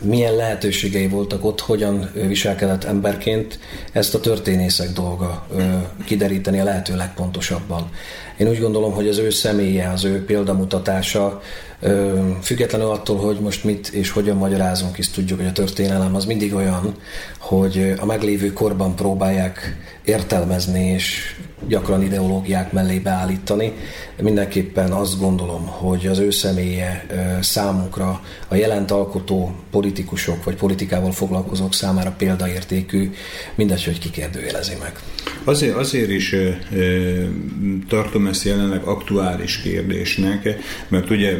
milyen 0.00 0.34
lehetőségei 0.34 1.08
voltak 1.08 1.44
ott, 1.44 1.60
hogyan 1.60 2.10
viselkedett 2.28 2.84
emberként, 2.84 3.58
ezt 3.92 4.14
a 4.14 4.20
történészek 4.20 4.92
dolga 4.92 5.46
kideríteni 6.04 6.60
a 6.60 6.64
lehető 6.64 6.96
legpontosabban. 6.96 7.90
Én 8.36 8.48
úgy 8.48 8.60
gondolom, 8.60 8.92
hogy 8.92 9.08
az 9.08 9.18
ő 9.18 9.30
személye, 9.30 9.88
az 9.88 10.04
ő 10.04 10.24
példamutatása, 10.24 11.40
függetlenül 12.42 12.90
attól, 12.90 13.16
hogy 13.16 13.40
most 13.40 13.64
mit 13.64 13.88
és 13.88 14.10
hogyan 14.10 14.36
magyarázunk, 14.36 14.98
is 14.98 15.10
tudjuk, 15.10 15.38
hogy 15.38 15.48
a 15.48 15.52
történelem 15.52 16.14
az 16.14 16.24
mindig 16.24 16.54
olyan, 16.54 16.94
hogy 17.38 17.94
a 17.98 18.04
meglévő 18.04 18.52
korban 18.52 18.96
próbálják 18.96 19.76
értelmezni 20.04 20.84
és 20.84 21.36
gyakran 21.68 22.02
ideológiák 22.02 22.72
mellé 22.72 22.98
beállítani. 22.98 23.72
Mindenképpen 24.22 24.92
azt 24.92 25.18
gondolom, 25.18 25.66
hogy 25.66 26.06
az 26.06 26.18
ő 26.18 26.30
személye 26.30 27.06
számunkra 27.40 28.20
a 28.48 28.54
jelent 28.54 28.90
alkotó 28.90 29.54
politikusok 29.70 30.44
vagy 30.44 30.54
politikával 30.54 31.12
foglalkozók 31.12 31.74
számára 31.74 32.14
példaértékű, 32.18 33.10
mindegy, 33.54 33.84
hogy 33.84 33.98
kikérdőjelezi 33.98 34.74
meg. 34.80 34.92
Azért, 35.44 35.76
azért 35.76 36.10
is 36.10 36.34
tartom 37.88 38.26
ezt 38.26 38.44
jelenleg 38.44 38.82
aktuális 38.82 39.60
kérdésnek, 39.60 40.48
mert 40.88 41.10
ugye 41.10 41.36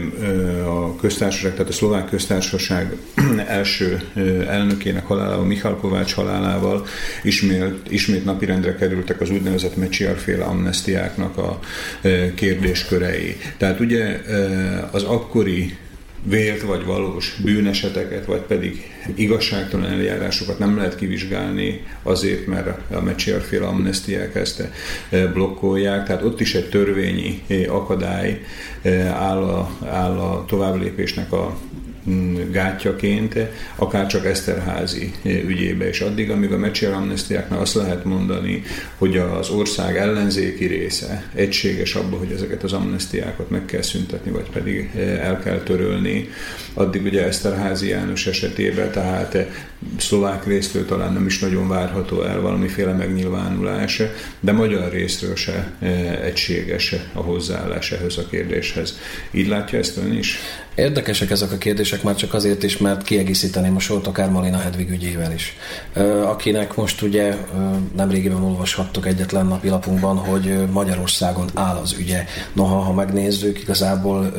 a 0.67 0.97
köztársaság, 0.97 1.53
tehát 1.53 1.69
a 1.69 1.73
szlovák 1.73 2.09
köztársaság 2.09 2.97
első 3.47 4.01
elnökének 4.49 5.07
halálával, 5.07 5.45
Michal 5.45 5.77
Kovács 5.77 6.13
halálával 6.15 6.87
ismét, 7.23 7.81
ismét 7.89 8.25
napirendre 8.25 8.75
kerültek 8.75 9.21
az 9.21 9.31
úgynevezett 9.31 9.77
Mecsiarféle 10.13 10.45
amnestiáknak 10.45 11.37
a 11.37 11.59
kérdéskörei. 12.35 13.37
Tehát 13.57 13.81
ugye 13.81 14.21
az 14.91 15.03
akkori 15.03 15.77
vélt 16.25 16.63
vagy 16.63 16.85
valós 16.85 17.37
bűneseteket, 17.45 18.25
vagy 18.25 18.41
pedig 18.41 18.91
igazságtalan 19.15 19.91
eljárásokat 19.91 20.59
nem 20.59 20.77
lehet 20.77 20.97
kivizsgálni 20.97 21.87
azért, 22.03 22.47
mert 22.47 22.93
a 22.93 23.01
Mecsiarféle 23.01 23.67
amnestiák 23.67 24.35
ezt 24.35 24.69
blokkolják. 25.33 26.07
Tehát 26.07 26.23
ott 26.23 26.41
is 26.41 26.55
egy 26.55 26.69
törvényi 26.69 27.43
akadály 27.69 28.41
áll 29.13 29.43
a, 29.43 29.71
áll 29.87 30.19
a 30.19 30.45
továbblépésnek 30.45 31.33
a 31.33 31.59
gátjaként, 32.51 33.39
akár 33.77 34.07
csak 34.07 34.27
Eszterházi 34.27 35.13
ügyébe, 35.25 35.89
és 35.89 36.01
addig, 36.01 36.31
amíg 36.31 36.53
a 36.53 36.57
Mecsiar 36.57 36.93
amnestiáknál 36.93 37.61
azt 37.61 37.75
lehet 37.75 38.05
mondani, 38.05 38.63
hogy 38.99 39.17
az 39.17 39.51
ország 39.51 39.97
ellenzéki 39.97 40.67
része 40.67 41.25
egységes 41.35 41.95
abban, 41.95 42.19
hogy 42.19 42.33
ezeket 42.33 42.63
az 42.63 42.73
amnestiákat 42.73 43.51
meg 43.51 43.65
kell 43.65 43.83
szüntetni, 43.83 44.31
vagy 44.31 44.51
pedig 44.53 44.91
el 45.21 45.39
kell 45.39 45.59
törölni, 45.59 46.29
addig 46.75 47.05
ugye 47.05 47.27
Eszterházi 47.27 47.89
János 47.89 48.27
esetében, 48.27 48.91
tehát 48.91 49.37
szlovák 49.99 50.47
részről 50.47 50.87
talán 50.87 51.13
nem 51.13 51.27
is 51.27 51.39
nagyon 51.39 51.69
várható 51.69 52.23
el 52.23 52.41
valamiféle 52.41 52.93
megnyilvánulás, 52.93 54.03
de 54.41 54.53
magyar 54.53 54.91
részről 54.91 55.37
se 55.37 55.73
egységes 56.23 56.95
a 57.13 57.21
hozzáállás 57.21 57.93
ehhez 57.93 58.17
a 58.17 58.27
kérdéshez. 58.31 58.99
Így 59.31 59.49
látja 59.49 59.79
ezt 59.79 59.97
ön 59.97 60.13
is? 60.13 60.39
Érdekesek 60.75 61.31
ezek 61.31 61.53
a 61.53 61.59
kérdések 61.59 62.03
már 62.03 62.15
csak 62.15 62.35
azért 62.35 62.63
is, 62.63 62.79
mert 62.79 63.03
kiegészíteném 63.03 63.77
a 63.77 63.79
sort 63.79 64.07
akár 64.07 64.31
Malina 64.31 64.59
Hedvig 64.59 64.91
ügyével 64.91 65.33
is. 65.33 65.57
Akinek 66.25 66.75
most 66.75 67.03
ugye 67.03 67.37
nemrégiben 67.97 68.43
olvashattok 68.43 69.07
egyetlen 69.07 69.47
napi 69.47 69.69
lapunkban, 69.69 70.17
hogy 70.17 70.71
Magyarországon 70.71 71.49
áll 71.55 71.77
az 71.77 71.95
ügye. 71.99 72.25
Noha, 72.53 72.79
ha 72.79 72.93
megnézzük, 72.93 73.61
igazából 73.61 74.33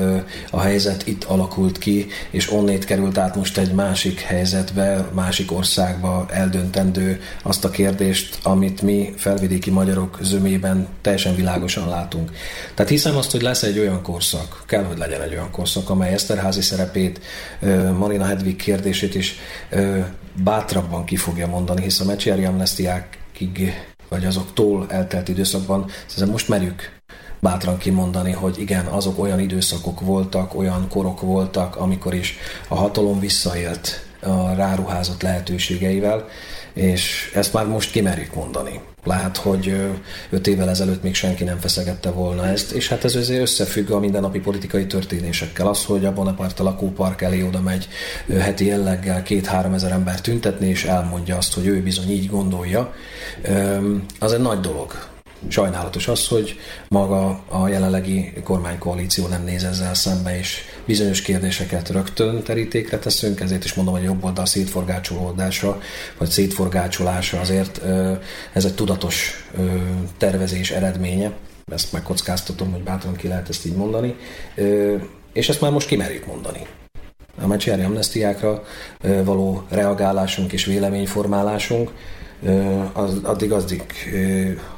a 0.51 0.59
helyzet 0.59 1.07
itt 1.07 1.23
alakult 1.23 1.77
ki, 1.77 2.07
és 2.29 2.51
onnét 2.51 2.85
került 2.85 3.17
át 3.17 3.35
most 3.35 3.57
egy 3.57 3.71
másik 3.71 4.19
helyzetbe, 4.19 5.09
másik 5.33 5.51
országba 5.51 6.25
eldöntendő 6.29 7.21
azt 7.43 7.65
a 7.65 7.69
kérdést, 7.69 8.39
amit 8.43 8.81
mi 8.81 9.13
felvidéki 9.17 9.69
magyarok 9.69 10.17
zömében 10.21 10.87
teljesen 11.01 11.35
világosan 11.35 11.89
látunk. 11.89 12.31
Tehát 12.75 12.91
hiszem 12.91 13.17
azt, 13.17 13.31
hogy 13.31 13.41
lesz 13.41 13.63
egy 13.63 13.79
olyan 13.79 14.01
korszak, 14.01 14.63
kell, 14.67 14.83
hogy 14.83 14.97
legyen 14.97 15.21
egy 15.21 15.31
olyan 15.31 15.51
korszak, 15.51 15.89
amely 15.89 16.13
Eszterházi 16.13 16.61
szerepét, 16.61 17.19
Marina 17.97 18.25
Hedvig 18.25 18.55
kérdését 18.55 19.15
is 19.15 19.35
bátrabban 20.43 21.05
ki 21.05 21.15
fogja 21.15 21.47
mondani, 21.47 21.81
hisz 21.81 21.99
a 21.99 22.05
mecsiári 22.05 22.45
amnestiákig, 22.45 23.73
vagy 24.09 24.25
azoktól 24.25 24.85
eltelt 24.89 25.27
időszakban, 25.27 25.89
szerintem 26.05 26.31
most 26.31 26.47
merjük 26.47 26.99
bátran 27.39 27.77
kimondani, 27.77 28.31
hogy 28.31 28.59
igen, 28.59 28.85
azok 28.85 29.19
olyan 29.19 29.39
időszakok 29.39 29.99
voltak, 29.99 30.55
olyan 30.55 30.87
korok 30.89 31.21
voltak, 31.21 31.75
amikor 31.75 32.13
is 32.13 32.37
a 32.67 32.75
hatalom 32.75 33.19
visszaélt 33.19 34.11
a 34.23 34.53
ráruházott 34.55 35.21
lehetőségeivel, 35.21 36.27
és 36.73 37.31
ezt 37.35 37.53
már 37.53 37.65
most 37.65 37.91
kimerjük 37.91 38.35
mondani. 38.35 38.81
Lehet, 39.03 39.37
hogy 39.37 39.75
öt 40.29 40.47
évvel 40.47 40.69
ezelőtt 40.69 41.03
még 41.03 41.15
senki 41.15 41.43
nem 41.43 41.59
feszegette 41.59 42.09
volna 42.09 42.47
ezt, 42.47 42.71
és 42.71 42.87
hát 42.87 43.03
ez 43.03 43.15
azért 43.15 43.41
összefügg 43.41 43.89
a 43.89 43.99
mindennapi 43.99 44.39
politikai 44.39 44.87
történésekkel. 44.87 45.67
Az, 45.67 45.85
hogy 45.85 46.05
a 46.05 46.13
Bonaparte 46.13 46.63
lakópark 46.63 47.21
elé 47.21 47.41
oda 47.41 47.61
megy 47.61 47.87
heti 48.39 48.65
jelleggel 48.65 49.23
két-három 49.23 49.73
ezer 49.73 49.91
ember 49.91 50.21
tüntetni, 50.21 50.67
és 50.67 50.83
elmondja 50.83 51.37
azt, 51.37 51.53
hogy 51.53 51.65
ő 51.65 51.81
bizony 51.81 52.11
így 52.11 52.29
gondolja, 52.29 52.93
az 54.19 54.33
egy 54.33 54.41
nagy 54.41 54.59
dolog. 54.59 55.11
Sajnálatos 55.47 56.07
az, 56.07 56.27
hogy 56.27 56.59
maga 56.87 57.43
a 57.47 57.67
jelenlegi 57.67 58.33
kormánykoalíció 58.43 59.27
nem 59.27 59.43
néz 59.43 59.63
ezzel 59.63 59.93
szembe, 59.93 60.37
és 60.37 60.61
bizonyos 60.85 61.21
kérdéseket 61.21 61.89
rögtön 61.89 62.43
terítékre 62.43 62.97
teszünk, 62.97 63.39
ezért 63.39 63.63
is 63.63 63.73
mondom, 63.73 63.93
hogy 63.93 64.03
jobb 64.03 64.23
oldal 64.23 64.45
szétforgácsolódása, 64.45 65.79
vagy 66.17 66.29
szétforgácsolása 66.29 67.39
azért 67.39 67.81
ez 68.53 68.65
egy 68.65 68.75
tudatos 68.75 69.47
tervezés 70.17 70.71
eredménye, 70.71 71.31
ezt 71.71 71.91
megkockáztatom, 71.91 72.71
hogy 72.71 72.83
bátran 72.83 73.15
ki 73.15 73.27
lehet 73.27 73.49
ezt 73.49 73.65
így 73.65 73.75
mondani, 73.75 74.15
és 75.33 75.49
ezt 75.49 75.61
már 75.61 75.71
most 75.71 75.87
kimerjük 75.87 76.25
mondani. 76.25 76.67
A 77.41 77.47
meccseri 77.47 77.81
amnestiákra 77.81 78.63
való 79.23 79.63
reagálásunk 79.69 80.51
és 80.51 80.65
véleményformálásunk 80.65 81.91
az, 82.93 83.19
addig 83.23 83.51
addig 83.51 83.83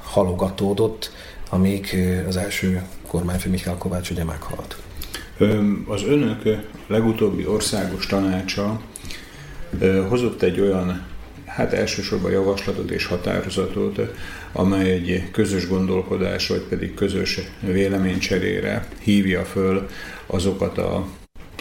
halogatódott, 0.03 1.11
amíg 1.49 1.95
az 2.27 2.37
első 2.37 2.83
kormányfő 3.07 3.49
Mikhail 3.49 3.77
Kovács 3.77 4.09
ugye 4.09 4.23
meghalt. 4.23 4.77
Az 5.87 6.03
önök 6.03 6.41
legutóbbi 6.87 7.45
országos 7.45 8.05
tanácsa 8.05 8.81
hozott 10.09 10.41
egy 10.41 10.59
olyan, 10.59 11.05
hát 11.45 11.73
elsősorban 11.73 12.31
javaslatot 12.31 12.91
és 12.91 13.05
határozatot, 13.05 13.99
amely 14.51 14.91
egy 14.91 15.31
közös 15.31 15.67
gondolkodás, 15.67 16.47
vagy 16.47 16.61
pedig 16.69 16.93
közös 16.93 17.39
véleménycserére 17.59 18.87
hívja 18.99 19.45
föl 19.45 19.89
azokat 20.27 20.77
a 20.77 21.07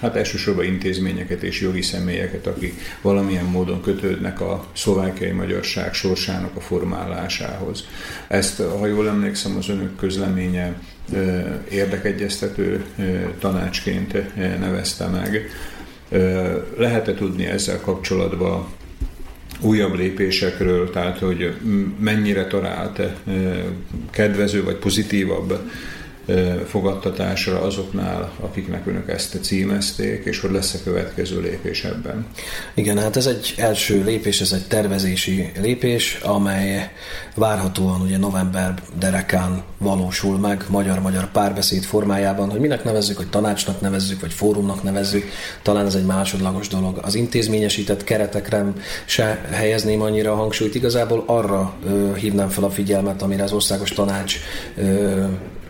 hát 0.05 0.17
elsősorban 0.17 0.65
intézményeket 0.65 1.43
és 1.43 1.61
jogi 1.61 1.83
személyeket, 1.83 2.47
akik 2.47 2.75
valamilyen 3.03 3.45
módon 3.45 3.83
kötődnek 3.83 4.41
a 4.41 4.67
szlovákiai 4.73 5.31
magyarság 5.31 5.95
sorsának 5.95 6.57
a 6.57 6.61
formálásához. 6.61 7.85
Ezt, 8.29 8.63
ha 8.79 8.87
jól 8.87 9.09
emlékszem, 9.09 9.57
az 9.57 9.69
önök 9.69 9.97
közleménye 9.97 10.81
érdekegyeztető 11.71 12.85
tanácsként 13.39 14.37
nevezte 14.59 15.07
meg. 15.07 15.51
Lehet-e 16.77 17.15
tudni 17.15 17.47
ezzel 17.47 17.81
kapcsolatban 17.81 18.67
újabb 19.61 19.95
lépésekről, 19.95 20.91
tehát 20.91 21.19
hogy 21.19 21.55
mennyire 21.99 22.47
talált 22.47 23.01
kedvező 24.11 24.65
vagy 24.65 24.77
pozitívabb 24.77 25.59
fogadtatásra 26.67 27.61
azoknál, 27.61 28.33
akiknek 28.41 28.87
önök 28.87 29.09
ezt 29.09 29.39
címezték, 29.43 30.25
és 30.25 30.41
hogy 30.41 30.51
lesz 30.51 30.75
a 30.75 30.79
következő 30.85 31.41
lépés 31.41 31.85
ebben? 31.85 32.27
Igen, 32.75 32.99
hát 32.99 33.17
ez 33.17 33.27
egy 33.27 33.55
első 33.57 34.05
lépés, 34.05 34.41
ez 34.41 34.53
egy 34.53 34.67
tervezési 34.67 35.53
lépés, 35.61 36.19
amely 36.23 36.91
várhatóan 37.35 38.01
ugye 38.01 38.19
november 38.19 38.75
derekán 38.99 39.63
valósul 39.79 40.39
meg 40.39 40.65
magyar-magyar 40.69 41.31
párbeszéd 41.31 41.83
formájában, 41.83 42.51
hogy 42.51 42.61
minek 42.61 42.85
nevezzük, 42.85 43.17
hogy 43.17 43.31
tanácsnak 43.31 43.81
nevezzük, 43.81 44.21
vagy 44.21 44.33
fórumnak 44.33 44.83
nevezzük, 44.83 45.25
talán 45.63 45.87
ez 45.87 45.95
egy 45.95 46.07
másodlagos 46.07 46.69
dolog. 46.69 46.99
Az 47.03 47.15
intézményesített 47.15 48.05
keretekre 48.05 48.73
se 49.05 49.49
helyezném 49.51 50.01
annyira 50.01 50.33
a 50.33 50.37
hangsúlyt, 50.37 50.75
igazából 50.75 51.23
arra 51.27 51.75
ö, 51.87 52.15
hívnám 52.17 52.49
fel 52.49 52.65
a 52.65 52.71
figyelmet, 52.71 53.23
amire 53.23 53.43
az 53.43 53.53
országos 53.53 53.91
tanács 53.91 54.37
ö, 54.77 55.25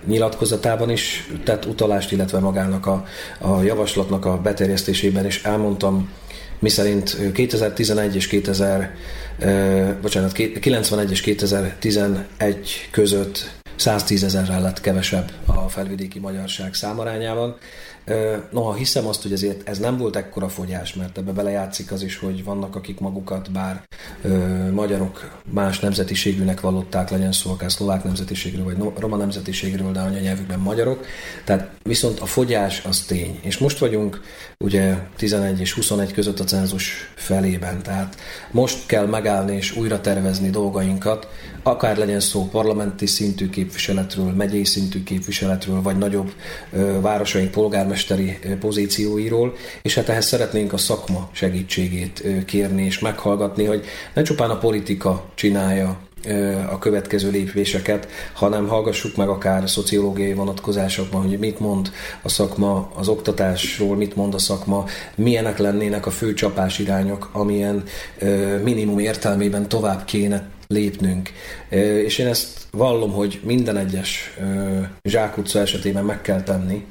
nyilatkozatában 0.06 0.90
is 0.90 1.30
tett 1.44 1.66
utalást, 1.66 2.12
illetve 2.12 2.38
magának 2.38 2.86
a, 2.86 3.04
a 3.38 3.62
javaslatnak 3.62 4.24
a 4.24 4.38
beterjesztésében 4.38 5.26
is 5.26 5.42
elmondtam, 5.42 6.10
miszerint 6.58 7.32
2011 7.32 8.14
és 8.14 8.26
2000, 8.26 8.94
eh, 9.38 9.94
bocsánat, 10.02 10.32
91 10.60 11.10
és 11.10 11.20
2011 11.20 12.88
között 12.90 13.62
110 13.76 14.24
ezerrel 14.24 14.60
lett 14.60 14.80
kevesebb 14.80 15.30
a 15.46 15.68
felvidéki 15.68 16.18
magyarság 16.18 16.74
számarányában. 16.74 17.56
Noha 18.50 18.74
hiszem 18.74 19.06
azt, 19.06 19.22
hogy 19.22 19.32
ezért 19.32 19.68
ez 19.68 19.78
nem 19.78 19.96
volt 19.96 20.16
ekkora 20.16 20.48
fogyás, 20.48 20.94
mert 20.94 21.18
ebbe 21.18 21.32
belejátszik 21.32 21.92
az 21.92 22.02
is, 22.02 22.18
hogy 22.18 22.44
vannak, 22.44 22.76
akik 22.76 23.00
magukat 23.00 23.50
bár 23.50 23.82
ö, 24.22 24.70
magyarok 24.70 25.40
más 25.52 25.80
nemzetiségűnek 25.80 26.60
vallották, 26.60 27.10
legyen 27.10 27.32
szó 27.32 27.50
akár 27.50 27.72
szlovák 27.72 28.04
nemzetiségről, 28.04 28.64
vagy 28.64 28.92
roma 28.98 29.16
nemzetiségről, 29.16 29.92
de 29.92 30.00
anyanyelvükben 30.00 30.58
magyarok. 30.58 31.06
Tehát 31.44 31.70
viszont 31.82 32.20
a 32.20 32.26
fogyás 32.26 32.82
az 32.84 33.00
tény. 33.00 33.38
És 33.42 33.58
most 33.58 33.78
vagyunk 33.78 34.20
ugye 34.58 34.98
11 35.16 35.60
és 35.60 35.72
21 35.72 36.12
között 36.12 36.40
a 36.40 36.44
cenzus 36.44 37.12
felében, 37.14 37.82
tehát 37.82 38.16
most 38.50 38.86
kell 38.86 39.06
megállni 39.06 39.56
és 39.56 39.76
újra 39.76 40.00
tervezni 40.00 40.50
dolgainkat, 40.50 41.28
akár 41.62 41.96
legyen 41.96 42.20
szó 42.20 42.48
parlamenti 42.48 43.06
szintű 43.06 43.50
képviseletről, 43.50 44.32
megyei 44.32 44.64
szintű 44.64 45.02
képviseletről, 45.02 45.82
vagy 45.82 45.98
nagyobb 45.98 46.32
ö, 46.72 47.00
városaink 47.00 47.50
polgármesteri 47.94 48.38
pozícióiról, 48.60 49.54
és 49.82 49.94
hát 49.94 50.08
ehhez 50.08 50.26
szeretnénk 50.26 50.72
a 50.72 50.76
szakma 50.76 51.28
segítségét 51.32 52.24
kérni 52.46 52.84
és 52.84 52.98
meghallgatni, 52.98 53.64
hogy 53.64 53.84
ne 54.14 54.22
csupán 54.22 54.50
a 54.50 54.58
politika 54.58 55.24
csinálja 55.34 55.98
a 56.70 56.78
következő 56.78 57.30
lépéseket, 57.30 58.08
hanem 58.32 58.68
hallgassuk 58.68 59.16
meg 59.16 59.28
akár 59.28 59.70
szociológiai 59.70 60.32
vonatkozásokban, 60.32 61.28
hogy 61.28 61.38
mit 61.38 61.60
mond 61.60 61.90
a 62.22 62.28
szakma 62.28 62.92
az 62.94 63.08
oktatásról, 63.08 63.96
mit 63.96 64.16
mond 64.16 64.34
a 64.34 64.38
szakma, 64.38 64.84
milyenek 65.14 65.58
lennének 65.58 66.06
a 66.06 66.10
fő 66.10 66.34
csapás 66.34 66.78
irányok, 66.78 67.28
amilyen 67.32 67.82
minimum 68.62 68.98
értelmében 68.98 69.68
tovább 69.68 70.04
kéne 70.04 70.48
lépnünk. 70.66 71.30
És 72.04 72.18
én 72.18 72.26
ezt 72.26 72.60
vallom, 72.70 73.12
hogy 73.12 73.40
minden 73.42 73.76
egyes 73.76 74.38
zsákutca 75.02 75.60
esetében 75.60 76.04
meg 76.04 76.20
kell 76.20 76.42
tenni, 76.42 76.84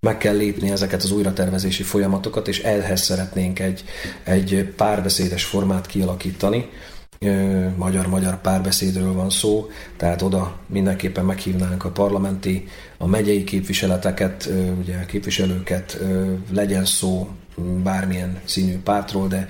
meg 0.00 0.18
kell 0.18 0.36
lépni 0.36 0.70
ezeket 0.70 1.02
az 1.02 1.10
újratervezési 1.10 1.82
folyamatokat, 1.82 2.48
és 2.48 2.62
ehhez 2.62 3.00
szeretnénk 3.00 3.58
egy, 3.58 3.84
egy 4.24 4.72
párbeszédes 4.76 5.44
formát 5.44 5.86
kialakítani. 5.86 6.68
Magyar-magyar 7.76 8.40
párbeszédről 8.40 9.12
van 9.12 9.30
szó, 9.30 9.70
tehát 9.96 10.22
oda 10.22 10.58
mindenképpen 10.66 11.24
meghívnánk 11.24 11.84
a 11.84 11.90
parlamenti, 11.90 12.68
a 12.98 13.06
megyei 13.06 13.44
képviseleteket, 13.44 14.50
ugye 14.78 15.06
képviselőket, 15.06 15.98
legyen 16.52 16.84
szó 16.84 17.28
bármilyen 17.82 18.40
színű 18.44 18.78
pártról, 18.78 19.28
de 19.28 19.48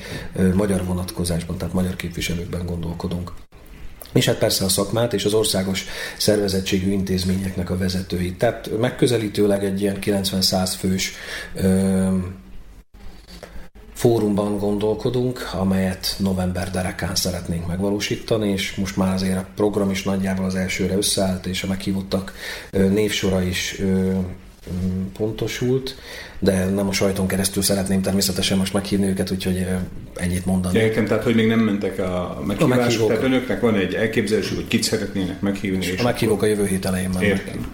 magyar 0.54 0.84
vonatkozásban, 0.84 1.58
tehát 1.58 1.74
magyar 1.74 1.96
képviselőkben 1.96 2.66
gondolkodunk 2.66 3.32
és 4.16 4.26
hát 4.26 4.38
persze 4.38 4.64
a 4.64 4.68
szakmát 4.68 5.12
és 5.12 5.24
az 5.24 5.34
országos 5.34 5.84
szervezettségű 6.16 6.90
intézményeknek 6.90 7.70
a 7.70 7.76
vezetőit. 7.76 8.38
Tehát 8.38 8.78
megközelítőleg 8.78 9.64
egy 9.64 9.80
ilyen 9.80 9.98
90-100 10.00 10.72
fős 10.78 11.12
ö, 11.54 12.16
fórumban 13.96 14.58
gondolkodunk, 14.58 15.50
amelyet 15.52 16.14
november 16.18 16.70
derekán 16.70 17.14
szeretnénk 17.14 17.66
megvalósítani, 17.66 18.48
és 18.48 18.74
most 18.74 18.96
már 18.96 19.14
azért 19.14 19.38
a 19.38 19.46
program 19.54 19.90
is 19.90 20.02
nagyjából 20.02 20.44
az 20.44 20.54
elsőre 20.54 20.96
összeállt, 20.96 21.46
és 21.46 21.62
a 21.62 21.66
meghívottak 21.66 22.32
névsora 22.70 23.42
is 23.42 23.82
pontosult, 25.12 25.96
de 26.38 26.64
nem 26.64 26.88
a 26.88 26.92
sajton 26.92 27.26
keresztül 27.26 27.62
szeretném 27.62 28.02
természetesen 28.02 28.58
most 28.58 28.72
meghívni 28.72 29.06
őket, 29.06 29.30
úgyhogy 29.30 29.66
ennyit 30.14 30.46
mondani. 30.46 30.78
Értem, 30.78 31.04
tehát 31.04 31.22
hogy 31.22 31.34
még 31.34 31.46
nem 31.46 31.58
mentek 31.58 31.98
a 31.98 32.42
meghívások, 32.46 32.72
a 32.72 32.76
meghívók. 32.76 33.08
tehát 33.08 33.24
önöknek 33.24 33.60
van 33.60 33.74
egy 33.74 33.94
elképzelés, 33.94 34.48
hogy 34.48 34.68
kit 34.68 34.82
szeretnének 34.82 35.40
meghívni. 35.40 35.86
És 35.86 36.00
a 36.00 36.02
meghívók 36.02 36.42
a 36.42 36.46
jövő 36.46 36.66
hét 36.66 36.84
elején 36.84 37.08
mennek. 37.08 37.28
Értem. 37.28 37.66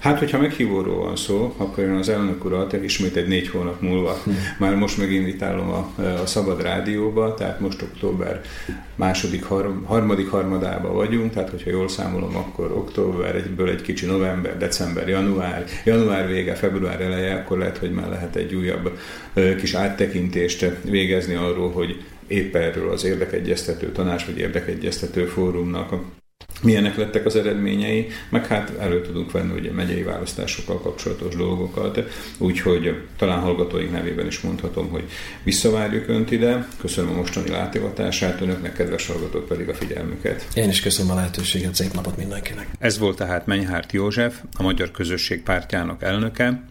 Hát, 0.00 0.18
hogyha 0.18 0.38
meghívóról 0.38 1.04
van 1.04 1.16
szó, 1.16 1.54
akkor 1.56 1.84
én 1.84 1.90
az 1.90 2.08
elnök 2.08 2.44
urat 2.44 2.72
ismét 2.72 3.16
egy 3.16 3.28
négy 3.28 3.48
hónap 3.48 3.80
múlva 3.80 4.12
hm. 4.24 4.30
már 4.58 4.74
most 4.74 4.98
meginvitálom 4.98 5.68
a, 5.68 6.02
a 6.22 6.26
Szabad 6.26 6.62
Rádióba, 6.62 7.34
tehát 7.34 7.60
most 7.60 7.82
október 7.82 8.40
második, 8.94 9.44
har, 9.44 9.80
harmadik 9.84 10.28
harmadába 10.28 10.92
vagyunk, 10.92 11.32
tehát 11.32 11.50
hogyha 11.50 11.70
jól 11.70 11.88
számolom, 11.88 12.36
akkor 12.36 12.72
október, 12.72 13.34
egyből 13.34 13.68
egy 13.68 13.82
kicsi 13.82 14.06
november, 14.06 14.58
december, 14.58 15.08
január, 15.08 15.64
január 15.84 16.26
vége, 16.26 16.54
február 16.54 17.00
eleje, 17.00 17.34
akkor 17.34 17.58
lehet, 17.58 17.78
hogy 17.78 17.92
már 17.92 18.08
lehet 18.08 18.36
egy 18.36 18.54
újabb 18.54 18.98
kis 19.56 19.74
áttekintést 19.74 20.66
végezni 20.84 21.34
arról, 21.34 21.70
hogy 21.70 22.02
épp 22.26 22.54
erről 22.54 22.90
az 22.90 23.04
érdekegyeztető 23.04 23.92
tanács 23.92 24.26
vagy 24.26 24.38
érdekegyeztető 24.38 25.24
fórumnak 25.24 25.92
milyenek 26.62 26.96
lettek 26.96 27.26
az 27.26 27.36
eredményei, 27.36 28.06
meg 28.28 28.46
hát 28.46 28.72
elő 28.78 29.00
tudunk 29.00 29.30
venni 29.30 29.58
ugye 29.58 29.72
megyei 29.72 30.02
választásokkal 30.02 30.80
kapcsolatos 30.80 31.36
dolgokat, 31.36 32.00
úgyhogy 32.38 32.94
talán 33.16 33.40
hallgatóink 33.40 33.92
nevében 33.92 34.26
is 34.26 34.40
mondhatom, 34.40 34.88
hogy 34.88 35.04
visszavárjuk 35.42 36.08
Önt 36.08 36.30
ide. 36.30 36.68
Köszönöm 36.80 37.10
a 37.10 37.16
mostani 37.16 37.48
látogatását, 37.50 38.40
Önöknek, 38.40 38.72
kedves 38.72 39.06
hallgatók 39.06 39.46
pedig 39.46 39.68
a 39.68 39.74
figyelmüket. 39.74 40.46
Én 40.54 40.68
is 40.68 40.80
köszönöm 40.80 41.12
a 41.12 41.14
lehetőséget, 41.14 41.74
szép 41.74 41.92
napot 41.92 42.16
mindenkinek. 42.16 42.66
Ez 42.78 42.98
volt 42.98 43.16
tehát 43.16 43.46
Menyhárt 43.46 43.92
József, 43.92 44.42
a 44.56 44.62
Magyar 44.62 44.90
Közösség 44.90 45.42
pártjának 45.42 46.02
elnöke. 46.02 46.62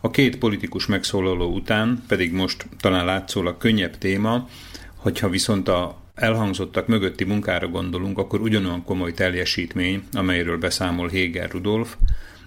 A 0.00 0.10
két 0.10 0.38
politikus 0.38 0.86
megszólaló 0.86 1.52
után 1.54 2.02
pedig 2.08 2.32
most 2.32 2.66
talán 2.80 3.04
látszólag 3.04 3.58
könnyebb 3.58 3.98
téma, 3.98 4.48
hogyha 4.96 5.28
viszont 5.28 5.68
a 5.68 5.98
elhangzottak 6.20 6.86
mögötti 6.86 7.24
munkára 7.24 7.68
gondolunk, 7.68 8.18
akkor 8.18 8.40
ugyanolyan 8.40 8.84
komoly 8.84 9.12
teljesítmény, 9.12 10.02
amelyről 10.12 10.58
beszámol 10.58 11.08
Héger 11.08 11.50
Rudolf. 11.50 11.96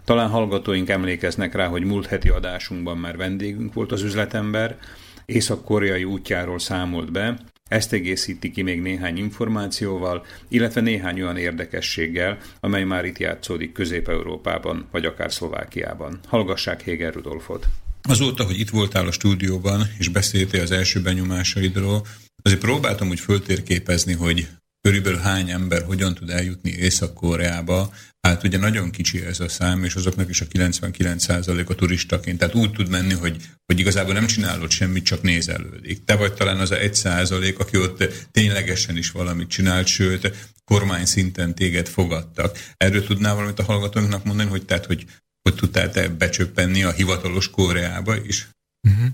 Talán 0.05 0.29
hallgatóink 0.29 0.89
emlékeznek 0.89 1.55
rá, 1.55 1.67
hogy 1.67 1.83
múlt 1.83 2.05
heti 2.05 2.29
adásunkban 2.29 2.97
már 2.97 3.17
vendégünk 3.17 3.73
volt 3.73 3.91
az 3.91 4.01
üzletember, 4.01 4.77
észak-koreai 5.25 6.03
útjáról 6.03 6.59
számolt 6.59 7.11
be, 7.11 7.37
ezt 7.67 7.93
egészíti 7.93 8.51
ki 8.51 8.61
még 8.61 8.81
néhány 8.81 9.17
információval, 9.17 10.25
illetve 10.47 10.81
néhány 10.81 11.21
olyan 11.21 11.37
érdekességgel, 11.37 12.37
amely 12.59 12.83
már 12.83 13.05
itt 13.05 13.17
játszódik 13.17 13.71
Közép-Európában, 13.71 14.87
vagy 14.91 15.05
akár 15.05 15.31
Szlovákiában. 15.31 16.19
Hallgassák 16.27 16.81
Héger 16.81 17.13
Rudolfot! 17.13 17.67
Azóta, 18.01 18.43
hogy 18.43 18.59
itt 18.59 18.69
voltál 18.69 19.07
a 19.07 19.11
stúdióban, 19.11 19.81
és 19.97 20.07
beszéltél 20.07 20.61
az 20.61 20.71
első 20.71 21.01
benyomásaidról, 21.01 22.01
Azért 22.43 22.61
próbáltam 22.61 23.09
úgy 23.09 23.19
föltérképezni, 23.19 24.13
hogy 24.13 24.47
körülbelül 24.81 25.19
hány 25.19 25.49
ember 25.49 25.83
hogyan 25.83 26.13
tud 26.13 26.29
eljutni 26.29 26.69
Észak-Koreába. 26.71 27.93
Hát 28.21 28.43
ugye 28.43 28.57
nagyon 28.57 28.91
kicsi 28.91 29.25
ez 29.25 29.39
a 29.39 29.49
szám, 29.49 29.83
és 29.83 29.95
azoknak 29.95 30.29
is 30.29 30.41
a 30.41 30.45
99% 30.45 31.67
a 31.67 31.75
turistaként. 31.75 32.37
Tehát 32.37 32.55
úgy 32.55 32.71
tud 32.71 32.89
menni, 32.89 33.13
hogy, 33.13 33.41
hogy 33.65 33.79
igazából 33.79 34.13
nem 34.13 34.25
csinálod 34.25 34.71
semmit, 34.71 35.05
csak 35.05 35.21
nézelődik. 35.21 36.03
Te 36.05 36.15
vagy 36.15 36.33
talán 36.33 36.59
az 36.59 36.71
a 36.71 36.75
1%, 36.75 37.57
aki 37.57 37.77
ott 37.77 38.27
ténylegesen 38.31 38.97
is 38.97 39.11
valamit 39.11 39.49
csinált, 39.49 39.87
sőt, 39.87 40.51
kormány 40.63 41.05
szinten 41.05 41.55
téged 41.55 41.87
fogadtak. 41.87 42.59
Erről 42.77 43.05
tudnál 43.05 43.35
valamit 43.35 43.59
a 43.59 43.63
hallgatóinknak 43.63 44.23
mondani, 44.23 44.49
hogy 44.49 44.65
tehát, 44.65 44.85
hogy, 44.85 45.05
hogy 45.41 45.55
tudtál 45.55 45.91
te 45.91 46.09
becsöppenni 46.09 46.83
a 46.83 46.91
hivatalos 46.91 47.49
Koreába 47.49 48.15
is? 48.15 48.47
Uh-huh. 48.87 49.07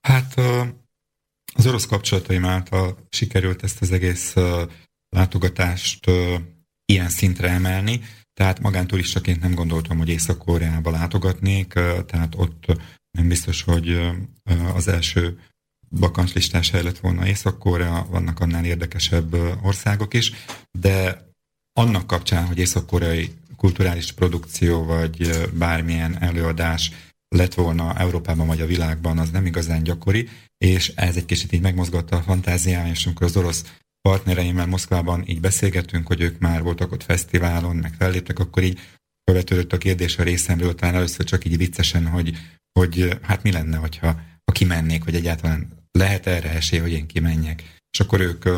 Hát 0.00 0.34
uh 0.36 0.66
az 1.60 1.66
orosz 1.66 1.86
kapcsolataim 1.86 2.44
által 2.44 2.96
sikerült 3.10 3.62
ezt 3.62 3.80
az 3.80 3.92
egész 3.92 4.34
látogatást 5.08 6.10
ilyen 6.84 7.08
szintre 7.08 7.48
emelni, 7.48 8.00
tehát 8.34 8.60
magánturistaként 8.60 9.40
nem 9.40 9.54
gondoltam, 9.54 9.98
hogy 9.98 10.08
Észak-Koreába 10.08 10.90
látogatnék, 10.90 11.72
tehát 12.06 12.34
ott 12.36 12.64
nem 13.10 13.28
biztos, 13.28 13.62
hogy 13.62 14.00
az 14.74 14.88
első 14.88 15.40
bakancslistás 15.90 16.70
hely 16.70 16.82
lett 16.82 16.98
volna 16.98 17.26
Észak-Korea, 17.26 18.06
vannak 18.10 18.40
annál 18.40 18.64
érdekesebb 18.64 19.34
országok 19.62 20.14
is, 20.14 20.32
de 20.78 21.26
annak 21.72 22.06
kapcsán, 22.06 22.46
hogy 22.46 22.58
észak-koreai 22.58 23.32
kulturális 23.56 24.12
produkció 24.12 24.84
vagy 24.84 25.48
bármilyen 25.52 26.22
előadás 26.22 26.90
lett 27.36 27.54
volna 27.54 27.98
Európában 27.98 28.46
vagy 28.46 28.60
a 28.60 28.66
világban, 28.66 29.18
az 29.18 29.30
nem 29.30 29.46
igazán 29.46 29.82
gyakori, 29.82 30.28
és 30.58 30.92
ez 30.94 31.16
egy 31.16 31.24
kicsit 31.24 31.52
így 31.52 31.60
megmozgatta 31.60 32.16
a 32.16 32.22
fantáziám, 32.22 32.86
és 32.86 33.06
amikor 33.06 33.26
az 33.26 33.36
orosz 33.36 33.64
partnereimmel 34.02 34.66
Moszkvában 34.66 35.24
így 35.26 35.40
beszélgettünk, 35.40 36.06
hogy 36.06 36.20
ők 36.20 36.38
már 36.38 36.62
voltak 36.62 36.92
ott 36.92 37.02
fesztiválon, 37.02 37.76
meg 37.76 37.94
felléptek, 37.94 38.38
akkor 38.38 38.62
így 38.62 38.80
követődött 39.24 39.72
a 39.72 39.78
kérdés 39.78 40.18
a 40.18 40.22
részemről, 40.22 40.74
talán 40.74 40.94
először 40.94 41.26
csak 41.26 41.44
így 41.44 41.56
viccesen, 41.56 42.06
hogy, 42.06 42.36
hogy 42.72 43.18
hát 43.22 43.42
mi 43.42 43.52
lenne, 43.52 43.76
hogyha 43.76 44.20
ha 44.44 44.52
kimennék, 44.52 45.04
vagy 45.04 45.14
egyáltalán 45.14 45.68
lehet 45.92 46.26
erre 46.26 46.50
esély, 46.50 46.78
hogy 46.78 46.92
én 46.92 47.06
kimenjek. 47.06 47.78
És 47.92 48.00
akkor 48.00 48.20
ők 48.20 48.48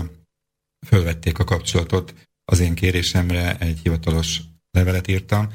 fölvették 0.86 1.38
a 1.38 1.44
kapcsolatot 1.44 2.14
az 2.44 2.60
én 2.60 2.74
kérésemre, 2.74 3.58
egy 3.58 3.78
hivatalos 3.82 4.40
levelet 4.70 5.08
írtam, 5.08 5.48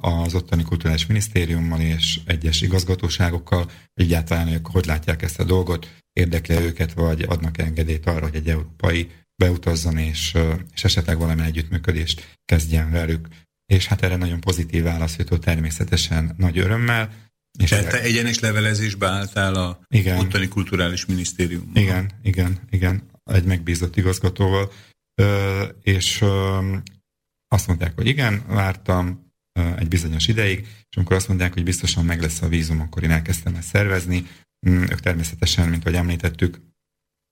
az 0.00 0.34
ottani 0.34 0.62
kulturális 0.62 1.06
minisztériummal 1.06 1.80
és 1.80 2.20
egyes 2.26 2.60
igazgatóságokkal, 2.60 3.70
egyáltalán 3.94 4.48
ők 4.48 4.66
hogy 4.66 4.86
látják 4.86 5.22
ezt 5.22 5.40
a 5.40 5.44
dolgot, 5.44 5.94
érdekli 6.12 6.54
őket, 6.54 6.92
vagy 6.92 7.22
adnak 7.22 7.58
engedélyt 7.58 8.06
arra, 8.06 8.22
hogy 8.22 8.34
egy 8.34 8.48
európai 8.48 9.10
beutazzon, 9.36 9.98
és, 9.98 10.36
és 10.74 10.84
esetleg 10.84 11.18
valami 11.18 11.42
együttműködést 11.42 12.38
kezdjen 12.44 12.90
velük. 12.90 13.28
És 13.66 13.86
hát 13.86 14.02
erre 14.02 14.16
nagyon 14.16 14.40
pozitív 14.40 14.82
válasz 14.82 15.16
jutott 15.16 15.40
természetesen 15.40 16.34
nagy 16.36 16.58
örömmel. 16.58 17.10
És 17.58 17.68
Tehát 17.68 17.90
te 17.90 18.00
egyenes 18.00 18.38
levelezésbe 18.38 19.08
álltál 19.08 19.54
a 19.54 19.80
igen, 19.88 20.18
ottani 20.18 20.48
kulturális 20.48 21.06
minisztériummal. 21.06 21.82
Igen, 21.82 22.10
igen, 22.22 22.60
igen, 22.70 23.02
egy 23.24 23.44
megbízott 23.44 23.96
igazgatóval. 23.96 24.72
És 25.82 26.24
azt 27.48 27.66
mondták, 27.66 27.94
hogy 27.94 28.06
igen, 28.06 28.42
vártam, 28.46 29.31
egy 29.52 29.88
bizonyos 29.88 30.28
ideig, 30.28 30.58
és 30.60 30.96
amikor 30.96 31.16
azt 31.16 31.28
mondják, 31.28 31.52
hogy 31.52 31.64
biztosan 31.64 32.04
meg 32.04 32.20
lesz 32.20 32.42
a 32.42 32.48
vízum, 32.48 32.80
akkor 32.80 33.02
én 33.02 33.10
elkezdtem 33.10 33.54
ezt 33.54 33.68
szervezni. 33.68 34.26
Mm, 34.68 34.82
ők 34.82 35.00
természetesen, 35.00 35.68
mint 35.68 35.84
ahogy 35.84 35.98
említettük, 35.98 36.60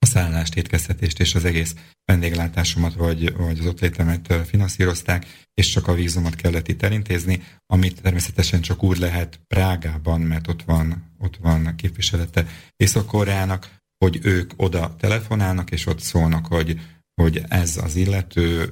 a 0.02 0.06
szállást, 0.06 0.56
étkeztetést 0.56 1.20
és 1.20 1.34
az 1.34 1.44
egész 1.44 1.74
vendéglátásomat 2.05 2.94
vagy, 2.94 3.36
vagy 3.36 3.59
az 3.59 3.66
ott 3.66 3.80
létemet 3.80 4.34
finanszírozták, 4.47 5.26
és 5.55 5.68
csak 5.68 5.88
a 5.88 5.94
vízumot 5.94 6.34
kellett 6.34 6.68
itt 6.68 6.82
elintézni, 6.82 7.42
amit 7.66 8.02
természetesen 8.02 8.60
csak 8.60 8.82
úgy 8.82 8.98
lehet 8.98 9.40
Prágában, 9.47 10.20
mert 10.20 10.48
ott 10.48 10.62
van, 10.62 11.14
ott 11.18 11.36
van 11.36 11.76
képviselete 11.76 12.47
Észak-Koreának, 12.76 13.76
hogy 14.05 14.18
ők 14.22 14.52
oda 14.56 14.97
telefonálnak, 14.98 15.70
és 15.70 15.86
ott 15.86 16.01
szólnak, 16.01 16.47
hogy 16.47 16.80
hogy 17.20 17.42
ez 17.48 17.76
az 17.76 17.97
illető 17.97 18.68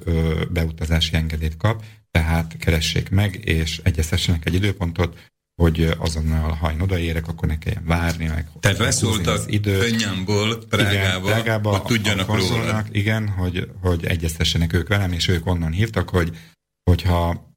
beutazási 0.51 1.15
engedélyt 1.15 1.57
kap, 1.57 1.83
tehát 2.11 2.57
keressék 2.57 3.09
meg, 3.09 3.39
és 3.45 3.79
egyeztessenek 3.83 4.45
egy 4.45 4.53
időpontot, 4.53 5.17
hogy 5.61 5.95
azonnal, 5.97 6.51
ha 6.51 6.71
én 6.71 6.81
odaérek, 6.81 7.27
akkor 7.27 7.47
ne 7.47 7.57
kelljen 7.57 7.85
várni 7.85 8.25
meg. 8.25 8.49
Tehát 8.59 8.77
leszóltak 8.77 9.51
Önnyamból 9.65 10.57
Prágába, 10.69 10.99
igen, 10.99 11.21
Prágába 11.21 11.69
hogy 11.69 11.81
tudjanak 11.81 12.35
róla. 12.35 12.85
Igen, 12.91 13.27
hogy, 13.27 13.71
hogy 13.81 14.05
egyeztessenek 14.05 14.73
ők 14.73 14.87
velem, 14.87 15.11
és 15.11 15.27
ők 15.27 15.47
onnan 15.47 15.71
hívtak, 15.71 16.09
hogy 16.09 16.37
hogyha 16.83 17.47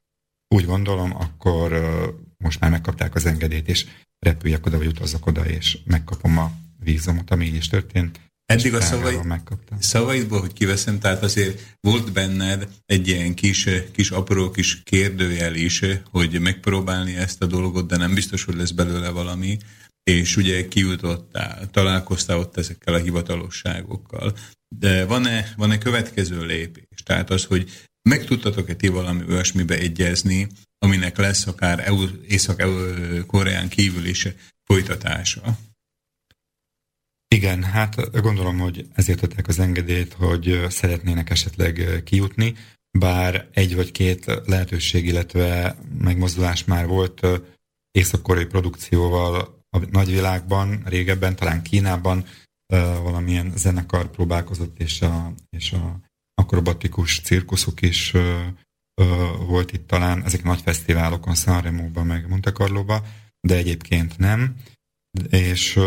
úgy 0.48 0.64
gondolom, 0.64 1.16
akkor 1.16 1.72
most 2.36 2.60
már 2.60 2.70
megkapták 2.70 3.14
az 3.14 3.26
engedélyt, 3.26 3.68
és 3.68 3.86
repüljek 4.18 4.66
oda, 4.66 4.78
vagy 4.78 4.86
utazzak 4.86 5.26
oda, 5.26 5.46
és 5.46 5.78
megkapom 5.84 6.38
a 6.38 6.52
vízumot, 6.78 7.30
ami 7.30 7.44
így 7.44 7.54
is 7.54 7.68
történt. 7.68 8.20
Eddig 8.46 8.74
a 8.74 8.80
szavai, 8.80 9.18
szavaidból, 9.78 10.40
hogy 10.40 10.52
kiveszem, 10.52 10.98
tehát 10.98 11.22
azért 11.22 11.76
volt 11.80 12.12
benned 12.12 12.68
egy 12.86 13.08
ilyen 13.08 13.34
kis, 13.34 13.68
kis 13.92 14.10
apró 14.10 14.50
kis 14.50 14.82
kérdőjel 14.82 15.54
is, 15.54 15.84
hogy 16.10 16.40
megpróbálni 16.40 17.16
ezt 17.16 17.42
a 17.42 17.46
dolgot, 17.46 17.86
de 17.86 17.96
nem 17.96 18.14
biztos, 18.14 18.44
hogy 18.44 18.56
lesz 18.56 18.70
belőle 18.70 19.08
valami, 19.08 19.58
és 20.02 20.36
ugye 20.36 20.68
kijutottál, 20.68 21.70
találkoztál 21.70 22.38
ott 22.38 22.56
ezekkel 22.56 22.94
a 22.94 22.98
hivatalosságokkal. 22.98 24.36
De 24.68 25.04
van-e, 25.04 25.52
van-e 25.56 25.78
következő 25.78 26.46
lépés? 26.46 27.02
Tehát 27.04 27.30
az, 27.30 27.44
hogy 27.44 27.70
meg 28.08 28.24
tudtatok-e 28.24 28.74
ti 28.74 28.88
valami 28.88 29.24
olyasmibe 29.28 29.78
egyezni, 29.78 30.48
aminek 30.78 31.16
lesz 31.16 31.46
akár 31.46 31.92
Észak-Koreán 32.28 33.68
kívül 33.68 34.04
is 34.04 34.28
folytatása? 34.64 35.58
Igen, 37.32 37.62
hát 37.62 38.20
gondolom, 38.20 38.58
hogy 38.58 38.86
ezért 38.94 39.22
adták 39.22 39.48
az 39.48 39.58
engedélyt, 39.58 40.12
hogy 40.12 40.66
szeretnének 40.68 41.30
esetleg 41.30 42.02
kijutni, 42.04 42.54
bár 42.98 43.48
egy 43.52 43.74
vagy 43.74 43.92
két 43.92 44.40
lehetőség, 44.46 45.06
illetve 45.06 45.76
megmozdulás 45.98 46.64
már 46.64 46.86
volt 46.86 47.26
észak-koreai 47.90 48.46
produkcióval 48.46 49.64
a 49.70 49.78
nagyvilágban, 49.90 50.82
régebben, 50.84 51.36
talán 51.36 51.62
Kínában 51.62 52.24
valamilyen 53.02 53.52
zenekar 53.56 54.10
próbálkozott, 54.10 54.80
és 54.80 55.00
a, 55.02 55.32
és 55.50 55.72
a 55.72 56.00
akrobatikus 56.34 57.20
cirkuszok 57.20 57.82
is 57.82 58.12
volt 59.46 59.72
itt 59.72 59.86
talán, 59.86 60.24
ezek 60.24 60.42
nagy 60.42 60.60
fesztiválokon, 60.60 61.34
Sanremo-ban, 61.34 62.06
meg 62.06 62.28
Monte 62.28 62.52
Carlo-ba, 62.52 63.04
de 63.40 63.56
egyébként 63.56 64.18
nem. 64.18 64.56
És 65.30 65.78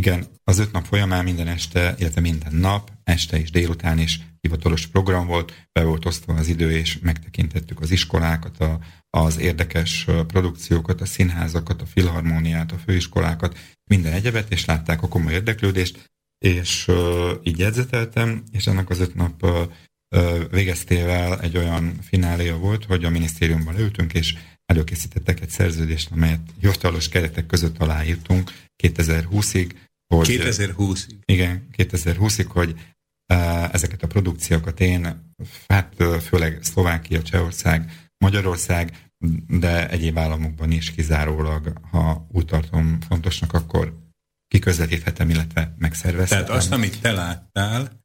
igen, 0.00 0.26
az 0.44 0.58
öt 0.58 0.72
nap 0.72 0.84
folyamán 0.84 1.24
minden 1.24 1.46
este, 1.46 1.94
illetve 1.98 2.20
minden 2.20 2.54
nap, 2.54 2.90
este 3.04 3.40
és 3.40 3.50
délután 3.50 3.98
is 3.98 4.20
hivatalos 4.40 4.86
program 4.86 5.26
volt, 5.26 5.68
be 5.72 5.84
volt 5.84 6.04
osztva 6.04 6.34
az 6.34 6.48
idő, 6.48 6.70
és 6.70 6.98
megtekintettük 6.98 7.80
az 7.80 7.90
iskolákat, 7.90 8.58
a, 8.58 8.78
az 9.10 9.38
érdekes 9.38 10.06
produkciókat, 10.26 11.00
a 11.00 11.06
színházakat, 11.06 11.82
a 11.82 11.86
filharmóniát, 11.86 12.72
a 12.72 12.78
főiskolákat, 12.78 13.58
minden 13.90 14.12
egyebet, 14.12 14.52
és 14.52 14.64
látták 14.64 15.02
a 15.02 15.08
komoly 15.08 15.32
érdeklődést, 15.32 16.10
és 16.38 16.88
uh, 16.88 17.30
így 17.42 17.58
jegyzeteltem, 17.58 18.42
és 18.52 18.66
ennek 18.66 18.90
az 18.90 19.00
öt 19.00 19.14
nap 19.14 19.42
uh, 19.42 20.50
végeztével 20.50 21.40
egy 21.40 21.56
olyan 21.56 21.98
fináléja 22.02 22.56
volt, 22.56 22.84
hogy 22.84 23.04
a 23.04 23.10
minisztériumban 23.10 23.74
leültünk, 23.74 24.14
és 24.14 24.34
előkészítettek 24.66 25.40
egy 25.40 25.50
szerződést, 25.50 26.10
amelyet 26.12 26.40
hivatalos 26.60 27.08
keretek 27.08 27.46
között 27.46 27.78
aláírtunk 27.78 28.52
2020-ig, 28.82 29.70
hogy, 30.06 30.26
2020 30.26 31.06
Igen, 31.24 31.68
2020-ig, 31.76 32.46
hogy 32.48 32.70
uh, 33.34 33.74
ezeket 33.74 34.02
a 34.02 34.06
produkciókat 34.06 34.80
én, 34.80 35.34
hát 35.68 35.94
főleg 36.20 36.58
Szlovákia, 36.62 37.22
Csehország, 37.22 38.08
Magyarország, 38.18 39.10
de 39.48 39.88
egyéb 39.88 40.18
államokban 40.18 40.70
is 40.70 40.90
kizárólag, 40.90 41.72
ha 41.90 42.26
úgy 42.32 42.44
tartom 42.44 42.98
fontosnak, 43.08 43.52
akkor 43.52 44.04
kiközvetíthetem, 44.48 45.30
illetve 45.30 45.74
megszervezhetem. 45.78 46.44
Tehát 46.44 46.60
azt, 46.60 46.72
amit 46.72 47.00
te 47.00 47.12
láttál, 47.12 48.04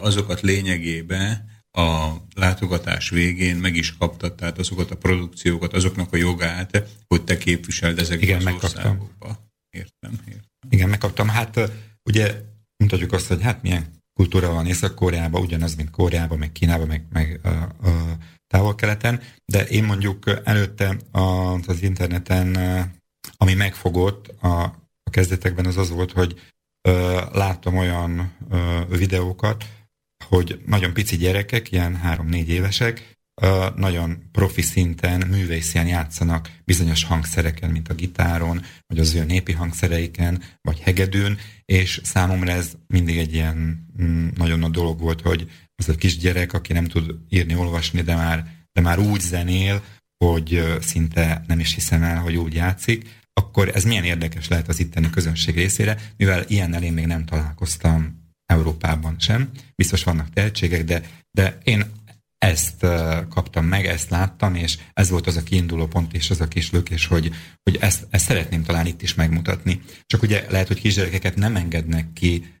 azokat 0.00 0.40
lényegében 0.40 1.46
a 1.70 2.12
látogatás 2.34 3.10
végén 3.10 3.56
meg 3.56 3.76
is 3.76 3.96
kaptad, 3.96 4.34
tehát 4.34 4.58
azokat 4.58 4.90
a 4.90 4.96
produkciókat, 4.96 5.72
azoknak 5.72 6.12
a 6.12 6.16
jogát, 6.16 6.88
hogy 7.06 7.24
te 7.24 7.38
képviseld 7.38 7.98
ezekben 7.98 8.28
Igen, 8.28 8.38
az 8.38 8.44
megkaptam. 8.44 8.84
országokba. 8.84 9.47
Értem, 9.70 10.20
értem. 10.26 10.42
Igen, 10.68 10.88
megkaptam. 10.88 11.28
Hát 11.28 11.60
ugye 12.04 12.42
mutatjuk 12.76 13.12
azt, 13.12 13.26
hogy 13.26 13.42
hát 13.42 13.62
milyen 13.62 13.96
kultúra 14.14 14.52
van 14.52 14.66
Észak-Koreában, 14.66 15.42
ugyanaz, 15.42 15.74
mint 15.74 15.90
Koreában, 15.90 16.38
meg 16.38 16.52
Kínában, 16.52 16.86
meg, 16.86 17.04
meg 17.12 17.40
a, 17.42 17.48
a 17.88 18.16
távol-keleten, 18.46 19.22
de 19.44 19.66
én 19.66 19.84
mondjuk 19.84 20.40
előtte 20.44 20.96
az, 21.66 21.82
interneten, 21.82 22.56
ami 23.36 23.54
megfogott 23.54 24.28
a, 24.28 24.62
a 25.02 25.10
kezdetekben, 25.10 25.66
az 25.66 25.76
az 25.76 25.90
volt, 25.90 26.12
hogy 26.12 26.40
ö, 26.88 27.20
láttam 27.32 27.76
olyan 27.76 28.36
ö, 28.50 28.80
videókat, 28.88 29.64
hogy 30.24 30.62
nagyon 30.66 30.92
pici 30.92 31.16
gyerekek, 31.16 31.72
ilyen 31.72 31.96
három-négy 31.96 32.48
évesek, 32.48 33.17
nagyon 33.76 34.28
profi 34.32 34.62
szinten, 34.62 35.26
művészen 35.26 35.86
játszanak 35.86 36.50
bizonyos 36.64 37.04
hangszereken, 37.04 37.70
mint 37.70 37.88
a 37.88 37.94
gitáron, 37.94 38.62
vagy 38.86 38.98
az 38.98 39.14
ő 39.14 39.24
népi 39.24 39.52
hangszereiken, 39.52 40.42
vagy 40.60 40.78
hegedűn, 40.78 41.38
és 41.64 42.00
számomra 42.04 42.50
ez 42.50 42.72
mindig 42.86 43.16
egy 43.16 43.34
ilyen 43.34 43.86
mm, 44.02 44.28
nagyon 44.36 44.58
nagy 44.58 44.70
dolog 44.70 45.00
volt, 45.00 45.20
hogy 45.20 45.50
az 45.76 45.88
a 45.88 45.94
kisgyerek, 45.94 46.52
aki 46.52 46.72
nem 46.72 46.84
tud 46.84 47.14
írni, 47.28 47.54
olvasni, 47.54 48.02
de 48.02 48.14
már, 48.14 48.46
de 48.72 48.80
már 48.80 48.98
úgy 48.98 49.20
zenél, 49.20 49.82
hogy 50.24 50.78
szinte 50.80 51.44
nem 51.46 51.60
is 51.60 51.74
hiszem 51.74 52.02
el, 52.02 52.20
hogy 52.20 52.36
úgy 52.36 52.54
játszik, 52.54 53.16
akkor 53.32 53.70
ez 53.74 53.84
milyen 53.84 54.04
érdekes 54.04 54.48
lehet 54.48 54.68
az 54.68 54.80
itteni 54.80 55.10
közönség 55.10 55.54
részére, 55.54 55.98
mivel 56.16 56.44
ilyennel 56.48 56.82
én 56.82 56.92
még 56.92 57.06
nem 57.06 57.24
találkoztam 57.24 58.26
Európában 58.46 59.16
sem. 59.18 59.50
Biztos 59.74 60.04
vannak 60.04 60.30
tehetségek, 60.30 60.84
de, 60.84 61.02
de 61.30 61.58
én 61.64 61.84
ezt 62.38 62.86
kaptam 63.28 63.64
meg, 63.64 63.86
ezt 63.86 64.10
láttam, 64.10 64.54
és 64.54 64.78
ez 64.92 65.10
volt 65.10 65.26
az 65.26 65.36
a 65.36 65.42
kiinduló 65.42 65.86
pont 65.86 66.14
és 66.14 66.30
az 66.30 66.40
a 66.40 66.48
kis 66.48 66.70
lökés, 66.70 67.06
hogy, 67.06 67.30
hogy 67.62 67.76
ezt, 67.80 68.06
ezt 68.10 68.24
szeretném 68.24 68.62
talán 68.62 68.86
itt 68.86 69.02
is 69.02 69.14
megmutatni. 69.14 69.80
Csak 70.06 70.22
ugye 70.22 70.44
lehet, 70.50 70.66
hogy 70.66 70.80
kisgyerekeket 70.80 71.36
nem 71.36 71.56
engednek 71.56 72.12
ki 72.12 72.56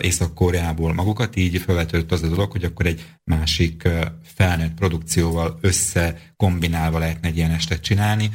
Észak-Koreából 0.00 0.94
magukat, 0.94 1.36
így 1.36 1.60
felvetődött 1.60 2.12
az 2.12 2.22
a 2.22 2.28
dolog, 2.28 2.50
hogy 2.50 2.64
akkor 2.64 2.86
egy 2.86 3.06
másik 3.24 3.88
felnőtt 4.22 4.74
produkcióval 4.74 5.58
összekombinálva 5.60 6.98
lehetne 6.98 7.28
egy 7.28 7.36
ilyen 7.36 7.50
estet 7.50 7.80
csinálni, 7.80 8.30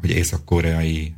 hogy 0.00 0.10
észak-koreai 0.10 1.14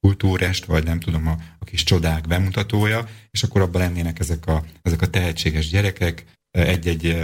kultúrest, 0.00 0.64
vagy 0.64 0.84
nem 0.84 1.00
tudom, 1.00 1.26
a, 1.26 1.36
a 1.58 1.64
kis 1.64 1.82
csodák 1.82 2.26
bemutatója, 2.26 3.08
és 3.30 3.42
akkor 3.42 3.60
abban 3.60 3.80
lennének 3.80 4.18
ezek 4.18 4.46
a, 4.46 4.64
ezek 4.82 5.02
a 5.02 5.10
tehetséges 5.10 5.68
gyerekek, 5.68 6.24
egy-egy 6.54 7.16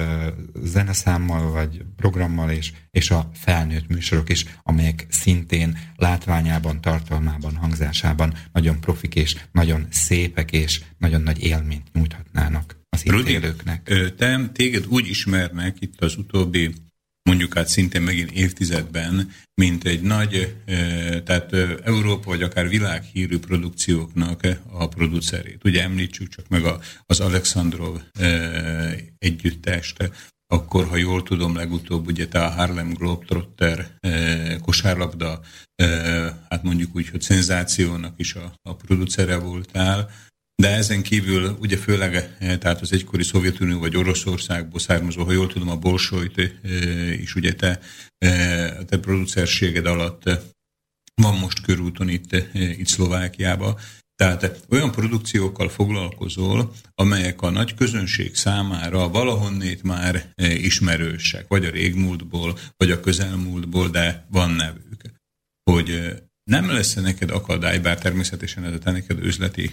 zeneszámmal 0.62 1.50
vagy 1.50 1.84
programmal, 1.96 2.50
és, 2.50 2.72
és 2.90 3.10
a 3.10 3.30
felnőtt 3.34 3.88
műsorok 3.88 4.28
is, 4.30 4.44
amelyek 4.62 5.06
szintén 5.08 5.78
látványában, 5.96 6.80
tartalmában, 6.80 7.56
hangzásában 7.56 8.34
nagyon 8.52 8.80
profik 8.80 9.14
és 9.14 9.36
nagyon 9.52 9.86
szépek 9.90 10.52
és 10.52 10.82
nagyon 10.98 11.20
nagy 11.20 11.42
élményt 11.42 11.92
nyújthatnának 11.92 12.76
az 12.88 13.04
Rudi, 13.04 13.32
élőknek. 13.32 14.12
Te, 14.16 14.50
téged 14.52 14.86
úgy 14.88 15.08
ismernek 15.08 15.76
itt 15.80 16.00
az 16.00 16.16
utóbbi 16.16 16.74
mondjuk 17.22 17.54
hát 17.54 17.68
szintén 17.68 18.02
megint 18.02 18.30
évtizedben, 18.30 19.30
mint 19.54 19.84
egy 19.84 20.00
nagy, 20.00 20.56
tehát 21.24 21.52
Európa 21.84 22.30
vagy 22.30 22.42
akár 22.42 22.68
világhírű 22.68 23.38
produkcióknak 23.38 24.46
a 24.70 24.88
producerét. 24.88 25.64
Ugye 25.64 25.82
említsük 25.82 26.28
csak 26.28 26.48
meg 26.48 26.62
az 27.06 27.20
Alexandrov 27.20 28.00
együttest, 29.18 30.10
akkor, 30.52 30.88
ha 30.88 30.96
jól 30.96 31.22
tudom, 31.22 31.54
legutóbb 31.56 32.06
ugye 32.06 32.28
te 32.28 32.44
a 32.44 32.48
Harlem 32.48 32.92
Globetrotter 32.92 33.98
kosárlabda, 34.60 35.40
hát 36.48 36.62
mondjuk 36.62 36.96
úgy, 36.96 37.08
hogy 37.08 37.20
szenzációnak 37.20 38.14
is 38.16 38.34
a, 38.34 38.52
a 38.62 38.74
producere 38.74 39.36
voltál, 39.36 40.10
de 40.60 40.68
ezen 40.68 41.02
kívül 41.02 41.56
ugye 41.60 41.76
főleg 41.76 42.14
eh, 42.14 42.56
tehát 42.56 42.80
az 42.80 42.92
egykori 42.92 43.22
Szovjetunió 43.22 43.78
vagy 43.78 43.96
Oroszországból 43.96 44.80
származó, 44.80 45.24
ha 45.24 45.32
jól 45.32 45.46
tudom, 45.46 45.68
a 45.68 45.76
Bolsojt 45.76 46.38
eh, 46.38 47.20
is 47.20 47.34
ugye 47.34 47.52
te, 47.52 47.80
eh, 48.18 48.76
te 48.86 48.98
producerséged 48.98 49.86
alatt 49.86 50.22
van 51.14 51.38
most 51.38 51.62
körúton 51.62 52.08
itt, 52.08 52.54
itt 52.54 52.86
Szlovákiába. 52.86 53.78
Tehát 54.14 54.66
olyan 54.68 54.90
produkciókkal 54.90 55.68
foglalkozol, 55.68 56.72
amelyek 56.94 57.42
a 57.42 57.50
nagy 57.50 57.74
közönség 57.74 58.34
számára 58.34 59.08
valahonnét 59.08 59.82
már 59.82 60.32
nem 66.50 66.70
lesz 66.70 66.94
neked 66.94 67.30
akadály, 67.30 67.78
bár 67.78 67.98
természetesen 67.98 68.64
ez 68.64 68.72
a 68.84 68.90
neked 68.90 69.18
üzleti 69.18 69.70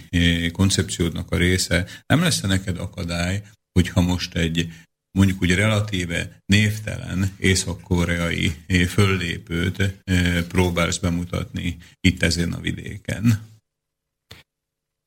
koncepciódnak 0.52 1.30
a 1.30 1.36
része, 1.36 1.86
nem 2.06 2.20
lesz 2.20 2.40
neked 2.40 2.78
akadály, 2.78 3.42
hogyha 3.72 4.00
most 4.00 4.34
egy 4.34 4.72
mondjuk 5.18 5.42
úgy 5.42 5.54
relatíve 5.54 6.42
névtelen 6.46 7.34
észak-koreai 7.38 8.56
föllépőt 8.88 10.02
próbálsz 10.48 10.98
bemutatni 10.98 11.76
itt 12.00 12.22
ezen 12.22 12.52
a 12.52 12.60
vidéken? 12.60 13.46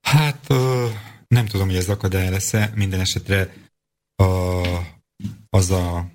Hát 0.01 0.47
nem 1.27 1.45
tudom, 1.45 1.67
hogy 1.67 1.75
ez 1.75 1.89
akadály 1.89 2.29
lesz-e. 2.29 2.71
Minden 2.75 2.99
esetre 2.99 3.53
a, 4.15 4.25
az 5.49 5.69
a 5.69 6.11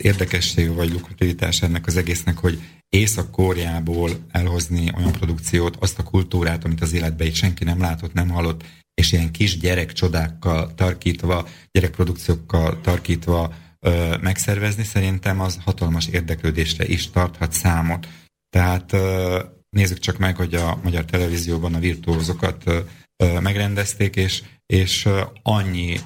érdekesség 0.00 0.74
vagy 0.74 0.92
lukrativitás 0.92 1.62
ennek 1.62 1.86
az 1.86 1.96
egésznek, 1.96 2.38
hogy 2.38 2.62
Észak-Koreából 2.88 4.10
elhozni 4.30 4.92
olyan 4.96 5.12
produkciót, 5.12 5.76
azt 5.80 5.98
a 5.98 6.02
kultúrát, 6.02 6.64
amit 6.64 6.80
az 6.80 6.92
életben 6.92 7.26
így 7.26 7.34
senki 7.34 7.64
nem 7.64 7.80
látott, 7.80 8.12
nem 8.12 8.28
hallott, 8.28 8.64
és 8.94 9.12
ilyen 9.12 9.30
kis 9.30 9.58
gyerek 9.58 9.92
csodákkal 9.92 10.74
tarkítva, 10.74 11.48
gyerekprodukciókkal 11.70 12.80
tarkítva 12.80 13.54
ö, 13.80 14.16
megszervezni, 14.20 14.84
szerintem 14.84 15.40
az 15.40 15.58
hatalmas 15.64 16.06
érdeklődésre 16.06 16.86
is 16.86 17.10
tarthat 17.10 17.52
számot. 17.52 18.08
Tehát 18.50 18.92
ö, 18.92 19.38
nézzük 19.70 19.98
csak 19.98 20.18
meg, 20.18 20.36
hogy 20.36 20.54
a 20.54 20.78
magyar 20.82 21.04
televízióban 21.04 21.74
a 21.74 21.78
virtuózokat 21.78 22.62
ö, 22.66 22.78
ö, 23.16 23.40
megrendezték, 23.40 24.16
és, 24.16 24.42
és 24.66 25.08
annyi 25.42 26.00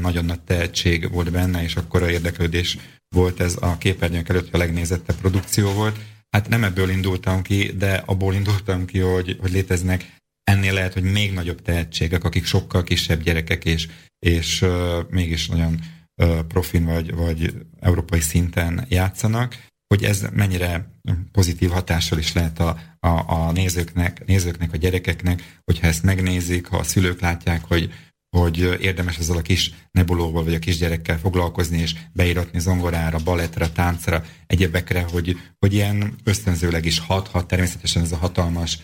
nagyon 0.00 0.24
nagy 0.24 0.40
tehetség 0.40 1.10
volt 1.10 1.30
benne, 1.30 1.62
és 1.62 1.76
akkor 1.76 2.02
a 2.02 2.10
érdeklődés 2.10 2.78
volt 3.08 3.40
ez 3.40 3.56
a 3.60 3.78
képernyők 3.78 4.28
előtt 4.28 4.54
a 4.54 4.58
legnézettebb 4.58 5.16
produkció 5.16 5.72
volt. 5.72 5.98
Hát 6.30 6.48
nem 6.48 6.64
ebből 6.64 6.90
indultam 6.90 7.42
ki, 7.42 7.72
de 7.72 8.02
abból 8.06 8.34
indultam 8.34 8.84
ki, 8.84 8.98
hogy, 8.98 9.36
hogy 9.40 9.52
léteznek 9.52 10.16
ennél 10.44 10.72
lehet, 10.72 10.92
hogy 10.92 11.02
még 11.02 11.32
nagyobb 11.32 11.62
tehetségek, 11.62 12.24
akik 12.24 12.44
sokkal 12.44 12.82
kisebb 12.82 13.22
gyerekek, 13.22 13.64
és, 13.64 13.88
és 14.18 14.62
uh, 14.62 14.98
mégis 15.10 15.48
nagyon 15.48 15.80
uh, 16.22 16.38
profin 16.38 16.84
vagy, 16.84 17.14
vagy 17.14 17.54
európai 17.80 18.20
szinten 18.20 18.86
játszanak, 18.88 19.66
hogy 19.94 20.04
ez 20.04 20.26
mennyire 20.32 20.90
pozitív 21.32 21.70
hatással 21.70 22.18
is 22.18 22.32
lehet 22.32 22.58
a, 22.58 22.80
a, 23.00 23.08
a 23.08 23.52
nézőknek, 23.52 24.24
nézőknek, 24.26 24.72
a 24.72 24.76
gyerekeknek, 24.76 25.58
hogyha 25.64 25.86
ezt 25.86 26.02
megnézik, 26.02 26.66
ha 26.66 26.76
a 26.76 26.82
szülők 26.82 27.20
látják, 27.20 27.64
hogy, 27.64 27.92
hogy 28.30 28.58
érdemes 28.80 29.18
ezzel 29.18 29.36
a 29.36 29.42
kis 29.42 29.72
nebulóval 29.90 30.44
vagy 30.44 30.54
a 30.54 30.58
kisgyerekkel 30.58 31.18
foglalkozni, 31.18 31.78
és 31.78 31.94
beíratni 32.12 32.60
zongorára, 32.60 33.18
balettra, 33.24 33.72
táncra, 33.72 34.24
egyebekre, 34.46 35.02
hogy, 35.02 35.36
hogy 35.58 35.72
ilyen 35.72 36.14
ösztönzőleg 36.24 36.84
is 36.84 36.98
hathat. 36.98 37.46
Természetesen 37.46 38.02
ez 38.02 38.12
a 38.12 38.16
hatalmas 38.16 38.78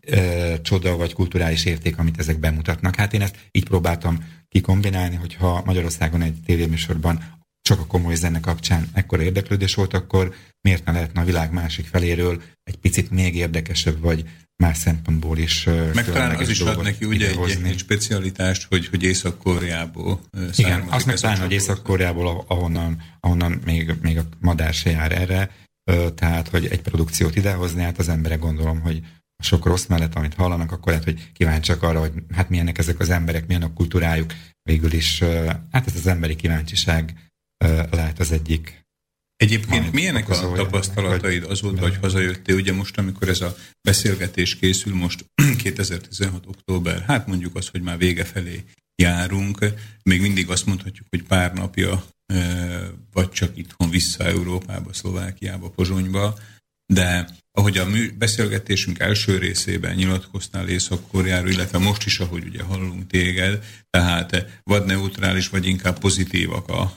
e, 0.00 0.60
csoda 0.60 0.96
vagy 0.96 1.12
kulturális 1.12 1.64
érték, 1.64 1.98
amit 1.98 2.18
ezek 2.18 2.38
bemutatnak. 2.38 2.96
Hát 2.96 3.14
én 3.14 3.22
ezt 3.22 3.48
így 3.50 3.64
próbáltam 3.64 4.24
kikombinálni, 4.48 5.16
hogyha 5.16 5.62
Magyarországon 5.64 6.22
egy 6.22 6.40
tévéműsorban 6.46 7.38
csak 7.62 7.80
a 7.80 7.86
komoly 7.86 8.14
zene 8.14 8.40
kapcsán 8.40 8.88
ekkora 8.92 9.22
érdeklődés 9.22 9.74
volt, 9.74 9.94
akkor 9.94 10.34
miért 10.60 10.84
ne 10.84 10.92
lehetne 10.92 11.20
a 11.20 11.24
világ 11.24 11.52
másik 11.52 11.86
feléről 11.86 12.42
egy 12.62 12.76
picit 12.76 13.10
még 13.10 13.36
érdekesebb, 13.36 14.00
vagy 14.00 14.24
más 14.60 14.78
szempontból 14.78 15.38
is 15.38 15.64
Meg 15.94 16.04
talán 16.04 16.36
az 16.36 16.48
is 16.48 16.60
ad 16.60 16.82
neki 16.82 17.04
ugye 17.04 17.28
egy, 17.28 17.60
egy 17.64 17.78
specialitást, 17.78 18.66
hogy, 18.68 18.86
hogy 18.86 19.02
Észak-Koreából 19.02 20.20
Igen, 20.56 20.80
azt 20.88 21.06
meg 21.06 21.18
talán, 21.18 21.38
hogy 21.38 21.52
Észak-Koreából, 21.52 22.44
ahonnan, 22.48 23.02
ahonnan 23.20 23.60
még, 23.64 23.94
még 24.02 24.18
a 24.18 24.22
madár 24.40 24.74
se 24.74 24.90
jár 24.90 25.12
erre, 25.12 25.50
tehát, 26.14 26.48
hogy 26.48 26.66
egy 26.66 26.80
produkciót 26.80 27.36
idehozni, 27.36 27.82
hát 27.82 27.98
az 27.98 28.08
emberek 28.08 28.38
gondolom, 28.38 28.80
hogy 28.80 29.00
sok 29.42 29.66
rossz 29.66 29.86
mellett, 29.86 30.14
amit 30.14 30.34
hallanak, 30.34 30.72
akkor 30.72 30.86
lehet, 30.86 31.04
hogy 31.04 31.30
kíváncsiak 31.32 31.82
arra, 31.82 32.00
hogy 32.00 32.12
hát 32.34 32.48
milyenek 32.48 32.78
ezek 32.78 33.00
az 33.00 33.10
emberek, 33.10 33.46
milyen 33.46 33.62
a 33.62 33.72
kultúrájuk. 33.72 34.32
Végül 34.62 34.92
is, 34.92 35.22
hát 35.70 35.86
ez 35.86 35.94
az 35.96 36.06
emberi 36.06 36.36
kíváncsiság 36.36 37.14
lehet 37.90 38.18
az 38.18 38.32
egyik 38.32 38.79
Egyébként 39.40 39.80
Majd 39.80 39.92
milyenek 39.92 40.28
a 40.28 40.52
tapasztalataid 40.52 41.44
azóta, 41.44 41.80
hogy 41.80 41.96
hazajöttél? 42.00 42.54
Ugye 42.54 42.72
most, 42.72 42.98
amikor 42.98 43.28
ez 43.28 43.40
a 43.40 43.56
beszélgetés 43.82 44.56
készül, 44.56 44.94
most 44.94 45.24
2016. 45.62 46.46
október, 46.46 47.02
hát 47.06 47.26
mondjuk 47.26 47.56
az, 47.56 47.68
hogy 47.68 47.82
már 47.82 47.98
vége 47.98 48.24
felé 48.24 48.64
járunk, 49.02 49.64
még 50.02 50.20
mindig 50.20 50.48
azt 50.48 50.66
mondhatjuk, 50.66 51.06
hogy 51.10 51.22
pár 51.22 51.52
napja 51.52 52.04
vagy 53.12 53.30
csak 53.30 53.56
itthon 53.56 53.90
vissza 53.90 54.24
Európába, 54.24 54.92
Szlovákiába, 54.92 55.70
Pozsonyba, 55.70 56.38
de 56.92 57.28
ahogy 57.52 57.78
a 57.78 57.86
beszélgetésünk 58.18 58.98
első 58.98 59.38
részében 59.38 59.94
nyilatkoztál 59.94 60.68
észak 60.68 61.00
illetve 61.48 61.78
most 61.78 62.06
is, 62.06 62.18
ahogy 62.20 62.44
ugye 62.46 62.62
hallunk 62.62 63.06
téged, 63.06 63.64
tehát 63.90 64.60
vagy 64.64 64.84
neutrális, 64.84 65.48
vagy 65.48 65.66
inkább 65.66 65.98
pozitívak 65.98 66.68
a, 66.68 66.96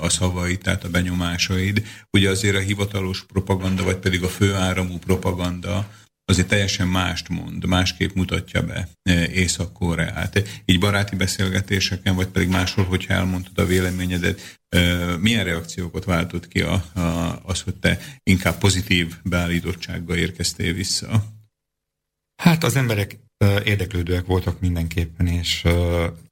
a 0.00 0.08
szavaid, 0.08 0.58
tehát 0.58 0.84
a 0.84 0.90
benyomásaid. 0.90 1.86
Ugye 2.10 2.30
azért 2.30 2.56
a 2.56 2.60
hivatalos 2.60 3.24
propaganda, 3.24 3.82
vagy 3.82 3.96
pedig 3.96 4.22
a 4.22 4.28
főáramú 4.28 4.98
propaganda, 4.98 5.90
azért 6.24 6.48
teljesen 6.48 6.88
mást 6.88 7.28
mond, 7.28 7.66
másképp 7.66 8.14
mutatja 8.14 8.62
be 8.62 8.88
Észak-Koreát. 9.32 10.62
Így 10.64 10.78
baráti 10.78 11.16
beszélgetéseken, 11.16 12.14
vagy 12.14 12.28
pedig 12.28 12.48
máshol, 12.48 12.84
hogyha 12.84 13.14
elmondtad 13.14 13.58
a 13.58 13.66
véleményedet, 13.66 14.60
milyen 15.20 15.44
reakciókat 15.44 16.04
váltott 16.04 16.48
ki 16.48 16.60
a, 16.60 16.72
a, 16.94 17.40
az, 17.42 17.60
hogy 17.60 17.74
te 17.74 17.98
inkább 18.22 18.58
pozitív 18.58 19.14
beállítottsággal 19.22 20.16
érkeztél 20.16 20.72
vissza? 20.72 21.24
Hát 22.42 22.64
az 22.64 22.76
emberek 22.76 23.18
érdeklődőek 23.64 24.26
voltak 24.26 24.60
mindenképpen, 24.60 25.26
és 25.26 25.64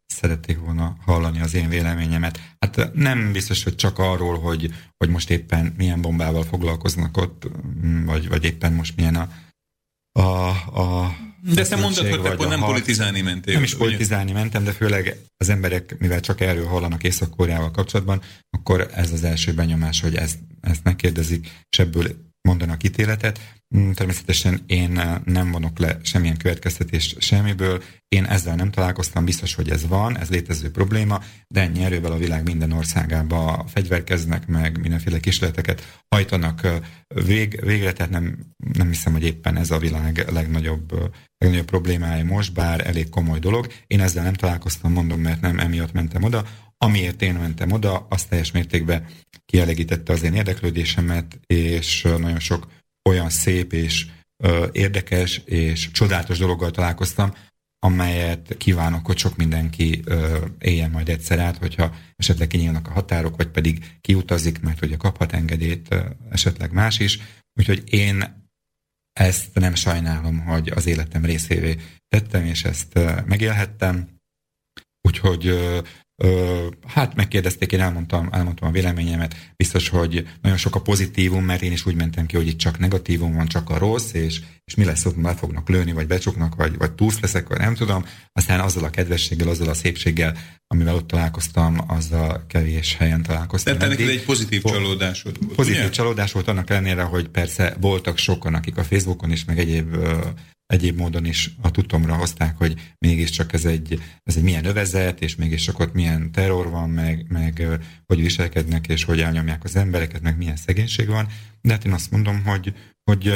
szerették 0.06 0.58
volna 0.58 0.96
hallani 1.04 1.40
az 1.40 1.54
én 1.54 1.68
véleményemet. 1.68 2.40
Hát 2.58 2.94
nem 2.94 3.32
biztos, 3.32 3.62
hogy 3.62 3.74
csak 3.74 3.98
arról, 3.98 4.38
hogy, 4.38 4.74
hogy 4.96 5.08
most 5.08 5.30
éppen 5.30 5.74
milyen 5.76 6.00
bombával 6.00 6.42
foglalkoznak 6.42 7.16
ott, 7.16 7.48
vagy, 8.04 8.28
vagy 8.28 8.44
éppen 8.44 8.72
most 8.72 8.96
milyen 8.96 9.16
a, 9.16 9.28
a, 10.12 10.48
a 10.80 11.16
de 11.54 11.66
te 11.66 11.76
mondtad, 11.76 12.08
hogy 12.08 12.26
akkor 12.26 12.48
nem 12.48 12.60
harc. 12.60 12.72
politizálni 12.72 13.20
mentél. 13.20 13.54
Nem 13.54 13.62
is 13.62 13.74
politizálni 13.74 14.32
mentem, 14.32 14.64
de 14.64 14.72
főleg 14.72 15.16
az 15.36 15.48
emberek, 15.48 15.96
mivel 15.98 16.20
csak 16.20 16.40
erről 16.40 16.66
hallanak 16.66 17.02
Észak-Koreával 17.02 17.70
kapcsolatban, 17.70 18.22
akkor 18.50 18.90
ez 18.94 19.12
az 19.12 19.24
első 19.24 19.52
benyomás, 19.52 20.00
hogy 20.00 20.14
ezt, 20.14 20.38
ezt 20.60 20.84
megkérdezik, 20.84 21.50
és 21.70 21.78
ebből 21.78 22.31
mondanak 22.42 22.82
ítéletet. 22.82 23.40
Mm, 23.76 23.90
természetesen 23.90 24.62
én 24.66 24.98
eh, 24.98 25.18
nem 25.24 25.50
vonok 25.50 25.78
le 25.78 25.98
semmilyen 26.02 26.36
következtetést 26.36 27.20
semmiből. 27.20 27.82
Én 28.08 28.24
ezzel 28.24 28.54
nem 28.54 28.70
találkoztam, 28.70 29.24
biztos, 29.24 29.54
hogy 29.54 29.70
ez 29.70 29.86
van, 29.86 30.18
ez 30.18 30.30
létező 30.30 30.70
probléma, 30.70 31.20
de 31.48 31.60
ennyi 31.60 31.84
erővel 31.84 32.12
a 32.12 32.16
világ 32.16 32.44
minden 32.44 32.72
országába 32.72 33.64
fegyverkeznek 33.68 34.46
meg, 34.46 34.80
mindenféle 34.80 35.20
kísérleteket 35.20 36.02
hajtanak 36.08 36.64
eh, 36.64 36.80
vég, 37.24 37.60
végre, 37.64 37.92
tehát 37.92 38.12
nem, 38.12 38.38
nem 38.72 38.88
hiszem, 38.88 39.12
hogy 39.12 39.24
éppen 39.24 39.56
ez 39.56 39.70
a 39.70 39.78
világ 39.78 40.24
legnagyobb, 40.32 40.92
eh, 40.92 40.98
legnagyobb 41.38 41.66
problémája 41.66 42.24
most, 42.24 42.52
bár 42.52 42.86
elég 42.86 43.08
komoly 43.08 43.38
dolog. 43.38 43.66
Én 43.86 44.00
ezzel 44.00 44.24
nem 44.24 44.34
találkoztam, 44.34 44.92
mondom, 44.92 45.20
mert 45.20 45.40
nem 45.40 45.58
emiatt 45.58 45.92
mentem 45.92 46.22
oda. 46.22 46.44
Amiért 46.82 47.22
én 47.22 47.34
mentem 47.34 47.72
oda, 47.72 48.06
azt 48.10 48.28
teljes 48.28 48.50
mértékben 48.50 49.06
kielégítette 49.44 50.12
az 50.12 50.22
én 50.22 50.34
érdeklődésemet, 50.34 51.40
és 51.46 52.02
nagyon 52.02 52.38
sok 52.38 52.68
olyan 53.08 53.30
szép 53.30 53.72
és 53.72 54.06
érdekes 54.72 55.36
és 55.44 55.90
csodálatos 55.90 56.38
dologgal 56.38 56.70
találkoztam, 56.70 57.34
amelyet 57.78 58.56
kívánok, 58.56 59.06
hogy 59.06 59.18
sok 59.18 59.36
mindenki 59.36 60.04
éljen 60.58 60.90
majd 60.90 61.08
egyszer 61.08 61.38
át, 61.38 61.56
hogyha 61.56 61.94
esetleg 62.16 62.48
kinyílnak 62.48 62.88
a 62.88 62.92
határok, 62.92 63.36
vagy 63.36 63.48
pedig 63.48 63.98
kiutazik, 64.00 64.60
mert 64.60 64.84
ugye 64.84 64.96
kaphat 64.96 65.32
engedélyt 65.32 65.94
esetleg 66.30 66.72
más 66.72 66.98
is. 66.98 67.18
Úgyhogy 67.54 67.82
én 67.92 68.48
ezt 69.12 69.54
nem 69.54 69.74
sajnálom, 69.74 70.38
hogy 70.38 70.68
az 70.68 70.86
életem 70.86 71.24
részévé 71.24 71.76
tettem, 72.08 72.44
és 72.44 72.64
ezt 72.64 72.98
megélhettem. 73.26 74.20
Úgyhogy 75.00 75.58
Hát 76.86 77.14
megkérdezték, 77.14 77.72
én 77.72 77.80
elmondtam, 77.80 78.28
elmondtam 78.32 78.68
a 78.68 78.72
véleményemet, 78.72 79.34
biztos, 79.56 79.88
hogy 79.88 80.28
nagyon 80.42 80.58
sok 80.58 80.74
a 80.74 80.80
pozitívum, 80.80 81.44
mert 81.44 81.62
én 81.62 81.72
is 81.72 81.86
úgy 81.86 81.94
mentem 81.94 82.26
ki, 82.26 82.36
hogy 82.36 82.46
itt 82.46 82.58
csak 82.58 82.78
negatívum 82.78 83.34
van, 83.34 83.46
csak 83.46 83.70
a 83.70 83.78
rossz, 83.78 84.12
és, 84.12 84.40
és 84.64 84.74
mi 84.74 84.84
lesz, 84.84 85.04
ott 85.04 85.18
be 85.18 85.34
fognak 85.34 85.68
lőni, 85.68 85.92
vagy 85.92 86.06
becsuknak, 86.06 86.54
vagy, 86.54 86.76
vagy 86.76 86.92
túlsz 86.92 87.20
leszek, 87.20 87.48
vagy 87.48 87.58
nem 87.58 87.74
tudom. 87.74 88.04
Aztán 88.32 88.60
azzal 88.60 88.84
a 88.84 88.90
kedvességgel, 88.90 89.48
azzal 89.48 89.68
a 89.68 89.74
szépséggel, 89.74 90.36
amivel 90.66 90.94
ott 90.94 91.06
találkoztam, 91.06 91.84
azzal 91.86 92.44
kevés 92.48 92.96
helyen 92.96 93.22
találkoztam. 93.22 93.78
Tehát 93.78 93.98
ennek 93.98 94.08
egy 94.08 94.24
pozitív 94.24 94.62
csalódásod 94.62 95.44
volt. 95.44 95.54
Pozitív 95.54 95.80
ugye? 95.80 95.90
csalódás 95.90 96.32
volt 96.32 96.48
annak 96.48 96.70
ellenére, 96.70 97.02
hogy 97.02 97.28
persze 97.28 97.76
voltak 97.80 98.18
sokan, 98.18 98.54
akik 98.54 98.76
a 98.76 98.84
Facebookon 98.84 99.30
is, 99.30 99.44
meg 99.44 99.58
egyéb 99.58 99.96
egyéb 100.72 100.96
módon 100.96 101.24
is 101.24 101.50
a 101.60 101.70
tudomra 101.70 102.14
hozták, 102.14 102.56
hogy 102.56 102.94
mégiscsak 102.98 103.52
ez 103.52 103.64
egy, 103.64 104.02
ez 104.22 104.36
egy 104.36 104.42
milyen 104.42 104.64
övezet, 104.64 105.20
és 105.20 105.36
mégiscsak 105.36 105.78
ott 105.78 105.92
milyen 105.92 106.32
terror 106.32 106.70
van, 106.70 106.90
meg, 106.90 107.26
meg 107.28 107.66
hogy 108.06 108.20
viselkednek, 108.20 108.88
és 108.88 109.04
hogy 109.04 109.20
elnyomják 109.20 109.64
az 109.64 109.76
embereket, 109.76 110.20
meg 110.20 110.36
milyen 110.36 110.56
szegénység 110.56 111.08
van. 111.08 111.28
De 111.60 111.72
hát 111.72 111.84
én 111.84 111.92
azt 111.92 112.10
mondom, 112.10 112.42
hogy, 112.44 112.74
hogy 113.04 113.26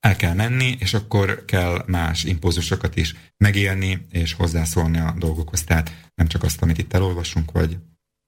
el 0.00 0.16
kell 0.16 0.34
menni, 0.34 0.76
és 0.78 0.94
akkor 0.94 1.44
kell 1.44 1.84
más 1.86 2.24
impulzusokat 2.24 2.96
is 2.96 3.14
megélni, 3.36 4.06
és 4.10 4.32
hozzászólni 4.32 4.98
a 4.98 5.14
dolgokhoz. 5.18 5.64
Tehát 5.64 6.10
nem 6.14 6.26
csak 6.26 6.42
azt, 6.42 6.62
amit 6.62 6.78
itt 6.78 6.92
elolvasunk, 6.92 7.50
vagy 7.50 7.78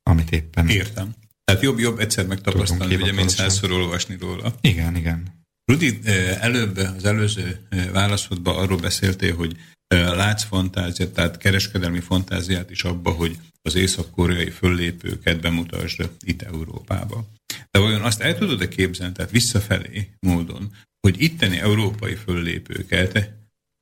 amit 0.03 0.31
éppen... 0.31 0.69
Értem. 0.69 1.15
Tehát 1.45 1.63
jobb, 1.63 1.79
jobb 1.79 1.99
egyszer 1.99 2.27
megtapasztalni, 2.27 2.95
ugye, 2.95 3.13
mint 3.13 3.29
százszor 3.29 3.71
olvasni 3.71 4.17
róla. 4.21 4.55
Igen, 4.61 4.97
igen. 4.97 5.42
Rudi, 5.65 5.99
előbb 6.41 6.77
az 6.77 7.05
előző 7.05 7.67
válaszodban 7.93 8.57
arról 8.57 8.79
beszéltél, 8.79 9.35
hogy 9.35 9.57
látsz 9.95 10.45
fantáziát, 10.45 11.11
tehát 11.11 11.37
kereskedelmi 11.37 12.01
fantáziát 12.01 12.71
is 12.71 12.85
abba, 12.85 13.11
hogy 13.11 13.39
az 13.63 13.75
észak-koreai 13.75 14.51
föllépőket 14.51 15.41
bemutasd 15.41 16.11
itt 16.21 16.43
Európába. 16.43 17.27
De 17.71 17.79
vajon 17.79 18.03
azt 18.03 18.21
el 18.21 18.39
tudod-e 18.39 18.69
képzelni, 18.69 19.13
tehát 19.13 19.31
visszafelé 19.31 20.11
módon, 20.21 20.75
hogy 21.01 21.23
itteni 21.23 21.59
európai 21.59 22.15
föllépőket 22.15 23.31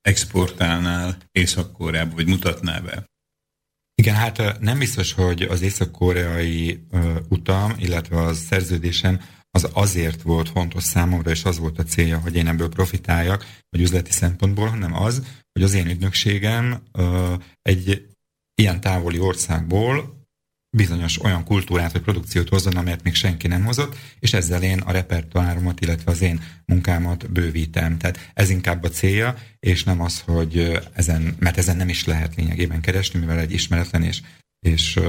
exportálnál 0.00 1.16
Észak-Koreába, 1.32 2.14
vagy 2.14 2.26
mutatnál 2.26 2.82
be? 2.82 3.04
Igen, 3.94 4.14
hát 4.14 4.60
nem 4.60 4.78
biztos, 4.78 5.12
hogy 5.12 5.42
az 5.42 5.62
észak-koreai 5.62 6.86
utam, 7.28 7.74
illetve 7.78 8.20
a 8.20 8.34
szerződésem 8.34 9.20
az 9.50 9.68
azért 9.72 10.22
volt 10.22 10.48
fontos 10.48 10.82
számomra, 10.82 11.30
és 11.30 11.44
az 11.44 11.58
volt 11.58 11.78
a 11.78 11.84
célja, 11.84 12.18
hogy 12.18 12.36
én 12.36 12.48
ebből 12.48 12.68
profitáljak, 12.68 13.46
vagy 13.70 13.80
üzleti 13.80 14.12
szempontból, 14.12 14.68
hanem 14.68 14.94
az, 14.94 15.22
hogy 15.52 15.62
az 15.62 15.74
én 15.74 15.86
ügynökségem 15.86 16.82
egy 17.62 18.08
ilyen 18.54 18.80
távoli 18.80 19.18
országból 19.18 20.18
bizonyos 20.76 21.22
olyan 21.22 21.44
kultúrát 21.44 21.92
vagy 21.92 22.02
produkciót 22.02 22.48
hozzon, 22.48 22.76
amelyet 22.76 23.02
még 23.02 23.14
senki 23.14 23.46
nem 23.46 23.64
hozott, 23.64 23.96
és 24.18 24.32
ezzel 24.32 24.62
én 24.62 24.78
a 24.78 24.92
repertoáromat, 24.92 25.80
illetve 25.80 26.10
az 26.10 26.20
én 26.20 26.42
munkámat 26.64 27.32
bővítem. 27.32 27.98
Tehát 27.98 28.30
ez 28.34 28.50
inkább 28.50 28.84
a 28.84 28.88
célja, 28.88 29.36
és 29.58 29.84
nem 29.84 30.00
az, 30.00 30.20
hogy 30.20 30.80
ezen, 30.92 31.36
mert 31.38 31.56
ezen 31.56 31.76
nem 31.76 31.88
is 31.88 32.04
lehet 32.04 32.34
lényegében 32.34 32.80
keresni, 32.80 33.18
mivel 33.18 33.38
egy 33.38 33.52
ismeretlen 33.52 34.02
és 34.02 34.22
és 34.60 35.00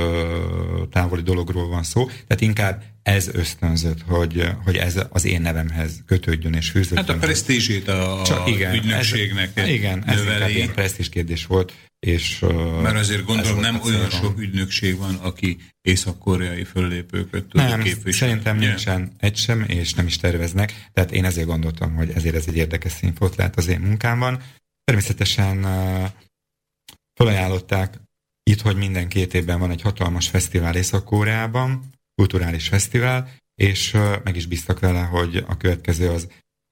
távoli 0.90 1.22
dologról 1.22 1.68
van 1.68 1.84
szó, 1.84 2.06
tehát 2.06 2.42
inkább 2.42 2.84
ez 3.04 3.28
ösztönzött, 3.28 4.02
hogy, 4.02 4.50
hogy 4.64 4.76
ez 4.76 5.00
az 5.10 5.26
én 5.26 5.42
nevemhez 5.42 6.04
kötődjön 6.06 6.54
és 6.54 6.70
fűződjön. 6.70 7.06
Hát 7.06 7.16
a 7.16 7.20
presztízsét 7.20 7.88
a 7.88 8.22
Csak, 8.26 8.48
igen, 8.48 8.74
ügynökségnek 8.74 9.52
ez, 9.58 9.68
Igen, 9.68 10.04
ez 10.08 10.22
inkább 10.22 10.50
ilyen 10.50 10.72
presztízs 10.72 11.10
kérdés 11.10 11.46
volt. 11.46 11.74
És, 12.00 12.40
Mert 12.82 12.96
azért 12.96 13.26
gondolom 13.26 13.60
nem 13.60 13.80
olyan 13.84 14.10
sok 14.10 14.40
ügynökség 14.40 14.98
van, 14.98 15.16
aki 15.16 15.58
észak-koreai 15.82 16.64
föllépőket 16.64 17.44
tud 17.44 17.62
nem, 17.62 17.82
képviselni. 17.82 18.12
Szerintem 18.12 18.58
ugye? 18.58 18.68
nincsen 18.68 19.12
egy 19.18 19.36
sem, 19.36 19.64
és 19.68 19.94
nem 19.94 20.06
is 20.06 20.18
terveznek. 20.18 20.90
Tehát 20.94 21.12
én 21.12 21.26
ezért 21.26 21.48
gondoltam, 21.48 21.96
hogy 21.96 22.10
ezért 22.10 22.36
ez 22.36 22.46
egy 22.48 22.56
érdekes 22.56 22.92
színfolt 22.92 23.36
lehet 23.36 23.58
az 23.58 23.68
én 23.68 23.80
munkámban. 23.80 24.42
Természetesen 24.84 25.66
felajánlották 27.14 28.00
itt, 28.44 28.62
hogy 28.62 28.76
minden 28.76 29.08
két 29.08 29.34
évben 29.34 29.60
van 29.60 29.72
egy 29.72 29.82
hatalmas 29.82 30.28
fesztivál 30.28 30.76
Észak-Koreában, 30.76 31.90
kulturális 32.16 32.68
fesztivál, 32.68 33.30
és 33.56 33.98
meg 34.24 34.36
is 34.36 34.46
bíztak 34.46 34.80
vele, 34.80 35.02
hogy 35.02 35.44
a 35.48 35.58
következő 35.58 36.10
az 36.10 36.28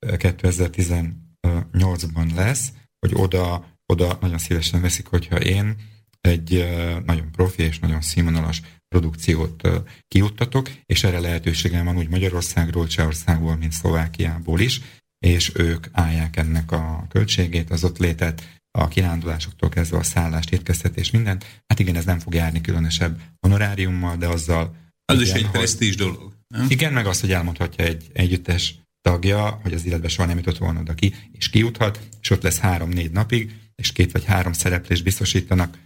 2018-ban 0.05 2.35
lesz, 2.35 2.71
hogy 2.99 3.11
oda, 3.13 3.77
oda 3.85 4.17
nagyon 4.21 4.37
szívesen 4.37 4.81
veszik, 4.81 5.07
hogyha 5.07 5.39
én 5.39 5.75
egy 6.21 6.67
nagyon 7.05 7.31
profi 7.31 7.63
és 7.63 7.79
nagyon 7.79 8.01
színvonalas 8.01 8.61
produkciót 8.87 9.67
kiuttatok, 10.07 10.69
és 10.85 11.03
erre 11.03 11.19
lehetőségem 11.19 11.85
van 11.85 11.97
úgy 11.97 12.09
Magyarországról, 12.09 12.87
Csehországból, 12.87 13.55
mint 13.55 13.71
Szlovákiából 13.71 14.59
is, 14.59 14.81
és 15.19 15.51
ők 15.55 15.87
állják 15.91 16.37
ennek 16.37 16.71
a 16.71 17.05
költségét, 17.09 17.69
az 17.69 17.83
ott 17.83 17.97
létet, 17.97 18.58
a 18.79 18.87
kirándulásoktól 18.87 19.69
kezdve 19.69 19.97
a 19.97 20.03
szállást, 20.03 20.51
étkeztetés, 20.51 21.11
mindent. 21.11 21.61
Hát 21.67 21.79
igen, 21.79 21.95
ez 21.95 22.05
nem 22.05 22.19
fog 22.19 22.33
járni 22.33 22.61
különösebb 22.61 23.21
honoráriummal, 23.39 24.17
de 24.17 24.27
azzal... 24.27 24.75
Az 25.05 25.21
igen, 25.21 25.35
is 25.35 25.43
egy 25.43 25.49
presztízs 25.49 25.95
dolog, 25.95 26.33
nem? 26.47 26.65
Igen, 26.69 26.93
meg 26.93 27.05
azt, 27.05 27.21
hogy 27.21 27.31
elmondhatja 27.31 27.85
egy 27.85 28.09
együttes 28.13 28.75
tagja, 29.01 29.59
hogy 29.61 29.73
az 29.73 29.85
illetve 29.85 30.07
soha 30.07 30.27
nem 30.27 30.37
jutott 30.37 30.57
volna 30.57 30.79
oda 30.79 30.93
ki, 30.93 31.13
és 31.31 31.49
kijuthat, 31.49 31.99
és 32.21 32.29
ott 32.29 32.41
lesz 32.41 32.59
három-négy 32.59 33.11
napig, 33.11 33.55
és 33.75 33.91
két 33.91 34.11
vagy 34.11 34.25
három 34.25 34.53
szereplést 34.53 35.03
biztosítanak 35.03 35.77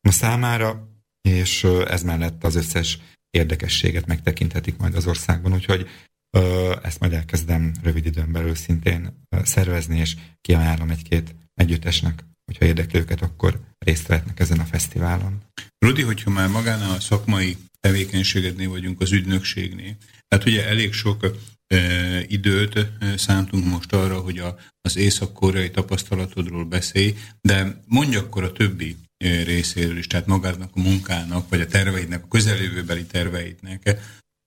a 0.00 0.10
számára, 0.10 0.88
és 1.28 1.64
ez 1.64 2.02
mellett 2.02 2.44
az 2.44 2.54
összes 2.54 2.98
érdekességet 3.30 4.06
megtekinthetik 4.06 4.76
majd 4.76 4.94
az 4.94 5.06
országban, 5.06 5.52
úgyhogy 5.52 5.88
ezt 6.82 7.00
majd 7.00 7.12
elkezdem 7.12 7.72
rövid 7.82 8.06
időn 8.06 8.32
belül 8.32 8.54
szintén 8.54 9.26
szervezni, 9.42 9.98
és 9.98 10.16
kiajánlom 10.40 10.90
egy-két 10.90 11.34
együttesnek, 11.54 12.24
hogyha 12.44 12.64
érdekli 12.64 12.98
őket, 12.98 13.22
akkor 13.22 13.60
részt 13.78 14.06
vehetnek 14.06 14.40
ezen 14.40 14.60
a 14.60 14.64
fesztiválon. 14.64 15.42
Rudi, 15.78 16.02
hogyha 16.02 16.30
már 16.30 16.48
magán 16.48 16.82
a 16.82 17.00
szakmai 17.00 17.56
tevékenységednél 17.80 18.68
vagyunk, 18.68 19.00
az 19.00 19.12
ügynökségnél, 19.12 19.96
hát 20.28 20.46
ugye 20.46 20.66
elég 20.66 20.92
sok 20.92 21.30
e, 21.66 22.20
időt 22.26 22.76
e, 22.76 22.88
szántunk 23.16 23.64
most 23.64 23.92
arra, 23.92 24.18
hogy 24.20 24.38
a, 24.38 24.56
az 24.80 24.96
észak-koreai 24.96 25.70
tapasztalatodról 25.70 26.64
beszélj, 26.64 27.14
de 27.40 27.82
mondj 27.86 28.16
akkor 28.16 28.44
a 28.44 28.52
többi 28.52 28.96
e, 29.16 29.42
részéről 29.42 29.98
is, 29.98 30.06
tehát 30.06 30.26
magának 30.26 30.70
a 30.74 30.80
munkának, 30.80 31.48
vagy 31.48 31.60
a 31.60 31.66
terveidnek, 31.66 32.24
a 32.24 32.28
közeljövőbeli 32.28 33.04
terveidnek, 33.04 33.98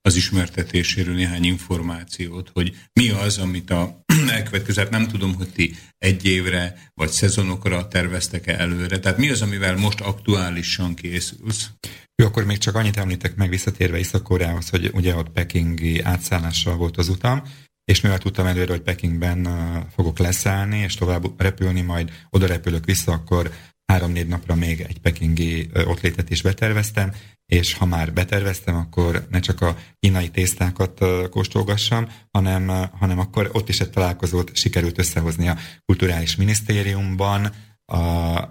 az 0.08 0.16
ismertetéséről 0.16 1.14
néhány 1.14 1.44
információt, 1.44 2.50
hogy 2.52 2.76
mi 2.92 3.10
az, 3.10 3.38
amit 3.38 3.70
a 3.70 4.04
elkövetkező, 4.36 4.86
nem 4.90 5.08
tudom, 5.08 5.34
hogy 5.34 5.48
ti 5.48 5.74
egy 5.98 6.26
évre 6.26 6.90
vagy 6.94 7.08
szezonokra 7.08 7.88
terveztek-e 7.88 8.58
előre, 8.58 8.98
tehát 8.98 9.18
mi 9.18 9.30
az, 9.30 9.42
amivel 9.42 9.76
most 9.76 10.00
aktuálisan 10.00 10.94
készülsz? 10.94 11.70
Jó, 12.14 12.26
akkor 12.26 12.44
még 12.44 12.58
csak 12.58 12.74
annyit 12.74 12.96
említek 12.96 13.36
meg 13.36 13.48
visszatérve 13.48 13.98
Észak-Koreához, 13.98 14.68
hogy 14.68 14.90
ugye 14.92 15.14
ott 15.14 15.28
pekingi 15.28 16.00
átszállással 16.00 16.76
volt 16.76 16.96
az 16.96 17.08
utam, 17.08 17.42
és 17.84 18.00
mivel 18.00 18.18
tudtam 18.18 18.46
előre, 18.46 18.72
hogy 18.72 18.82
Pekingben 18.82 19.48
fogok 19.94 20.18
leszállni, 20.18 20.78
és 20.78 20.94
tovább 20.94 21.40
repülni, 21.40 21.80
majd 21.80 22.12
oda 22.30 22.46
repülök 22.46 22.84
vissza, 22.84 23.12
akkor 23.12 23.52
három-négy 23.92 24.26
napra 24.28 24.54
még 24.54 24.80
egy 24.80 24.98
pekingi 24.98 25.70
ottlétet 25.84 26.30
is 26.30 26.42
beterveztem, 26.42 27.12
és 27.46 27.74
ha 27.74 27.84
már 27.84 28.12
beterveztem, 28.12 28.76
akkor 28.76 29.26
ne 29.30 29.40
csak 29.40 29.60
a 29.60 29.76
kínai 30.00 30.28
tésztákat 30.28 31.04
kóstolgassam, 31.30 32.08
hanem, 32.30 32.68
hanem 32.92 33.18
akkor 33.18 33.50
ott 33.52 33.68
is 33.68 33.80
egy 33.80 33.90
találkozót 33.90 34.56
sikerült 34.56 34.98
összehozni 34.98 35.48
a 35.48 35.56
Kulturális 35.84 36.36
Minisztériumban 36.36 37.52
a, 37.84 37.98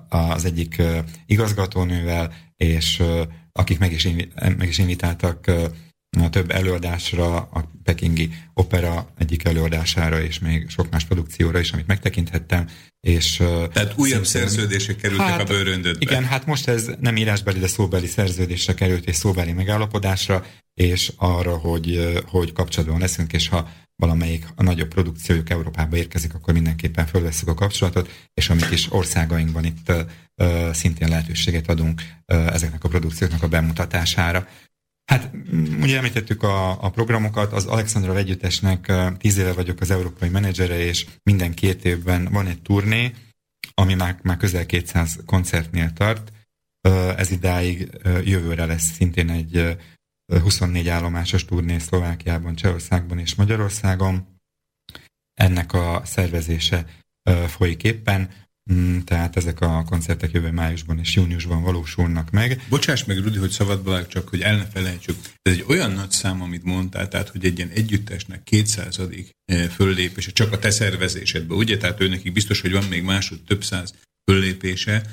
az 0.10 0.46
egyik 0.46 0.82
igazgatónővel, 1.26 2.34
és 2.56 3.04
akik 3.52 3.80
meg 3.80 3.92
is, 3.92 4.08
meg 4.36 4.68
is 4.68 4.78
invitáltak 4.78 5.52
a 6.10 6.30
több 6.30 6.52
előadásra, 6.52 7.36
a 7.36 7.72
pekingi 7.84 8.30
opera 8.54 9.14
egyik 9.18 9.44
előadására, 9.44 10.22
és 10.22 10.40
még 10.40 10.70
sok 10.70 10.90
más 10.92 11.04
produkcióra 11.04 11.60
is, 11.60 11.72
amit 11.72 11.88
megtekinthettem. 11.88 12.68
És, 13.00 13.36
Tehát 13.74 13.94
újabb 13.96 14.26
szerződések 14.26 14.96
kerültek 14.96 15.28
hát, 15.28 15.40
a 15.40 15.44
bőröndödbe. 15.44 16.00
Igen, 16.00 16.26
hát 16.26 16.46
most 16.46 16.68
ez 16.68 16.90
nem 17.00 17.18
írásbeli, 17.18 17.60
de 17.60 17.68
szóbeli 17.68 18.08
szerződésre 18.08 18.74
került, 18.74 19.08
és 19.08 19.16
szóbeli 19.16 19.52
megállapodásra, 19.52 20.46
és 20.74 21.12
arra, 21.16 21.58
hogy, 21.58 22.20
hogy 22.28 22.54
kapcsolatban 22.54 23.00
leszünk, 23.00 23.34
és 23.34 23.48
ha 23.48 23.70
valamelyik 23.96 24.48
a 24.56 24.64
nagyobb 24.64 24.88
produkciójuk 24.88 25.50
Európába 25.50 25.98
érkezik, 25.98 26.34
akkor 26.34 26.54
mindenképpen 26.54 27.06
fölveszük 27.06 27.48
a 27.48 27.54
kapcsolatot, 27.54 28.10
és 28.34 28.50
a 28.50 28.54
mi 28.54 28.62
kis 28.70 28.92
országainkban 28.92 29.66
itt 29.66 29.92
uh, 30.36 30.72
szintén 30.72 31.08
lehetőséget 31.08 31.70
adunk 31.70 32.02
uh, 32.02 32.54
ezeknek 32.54 32.84
a 32.84 32.88
produkcióknak 32.88 33.44
a 33.44 33.48
bemutatására. 33.48 34.48
Hát 35.12 35.32
ugye 35.82 35.98
említettük 35.98 36.44
a, 36.44 36.84
a 36.84 36.90
programokat, 36.90 37.54
az 37.54 37.66
Alexandra 37.66 38.18
Együttesnek 38.18 38.92
tíz 39.18 39.38
éve 39.38 39.54
vagyok 39.54 39.82
az 39.82 39.92
európai 39.92 40.30
menedzsere, 40.30 40.80
és 40.80 41.06
minden 41.24 41.54
két 41.54 41.86
évben 41.86 42.28
van 42.32 42.48
egy 42.48 42.62
turné, 42.62 43.14
ami 43.74 43.94
már, 43.94 44.20
már 44.24 44.38
közel 44.38 44.66
200 44.66 45.20
koncertnél 45.26 45.94
tart. 45.94 46.32
Ez 47.18 47.32
idáig 47.32 47.90
jövőre 48.24 48.66
lesz 48.66 48.92
szintén 48.92 49.30
egy 49.30 49.78
24 50.42 50.88
állomásos 50.88 51.46
turné 51.46 51.78
Szlovákiában, 51.78 52.56
Csehországban 52.56 53.20
és 53.20 53.36
Magyarországon. 53.36 54.40
Ennek 55.34 55.74
a 55.74 56.02
szervezése 56.06 56.86
folyik 57.48 57.84
éppen. 57.84 58.30
Mm, 58.74 59.00
tehát 59.00 59.36
ezek 59.36 59.62
a 59.62 59.84
koncertek 59.84 60.32
jövő 60.32 60.52
májusban 60.52 61.00
és 61.00 61.16
júniusban 61.16 61.62
valósulnak 61.62 62.32
meg. 62.32 62.66
Bocsáss 62.70 63.04
meg, 63.04 63.18
Rudi, 63.18 63.38
hogy 63.38 63.50
szabadba 63.50 64.08
csak, 64.08 64.28
hogy 64.28 64.42
el 64.42 64.58
ne 64.58 64.66
felejtsük. 64.66 65.16
Ez 65.42 65.54
egy 65.54 65.66
olyan 65.68 65.92
nagy 65.92 66.12
szám, 66.12 66.42
amit 66.42 66.64
mondtál, 66.64 67.08
tehát, 67.08 67.30
hogy 67.30 67.46
egy 67.46 67.58
ilyen 67.58 67.70
együttesnek 67.70 68.44
200 68.44 69.00
eh, 69.46 69.68
föllépése 69.68 70.32
csak 70.32 70.52
a 70.52 70.60
te 70.60 70.70
szervezésedben, 70.70 71.58
ugye? 71.58 71.78
Tehát 71.78 72.02
ő 72.02 72.08
nekik 72.08 72.34
biztos, 72.34 72.62
hogy 72.62 72.72
van 72.72 72.84
még 72.84 73.04
másod 73.04 73.40
több 73.48 73.64
száz 73.64 73.94
föllépése, 74.32 75.04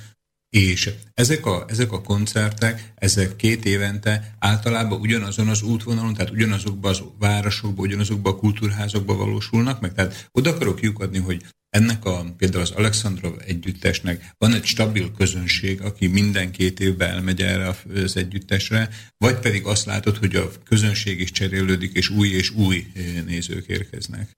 És 0.55 0.91
ezek 1.15 1.47
a, 1.47 1.65
ezek 1.69 1.93
a 1.93 2.03
koncertek, 2.03 2.93
ezek 2.95 3.37
két 3.37 3.65
évente 3.65 4.37
általában 4.39 5.01
ugyanazon 5.01 5.49
az 5.49 5.63
útvonalon, 5.63 6.15
tehát 6.15 6.31
ugyanazokban 6.31 6.91
az 6.91 7.03
városokban, 7.19 7.87
ugyanazokban 7.87 8.33
a 8.33 8.37
kultúrházakban 8.37 9.17
valósulnak 9.17 9.81
meg. 9.81 9.93
Tehát 9.93 10.29
oda 10.33 10.51
akarok 10.51 10.83
lyukadni, 10.83 11.19
hogy 11.19 11.45
ennek 11.71 12.05
a, 12.05 12.35
például 12.37 12.63
az 12.63 12.71
Alexandrov 12.71 13.35
együttesnek 13.47 14.31
van 14.39 14.55
egy 14.55 14.65
stabil 14.65 15.13
közönség, 15.13 15.81
aki 15.81 16.07
minden 16.07 16.51
két 16.51 16.81
évben 16.81 17.11
elmegy 17.11 17.43
erre 17.43 17.77
az 18.05 18.17
együttesre, 18.17 18.89
vagy 19.19 19.39
pedig 19.39 19.65
azt 19.65 19.87
látod, 19.87 20.17
hogy 20.17 20.37
a 20.37 20.51
közönség 20.65 21.21
is 21.21 21.31
cserélődik, 21.31 21.93
és 21.93 22.09
új 22.09 22.29
és 22.29 22.51
új 22.51 22.87
nézők 23.27 23.67
érkeznek. 23.67 24.31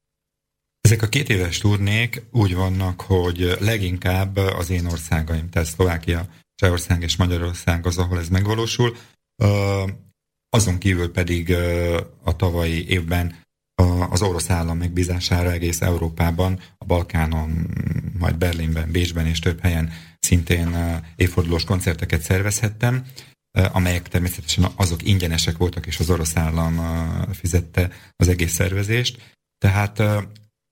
Ezek 0.87 1.03
a 1.03 1.09
két 1.09 1.29
éves 1.29 1.59
turnék 1.59 2.23
úgy 2.33 2.55
vannak, 2.55 3.01
hogy 3.01 3.57
leginkább 3.61 4.37
az 4.37 4.71
én 4.71 4.87
országaim, 4.87 5.51
tehát 5.51 5.69
Szlovákia, 5.69 6.29
Csehország 6.55 7.03
és 7.03 7.17
Magyarország 7.17 7.87
az, 7.87 7.99
ahol 7.99 8.19
ez 8.19 8.29
megvalósul. 8.29 8.97
Azon 10.49 10.79
kívül 10.79 11.13
pedig 11.13 11.55
a 12.25 12.37
tavalyi 12.37 12.89
évben 12.89 13.37
az 14.11 14.23
orosz 14.23 14.51
állam 14.51 14.79
megbízására 14.79 15.51
egész 15.53 15.81
Európában, 15.81 16.61
a 16.79 16.85
Balkánon, 16.85 17.71
majd 18.19 18.37
Berlinben, 18.37 18.91
Bécsben 18.91 19.27
és 19.27 19.39
több 19.39 19.61
helyen 19.61 19.93
szintén 20.19 20.77
évfordulós 21.17 21.65
koncerteket 21.65 22.23
szervezhettem, 22.23 23.07
amelyek 23.73 24.09
természetesen 24.09 24.69
azok 24.77 25.03
ingyenesek 25.03 25.57
voltak, 25.57 25.87
és 25.87 25.99
az 25.99 26.11
orosz 26.11 26.37
állam 26.37 26.81
fizette 27.33 27.91
az 28.17 28.29
egész 28.29 28.53
szervezést. 28.53 29.35
Tehát 29.59 30.03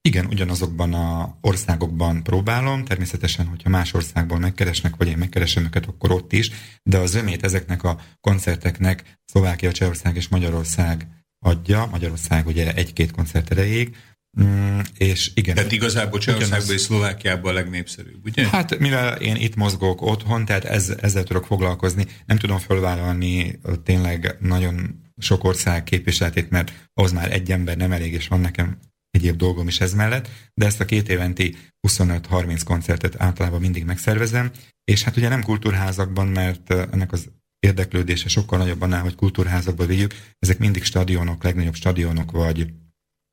igen, 0.09 0.27
ugyanazokban 0.27 0.95
a 0.95 1.39
országokban 1.41 2.23
próbálom, 2.23 2.85
természetesen, 2.85 3.47
hogyha 3.47 3.69
más 3.69 3.93
országból 3.93 4.39
megkeresnek, 4.39 4.97
vagy 4.97 5.09
én 5.09 5.19
megkeresem 5.19 5.65
őket, 5.65 5.87
akkor 5.87 6.13
ott 6.13 6.33
is, 6.33 6.51
de 6.83 6.99
az 6.99 7.15
ömét 7.15 7.45
ezeknek 7.45 7.83
a 7.83 8.01
koncerteknek 8.21 9.19
Szlovákia, 9.25 9.73
Csehország 9.73 10.17
és 10.17 10.29
Magyarország 10.29 11.09
adja, 11.39 11.87
Magyarország 11.91 12.47
ugye 12.47 12.75
egy-két 12.75 13.11
koncert 13.11 13.51
erejéig, 13.51 13.97
Mm, 14.43 14.79
és 14.97 15.31
igen. 15.35 15.55
Tehát 15.55 15.73
igazából 15.73 16.19
Csehországban 16.19 16.75
és 16.75 16.81
Szlovákiában 16.81 17.51
a 17.51 17.55
legnépszerűbb, 17.55 18.25
ugye? 18.25 18.49
Hát 18.49 18.79
mivel 18.79 19.17
én 19.17 19.37
itt 19.37 19.55
mozgok 19.55 20.03
otthon, 20.03 20.45
tehát 20.45 20.65
ez, 20.65 20.93
ezzel 21.01 21.23
tudok 21.23 21.47
foglalkozni, 21.47 22.07
nem 22.27 22.39
tudom 22.39 22.59
fölvállalni 22.59 23.61
tényleg 23.85 24.37
nagyon 24.41 25.01
sok 25.19 25.45
ország 25.45 25.85
képviseletét, 25.85 26.51
mert 26.51 26.89
az 26.95 27.13
már 27.13 27.33
egy 27.33 27.51
ember 27.51 27.77
nem 27.77 27.93
elég, 27.93 28.13
és 28.13 28.29
van 28.29 28.41
nekem 28.41 28.79
egyéb 29.15 29.37
dolgom 29.37 29.69
is 29.69 29.81
ez 29.81 29.95
mellett, 29.95 30.29
de 30.55 30.67
ezt 30.67 30.81
a 30.81 30.85
két 30.85 31.09
éventi 31.09 31.57
25-30 31.89 32.61
koncertet 32.65 33.21
általában 33.21 33.61
mindig 33.61 33.85
megszervezem, 33.85 34.51
és 34.85 35.03
hát 35.03 35.17
ugye 35.17 35.29
nem 35.29 35.43
kultúrházakban, 35.43 36.27
mert 36.27 36.71
ennek 36.71 37.13
az 37.13 37.29
érdeklődése 37.59 38.29
sokkal 38.29 38.59
nagyobb 38.59 38.83
annál, 38.83 39.03
hogy 39.03 39.15
kultúrházakba 39.15 39.87
vigyük, 39.87 40.15
ezek 40.39 40.59
mindig 40.59 40.85
stadionok, 40.85 41.43
legnagyobb 41.43 41.75
stadionok, 41.75 42.31
vagy 42.31 42.67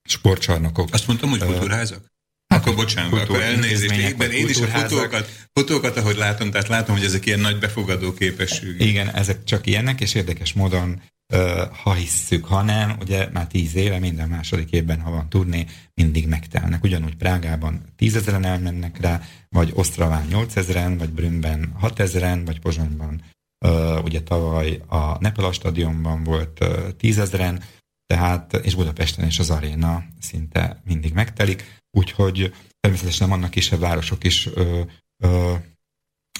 sportcsarnokok. 0.09 0.87
Azt 0.91 1.07
mondtam, 1.07 1.29
hogy 1.29 1.39
kultúrházak? 1.39 2.09
Hát, 2.47 2.59
akkor 2.59 2.75
bocsánat, 2.75 3.21
akkor 3.21 3.41
elnézést, 3.41 4.17
mert 4.17 4.31
én 4.31 4.47
is 4.47 4.61
a 4.61 4.67
fotókat, 4.67 5.47
fotókat, 5.53 5.97
ahogy 5.97 6.17
látom, 6.17 6.51
tehát 6.51 6.67
látom, 6.67 6.95
hogy 6.95 7.05
ezek 7.05 7.25
ilyen 7.25 7.39
nagy 7.39 7.59
befogadó 7.59 8.13
képességű. 8.13 8.85
Igen, 8.85 9.09
ezek 9.09 9.43
csak 9.43 9.67
ilyenek, 9.67 10.01
és 10.01 10.13
érdekes 10.13 10.53
módon 10.53 11.01
ha 11.83 11.93
hisszük, 11.93 12.45
ha 12.45 12.61
nem, 12.61 12.95
ugye 12.99 13.29
már 13.33 13.47
tíz 13.47 13.75
éve, 13.75 13.99
minden 13.99 14.29
második 14.29 14.71
évben, 14.71 14.99
ha 14.99 15.11
van 15.11 15.29
turné, 15.29 15.65
mindig 15.93 16.27
megtelnek. 16.27 16.83
Ugyanúgy 16.83 17.15
Prágában 17.15 17.81
tízezeren 17.95 18.45
elmennek 18.45 18.99
rá, 19.01 19.21
vagy 19.49 19.71
Osztraván 19.73 20.25
nyolcezeren, 20.27 20.97
vagy 20.97 21.09
Brünnben 21.09 21.73
hatezeren, 21.79 22.45
vagy 22.45 22.59
Pozsonyban 22.59 23.21
ugye 24.03 24.21
tavaly 24.21 24.81
a 24.87 25.17
Nepala 25.19 25.51
stadionban 25.51 26.23
volt 26.23 26.65
tízezeren, 26.97 27.63
tehát, 28.05 28.53
és 28.53 28.75
Budapesten 28.75 29.25
és 29.25 29.39
az 29.39 29.49
aréna 29.49 30.03
szinte 30.19 30.81
mindig 30.85 31.13
megtelik, 31.13 31.79
úgyhogy 31.91 32.53
természetesen 32.79 33.29
vannak 33.29 33.49
kisebb 33.49 33.79
városok 33.79 34.23
is 34.23 34.47
ö, 34.53 34.81
ö, 35.23 35.53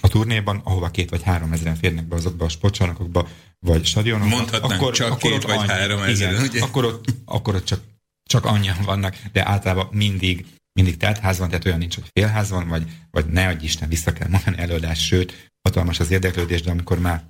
a 0.01 0.07
turnéban, 0.07 0.61
ahova 0.63 0.89
két 0.89 1.09
vagy 1.09 1.23
három 1.23 1.51
ezeren 1.51 1.75
férnek 1.75 2.07
be 2.07 2.15
azokba 2.15 2.45
a 2.45 2.49
sportcsarnokokba, 2.49 3.27
vagy 3.59 3.85
stadionokba. 3.85 4.35
Mondhatnánk 4.35 4.81
akkor, 4.81 4.93
csak 4.93 5.11
akkor 5.11 5.31
két 5.31 5.43
vagy 5.43 5.57
annyi, 5.57 5.67
három 5.67 6.01
ezer, 6.01 6.31
igen, 6.31 6.43
ugye? 6.43 6.61
Akkor 6.61 6.85
ott, 6.85 7.05
akkor 7.25 7.55
ott 7.55 7.65
csak, 7.65 7.81
csak 8.23 8.45
annyian 8.45 8.77
vannak, 8.85 9.15
de 9.31 9.47
általában 9.47 9.87
mindig 9.91 10.45
mindig 10.73 10.97
teltház 10.97 11.37
van, 11.37 11.47
tehát 11.49 11.65
olyan 11.65 11.77
nincs, 11.77 11.95
hogy 11.95 12.09
félház 12.13 12.49
van, 12.49 12.67
vagy, 12.67 12.83
vagy 13.11 13.25
ne 13.25 13.47
adj 13.47 13.63
Isten, 13.63 13.89
vissza 13.89 14.13
kell 14.13 14.27
mondani 14.29 14.57
előadás, 14.57 15.05
sőt, 15.05 15.51
hatalmas 15.61 15.99
az 15.99 16.11
érdeklődés, 16.11 16.61
de 16.61 16.71
amikor 16.71 16.99
már 16.99 17.23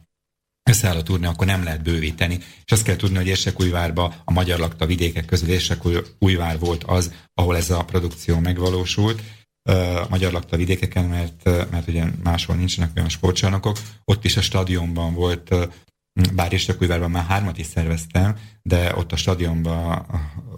összeáll 0.69 0.95
a 0.95 1.03
turné, 1.03 1.25
akkor 1.25 1.47
nem 1.47 1.63
lehet 1.63 1.83
bővíteni. 1.83 2.39
És 2.65 2.71
azt 2.71 2.83
kell 2.83 2.95
tudni, 2.95 3.15
hogy 3.17 3.27
Érsekújvárba 3.27 4.21
a 4.25 4.31
magyar 4.31 4.59
lakta 4.59 4.85
vidékek 4.85 5.25
közül 5.25 5.49
Érsekújvár 5.49 6.59
volt 6.59 6.83
az, 6.83 7.13
ahol 7.33 7.57
ez 7.57 7.69
a 7.69 7.85
produkció 7.85 8.39
megvalósult, 8.39 9.21
a 9.63 10.07
magyar 10.09 10.31
lakta 10.31 10.57
vidékeken, 10.57 11.05
mert, 11.05 11.43
mert 11.43 11.87
ugye 11.87 12.05
máshol 12.23 12.55
nincsenek 12.55 12.91
olyan 12.95 13.09
sportcsarnokok. 13.09 13.77
Ott 14.05 14.25
is 14.25 14.37
a 14.37 14.41
stadionban 14.41 15.13
volt, 15.13 15.55
bár 16.33 16.53
Érsekújvárban 16.53 17.11
már 17.11 17.25
hármat 17.25 17.57
is 17.57 17.65
szerveztem, 17.65 18.37
de 18.61 18.95
ott 18.95 19.11
a 19.11 19.15
stadionban 19.15 20.05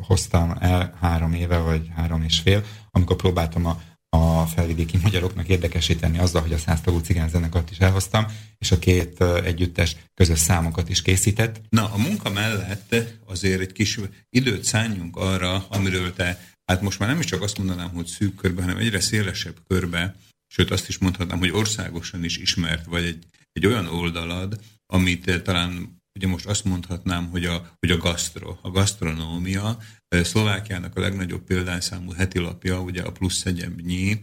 hoztam 0.02 0.56
el 0.60 0.98
három 1.02 1.34
éve, 1.34 1.58
vagy 1.58 1.90
három 1.96 2.24
és 2.24 2.40
fél, 2.40 2.64
amikor 2.92 3.16
próbáltam 3.16 3.66
a 3.66 3.82
a 4.14 4.46
felvidéki 4.46 4.98
magyaroknak 5.04 5.48
érdekesíteni 5.48 6.18
azzal, 6.18 6.42
hogy 6.42 6.54
a 6.54 6.58
száztagú 6.58 7.00
cigányzenekart 7.00 7.72
is 7.72 7.78
elhoztam, 7.78 8.26
és 8.58 8.72
a 8.72 8.80
két 8.80 9.22
együttes 9.22 9.96
közös 10.14 10.40
számokat 10.40 10.90
is 10.90 11.02
készített. 11.02 11.62
Na, 11.70 11.94
a 11.94 11.98
munka 11.98 12.30
mellett 12.30 12.96
azért 13.26 13.62
egy 13.62 13.72
kis 13.72 14.00
időt 14.30 14.64
szálljunk 14.64 15.16
arra, 15.16 15.66
amiről 15.70 16.14
te, 16.14 16.53
hát 16.66 16.82
most 16.82 17.00
már 17.00 17.10
nem 17.10 17.20
is 17.20 17.26
csak 17.26 17.42
azt 17.42 17.58
mondanám, 17.58 17.90
hogy 17.90 18.06
szűk 18.06 18.36
körbe, 18.36 18.62
hanem 18.62 18.78
egyre 18.78 19.00
szélesebb 19.00 19.56
körbe, 19.68 20.16
sőt 20.48 20.72
azt 20.72 20.88
is 20.88 20.98
mondhatnám, 20.98 21.40
hogy 21.40 21.52
országosan 21.52 22.24
is 22.24 22.38
ismert, 22.38 22.86
vagy 22.86 23.04
egy, 23.04 23.24
egy 23.52 23.66
olyan 23.66 23.88
oldalad, 23.88 24.60
amit 24.86 25.44
talán 25.44 26.02
ugye 26.16 26.28
most 26.28 26.46
azt 26.46 26.64
mondhatnám, 26.64 27.30
hogy 27.30 27.46
a, 27.46 27.76
hogy 27.80 27.92
a 27.92 27.98
gasztro, 27.98 28.58
a 28.62 28.70
gasztronómia, 28.70 29.78
Szlovákiának 30.08 30.96
a 30.96 31.00
legnagyobb 31.00 31.44
példányszámú 31.44 32.12
heti 32.12 32.40
lapja, 32.40 32.82
ugye 32.82 33.02
a 33.02 33.12
plusz 33.12 33.46
egyebnyi, 33.46 34.22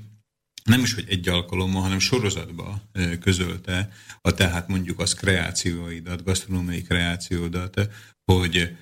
nem 0.64 0.82
is, 0.82 0.94
hogy 0.94 1.06
egy 1.08 1.28
alkalommal, 1.28 1.82
hanem 1.82 1.98
sorozatba 1.98 2.82
közölte 3.20 3.92
a 4.20 4.34
tehát 4.34 4.68
mondjuk 4.68 4.98
az 4.98 5.14
kreációidat, 5.14 6.24
gasztronómiai 6.24 6.82
kreációdat, 6.82 7.88
hogy 8.24 8.76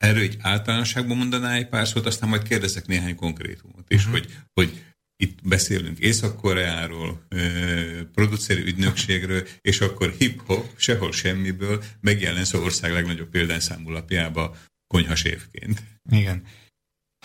erről 0.00 0.22
egy 0.22 0.36
általánosságban 0.40 1.16
mondaná 1.16 1.54
egy 1.54 1.68
pár 1.68 1.88
szót, 1.88 2.06
aztán 2.06 2.28
majd 2.28 2.42
kérdezek 2.42 2.86
néhány 2.86 3.16
konkrétumot 3.16 3.84
is, 3.88 4.06
uh-huh. 4.06 4.20
hogy, 4.20 4.36
hogy 4.52 4.84
itt 5.16 5.38
beszélünk 5.48 5.98
Észak-Koreáról, 5.98 7.26
produceri 8.14 8.62
ügynökségről, 8.62 9.46
és 9.60 9.80
akkor 9.80 10.14
hip-hop, 10.18 10.72
sehol 10.76 11.12
semmiből 11.12 11.82
megjelensz 12.00 12.52
az 12.52 12.60
ország 12.60 12.92
legnagyobb 12.92 13.28
példányszámú 13.28 13.90
lapjába 13.90 14.56
konyhasévként. 14.86 15.82
Igen. 16.10 16.42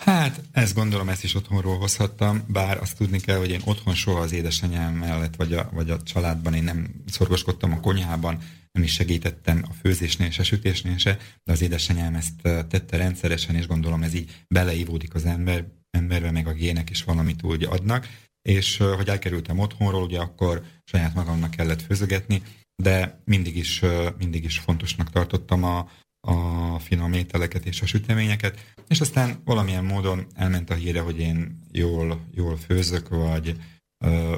Hát, 0.02 0.40
ezt 0.52 0.74
gondolom, 0.74 1.08
ezt 1.08 1.24
is 1.24 1.34
otthonról 1.34 1.78
hozhattam, 1.78 2.44
bár 2.48 2.80
azt 2.80 2.96
tudni 2.96 3.20
kell, 3.20 3.38
hogy 3.38 3.50
én 3.50 3.62
otthon 3.64 3.94
soha 3.94 4.20
az 4.20 4.32
édesanyám 4.32 4.94
mellett, 4.94 5.36
vagy 5.36 5.52
a, 5.52 5.68
vagy 5.72 5.90
a 5.90 6.02
családban 6.02 6.54
én 6.54 6.64
nem 6.64 6.94
szorgoskodtam 7.06 7.72
a 7.72 7.80
konyhában, 7.80 8.42
nem 8.76 8.84
is 8.84 8.92
segítettem 8.92 9.64
a 9.68 9.72
főzésnél 9.72 10.30
se, 10.30 10.40
a 10.40 10.44
sütésnél 10.44 10.98
se, 10.98 11.18
de 11.44 11.52
az 11.52 11.62
édesanyám 11.62 12.14
ezt 12.14 12.42
tette 12.42 12.96
rendszeresen, 12.96 13.54
és 13.54 13.66
gondolom 13.66 14.02
ez 14.02 14.14
így 14.14 14.44
beleívódik 14.48 15.14
az 15.14 15.24
ember, 15.24 15.64
emberbe, 15.90 16.30
meg 16.30 16.46
a 16.46 16.52
gének 16.52 16.90
is 16.90 17.04
valamit 17.04 17.42
úgy 17.42 17.64
adnak, 17.64 18.08
és 18.42 18.76
hogy 18.76 19.08
elkerültem 19.08 19.58
otthonról, 19.58 20.02
ugye 20.02 20.18
akkor 20.18 20.62
saját 20.84 21.14
magamnak 21.14 21.50
kellett 21.50 21.82
főzögetni, 21.82 22.42
de 22.82 23.22
mindig 23.24 23.56
is, 23.56 23.82
mindig 24.18 24.44
is 24.44 24.58
fontosnak 24.58 25.10
tartottam 25.10 25.64
a, 25.64 25.88
a 26.20 26.78
finom 26.78 27.12
ételeket 27.12 27.66
és 27.66 27.82
a 27.82 27.86
süteményeket, 27.86 28.74
és 28.88 29.00
aztán 29.00 29.40
valamilyen 29.44 29.84
módon 29.84 30.26
elment 30.34 30.70
a 30.70 30.74
híre, 30.74 31.00
hogy 31.00 31.18
én 31.18 31.60
jól, 31.72 32.26
jól 32.34 32.56
főzök, 32.56 33.08
vagy 33.08 33.56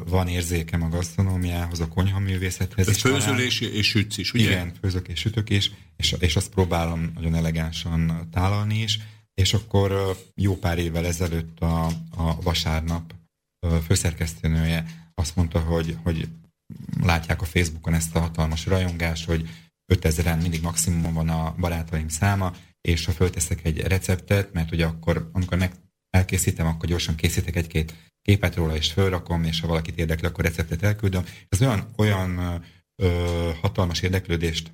van 0.06 0.28
érzékem 0.28 0.82
a 0.82 0.88
gasztronómiához, 0.88 1.80
a 1.80 1.88
konyhaművészethez. 1.88 2.88
Ez 2.88 2.98
főzöl 2.98 3.38
és, 3.38 3.60
és 3.60 3.88
sütsz 3.88 4.18
is, 4.18 4.32
ugye? 4.32 4.44
Igen, 4.44 4.72
főzök 4.80 5.08
és 5.08 5.18
sütök 5.18 5.50
is, 5.50 5.70
és, 5.96 6.14
és 6.18 6.36
azt 6.36 6.50
próbálom 6.50 7.10
nagyon 7.14 7.34
elegánsan 7.34 8.28
tálalni 8.32 8.82
is, 8.82 8.98
és 9.34 9.54
akkor 9.54 10.16
jó 10.34 10.56
pár 10.56 10.78
évvel 10.78 11.06
ezelőtt 11.06 11.60
a, 11.60 11.86
a 12.10 12.40
vasárnap 12.42 13.14
főszerkesztőnője 13.86 14.84
azt 15.14 15.36
mondta, 15.36 15.58
hogy, 15.58 15.96
hogy 16.02 16.28
látják 17.02 17.42
a 17.42 17.44
Facebookon 17.44 17.94
ezt 17.94 18.16
a 18.16 18.20
hatalmas 18.20 18.66
rajongást, 18.66 19.24
hogy 19.24 19.48
5000-en 19.94 20.40
mindig 20.42 20.62
maximum 20.62 21.12
van 21.12 21.28
a 21.28 21.54
barátaim 21.58 22.08
száma, 22.08 22.54
és 22.80 23.04
ha 23.04 23.12
fölteszek 23.12 23.64
egy 23.64 23.78
receptet, 23.78 24.52
mert 24.52 24.72
ugye 24.72 24.86
akkor, 24.86 25.30
amikor 25.32 25.58
meg 25.58 25.72
elkészítem, 26.18 26.66
akkor 26.66 26.88
gyorsan 26.88 27.14
készítek 27.14 27.56
egy-két 27.56 27.94
képet 28.22 28.54
róla, 28.54 28.76
és 28.76 28.92
fölrakom, 28.92 29.44
és 29.44 29.60
ha 29.60 29.66
valakit 29.66 29.98
érdekli, 29.98 30.26
akkor 30.26 30.44
receptet 30.44 30.82
elküldöm. 30.82 31.24
Ez 31.48 31.60
olyan, 31.60 31.92
olyan 31.96 32.62
ö, 33.02 33.50
hatalmas 33.60 34.02
érdeklődést 34.02 34.72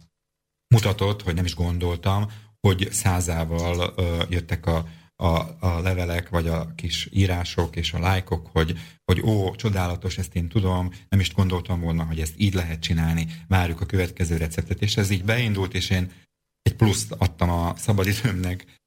mutatott, 0.75 1.23
hogy 1.23 1.35
nem 1.35 1.45
is 1.45 1.55
gondoltam, 1.55 2.31
hogy 2.61 2.89
százával 2.91 3.93
ö, 3.97 4.23
jöttek 4.29 4.67
a, 4.67 4.89
a, 5.17 5.27
a 5.61 5.81
levelek, 5.83 6.29
vagy 6.29 6.47
a 6.47 6.75
kis 6.75 7.09
írások 7.13 7.77
és 7.77 7.93
a 7.93 7.99
lájkok, 7.99 8.47
hogy, 8.53 8.79
hogy 9.05 9.21
ó, 9.21 9.55
csodálatos, 9.55 10.19
ezt 10.19 10.35
én 10.35 10.49
tudom, 10.49 10.91
nem 11.09 11.21
is 11.21 11.35
gondoltam 11.35 11.81
volna, 11.81 12.05
hogy 12.05 12.21
ezt 12.21 12.35
így 12.37 12.55
lehet 12.55 12.81
csinálni, 12.81 13.27
várjuk 13.49 13.81
a 13.81 13.87
következő 13.87 14.37
receptet, 14.37 14.83
és 14.83 14.97
ez 14.97 15.11
így 15.11 15.25
beindult, 15.25 15.75
és 15.75 15.91
én 15.91 16.13
egy 16.63 16.75
pluszt 16.75 17.13
adtam 17.13 17.51
a 17.51 17.75
szabadidőmnek, 17.77 18.83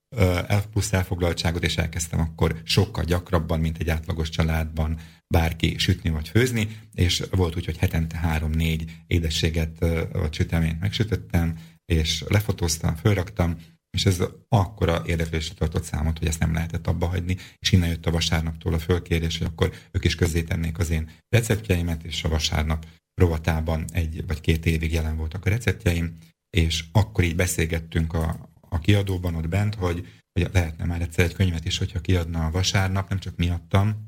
plusz 0.72 0.94
elfoglaltságot, 0.94 1.64
és 1.64 1.78
elkezdtem 1.78 2.20
akkor 2.20 2.62
sokkal 2.64 3.04
gyakrabban, 3.04 3.60
mint 3.60 3.78
egy 3.78 3.90
átlagos 3.90 4.30
családban 4.30 5.00
bárki 5.28 5.78
sütni 5.78 6.10
vagy 6.10 6.30
főzni, 6.30 6.80
és 6.94 7.24
volt 7.32 7.56
úgy, 7.56 7.66
hogy 7.66 7.78
hetente 7.78 8.18
három-négy 8.18 8.92
édességet 9.08 9.80
vagy 10.12 10.34
süteményt 10.34 10.80
megsütöttem, 10.80 11.58
és 11.86 12.24
lefotóztam, 12.28 12.96
fölraktam, 12.96 13.58
és 13.98 14.06
ez 14.06 14.24
akkora 14.50 15.04
érdeklésre 15.06 15.54
tartott 15.54 15.84
számot, 15.84 16.18
hogy 16.18 16.28
ezt 16.28 16.40
nem 16.40 16.54
lehetett 16.54 16.88
abba 16.88 17.06
hagyni, 17.06 17.38
és 17.60 17.72
innen 17.72 17.90
jött 17.90 18.06
a 18.06 18.12
vasárnaptól 18.12 18.74
a 18.74 18.80
fölkérés, 18.80 19.38
hogy 19.38 19.48
akkor 19.48 19.74
ők 19.92 20.06
is 20.06 20.16
közzétennék 20.16 20.78
az 20.78 20.90
én 20.90 21.10
receptjeimet, 21.30 22.04
és 22.04 22.24
a 22.24 22.30
vasárnap 22.30 22.86
rovatában 23.22 23.86
egy 23.94 24.26
vagy 24.28 24.42
két 24.42 24.66
évig 24.66 24.94
jelen 24.94 25.18
voltak 25.18 25.46
a 25.46 25.50
receptjeim, 25.50 26.18
és 26.50 26.84
akkor 26.92 27.24
így 27.24 27.36
beszélgettünk 27.36 28.14
a, 28.14 28.50
a 28.69 28.80
kiadóban 28.80 29.35
ott 29.35 29.48
bent, 29.48 29.76
hogy, 29.76 30.07
hogy 30.31 30.49
lehetne 30.53 30.85
már 30.85 31.02
egyszer 31.02 31.26
egy 31.26 31.34
könyvet 31.34 31.65
is, 31.65 31.77
hogyha 31.77 32.02
kiadna 32.02 32.45
a 32.45 32.52
vasárnap, 32.52 33.10
nem 33.10 33.19
csak 33.19 33.35
miattam, 33.35 34.07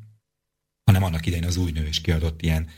hanem 0.84 1.04
annak 1.04 1.26
idején 1.26 1.46
az 1.46 1.58
új 1.58 1.72
nő 1.72 1.88
is 1.88 2.02
kiadott 2.02 2.42
ilyen 2.42 2.70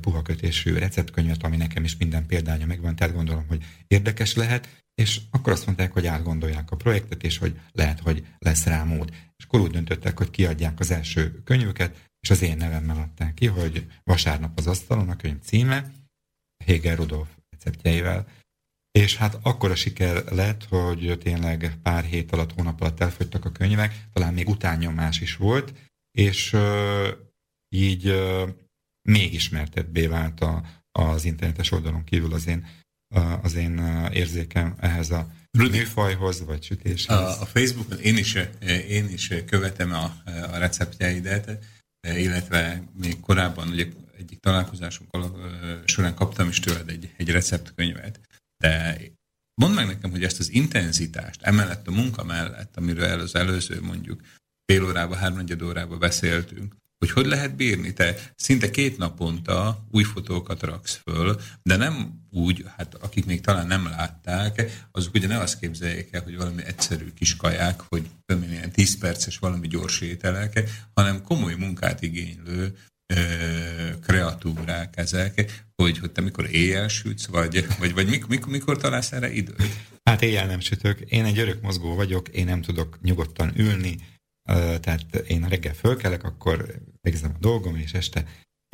puha 0.00 0.22
kötésű 0.22 0.74
receptkönyvet, 0.74 1.42
ami 1.42 1.56
nekem 1.56 1.84
is 1.84 1.96
minden 1.96 2.26
példánya 2.26 2.66
megvan, 2.66 2.96
tehát 2.96 3.14
gondolom, 3.14 3.44
hogy 3.48 3.64
érdekes 3.86 4.34
lehet, 4.34 4.84
és 4.94 5.20
akkor 5.30 5.52
azt 5.52 5.66
mondták, 5.66 5.92
hogy 5.92 6.06
átgondolják 6.06 6.70
a 6.70 6.76
projektet, 6.76 7.22
és 7.22 7.38
hogy 7.38 7.60
lehet, 7.72 8.00
hogy 8.00 8.26
lesz 8.38 8.64
rá 8.64 8.84
mód. 8.84 9.10
És 9.36 9.44
akkor 9.44 9.60
úgy 9.60 9.70
döntöttek, 9.70 10.18
hogy 10.18 10.30
kiadják 10.30 10.80
az 10.80 10.90
első 10.90 11.42
könyvüket, 11.44 12.10
és 12.20 12.30
az 12.30 12.42
én 12.42 12.56
nevemmel 12.56 12.96
adták 12.96 13.34
ki, 13.34 13.46
hogy 13.46 13.86
vasárnap 14.02 14.58
az 14.58 14.66
asztalon 14.66 15.08
a 15.08 15.16
könyv 15.16 15.40
címe, 15.40 15.90
Hegel 16.64 16.96
Rudolf 16.96 17.28
receptjeivel, 17.50 18.26
és 18.98 19.16
hát 19.16 19.38
akkor 19.42 19.70
a 19.70 19.74
siker 19.74 20.24
lett, 20.24 20.64
hogy 20.64 21.18
tényleg 21.22 21.78
pár 21.82 22.04
hét 22.04 22.32
alatt, 22.32 22.52
hónap 22.52 22.80
alatt 22.80 23.00
elfogytak 23.00 23.44
a 23.44 23.52
könyvek, 23.52 24.04
talán 24.12 24.34
még 24.34 24.48
utánnyomás 24.48 25.20
is 25.20 25.36
volt, 25.36 25.72
és 26.10 26.52
uh, 26.52 27.08
így 27.68 28.08
uh, 28.08 28.48
még 29.08 29.34
ismertebbé 29.34 30.06
vált 30.06 30.40
a, 30.40 30.62
az 30.92 31.24
internetes 31.24 31.70
oldalon 31.70 32.04
kívül 32.04 32.32
az 32.32 32.46
én, 32.46 32.66
az 33.42 33.54
én 33.54 33.78
érzékem 34.12 34.74
ehhez 34.80 35.10
a 35.10 35.32
Rudi, 35.50 35.78
műfajhoz, 35.78 36.44
vagy 36.44 36.62
sütéshez. 36.62 37.16
A, 37.16 37.40
a 37.40 37.46
Facebookon 37.46 37.98
én 37.98 38.16
is, 38.16 38.38
én 38.88 39.08
is 39.08 39.32
követem 39.46 39.92
a, 39.92 40.04
a 40.52 40.56
receptjeidet, 40.56 41.58
illetve 42.00 42.82
még 42.92 43.20
korábban 43.20 43.68
ugye 43.68 43.86
egyik 44.18 44.40
találkozásunk 44.40 45.16
során 45.84 46.14
kaptam 46.14 46.48
is 46.48 46.60
tőled 46.60 46.88
egy, 46.88 47.14
egy 47.16 47.30
receptkönyvet, 47.30 48.20
de 48.64 48.96
mondd 49.54 49.74
meg 49.74 49.86
nekem, 49.86 50.10
hogy 50.10 50.24
ezt 50.24 50.38
az 50.38 50.52
intenzitást, 50.52 51.42
emellett 51.42 51.88
a 51.88 51.90
munka 51.90 52.24
mellett, 52.24 52.76
amiről 52.76 53.20
az 53.20 53.34
előző 53.34 53.80
mondjuk 53.82 54.20
fél 54.66 54.84
órába, 54.84 55.14
háromnegyed 55.14 55.62
órába 55.62 55.96
beszéltünk, 55.96 56.74
hogy 56.98 57.10
hogy 57.10 57.26
lehet 57.26 57.56
bírni. 57.56 57.92
Te 57.92 58.32
szinte 58.36 58.70
két 58.70 58.98
naponta 58.98 59.84
új 59.90 60.02
fotókat 60.02 60.62
raksz 60.62 61.00
föl, 61.04 61.40
de 61.62 61.76
nem 61.76 62.20
úgy, 62.30 62.64
hát 62.76 62.94
akik 62.94 63.26
még 63.26 63.40
talán 63.40 63.66
nem 63.66 63.88
látták, 63.88 64.86
azok 64.92 65.14
ugye 65.14 65.26
ne 65.26 65.38
azt 65.38 65.58
képzeljék 65.58 66.12
el, 66.12 66.22
hogy 66.22 66.36
valami 66.36 66.64
egyszerű 66.64 67.12
kis 67.14 67.36
kaják, 67.36 67.80
hogy 67.80 68.10
ilyen 68.50 68.70
10 68.70 68.98
perces 68.98 69.38
valami 69.38 69.68
gyors 69.68 70.00
ételek, 70.00 70.70
hanem 70.94 71.22
komoly 71.22 71.54
munkát 71.54 72.02
igénylő 72.02 72.76
kreatúrák 74.02 74.96
ezek, 74.96 75.64
hogy, 75.76 75.98
hogy 75.98 76.10
te 76.10 76.20
mikor 76.20 76.48
éjjel 76.50 76.88
sütsz, 76.88 77.26
vagy, 77.26 77.66
vagy, 77.78 77.94
vagy 77.94 78.08
mikor, 78.08 78.28
mikor, 78.28 78.52
mikor 78.52 78.76
találsz 78.76 79.12
erre 79.12 79.32
időt? 79.32 79.62
Hát 80.02 80.22
éjjel 80.22 80.46
nem 80.46 80.60
sütök. 80.60 81.00
Én 81.00 81.24
egy 81.24 81.38
örök 81.38 81.62
mozgó 81.62 81.94
vagyok, 81.94 82.28
én 82.28 82.44
nem 82.44 82.60
tudok 82.60 82.98
nyugodtan 83.02 83.52
ülni, 83.56 83.96
tehát 84.80 85.14
én 85.26 85.48
reggel 85.48 85.74
fölkelek, 85.74 86.24
akkor 86.24 86.74
végzem 87.00 87.32
a 87.34 87.38
dolgom, 87.38 87.76
és 87.76 87.92
este 87.92 88.24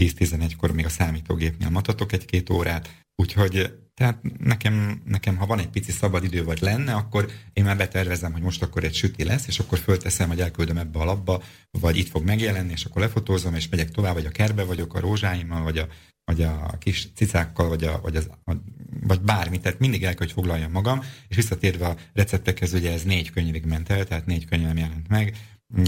10-11-kor 0.02 0.72
még 0.72 0.84
a 0.84 0.88
számítógépnél 0.88 1.70
matatok 1.70 2.12
egy-két 2.12 2.50
órát, 2.50 2.88
úgyhogy 3.20 3.78
tehát 3.94 4.18
nekem, 4.38 5.02
nekem, 5.04 5.36
ha 5.36 5.46
van 5.46 5.58
egy 5.58 5.68
pici 5.68 5.92
szabad 5.92 6.24
idő, 6.24 6.44
vagy 6.44 6.60
lenne, 6.60 6.94
akkor 6.94 7.30
én 7.52 7.64
már 7.64 7.76
betervezem, 7.76 8.32
hogy 8.32 8.42
most 8.42 8.62
akkor 8.62 8.84
egy 8.84 8.94
süti 8.94 9.24
lesz, 9.24 9.46
és 9.46 9.58
akkor 9.58 9.78
fölteszem, 9.78 10.28
hogy 10.28 10.40
elküldöm 10.40 10.78
ebbe 10.78 10.98
a 10.98 11.04
labba, 11.04 11.42
vagy 11.70 11.96
itt 11.96 12.08
fog 12.08 12.24
megjelenni, 12.24 12.72
és 12.72 12.84
akkor 12.84 13.02
lefotózom, 13.02 13.54
és 13.54 13.68
megyek 13.68 13.90
tovább, 13.90 14.14
vagy 14.14 14.26
a 14.26 14.30
kerbe 14.30 14.64
vagyok 14.64 14.94
a 14.94 15.00
rózsáimmal, 15.00 15.62
vagy 15.62 15.78
a, 15.78 15.86
vagy 16.24 16.42
a 16.42 16.76
kis 16.78 17.08
cicákkal, 17.14 17.68
vagy, 17.68 17.84
a, 17.84 18.00
vagy, 18.00 18.16
az, 18.16 18.30
a, 18.44 18.52
vagy 19.00 19.20
bármi, 19.20 19.60
tehát 19.60 19.78
mindig 19.78 20.04
el 20.04 20.14
kell, 20.14 20.26
hogy 20.26 20.32
foglaljam 20.32 20.70
magam, 20.70 21.00
és 21.28 21.36
visszatérve 21.36 21.86
a 21.86 21.96
receptekhez, 22.12 22.72
ugye 22.72 22.92
ez 22.92 23.02
négy 23.02 23.30
könyvig 23.30 23.64
ment 23.64 23.90
el, 23.90 24.04
tehát 24.04 24.26
négy 24.26 24.44
könyvem 24.44 24.76
jelent 24.76 25.08
meg 25.08 25.36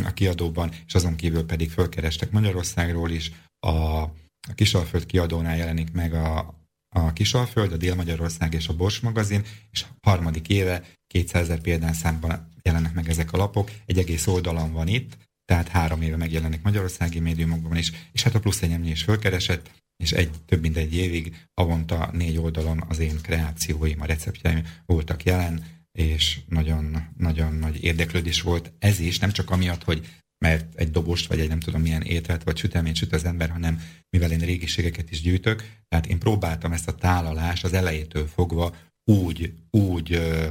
a 0.05 0.13
kiadóban, 0.13 0.71
és 0.87 0.95
azon 0.95 1.17
kívül 1.17 1.45
pedig 1.45 1.71
fölkerestek 1.71 2.31
Magyarországról 2.31 3.11
is, 3.11 3.33
a, 3.67 4.03
a 4.49 4.55
Kisalföld 4.55 5.07
kiadónál 5.07 5.57
jelenik 5.57 5.93
meg 5.93 6.15
a, 6.15 6.62
a 6.93 7.12
Kisalföld, 7.12 7.73
a 7.73 7.77
Dél-Magyarország 7.77 8.55
és 8.55 8.69
a 8.69 8.77
Bors 8.77 9.01
magazin, 9.01 9.43
és 9.70 9.85
harmadik 10.01 10.48
éve 10.48 10.82
200 11.06 11.43
ezer 11.43 11.60
példányszámban 11.60 12.48
jelennek 12.62 12.94
meg 12.94 13.09
ezek 13.09 13.32
a 13.32 13.36
lapok, 13.36 13.70
egy 13.86 13.98
egész 13.98 14.27
oldalon 14.27 14.73
van 14.73 14.89
itt, 14.89 15.16
tehát 15.44 15.69
három 15.69 16.02
éve 16.02 16.16
megjelenik 16.16 16.62
magyarországi 16.62 17.19
médiumokban 17.19 17.77
is, 17.77 17.93
és 18.12 18.23
hát 18.23 18.35
a 18.35 18.40
plusz 18.40 18.62
egyemnyi 18.62 18.90
is 18.90 19.02
fölkeresett, 19.02 19.70
és 19.97 20.12
egy, 20.12 20.31
több 20.47 20.60
mint 20.60 20.77
egy 20.77 20.94
évig 20.94 21.36
havonta 21.55 22.10
négy 22.12 22.39
oldalon 22.39 22.85
az 22.89 22.98
én 22.98 23.20
kreációim, 23.20 24.01
a 24.01 24.05
receptjeim 24.05 24.66
voltak 24.86 25.24
jelen, 25.24 25.64
és 25.93 26.40
nagyon, 26.48 27.09
nagyon 27.16 27.55
nagy 27.55 27.85
érdeklődés 27.85 28.40
volt 28.43 28.73
ez 28.78 29.01
is, 29.01 29.19
nem 29.19 29.31
csak 29.31 29.51
amiatt, 29.51 29.85
hogy 29.85 30.09
mert 30.43 30.74
egy 30.74 30.90
dobost, 30.90 31.28
vagy 31.28 31.40
egy 31.40 31.48
nem 31.48 31.60
tudom 31.60 31.81
milyen 31.81 32.02
ételt, 32.02 32.43
vagy 32.43 32.56
süteményt 32.56 32.97
süt 32.97 33.12
az 33.12 33.24
ember, 33.24 33.51
hanem 33.51 33.82
mivel 34.10 34.31
én 34.31 34.39
régiségeket 34.39 35.10
is 35.10 35.20
gyűjtök, 35.20 35.62
tehát 35.89 36.06
én 36.06 36.19
próbáltam 36.19 36.73
ezt 36.73 36.89
a 36.89 36.94
tálalást 36.94 37.64
az 37.64 37.73
elejétől 37.73 38.27
fogva 38.27 38.74
úgy, 39.05 39.52
úgy 39.70 40.12
ö, 40.12 40.47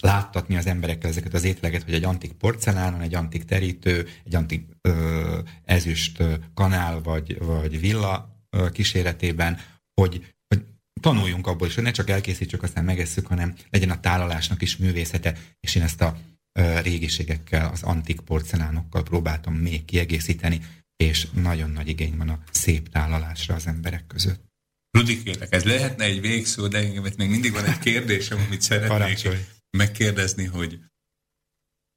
láttatni 0.00 0.56
az 0.56 0.66
emberekkel 0.66 1.10
ezeket 1.10 1.34
az 1.34 1.44
ételeket, 1.44 1.82
hogy 1.82 1.94
egy 1.94 2.04
antik 2.04 2.32
porcelánon, 2.32 3.00
egy 3.00 3.14
antik 3.14 3.44
terítő, 3.44 4.08
egy 4.24 4.34
antik 4.34 4.68
ö, 4.80 5.38
ezüst 5.64 6.22
kanál, 6.54 7.02
vagy, 7.02 7.38
vagy 7.38 7.80
villa 7.80 8.42
ö, 8.50 8.70
kíséretében, 8.70 9.60
hogy, 10.00 10.34
hogy 10.48 10.64
tanuljunk 11.00 11.46
abból 11.46 11.66
is, 11.66 11.74
hogy 11.74 11.84
ne 11.84 11.90
csak 11.90 12.10
elkészítsük, 12.10 12.62
aztán 12.62 12.84
megesszük, 12.84 13.26
hanem 13.26 13.54
legyen 13.70 13.90
a 13.90 14.00
tálalásnak 14.00 14.62
is 14.62 14.76
művészete, 14.76 15.34
és 15.60 15.74
én 15.74 15.82
ezt 15.82 16.00
a 16.00 16.16
régiségekkel, 16.82 17.70
az 17.70 17.82
antik 17.82 18.20
porcelánokkal 18.20 19.02
próbáltam 19.02 19.54
még 19.54 19.84
kiegészíteni, 19.84 20.60
és 20.96 21.26
nagyon 21.30 21.70
nagy 21.70 21.88
igény 21.88 22.16
van 22.16 22.28
a 22.28 22.42
szép 22.50 22.88
tálalásra 22.88 23.54
az 23.54 23.66
emberek 23.66 24.06
között. 24.06 24.46
Rudi, 24.90 25.22
kérlek, 25.22 25.52
ez 25.52 25.64
lehetne 25.64 26.04
egy 26.04 26.20
végszó, 26.20 26.66
de 26.66 26.78
engem 26.78 27.04
még 27.16 27.30
mindig 27.30 27.52
van 27.52 27.64
egy 27.64 27.78
kérdésem, 27.78 28.38
amit 28.46 28.60
szeretnék 28.60 28.98
Parancsolj. 28.98 29.38
megkérdezni, 29.76 30.44
hogy 30.44 30.78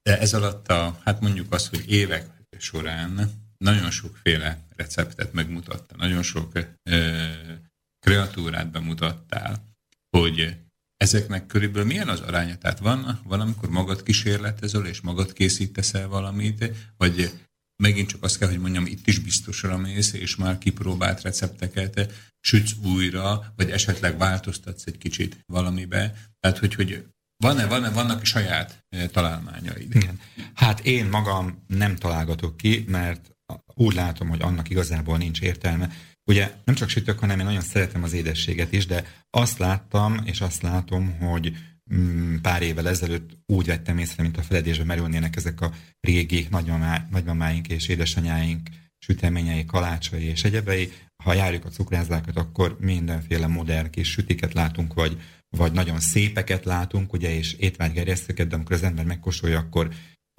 de 0.02 0.18
ez 0.18 0.34
alatt 0.34 0.68
a, 0.68 1.00
hát 1.04 1.20
mondjuk 1.20 1.52
azt, 1.52 1.68
hogy 1.68 1.90
évek 1.90 2.26
során 2.58 3.30
nagyon 3.58 3.90
sokféle 3.90 4.66
receptet 4.76 5.32
megmutatta, 5.32 5.96
nagyon 5.96 6.22
sok 6.22 6.52
ö, 6.82 7.26
kreatúrát 7.98 8.70
bemutattál, 8.70 9.74
hogy 10.16 10.56
ezeknek 11.02 11.46
körülbelül 11.46 11.86
milyen 11.86 12.08
az 12.08 12.20
aránya? 12.20 12.56
Tehát 12.56 12.78
van, 12.78 13.20
van 13.24 13.40
amikor 13.40 13.68
magad 13.68 14.02
kísérletezol, 14.02 14.86
és 14.86 15.00
magad 15.00 15.32
készítesz 15.32 15.94
el 15.94 16.08
valamit, 16.08 16.70
vagy 16.96 17.32
megint 17.82 18.08
csak 18.08 18.22
azt 18.22 18.38
kell, 18.38 18.48
hogy 18.48 18.58
mondjam, 18.58 18.86
itt 18.86 19.06
is 19.06 19.18
biztosra 19.18 19.76
mész, 19.76 20.12
és 20.12 20.36
már 20.36 20.58
kipróbált 20.58 21.22
recepteket 21.22 22.12
sütsz 22.40 22.72
újra, 22.84 23.52
vagy 23.56 23.70
esetleg 23.70 24.18
változtatsz 24.18 24.86
egy 24.86 24.98
kicsit 24.98 25.38
valamibe. 25.46 26.14
Tehát, 26.40 26.58
hogy, 26.58 26.74
hogy 26.74 27.04
van-e, 27.36 27.66
van-e, 27.66 27.90
vannak 27.90 28.24
saját 28.24 28.84
eh, 28.88 29.08
találmányaid? 29.08 29.94
Igen. 29.94 30.20
Hát 30.54 30.80
én 30.80 31.06
magam 31.06 31.64
nem 31.66 31.96
találgatok 31.96 32.56
ki, 32.56 32.84
mert 32.88 33.30
úgy 33.74 33.94
látom, 33.94 34.28
hogy 34.28 34.42
annak 34.42 34.70
igazából 34.70 35.18
nincs 35.18 35.40
értelme. 35.40 35.90
Ugye 36.24 36.52
nem 36.64 36.74
csak 36.74 36.88
sütök, 36.88 37.18
hanem 37.18 37.38
én 37.38 37.44
nagyon 37.44 37.60
szeretem 37.60 38.02
az 38.02 38.12
édességet 38.12 38.72
is, 38.72 38.86
de 38.86 39.04
azt 39.30 39.58
láttam, 39.58 40.20
és 40.24 40.40
azt 40.40 40.62
látom, 40.62 41.18
hogy 41.18 41.56
mm, 41.94 42.36
pár 42.36 42.62
évvel 42.62 42.88
ezelőtt 42.88 43.30
úgy 43.46 43.66
vettem 43.66 43.98
észre, 43.98 44.22
mint 44.22 44.36
a 44.36 44.42
feledésbe 44.42 44.84
merülnének 44.84 45.36
ezek 45.36 45.60
a 45.60 45.72
régi 46.00 46.46
nagymamá, 46.50 47.06
nagymamáink 47.10 47.68
és 47.68 47.88
édesanyáink 47.88 48.68
süteményei, 48.98 49.64
kalácsai 49.64 50.24
és 50.24 50.44
egyebei. 50.44 50.92
Ha 51.24 51.32
járjuk 51.32 51.64
a 51.64 51.68
cukrászdákat, 51.68 52.36
akkor 52.36 52.76
mindenféle 52.80 53.46
modern 53.46 53.90
kis 53.90 54.10
sütiket 54.10 54.52
látunk, 54.52 54.94
vagy, 54.94 55.20
vagy 55.48 55.72
nagyon 55.72 56.00
szépeket 56.00 56.64
látunk, 56.64 57.12
ugye, 57.12 57.34
és 57.34 57.52
étvágygerjesztőket, 57.52 58.46
de 58.48 58.54
amikor 58.54 58.76
az 58.76 58.82
ember 58.82 59.04
megkóstolja, 59.04 59.58
akkor 59.58 59.88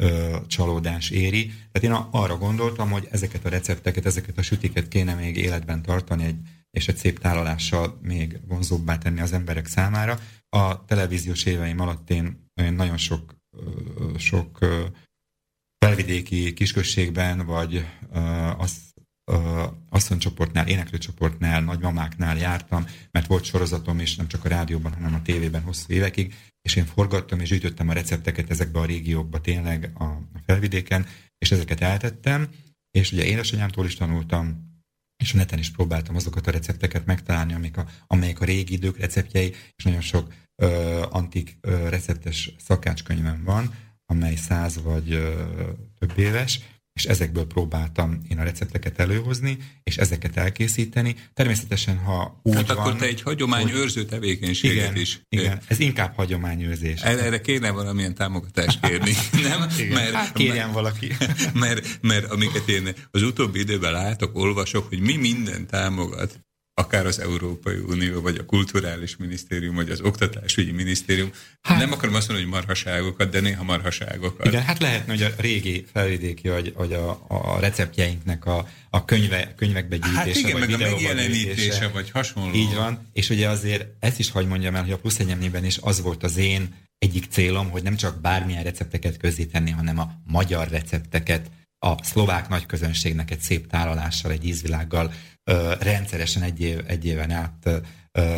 ö, 0.04 0.38
csalódás 0.48 1.10
éri. 1.10 1.46
Tehát 1.72 1.84
én 1.84 2.08
arra 2.12 2.38
gondoltam, 2.38 2.90
hogy 2.92 3.08
ezeket 3.12 3.46
a 3.46 3.50
recepteket, 3.50 4.06
ezeket 4.06 4.38
a 4.38 4.42
sütiket 4.42 4.88
kéne 4.88 5.14
még 5.14 5.38
életben 5.38 5.82
tartani, 5.82 6.24
egy, 6.24 6.38
és 6.72 6.88
egy 6.88 6.98
szép 6.98 7.20
tálalással 7.20 8.00
még 8.02 8.40
vonzóbbá 8.48 8.98
tenni 8.98 9.22
az 9.22 9.34
emberek 9.34 9.66
számára. 9.66 10.20
A 10.50 10.86
televíziós 10.86 11.46
éveim 11.46 11.80
alatt 11.80 12.10
én, 12.10 12.52
én 12.54 12.74
nagyon 12.74 12.98
sok, 12.98 13.36
ö, 13.58 14.18
sok 14.18 14.58
ö, 14.62 14.86
felvidéki 15.84 16.54
kisközségben, 16.54 17.46
vagy 17.46 17.86
uh, 18.10 18.60
az, 18.62 18.72
uh, 18.72 18.93
asszonycsoportnál, 19.90 20.68
éneklőcsoportnál, 20.68 21.62
nagymamáknál 21.62 22.38
jártam, 22.38 22.86
mert 23.12 23.28
volt 23.28 23.44
sorozatom 23.44 24.00
is, 24.00 24.16
nem 24.16 24.28
csak 24.28 24.46
a 24.46 24.50
rádióban, 24.50 24.94
hanem 24.94 25.14
a 25.14 25.22
tévében 25.22 25.62
hosszú 25.62 25.94
évekig, 25.94 26.36
és 26.62 26.76
én 26.76 26.86
forgattam 26.86 27.40
és 27.40 27.50
gyűjtöttem 27.50 27.90
a 27.90 27.94
recepteket 27.94 28.50
ezekbe 28.50 28.80
a 28.80 28.86
régiókba 28.86 29.42
tényleg 29.42 29.92
a, 29.94 30.04
a 30.04 30.40
felvidéken, 30.46 31.06
és 31.38 31.52
ezeket 31.52 31.82
eltettem, 31.82 32.50
és 32.92 33.12
ugye 33.12 33.26
édesanyámtól 33.26 33.86
is 33.86 33.96
tanultam, 33.96 34.72
és 35.24 35.34
a 35.34 35.38
neten 35.38 35.60
is 35.60 35.72
próbáltam 35.72 36.16
azokat 36.16 36.48
a 36.48 36.52
recepteket 36.52 37.06
megtalálni, 37.06 37.54
amik 37.54 37.78
a, 37.78 37.86
amelyek 38.08 38.42
a 38.42 38.46
régi 38.46 38.74
idők 38.74 38.98
receptjei, 38.98 39.54
és 39.76 39.84
nagyon 39.84 40.02
sok 40.02 40.34
ö, 40.56 41.02
antik 41.10 41.58
ö, 41.62 41.90
receptes 41.90 42.56
szakácskönyvem 42.58 43.44
van, 43.44 43.74
amely 44.06 44.36
száz 44.36 44.82
vagy 44.82 45.12
ö, 45.12 45.44
több 46.00 46.18
éves, 46.18 46.60
és 46.94 47.06
ezekből 47.06 47.46
próbáltam 47.46 48.22
én 48.30 48.40
a 48.40 48.44
recepteket 48.44 49.00
előhozni, 49.00 49.58
és 49.84 49.98
ezeket 49.98 50.38
elkészíteni. 50.38 51.16
Természetesen, 51.34 51.98
ha 51.98 52.40
úgy 52.44 52.56
hát 52.56 52.68
van... 52.68 52.78
akkor 52.78 52.96
te 52.96 53.06
egy 53.06 53.22
hagyományőrző 53.22 54.02
hogy... 54.02 54.10
tevékenységet 54.10 54.92
igen, 54.92 55.02
is. 55.02 55.22
Igen, 55.30 55.60
ez 55.68 55.80
inkább 55.80 56.16
hagyományőrzés. 56.16 57.02
Erre 57.02 57.42
kéne 57.42 57.72
valamilyen 57.72 58.16
támogatást 58.16 58.80
kérni, 58.80 59.12
nem? 59.50 59.70
Igen. 59.78 59.94
Mert, 59.94 60.14
hát 60.14 60.34
kérjen 60.34 60.56
mert, 60.56 60.74
valaki. 60.74 61.12
Mert, 61.54 62.02
mert 62.02 62.32
amiket 62.32 62.70
én 62.70 62.94
az 63.12 63.22
utóbbi 63.22 63.60
időben 63.60 63.92
látok, 63.92 64.38
olvasok, 64.38 64.88
hogy 64.88 65.00
mi 65.00 65.16
minden 65.16 65.68
támogat 65.68 66.43
akár 66.74 67.06
az 67.06 67.20
Európai 67.20 67.78
Unió, 67.78 68.22
vagy 68.22 68.38
a 68.38 68.46
Kulturális 68.46 69.18
Minisztérium, 69.18 69.76
vagy 69.76 69.90
az 69.90 70.02
Oktatásügyi 70.02 70.72
Minisztérium. 70.72 71.32
Hát, 71.62 71.78
nem 71.78 71.92
akarom 71.92 72.16
azt 72.16 72.28
mondani, 72.28 72.50
hogy 72.50 72.60
marhaságokat, 72.60 73.30
de 73.30 73.40
néha 73.40 73.64
marhaságokat. 73.64 74.46
Igen, 74.46 74.62
hát 74.62 74.80
lehetne, 74.80 75.14
hogy 75.14 75.24
a 75.24 75.30
régi 75.38 75.86
felvidéki, 75.94 76.50
vagy, 76.50 76.74
vagy 76.74 76.94
a, 76.94 77.26
a 77.28 77.60
receptjeinknek 77.60 78.46
a, 78.46 78.68
a 78.90 79.06
könyve, 79.06 79.54
könyvekbe 79.56 79.98
gyűjtése, 79.98 80.18
hát 80.18 80.36
igen, 80.36 80.60
vagy 80.60 80.70
meg 80.70 80.82
a 80.82 80.92
megjelenítése, 80.92 81.88
vagy 81.88 82.12
hasonló. 82.12 82.54
Így 82.54 82.76
van, 82.76 83.10
és 83.14 83.30
ugye 83.30 83.50
azért 83.50 83.86
ezt 84.00 84.20
is 84.20 84.32
hagy 84.32 84.48
mondjam 84.48 84.76
el, 84.76 84.84
hogy 84.84 84.92
a 84.92 84.98
plusz 84.98 85.20
egyemnében 85.20 85.66
is 85.66 85.78
az 85.82 86.02
volt 86.02 86.24
az 86.24 86.38
én 86.38 86.76
egyik 86.98 87.26
célom, 87.30 87.70
hogy 87.70 87.84
nem 87.84 87.96
csak 87.96 88.22
bármilyen 88.22 88.64
recepteket 88.64 89.18
közzétenni, 89.18 89.72
hanem 89.72 90.00
a 90.00 90.12
magyar 90.26 90.68
recepteket 90.68 91.52
a 91.84 92.04
szlovák 92.04 92.50
nagyközönségnek 92.50 93.32
egy 93.32 93.40
szép 93.40 93.68
tálalással, 93.68 94.32
egy 94.32 94.46
ízvilággal 94.46 95.14
rendszeresen 95.80 96.44
egy, 96.44 96.62
év, 96.62 96.80
egy 96.88 97.06
éven 97.06 97.32
át 97.32 97.70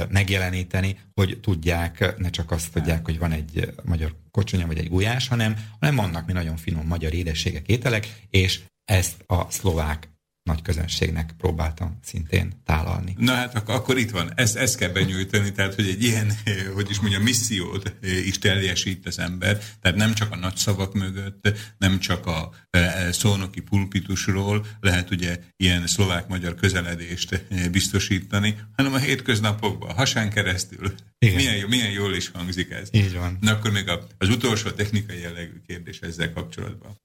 megjeleníteni, 0.10 1.00
hogy 1.14 1.40
tudják, 1.42 2.18
ne 2.18 2.30
csak 2.30 2.52
azt 2.52 2.72
tudják, 2.72 3.06
hogy 3.06 3.20
van 3.20 3.32
egy 3.32 3.74
magyar 3.84 4.16
kocsonya 4.32 4.68
vagy 4.68 4.78
egy 4.78 4.90
gulyás, 4.90 5.28
hanem, 5.28 5.56
hanem 5.80 5.96
vannak 5.96 6.26
mi 6.26 6.34
nagyon 6.34 6.58
finom 6.58 6.88
magyar 6.88 7.14
édességek, 7.14 7.68
ételek, 7.68 8.20
és 8.30 8.62
ezt 8.86 9.24
a 9.28 9.52
szlovák 9.52 10.10
nagy 10.46 10.62
közönségnek 10.62 11.34
próbáltam 11.38 12.00
szintén 12.04 12.54
tálalni. 12.66 13.16
Na 13.18 13.34
hát 13.34 13.56
akkor, 13.56 13.76
akkor 13.76 13.98
itt 13.98 14.10
van, 14.10 14.32
ezt, 14.36 14.56
ezt 14.56 14.78
kell 14.78 14.90
benyújtani, 14.90 15.52
tehát 15.52 15.76
hogy 15.76 15.88
egy 15.88 16.04
ilyen, 16.04 16.32
hogy 16.74 16.90
is 16.90 17.00
mondjam, 17.00 17.24
missziót 17.24 17.96
is 18.02 18.38
teljesít 18.38 19.08
az 19.08 19.20
ember, 19.20 19.60
tehát 19.82 19.98
nem 19.98 20.14
csak 20.14 20.32
a 20.32 20.36
nagy 20.36 20.56
szavak 20.56 20.94
mögött, 20.94 21.58
nem 21.78 22.00
csak 22.00 22.26
a 22.26 22.54
e, 22.70 23.12
szónoki 23.12 23.62
pulpitusról 23.62 24.66
lehet 24.80 25.12
ugye 25.12 25.40
ilyen 25.58 25.88
szlovák-magyar 25.88 26.56
közeledést 26.56 27.46
biztosítani, 27.72 28.58
hanem 28.76 28.94
a 28.94 28.98
hétköznapokban, 28.98 29.96
hasán 29.96 30.30
keresztül. 30.30 30.94
Igen. 31.18 31.36
Milyen, 31.36 31.68
milyen 31.68 31.92
jól 31.92 32.14
is 32.14 32.30
hangzik 32.30 32.72
ez. 32.72 32.90
Így 32.92 33.14
van. 33.14 33.38
Na 33.42 33.52
akkor 33.52 33.72
még 33.72 33.90
az 34.18 34.30
utolsó 34.30 34.70
technikai 34.70 35.20
jellegű 35.20 35.62
kérdés 35.68 36.00
ezzel 36.00 36.34
kapcsolatban. 36.34 37.02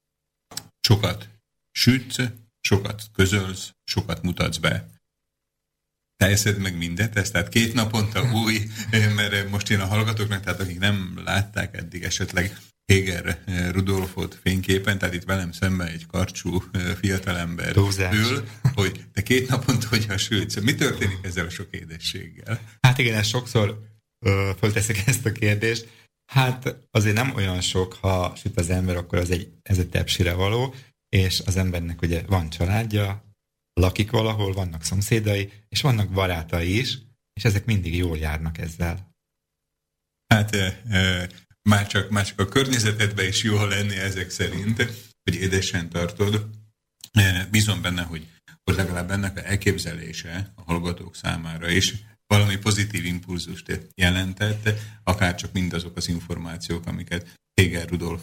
Sokat 0.81 1.29
sütsz, 1.73 2.19
sokat 2.61 3.03
közölsz, 3.13 3.75
sokat 3.85 4.23
mutatsz 4.23 4.57
be. 4.57 4.89
Teljeszed 6.17 6.59
meg 6.59 6.77
mindet, 6.77 7.17
ez 7.17 7.31
tehát 7.31 7.49
két 7.49 7.75
naponta 7.75 8.33
új, 8.33 8.71
mert 8.91 9.51
most 9.51 9.71
én 9.71 9.81
a 9.81 9.87
hallgatóknak, 9.87 10.45
tehát 10.45 10.61
akik 10.61 10.79
nem 10.79 11.21
látták 11.25 11.77
eddig 11.77 12.03
esetleg 12.03 12.57
Héger 12.93 13.43
Rudolfot 13.73 14.39
fényképen, 14.43 14.99
tehát 14.99 15.15
itt 15.15 15.25
velem 15.25 15.53
szemben 15.53 15.87
egy 15.87 16.07
karcsú 16.07 16.63
fiatalember 17.01 17.73
Túlzás. 17.73 18.15
ül, 18.15 18.49
hogy 18.75 19.05
te 19.13 19.23
két 19.23 19.49
naponta 19.49 19.89
hogy 19.89 20.07
hasonlítsz. 20.07 20.61
Mi 20.61 20.75
történik 20.75 21.19
ezzel 21.23 21.47
a 21.47 21.51
sok 21.51 21.69
édességgel? 21.71 22.61
Hát 22.81 22.99
igen, 22.99 23.15
ezt 23.15 23.29
sokszor 23.29 23.81
ö, 24.27 24.51
fölteszik 24.59 25.03
ezt 25.07 25.27
a 25.27 25.33
kérdést. 25.33 25.89
Hát 26.33 26.77
azért 26.91 27.15
nem 27.15 27.35
olyan 27.35 27.61
sok, 27.61 27.93
ha 27.93 28.33
süt 28.37 28.59
az 28.59 28.71
ember, 28.71 28.97
akkor 28.97 29.19
az 29.19 29.31
egy, 29.31 29.49
ez 29.63 29.79
egy 29.79 29.89
tepsire 29.89 30.33
való 30.33 30.75
és 31.17 31.41
az 31.41 31.57
embernek 31.57 32.03
ugye 32.03 32.23
van 32.23 32.51
családja, 32.51 33.25
lakik 33.73 34.11
valahol, 34.11 34.53
vannak 34.53 34.85
szomszédai, 34.85 35.53
és 35.69 35.81
vannak 35.81 36.11
barátai 36.11 36.79
is, 36.79 36.99
és 37.33 37.45
ezek 37.45 37.65
mindig 37.65 37.97
jól 37.97 38.19
járnak 38.19 38.59
ezzel. 38.59 39.15
Hát 40.27 40.55
e, 40.55 40.83
e, 40.89 41.29
már, 41.63 41.87
csak, 41.87 42.11
már 42.11 42.27
csak 42.27 42.41
a 42.41 42.49
környezetedben 42.49 43.27
is 43.27 43.43
jól 43.43 43.69
lenni 43.69 43.97
ezek 43.97 44.31
szerint, 44.31 44.77
hogy 45.23 45.35
édesen 45.35 45.89
tartod. 45.89 46.49
E, 47.13 47.49
bízom 47.51 47.83
benne, 47.83 48.03
hogy, 48.03 48.27
hogy 48.65 48.75
legalább 48.75 49.11
ennek 49.11 49.37
a 49.37 49.45
elképzelése 49.45 50.53
a 50.55 50.63
hallgatók 50.63 51.17
számára 51.17 51.69
is 51.69 51.95
valami 52.27 52.57
pozitív 52.57 53.05
impulzust 53.05 53.89
jelentett, 53.95 54.71
akár 55.05 55.35
csak 55.35 55.53
mindazok 55.53 55.97
az 55.97 56.09
információk, 56.09 56.87
amiket 56.87 57.35
Hegel 57.55 57.87
Rudolf 57.87 58.23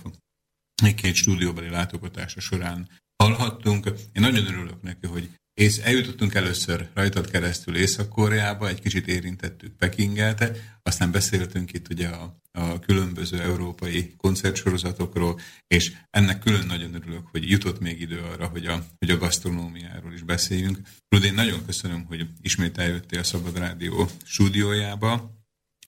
két 0.96 1.16
stúdióbeli 1.16 1.70
látogatása 1.70 2.40
során 2.40 2.90
hallhattunk. 3.24 3.86
Én 3.86 4.22
nagyon 4.22 4.46
örülök 4.46 4.82
neki, 4.82 5.08
hogy 5.08 5.30
és 5.54 5.78
eljutottunk 5.78 6.34
először 6.34 6.90
rajtad 6.94 7.30
keresztül 7.30 7.76
Észak-Koreába, 7.76 8.68
egy 8.68 8.82
kicsit 8.82 9.08
érintettük 9.08 9.76
Pekinget, 9.76 10.60
aztán 10.84 11.12
beszéltünk 11.12 11.74
itt 11.74 11.90
ugye 11.90 12.08
a, 12.08 12.40
a 12.52 12.80
különböző 12.80 13.42
európai 13.42 14.14
koncertsorozatokról, 14.18 15.40
és 15.68 15.94
ennek 16.10 16.40
külön 16.40 16.66
nagyon 16.66 16.94
örülök, 16.94 17.28
hogy 17.28 17.50
jutott 17.50 17.80
még 17.80 18.02
idő 18.02 18.20
arra, 18.20 18.48
hogy 18.48 18.66
a, 18.66 18.86
hogy 19.00 19.10
a 19.10 19.18
gasztronómiáról 19.18 20.14
is 20.14 20.22
beszéljünk. 20.22 20.80
Rudi, 21.10 21.28
én 21.28 21.34
nagyon 21.34 21.66
köszönöm, 21.66 22.06
hogy 22.06 22.28
ismét 22.42 22.78
eljöttél 22.78 23.20
a 23.20 23.24
Szabad 23.24 23.58
Rádió 23.58 24.10
stúdiójába. 24.26 25.36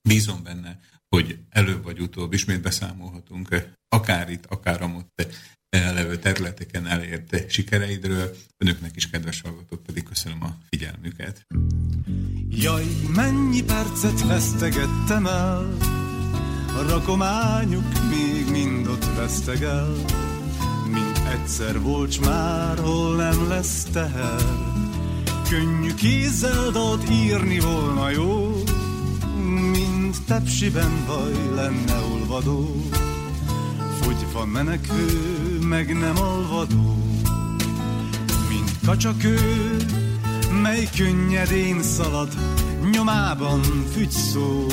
Bízom 0.02 0.44
benne, 0.44 0.80
hogy 1.10 1.40
előbb 1.50 1.84
vagy 1.84 2.00
utóbb 2.00 2.34
ismét 2.34 2.62
beszámolhatunk 2.62 3.48
akár 3.90 4.30
itt, 4.30 4.46
akár 4.46 4.82
amott 4.82 5.22
levő 5.70 6.18
területeken 6.18 6.88
elért 6.88 7.52
sikereidről. 7.52 8.36
Önöknek 8.58 8.96
is, 8.96 9.10
kedves 9.10 9.42
hallgatók, 9.42 9.84
pedig 9.84 10.04
köszönöm 10.04 10.44
a 10.44 10.58
figyelmüket. 10.70 11.46
Jaj, 12.50 12.86
mennyi 13.16 13.64
percet 13.64 14.28
vesztegettem 14.28 15.26
el, 15.26 15.78
a 16.78 16.82
rakományuk 16.90 18.10
még 18.10 18.52
mind 18.52 18.88
ott 18.88 19.06
veszteg 19.16 19.64
el, 19.64 19.96
mint 20.92 21.18
egyszer 21.18 21.80
volt 21.80 22.20
már, 22.20 22.80
hol 22.80 23.16
nem 23.16 23.48
lesz 23.48 23.84
teher. 23.84 24.42
Könnyű 25.50 25.94
kézzel 25.94 27.00
írni 27.12 27.60
volna 27.60 28.10
jó, 28.10 28.64
mint 29.72 29.99
tepsiben 30.26 30.92
vaj 31.08 31.56
lenne 31.56 31.98
olvadó. 32.12 32.76
Fogyva 34.02 34.46
menekő, 34.46 35.08
meg 35.68 36.00
nem 36.00 36.18
alvadó, 36.18 36.98
mint 38.50 38.72
kacsakő, 38.86 39.38
mely 40.62 40.90
könnyedén 40.98 41.82
szalad, 41.82 42.30
nyomában 42.92 43.62
fügyszó, 43.94 44.66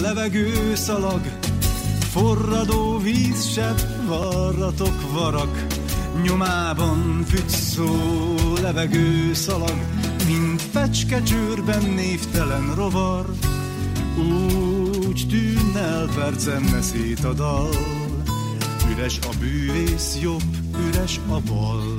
levegő 0.00 0.74
szalag, 0.74 1.20
forradó 2.10 2.98
vízsepp, 2.98 3.78
varratok 4.06 5.12
varak, 5.12 5.66
nyomában 6.22 7.24
fügyszó, 7.28 7.94
levegő 8.60 9.34
szalag, 9.34 9.76
mint 10.26 10.62
fecske 10.62 11.22
csőrben 11.22 11.82
névtelen 11.82 12.74
rovar, 12.74 13.26
úgy 14.18 15.26
tűnne 15.28 15.80
el 15.80 16.08
percen 16.14 16.82
szét 16.82 17.24
a 17.24 17.32
dal. 17.32 17.68
Üres 18.90 19.18
a 19.22 19.30
bűvész 19.40 20.18
jobb, 20.22 20.56
üres 20.88 21.20
a 21.28 21.40
bal. 21.40 21.96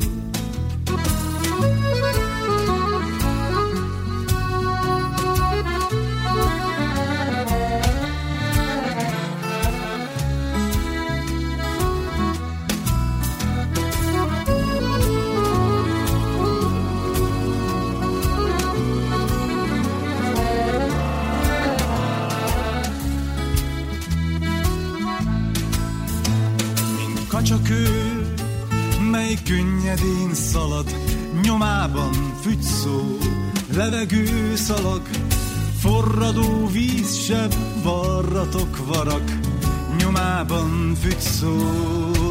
Könnyedén 29.48 30.34
szalad, 30.34 30.95
nyomában 31.41 32.14
fügyszó, 32.41 33.18
levegő 33.76 34.56
szalag, 34.56 35.02
forradó 35.80 36.68
víz 36.72 37.15
seb, 37.15 37.53
varratok 37.84 38.78
varak, 38.88 39.32
nyomában 39.98 40.95
fügyszó, 41.02 41.56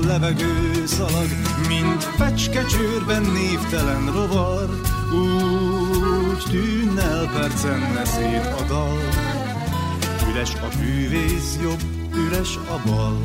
levegő 0.07 0.87
szalag, 0.87 1.29
mint 1.69 2.03
fecske 2.03 2.65
csőrben 2.65 3.23
névtelen 3.23 4.13
rovar, 4.13 4.81
úgy 5.13 6.43
tűnne 6.51 7.03
el 7.03 7.31
percen 7.33 8.05
szét 8.05 8.47
a 8.61 8.65
dal. 8.69 8.99
Üres 10.31 10.55
a 10.55 10.69
bűvész 10.79 11.59
jobb, 11.63 11.83
üres 12.15 12.57
a 12.57 12.89
bal, 12.89 13.19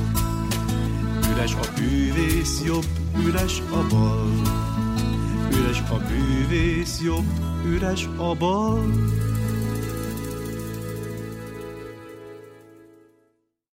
üres 1.32 1.54
a 1.54 1.74
bűvész 1.76 2.62
jobb, 2.66 2.86
üres 3.28 3.62
a 3.72 3.88
bal, 3.90 4.32
üres 5.52 5.82
a 5.90 5.98
bűvész 5.98 7.02
jobb, 7.02 7.26
üres 7.66 8.08
a 8.18 8.36
bal. 8.36 8.80